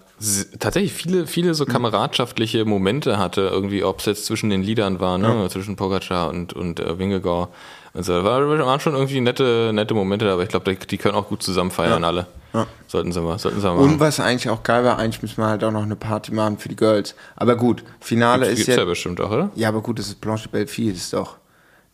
tatsächlich 0.59 0.93
viele, 0.93 1.27
viele 1.27 1.55
so 1.55 1.67
kameradschaftliche 1.67 2.65
Momente 2.65 3.19
hatte, 3.19 3.43
irgendwie, 3.43 3.85
ob 3.85 3.99
es 3.99 4.07
jetzt 4.07 4.25
zwischen 4.25 4.49
den 4.49 4.63
Liedern 4.63 5.01
war, 5.01 5.19
ne? 5.19 5.47
zwischen 5.51 5.77
Pogacar 5.77 6.31
und, 6.31 6.55
und 6.55 6.81
äh, 6.81 6.99
Wingegaard. 6.99 7.51
Und 7.93 8.03
so. 8.05 8.13
War, 8.25 8.49
waren 8.49 8.81
schon 8.81 8.95
irgendwie 8.95 9.21
nette, 9.21 9.73
nette 9.75 9.93
Momente, 9.93 10.31
aber 10.31 10.43
ich 10.43 10.49
glaube, 10.49 10.73
die, 10.73 10.87
die 10.87 10.97
können 10.97 11.17
auch 11.17 11.29
gut 11.29 11.43
zusammen 11.43 11.71
feiern, 11.71 12.05
alle. 12.05 12.27
Ja. 12.55 12.67
Sollten 12.87 13.13
sie 13.13 13.21
mal, 13.21 13.39
sollten 13.39 13.61
sie 13.61 13.67
mal 13.67 13.77
Und 13.77 14.01
was 14.01 14.21
eigentlich 14.21 14.49
auch 14.49 14.63
geil 14.63 14.85
war, 14.85 14.99
eigentlich 14.99 15.21
müssen 15.21 15.39
wir 15.39 15.49
halt 15.49 15.65
auch 15.65 15.73
noch 15.73 15.83
eine 15.83 15.97
Party 15.97 16.33
machen 16.33 16.59
für 16.59 16.69
die 16.69 16.77
Girls. 16.77 17.15
Aber 17.35 17.57
gut, 17.57 17.83
Finale 18.01 18.47
Gibt's 18.47 18.61
ist 18.63 18.69
ja 18.69 18.77
ja, 18.77 18.85
bestimmt 18.85 19.21
auch, 19.21 19.31
oder? 19.31 19.51
ja, 19.55 19.69
aber 19.69 19.83
gut, 19.83 19.99
das 19.99 20.07
ist 20.07 20.21
Blanche 20.21 20.49
Belfi, 20.49 20.91
das 20.91 20.99
ist 20.99 21.13
doch. 21.13 21.37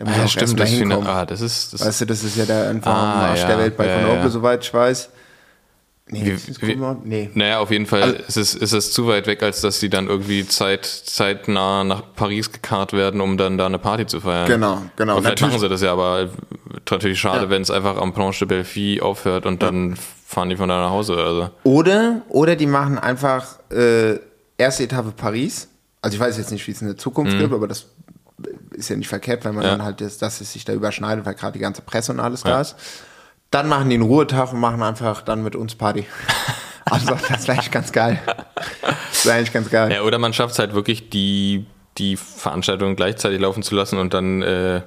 Ah, 0.08 0.24
auch 0.24 0.28
stimmt, 0.28 0.42
erst 0.42 0.52
mal 0.58 0.64
das, 0.64 0.70
hinkommen. 0.70 1.06
ah, 1.06 1.26
das 1.26 1.40
ist, 1.40 1.72
das 1.74 1.86
Weißt 1.86 2.00
du, 2.02 2.06
das 2.06 2.24
ist 2.24 2.36
ja 2.36 2.44
der 2.44 2.68
einfach 2.70 2.92
Ah, 2.92 3.26
Arsch 3.28 3.40
ja, 3.40 3.46
der 3.48 3.58
Welt 3.58 3.76
bei 3.76 3.86
ja, 3.86 3.98
Grenoble, 4.00 4.22
ja. 4.22 4.28
soweit 4.28 4.64
ich 4.64 4.72
weiß. 4.74 5.10
Nee, 6.08 6.24
Wie- 6.26 6.30
ist 6.30 6.60
wie- 6.60 6.76
nee. 7.04 7.30
Naja, 7.32 7.60
auf 7.60 7.70
jeden 7.70 7.86
Fall 7.86 8.02
Also- 8.02 8.16
ist, 8.26 8.36
es, 8.36 8.54
ist 8.54 8.72
es 8.72 8.92
zu 8.92 9.06
weit 9.06 9.26
weg, 9.26 9.42
als 9.42 9.60
dass 9.62 9.80
sie 9.80 9.88
dann 9.88 10.08
irgendwie 10.08 10.46
zeit, 10.46 10.84
zeitnah 10.84 11.84
nach 11.84 12.02
Paris 12.14 12.50
gekarrt 12.52 12.92
werden, 12.92 13.20
um 13.20 13.38
dann 13.38 13.56
da 13.56 13.66
eine 13.66 13.78
Party 13.78 14.06
zu 14.06 14.20
feiern. 14.20 14.46
Genau, 14.48 14.82
genau. 14.96 15.12
Aber 15.12 15.22
vielleicht 15.22 15.40
Natürlich- 15.40 15.52
machen 15.54 15.60
sie 15.60 15.68
das 15.70 15.80
ja, 15.80 15.92
aber 15.92 16.28
natürlich 16.90 17.18
schade, 17.20 17.44
Ja. 17.44 17.50
wenn 17.50 17.62
es 17.62 17.70
einfach 17.70 17.96
am 17.96 18.12
Planche 18.12 18.46
de 18.46 18.58
Belfi 18.58 19.00
aufhört 19.00 19.46
und 19.46 19.62
dann 19.62 19.96
fahren 20.26 20.50
die 20.50 20.56
von 20.56 20.68
da 20.68 20.80
nach 20.82 20.90
Hause. 20.90 21.14
Also. 21.16 21.50
Oder, 21.62 22.22
oder 22.28 22.56
die 22.56 22.66
machen 22.66 22.98
einfach 22.98 23.58
äh, 23.70 24.18
erste 24.58 24.82
Etappe 24.84 25.12
Paris. 25.16 25.68
Also 26.02 26.16
ich 26.16 26.20
weiß 26.20 26.36
jetzt 26.36 26.50
nicht, 26.50 26.66
wie 26.66 26.72
es 26.72 26.80
in 26.82 26.88
der 26.88 26.96
Zukunft 26.98 27.34
Mhm. 27.36 27.38
gibt, 27.38 27.52
aber 27.54 27.68
das 27.68 27.86
ist 28.72 28.88
ja 28.90 28.96
nicht 28.96 29.08
verkehrt, 29.08 29.44
wenn 29.44 29.54
man 29.54 29.64
Ja. 29.64 29.70
dann 29.72 29.82
halt, 29.82 30.00
das, 30.00 30.18
dass 30.18 30.40
es 30.40 30.52
sich 30.52 30.64
da 30.64 30.72
überschneidet, 30.72 31.24
weil 31.26 31.34
gerade 31.34 31.52
die 31.52 31.58
ganze 31.58 31.82
Presse 31.82 32.12
und 32.12 32.20
alles 32.20 32.42
Ja. 32.44 32.50
da 32.50 32.60
ist. 32.60 32.76
Dann 33.50 33.68
machen 33.68 33.88
die 33.90 33.96
einen 33.96 34.04
Ruhetag 34.04 34.52
und 34.52 34.60
machen 34.60 34.82
einfach 34.82 35.22
dann 35.22 35.42
mit 35.42 35.56
uns 35.56 35.74
Party. 35.74 36.06
Also 36.84 37.14
das 37.28 37.46
wäre 37.46 37.52
eigentlich 37.58 37.70
ganz 37.70 37.92
geil. 37.92 38.18
Das 39.12 39.24
wäre 39.24 39.36
eigentlich 39.36 39.52
ganz 39.52 39.70
geil. 39.70 39.92
Ja, 39.92 40.02
oder 40.02 40.18
man 40.18 40.32
schafft 40.32 40.54
es 40.54 40.58
halt 40.58 40.74
wirklich, 40.74 41.10
die, 41.10 41.64
die 41.96 42.16
Veranstaltung 42.16 42.96
gleichzeitig 42.96 43.40
laufen 43.40 43.62
zu 43.62 43.76
lassen 43.76 43.98
und 43.98 44.12
dann 44.12 44.42
äh, 44.42 44.82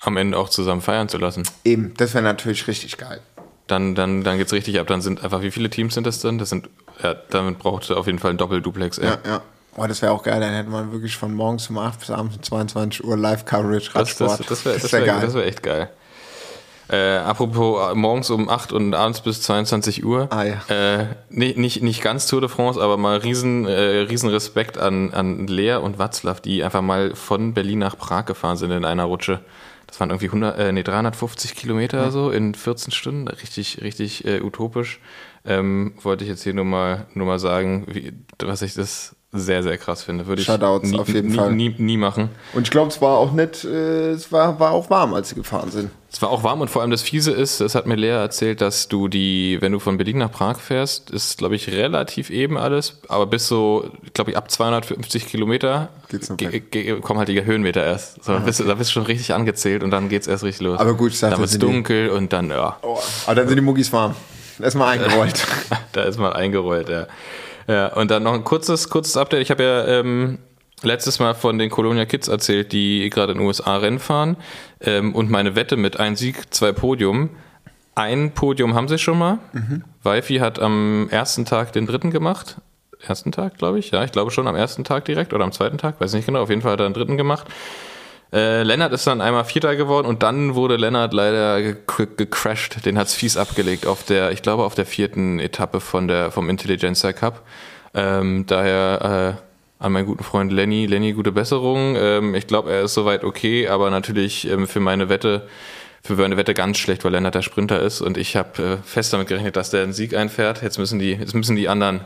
am 0.00 0.18
Ende 0.18 0.36
auch 0.36 0.50
zusammen 0.50 0.82
feiern 0.82 1.08
zu 1.08 1.16
lassen. 1.16 1.44
Eben, 1.64 1.94
das 1.96 2.12
wäre 2.12 2.22
natürlich 2.22 2.68
richtig 2.68 2.98
geil. 2.98 3.20
Dann, 3.66 3.94
dann, 3.94 4.22
dann 4.24 4.36
geht's 4.36 4.52
richtig 4.52 4.78
ab. 4.78 4.86
Dann 4.86 5.00
sind 5.00 5.24
einfach, 5.24 5.40
wie 5.40 5.50
viele 5.50 5.70
Teams 5.70 5.94
sind 5.94 6.06
das 6.06 6.20
denn? 6.20 6.36
Das 6.38 6.50
sind, 6.50 6.68
ja, 7.02 7.14
damit 7.30 7.58
braucht 7.58 7.90
auf 7.90 8.04
jeden 8.06 8.18
Fall 8.18 8.32
ein 8.32 8.36
Doppelduplex. 8.36 8.98
Ja, 8.98 9.16
ja. 9.26 9.42
Oh, 9.76 9.86
das 9.86 10.02
wäre 10.02 10.12
auch 10.12 10.22
geil, 10.22 10.40
dann 10.40 10.54
hätte 10.54 10.70
man 10.70 10.92
wirklich 10.92 11.16
von 11.16 11.34
morgens 11.34 11.68
um 11.68 11.78
8 11.78 11.98
bis 11.98 12.10
abends 12.10 12.36
um 12.36 12.42
22 12.42 13.04
Uhr 13.04 13.16
Live-Coverage 13.16 13.90
Das, 13.92 14.16
das, 14.16 14.20
Radsport. 14.20 14.50
das 14.50 14.64
wäre 14.64 14.78
das 14.78 14.92
wär 14.92 15.06
wär, 15.06 15.20
das 15.20 15.34
wär 15.34 15.46
echt 15.46 15.62
geil. 15.62 15.90
Äh, 16.88 17.16
apropos 17.16 17.92
äh, 17.92 17.94
morgens 17.94 18.30
um 18.30 18.48
8 18.48 18.72
und 18.72 18.94
abends 18.94 19.22
bis 19.22 19.40
22 19.42 20.04
Uhr. 20.04 20.28
Ah, 20.30 20.44
ja. 20.44 20.60
äh, 20.68 21.06
nicht, 21.30 21.56
nicht, 21.56 21.82
nicht 21.82 22.02
ganz 22.02 22.26
Tour 22.26 22.40
de 22.40 22.50
France, 22.50 22.80
aber 22.80 22.98
mal 22.98 23.16
riesen, 23.16 23.66
äh, 23.66 23.72
riesen 23.72 24.28
Respekt 24.28 24.76
an, 24.76 25.12
an 25.12 25.46
Lea 25.46 25.76
und 25.76 25.98
Watzlaw, 25.98 26.40
die 26.42 26.62
einfach 26.62 26.82
mal 26.82 27.14
von 27.14 27.54
Berlin 27.54 27.78
nach 27.78 27.96
Prag 27.96 28.26
gefahren 28.26 28.56
sind 28.58 28.70
in 28.70 28.84
einer 28.84 29.04
Rutsche. 29.04 29.40
Das 29.86 29.98
waren 30.00 30.10
irgendwie 30.10 30.26
100, 30.26 30.58
äh, 30.58 30.72
nee, 30.72 30.82
350 30.82 31.54
Kilometer 31.54 32.00
oder 32.00 32.10
so 32.10 32.30
in 32.30 32.54
14 32.54 32.92
Stunden. 32.92 33.28
Richtig, 33.28 33.80
richtig 33.80 34.26
äh, 34.26 34.40
utopisch. 34.40 35.00
Ähm, 35.46 35.94
wollte 36.02 36.24
ich 36.24 36.30
jetzt 36.30 36.42
hier 36.42 36.54
nur 36.54 36.64
mal, 36.64 37.06
nur 37.14 37.26
mal 37.26 37.38
sagen, 37.38 37.86
wie, 37.88 38.12
was 38.42 38.62
ich 38.62 38.74
das 38.74 39.13
sehr, 39.34 39.62
sehr 39.62 39.76
krass 39.78 40.02
finde. 40.04 40.26
Würde 40.26 40.40
ich 40.42 40.46
Shoutouts 40.46 40.88
nie, 40.90 40.98
auf 40.98 41.08
jeden 41.08 41.30
nie, 41.30 41.36
Fall. 41.36 41.52
Nie, 41.52 41.74
nie 41.76 41.96
machen. 41.96 42.30
Und 42.52 42.62
ich 42.62 42.70
glaube, 42.70 42.88
es 42.88 43.00
war 43.02 43.18
auch 43.18 43.32
nicht, 43.32 43.64
äh, 43.64 44.10
es 44.12 44.30
war, 44.32 44.58
war 44.60 44.70
auch 44.70 44.88
warm, 44.90 45.12
als 45.14 45.30
sie 45.30 45.34
gefahren 45.34 45.70
sind. 45.70 45.90
Es 46.12 46.22
war 46.22 46.30
auch 46.30 46.44
warm 46.44 46.60
und 46.60 46.68
vor 46.70 46.82
allem 46.82 46.92
das 46.92 47.02
Fiese 47.02 47.32
ist, 47.32 47.60
das 47.60 47.74
hat 47.74 47.86
mir 47.86 47.96
Lea 47.96 48.10
erzählt, 48.10 48.60
dass 48.60 48.86
du 48.86 49.08
die, 49.08 49.58
wenn 49.60 49.72
du 49.72 49.80
von 49.80 49.96
Berlin 49.96 50.18
nach 50.18 50.30
Prag 50.30 50.58
fährst, 50.60 51.10
ist, 51.10 51.38
glaube 51.38 51.56
ich, 51.56 51.68
relativ 51.72 52.30
eben 52.30 52.56
alles, 52.56 52.98
aber 53.08 53.26
bis 53.26 53.48
so, 53.48 53.90
glaube 54.12 54.30
ich, 54.30 54.36
ab 54.36 54.48
250 54.48 55.26
Kilometer 55.26 55.88
kommen 57.02 57.18
halt 57.18 57.28
die 57.28 57.44
Höhenmeter 57.44 57.84
erst. 57.84 58.22
So, 58.24 58.32
da, 58.32 58.38
bist, 58.38 58.60
du- 58.60 58.64
da 58.64 58.74
bist 58.74 58.90
du 58.90 58.94
schon 58.94 59.02
richtig 59.06 59.34
angezählt 59.34 59.82
und 59.82 59.90
dann 59.90 60.08
geht's 60.08 60.28
erst 60.28 60.44
richtig 60.44 60.64
los. 60.66 60.78
Aber 60.78 60.94
gut, 60.94 61.10
ich 61.10 61.18
sag, 61.18 61.30
dann 61.32 61.44
sind 61.46 61.60
die- 61.62 61.66
dunkel 61.66 62.10
und 62.10 62.32
dann, 62.32 62.50
ja, 62.50 62.76
Oh, 62.82 62.98
aber 63.26 63.34
dann 63.34 63.48
sind 63.48 63.56
die 63.56 63.62
Muggis 63.62 63.92
warm. 63.92 64.14
Erstmal 64.62 64.96
eingerollt. 64.98 65.44
da 65.92 66.02
ist 66.04 66.16
mal 66.18 66.32
eingerollt, 66.32 66.88
ja. 66.88 67.08
Ja, 67.66 67.88
und 67.94 68.10
dann 68.10 68.22
noch 68.22 68.34
ein 68.34 68.44
kurzes, 68.44 68.90
kurzes 68.90 69.16
Update. 69.16 69.42
Ich 69.42 69.50
habe 69.50 69.62
ja 69.62 69.86
ähm, 69.86 70.38
letztes 70.82 71.18
Mal 71.18 71.34
von 71.34 71.58
den 71.58 71.70
Colonia 71.70 72.04
Kids 72.04 72.28
erzählt, 72.28 72.72
die 72.72 73.08
gerade 73.10 73.32
in 73.32 73.38
den 73.38 73.46
USA 73.46 73.76
Rennen 73.76 73.98
fahren. 73.98 74.36
Ähm, 74.80 75.14
und 75.14 75.30
meine 75.30 75.56
Wette 75.56 75.76
mit 75.76 75.98
ein 75.98 76.16
Sieg, 76.16 76.52
zwei 76.52 76.72
Podium. 76.72 77.30
Ein 77.94 78.32
Podium 78.32 78.74
haben 78.74 78.88
sie 78.88 78.98
schon 78.98 79.18
mal. 79.18 79.38
Weifi 80.02 80.38
hat 80.38 80.58
am 80.58 81.08
ersten 81.10 81.44
Tag 81.44 81.72
den 81.72 81.86
dritten 81.86 82.10
gemacht. 82.10 82.56
Ersten 83.00 83.32
Tag, 83.32 83.58
glaube 83.58 83.78
ich. 83.78 83.90
Ja, 83.90 84.02
ich 84.02 84.12
glaube 84.12 84.30
schon 84.30 84.48
am 84.48 84.56
ersten 84.56 84.82
Tag 84.82 85.04
direkt 85.04 85.32
oder 85.32 85.44
am 85.44 85.52
zweiten 85.52 85.78
Tag, 85.78 86.00
weiß 86.00 86.14
nicht 86.14 86.26
genau. 86.26 86.42
Auf 86.42 86.50
jeden 86.50 86.62
Fall 86.62 86.72
hat 86.72 86.80
er 86.80 86.88
den 86.88 86.94
dritten 86.94 87.16
gemacht. 87.16 87.46
Äh, 88.34 88.64
Lennart 88.64 88.92
ist 88.92 89.06
dann 89.06 89.20
einmal 89.20 89.44
Vierter 89.44 89.76
geworden 89.76 90.08
und 90.08 90.24
dann 90.24 90.56
wurde 90.56 90.76
Lennart 90.76 91.14
leider 91.14 91.62
ge 91.62 91.76
gecrashed. 92.16 92.84
Den 92.84 92.98
hat's 92.98 93.14
fies 93.14 93.36
abgelegt 93.36 93.86
auf 93.86 94.02
der, 94.02 94.32
ich 94.32 94.42
glaube, 94.42 94.64
auf 94.64 94.74
der 94.74 94.86
vierten 94.86 95.38
Etappe 95.38 95.78
von 95.78 96.08
der, 96.08 96.32
vom 96.32 96.50
Intelligenzia 96.50 97.12
Cup. 97.12 97.42
Ähm, 97.94 98.44
daher 98.48 99.38
äh, 99.38 99.84
an 99.84 99.92
meinen 99.92 100.06
guten 100.06 100.24
Freund 100.24 100.50
Lenny. 100.50 100.86
Lenny, 100.86 101.12
gute 101.12 101.30
Besserung. 101.30 101.94
Ähm, 101.96 102.34
ich 102.34 102.48
glaube, 102.48 102.72
er 102.72 102.82
ist 102.82 102.94
soweit 102.94 103.22
okay, 103.22 103.68
aber 103.68 103.90
natürlich 103.90 104.50
ähm, 104.50 104.66
für 104.66 104.80
meine 104.80 105.08
Wette, 105.08 105.46
für 106.02 106.16
meine 106.16 106.36
Wette 106.36 106.54
ganz 106.54 106.78
schlecht, 106.78 107.04
weil 107.04 107.12
Lennart 107.12 107.36
der 107.36 107.42
Sprinter 107.42 107.80
ist 107.80 108.00
und 108.00 108.18
ich 108.18 108.34
habe 108.34 108.62
äh, 108.62 108.76
fest 108.84 109.12
damit 109.12 109.28
gerechnet, 109.28 109.54
dass 109.54 109.70
der 109.70 109.84
einen 109.84 109.92
Sieg 109.92 110.12
einfährt. 110.12 110.60
Jetzt 110.60 110.78
müssen 110.78 110.98
die, 110.98 111.12
jetzt 111.12 111.36
müssen 111.36 111.54
die 111.54 111.68
anderen, 111.68 112.00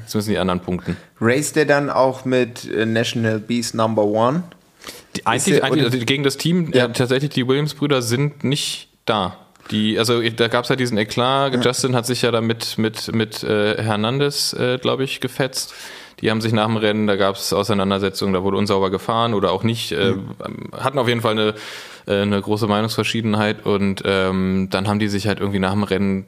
jetzt 0.00 0.14
müssen 0.14 0.30
die 0.30 0.38
anderen 0.38 0.60
punkten. 0.60 0.96
Race 1.20 1.52
der 1.52 1.66
dann 1.66 1.90
auch 1.90 2.24
mit 2.24 2.70
äh, 2.70 2.86
National 2.86 3.38
Beast 3.38 3.74
Number 3.74 4.04
One? 4.04 4.44
Die, 5.16 5.26
eigentlich, 5.26 5.56
der- 5.56 5.64
eigentlich 5.64 5.84
also 5.84 5.98
gegen 5.98 6.22
das 6.22 6.36
Team, 6.36 6.70
ja. 6.72 6.88
tatsächlich 6.88 7.30
die 7.30 7.46
Williams-Brüder 7.46 8.02
sind 8.02 8.44
nicht 8.44 8.88
da. 9.04 9.36
Die, 9.70 9.98
also 9.98 10.20
da 10.20 10.48
gab 10.48 10.64
es 10.64 10.70
ja 10.70 10.76
diesen 10.76 10.98
Eklat. 10.98 11.64
Justin 11.64 11.94
hat 11.94 12.04
sich 12.06 12.22
ja 12.22 12.30
da 12.30 12.40
mit, 12.40 12.78
mit, 12.78 13.14
mit 13.14 13.44
äh, 13.44 13.80
Hernandez, 13.82 14.52
äh, 14.54 14.78
glaube 14.78 15.04
ich, 15.04 15.20
gefetzt. 15.20 15.74
Die 16.20 16.30
haben 16.30 16.40
sich 16.40 16.52
nach 16.52 16.66
dem 16.66 16.76
Rennen, 16.76 17.06
da 17.06 17.16
gab 17.16 17.36
es 17.36 17.52
Auseinandersetzungen, 17.52 18.32
da 18.32 18.42
wurde 18.42 18.56
unsauber 18.56 18.90
gefahren 18.90 19.34
oder 19.34 19.50
auch 19.52 19.64
nicht. 19.64 19.92
Äh, 19.92 20.14
hatten 20.72 20.98
auf 20.98 21.08
jeden 21.08 21.20
Fall 21.20 21.32
eine, 21.32 21.54
äh, 22.06 22.22
eine 22.22 22.40
große 22.40 22.66
Meinungsverschiedenheit 22.66 23.66
und 23.66 24.02
ähm, 24.04 24.68
dann 24.70 24.88
haben 24.88 24.98
die 24.98 25.08
sich 25.08 25.26
halt 25.26 25.40
irgendwie 25.40 25.58
nach 25.58 25.72
dem 25.72 25.82
Rennen 25.82 26.26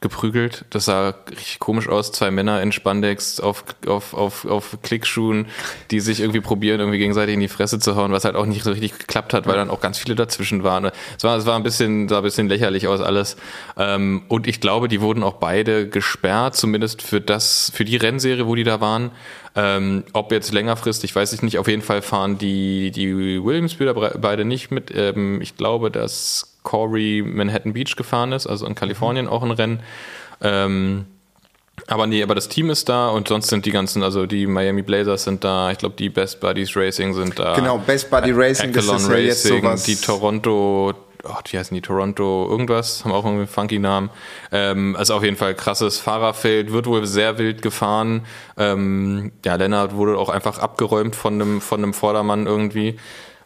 geprügelt. 0.00 0.64
Das 0.70 0.84
sah 0.84 1.14
richtig 1.30 1.58
komisch 1.58 1.88
aus. 1.88 2.12
Zwei 2.12 2.30
Männer 2.30 2.62
in 2.62 2.72
Spandex 2.72 3.40
auf, 3.40 3.64
auf, 3.86 4.14
auf, 4.14 4.44
auf 4.44 4.78
Klickschuhen, 4.82 5.46
die 5.90 6.00
sich 6.00 6.20
irgendwie 6.20 6.40
probieren, 6.40 6.80
irgendwie 6.80 6.98
gegenseitig 6.98 7.34
in 7.34 7.40
die 7.40 7.48
Fresse 7.48 7.78
zu 7.78 7.96
hauen, 7.96 8.12
was 8.12 8.24
halt 8.24 8.36
auch 8.36 8.46
nicht 8.46 8.62
so 8.62 8.70
richtig 8.70 8.98
geklappt 8.98 9.32
hat, 9.32 9.46
weil 9.46 9.56
dann 9.56 9.70
auch 9.70 9.80
ganz 9.80 9.98
viele 9.98 10.14
dazwischen 10.14 10.62
waren. 10.62 10.90
Es 11.16 11.24
war, 11.24 11.36
es 11.36 11.46
war 11.46 11.56
ein 11.56 11.62
bisschen, 11.62 12.08
sah 12.08 12.18
ein 12.18 12.22
bisschen 12.22 12.48
lächerlich 12.48 12.86
aus 12.88 13.00
alles. 13.00 13.36
Ähm, 13.76 14.22
und 14.28 14.46
ich 14.46 14.60
glaube, 14.60 14.88
die 14.88 15.00
wurden 15.00 15.22
auch 15.22 15.34
beide 15.34 15.88
gesperrt, 15.88 16.56
zumindest 16.56 17.02
für 17.02 17.20
das, 17.20 17.72
für 17.74 17.84
die 17.84 17.96
Rennserie, 17.96 18.46
wo 18.46 18.54
die 18.54 18.64
da 18.64 18.80
waren. 18.80 19.10
Ähm, 19.54 20.04
ob 20.12 20.32
jetzt 20.32 20.52
längerfristig, 20.52 21.16
weiß 21.16 21.32
ich 21.32 21.40
nicht. 21.40 21.58
Auf 21.58 21.66
jeden 21.66 21.80
Fall 21.80 22.02
fahren 22.02 22.36
die, 22.36 22.90
die 22.90 23.42
Williams-Brüder 23.42 23.94
beide 23.94 24.44
nicht 24.44 24.70
mit. 24.70 24.92
Ähm, 24.94 25.40
ich 25.40 25.56
glaube, 25.56 25.90
dass 25.90 26.55
Corey 26.66 27.22
Manhattan 27.24 27.72
Beach 27.72 27.94
gefahren 27.96 28.32
ist, 28.32 28.46
also 28.46 28.66
in 28.66 28.74
Kalifornien 28.74 29.28
auch 29.28 29.42
ein 29.44 29.52
Rennen. 29.52 29.80
Ähm, 30.42 31.06
aber 31.86 32.08
nee, 32.08 32.22
aber 32.22 32.34
das 32.34 32.48
Team 32.48 32.70
ist 32.70 32.88
da 32.88 33.08
und 33.08 33.28
sonst 33.28 33.48
sind 33.48 33.66
die 33.66 33.70
ganzen, 33.70 34.02
also 34.02 34.26
die 34.26 34.48
Miami 34.48 34.82
Blazers 34.82 35.22
sind 35.24 35.44
da, 35.44 35.70
ich 35.70 35.78
glaube 35.78 35.94
die 35.96 36.08
Best 36.08 36.40
Buddies 36.40 36.76
Racing 36.76 37.14
sind 37.14 37.38
da. 37.38 37.54
Genau, 37.54 37.78
Best 37.78 38.10
Buddy 38.10 38.32
Racing, 38.32 38.72
das 38.72 38.86
ist 38.86 39.08
ja 39.08 39.16
jetzt 39.16 39.46
Racing, 39.46 39.62
sowas. 39.62 39.84
die 39.84 39.94
Toronto, 39.94 40.92
oh, 41.22 41.34
wie 41.48 41.58
heißen 41.58 41.72
die, 41.72 41.82
Toronto 41.82 42.48
irgendwas, 42.50 43.04
haben 43.04 43.12
auch 43.12 43.24
irgendwie 43.24 43.42
einen 43.42 43.48
funky 43.48 43.78
Namen. 43.78 44.10
Ähm, 44.50 44.96
also 44.98 45.14
auf 45.14 45.22
jeden 45.22 45.36
Fall 45.36 45.54
krasses 45.54 46.00
Fahrerfeld, 46.00 46.72
wird 46.72 46.86
wohl 46.86 47.06
sehr 47.06 47.38
wild 47.38 47.62
gefahren. 47.62 48.26
Ähm, 48.56 49.30
ja, 49.44 49.54
Lennart 49.54 49.94
wurde 49.94 50.18
auch 50.18 50.30
einfach 50.30 50.58
abgeräumt 50.58 51.14
von 51.14 51.34
einem, 51.34 51.60
von 51.60 51.80
einem 51.80 51.94
Vordermann 51.94 52.46
irgendwie. 52.46 52.98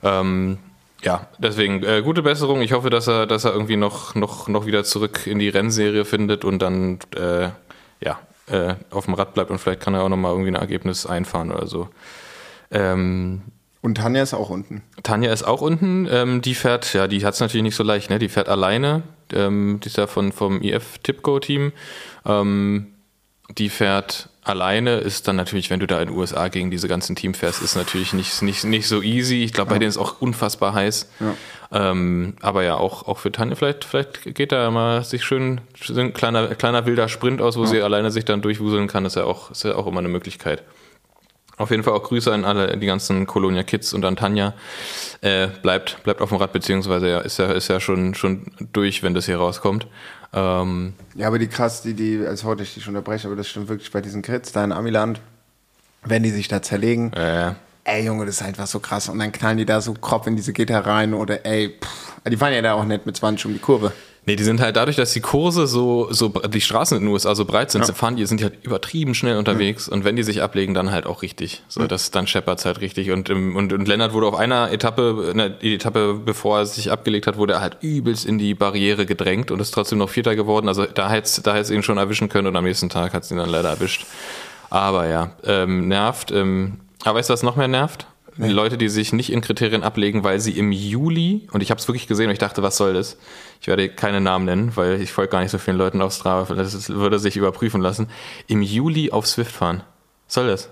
Ähm, 0.03 0.59
ja, 1.03 1.27
deswegen 1.39 1.83
äh, 1.83 2.03
gute 2.03 2.23
Besserung. 2.23 2.61
Ich 2.63 2.73
hoffe, 2.73 2.91
dass 2.91 3.07
er, 3.07 3.27
dass 3.27 3.45
er 3.45 3.53
irgendwie 3.53 3.77
noch, 3.77 4.15
noch, 4.15 4.49
noch 4.49 4.67
wieder 4.67 4.85
zurück 4.85 5.27
in 5.27 5.39
die 5.39 5.49
Rennserie 5.49 6.05
findet 6.05 6.45
und 6.45 6.61
dann 6.61 6.99
äh, 7.17 7.49
ja, 8.05 8.19
äh, 8.47 8.75
auf 8.91 9.07
dem 9.07 9.15
Rad 9.15 9.35
bleibt 9.35 9.51
und 9.51 9.59
vielleicht 9.59 9.81
kann 9.81 9.95
er 9.95 10.03
auch 10.03 10.09
nochmal 10.09 10.33
irgendwie 10.33 10.51
ein 10.51 10.57
Ergebnis 10.57 11.07
einfahren 11.07 11.51
oder 11.53 11.67
so. 11.67 11.89
Ähm, 12.71 13.43
Und 13.81 13.97
Tanja 13.97 14.23
ist 14.23 14.35
auch 14.35 14.51
unten. 14.51 14.83
Tanja 15.03 15.33
ist 15.33 15.43
auch 15.43 15.61
unten. 15.61 16.07
Ähm, 16.11 16.43
die 16.43 16.55
fährt, 16.55 16.93
ja, 16.93 17.07
die 17.07 17.25
hat 17.25 17.35
es 17.35 17.41
natürlich 17.41 17.63
nicht 17.63 17.77
so 17.77 17.83
leicht, 17.83 18.11
ne? 18.11 18.19
Die 18.19 18.29
fährt 18.29 18.49
alleine. 18.49 19.03
Ähm, 19.33 19.81
die 19.83 19.89
ist 19.89 19.97
ja 19.97 20.07
von, 20.07 20.33
vom 20.33 20.61
IF 20.63 20.99
Tipco-Team. 20.99 21.73
Ähm, 22.27 22.89
die 23.59 23.69
fährt 23.69 24.29
alleine, 24.43 24.97
ist 24.97 25.29
dann 25.29 25.37
natürlich, 25.37 25.71
wenn 25.71 25.81
du 25.81 25.87
da 25.87 26.01
in 26.01 26.09
den 26.09 26.17
USA 26.17 26.49
gegen 26.49 26.71
diese 26.71 26.89
ganzen 26.89 27.17
Team 27.17 27.35
fährst, 27.35 27.63
ist 27.63 27.77
natürlich 27.77 28.13
nicht, 28.13 28.43
nicht, 28.43 28.65
nicht 28.65 28.89
so 28.89 29.03
easy. 29.03 29.45
Ich 29.45 29.53
glaube, 29.53 29.71
bei 29.71 29.79
denen 29.79 29.91
ist 29.91 29.99
auch 29.99 30.21
unfassbar 30.21 30.75
heiß. 30.75 31.11
Ähm, 31.73 32.35
aber 32.41 32.65
ja, 32.65 32.77
auch, 32.77 33.07
auch 33.07 33.19
für 33.19 33.31
Tanja, 33.31 33.55
vielleicht, 33.55 33.85
vielleicht 33.85 34.35
geht 34.35 34.53
da 34.53 34.71
mal 34.71 35.05
sich 35.05 35.25
schön, 35.25 35.61
ein 35.89 36.13
kleiner, 36.13 36.55
kleiner 36.55 36.87
wilder 36.87 37.09
Sprint 37.09 37.41
aus, 37.41 37.57
wo 37.57 37.65
sie 37.67 37.81
alleine 37.81 38.11
sich 38.11 38.25
dann 38.25 38.43
durchwuseln 38.43 38.89
kann, 38.89 39.05
ist 39.05 39.17
ja 39.17 39.25
auch, 39.25 39.51
ist 39.51 39.65
ja 39.65 39.77
auch 39.77 39.87
immer 39.87 40.01
eine 40.01 40.09
Möglichkeit. 40.09 40.65
Auf 41.59 41.71
jeden 41.71 41.83
Fall 41.83 41.93
auch 41.93 42.03
Grüße 42.03 42.33
an 42.33 42.47
alle, 42.47 42.79
die 42.79 42.87
ganzen 42.87 43.27
Colonia 43.27 43.63
Kids 43.63 43.93
und 43.93 44.03
an 44.07 44.17
Tanja. 44.17 44.55
Äh, 45.21 45.49
bleibt, 45.63 46.03
bleibt 46.03 46.23
auf 46.23 46.31
dem 46.31 46.39
Rad, 46.39 46.55
beziehungsweise 46.55 47.11
ja, 47.11 47.21
ist 47.21 47.39
ja, 47.39 47.53
ist 47.53 47.69
ja 47.69 47.81
schon, 47.81 48.15
schon 48.15 48.47
durch, 48.73 49.03
wenn 49.03 49.13
das 49.13 49.27
hier 49.27 49.37
rauskommt. 49.37 49.87
Ähm, 50.33 50.95
Ja, 51.15 51.27
aber 51.27 51.39
die 51.39 51.49
krass, 51.49 51.83
die, 51.83 51.95
die, 51.95 52.25
als 52.25 52.45
heute 52.45 52.63
ich 52.63 52.75
dich 52.75 52.87
unterbreche, 52.87 53.27
aber 53.27 53.37
das 53.37 53.49
stimmt 53.49 53.69
wirklich 53.69 53.91
bei 53.91 54.01
diesen 54.01 54.23
Crits 54.23 54.53
da 54.53 54.63
in 54.65 54.73
Amiland, 54.73 55.21
wenn 56.05 56.23
die 56.23 56.31
sich 56.31 56.49
da 56.49 56.63
zerlegen, 56.63 57.13
äh, 57.13 57.53
ey 57.85 58.05
Junge, 58.05 58.27
das 58.27 58.37
ist 58.37 58.43
einfach 58.43 58.67
so 58.67 58.81
krass. 58.81 59.09
Und 59.09 59.19
dann 59.19 59.33
knallen 59.33 59.59
die 59.59 59.67
da 59.67 59.81
so 59.81 59.95
Kopf 59.95 60.27
in 60.27 60.37
diese 60.37 60.53
Gitter 60.53 60.87
rein 60.87 61.15
oder 61.15 61.45
ey, 61.45 61.77
pff, 61.83 62.13
die 62.29 62.37
fahren 62.37 62.53
ja 62.53 62.63
da 62.63 62.75
auch 62.75 62.85
nicht 62.85 63.07
mit 63.07 63.17
20 63.17 63.47
um 63.47 63.53
die 63.55 63.59
Kurve. 63.59 63.93
Nee, 64.31 64.37
die 64.37 64.45
sind 64.45 64.61
halt 64.61 64.77
dadurch, 64.77 64.97
dass 64.97 65.13
die 65.13 65.21
Kurse 65.21 65.67
so, 65.67 66.07
so, 66.13 66.29
die 66.29 66.61
Straßen 66.61 66.97
in 66.97 67.05
den 67.05 67.13
USA 67.13 67.35
so 67.35 67.45
breit 67.45 67.73
sind, 67.73 67.85
fahren 67.85 68.15
die, 68.15 68.25
sind 68.27 68.39
die 68.39 68.45
halt 68.45 68.65
übertrieben 68.65 69.15
schnell 69.15 69.37
unterwegs 69.37 69.89
und 69.89 70.05
wenn 70.05 70.15
die 70.15 70.23
sich 70.23 70.41
ablegen, 70.41 70.73
dann 70.73 70.93
halt 70.93 71.07
auch 71.07 71.23
richtig. 71.23 71.63
So, 71.67 71.87
das, 71.87 72.13
dann 72.13 72.29
scheppert's 72.29 72.65
halt 72.65 72.81
richtig. 72.81 73.11
Und, 73.11 73.29
und, 73.29 73.73
und 73.73 73.89
Lennart 73.89 74.13
wurde 74.13 74.29
auf 74.29 74.37
einer 74.37 74.71
Etappe, 74.71 75.33
ne, 75.35 75.51
die 75.51 75.75
Etappe, 75.75 76.15
bevor 76.25 76.59
er 76.59 76.67
sich 76.67 76.93
abgelegt 76.93 77.27
hat, 77.27 77.39
wurde 77.39 77.55
er 77.55 77.61
halt 77.61 77.79
übelst 77.81 78.25
in 78.25 78.39
die 78.39 78.55
Barriere 78.55 79.05
gedrängt 79.05 79.51
und 79.51 79.59
ist 79.59 79.73
trotzdem 79.73 79.99
noch 79.99 80.11
Vierter 80.11 80.37
geworden. 80.37 80.69
Also 80.69 80.87
da 80.87 81.11
hätte 81.11 81.43
da 81.43 81.55
hätt's 81.55 81.71
ihn 81.71 81.83
schon 81.83 81.99
erwischen 81.99 82.29
können 82.29 82.47
und 82.47 82.57
am 82.57 82.65
nächsten 82.65 82.89
Tag 82.89 83.15
hat's 83.15 83.31
ihn 83.33 83.37
dann 83.39 83.51
leider 83.51 83.71
erwischt. 83.71 84.07
Aber 84.71 85.09
ja, 85.09 85.33
ähm, 85.45 85.89
nervt. 85.89 86.31
Ähm, 86.31 86.79
aber 87.05 87.19
weißt 87.19 87.31
du, 87.31 87.33
was 87.33 87.43
noch 87.43 87.57
mehr 87.57 87.69
nervt? 87.69 88.07
Leute, 88.49 88.79
die 88.79 88.89
sich 88.89 89.13
nicht 89.13 89.31
in 89.33 89.41
Kriterien 89.41 89.83
ablegen, 89.83 90.25
weil 90.25 90.41
sie 90.41 90.59
im 90.59 90.73
Juli, 90.73 91.49
und 91.53 91.63
ich 91.63 91.71
habe 91.71 91.81
es 91.81 91.87
wirklich 91.89 92.07
gesehen 92.07 92.27
und 92.27 92.33
ich 92.33 92.39
dachte, 92.39 92.63
was 92.63 92.77
soll 92.77 92.95
das? 92.95 93.17
Ich 93.61 93.67
werde 93.69 93.89
keine 93.89 94.21
Namen 94.21 94.45
nennen, 94.45 94.73
weil 94.77 95.01
ich 95.01 95.13
folge 95.13 95.31
gar 95.33 95.41
nicht 95.41 95.51
so 95.51 95.59
vielen 95.59 95.77
Leuten 95.77 96.01
auf 96.03 96.13
Strava, 96.15 96.55
das 96.55 96.89
würde 96.89 97.19
sich 97.19 97.37
überprüfen 97.37 97.81
lassen. 97.81 98.09
Im 98.47 98.63
Juli 98.63 99.11
auf 99.11 99.27
Swift 99.27 99.53
fahren. 99.53 99.83
Was 100.27 100.35
soll 100.35 100.47
das? 100.47 100.69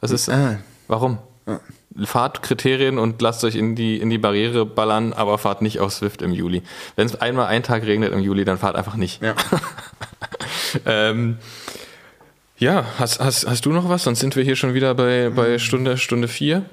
Das 0.00 0.10
ist, 0.10 0.28
Ah. 0.28 0.58
warum? 0.88 1.18
Fahrt 2.04 2.42
Kriterien 2.42 2.98
und 2.98 3.20
lasst 3.22 3.42
euch 3.44 3.56
in 3.56 3.74
die, 3.74 3.98
in 3.98 4.10
die 4.10 4.18
Barriere 4.18 4.66
ballern, 4.66 5.12
aber 5.12 5.38
fahrt 5.38 5.62
nicht 5.62 5.80
auf 5.80 5.92
Swift 5.92 6.22
im 6.22 6.32
Juli. 6.32 6.62
Wenn 6.94 7.06
es 7.06 7.20
einmal 7.20 7.46
einen 7.46 7.64
Tag 7.64 7.84
regnet 7.84 8.12
im 8.12 8.20
Juli, 8.20 8.44
dann 8.44 8.58
fahrt 8.58 8.76
einfach 8.76 8.96
nicht. 8.96 9.22
Ja. 9.22 9.34
Ähm, 10.84 11.38
ja, 12.58 12.84
hast, 12.98 13.20
hast, 13.20 13.46
hast 13.48 13.64
du 13.64 13.72
noch 13.72 13.88
was? 13.88 14.02
Sonst 14.04 14.20
sind 14.20 14.36
wir 14.36 14.42
hier 14.44 14.56
schon 14.56 14.74
wieder 14.74 14.94
bei, 14.94 15.30
bei 15.30 15.58
Stunde, 15.58 15.96
Stunde 15.96 16.28
vier. 16.28 16.64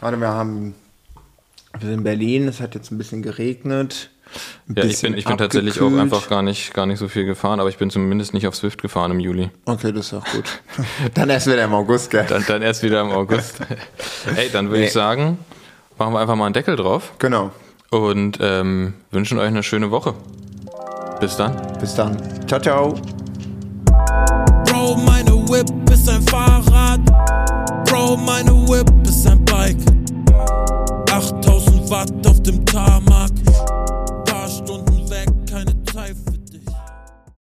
Warte, 0.00 0.20
wir 0.20 0.28
haben. 0.28 0.74
Wir 1.78 1.88
sind 1.90 1.98
in 1.98 2.04
Berlin, 2.04 2.48
es 2.48 2.60
hat 2.60 2.74
jetzt 2.74 2.90
ein 2.90 2.98
bisschen 2.98 3.22
geregnet. 3.22 4.10
Ein 4.68 4.74
Ja, 4.76 4.82
ich 4.84 4.88
bisschen 4.90 5.12
bin, 5.12 5.18
ich 5.18 5.24
bin 5.26 5.38
tatsächlich 5.38 5.80
auch 5.80 5.92
einfach 5.96 6.28
gar 6.28 6.42
nicht, 6.42 6.74
gar 6.74 6.86
nicht 6.86 6.98
so 6.98 7.08
viel 7.08 7.24
gefahren, 7.24 7.60
aber 7.60 7.68
ich 7.68 7.78
bin 7.78 7.88
zumindest 7.90 8.34
nicht 8.34 8.46
auf 8.46 8.54
Swift 8.56 8.80
gefahren 8.82 9.10
im 9.12 9.20
Juli. 9.20 9.50
Okay, 9.64 9.92
das 9.92 10.06
ist 10.06 10.14
auch 10.14 10.24
gut. 10.32 10.44
Dann 11.14 11.30
erst 11.30 11.46
wieder 11.46 11.64
im 11.64 11.72
August, 11.74 12.10
gell? 12.10 12.26
Dann, 12.28 12.44
dann 12.46 12.62
erst 12.62 12.82
wieder 12.82 13.00
im 13.02 13.10
August. 13.10 13.60
Ey, 14.36 14.50
dann 14.50 14.68
würde 14.68 14.80
Nee. 14.80 14.86
ich 14.86 14.92
sagen, 14.92 15.38
machen 15.98 16.12
wir 16.14 16.20
einfach 16.20 16.36
mal 16.36 16.46
einen 16.46 16.52
Deckel 16.54 16.76
drauf 16.76 17.12
Genau. 17.18 17.52
und 17.90 18.38
ähm, 18.40 18.94
wünschen 19.10 19.38
euch 19.38 19.46
eine 19.46 19.62
schöne 19.62 19.90
Woche. 19.90 20.14
Bis 21.20 21.36
dann. 21.36 21.54
Bis 21.80 21.94
dann. 21.94 22.16
Ciao, 22.46 22.60
ciao. 22.60 22.94
Bro, 24.66 24.96
meine 25.06 25.32
Whip 25.48 25.68
ist 25.90 26.08
ein 26.08 26.22
Fahrrad. 26.22 27.00
Bro, 27.88 28.16
meine 28.18 28.50
Whip 28.68 28.90
ist 31.90 32.27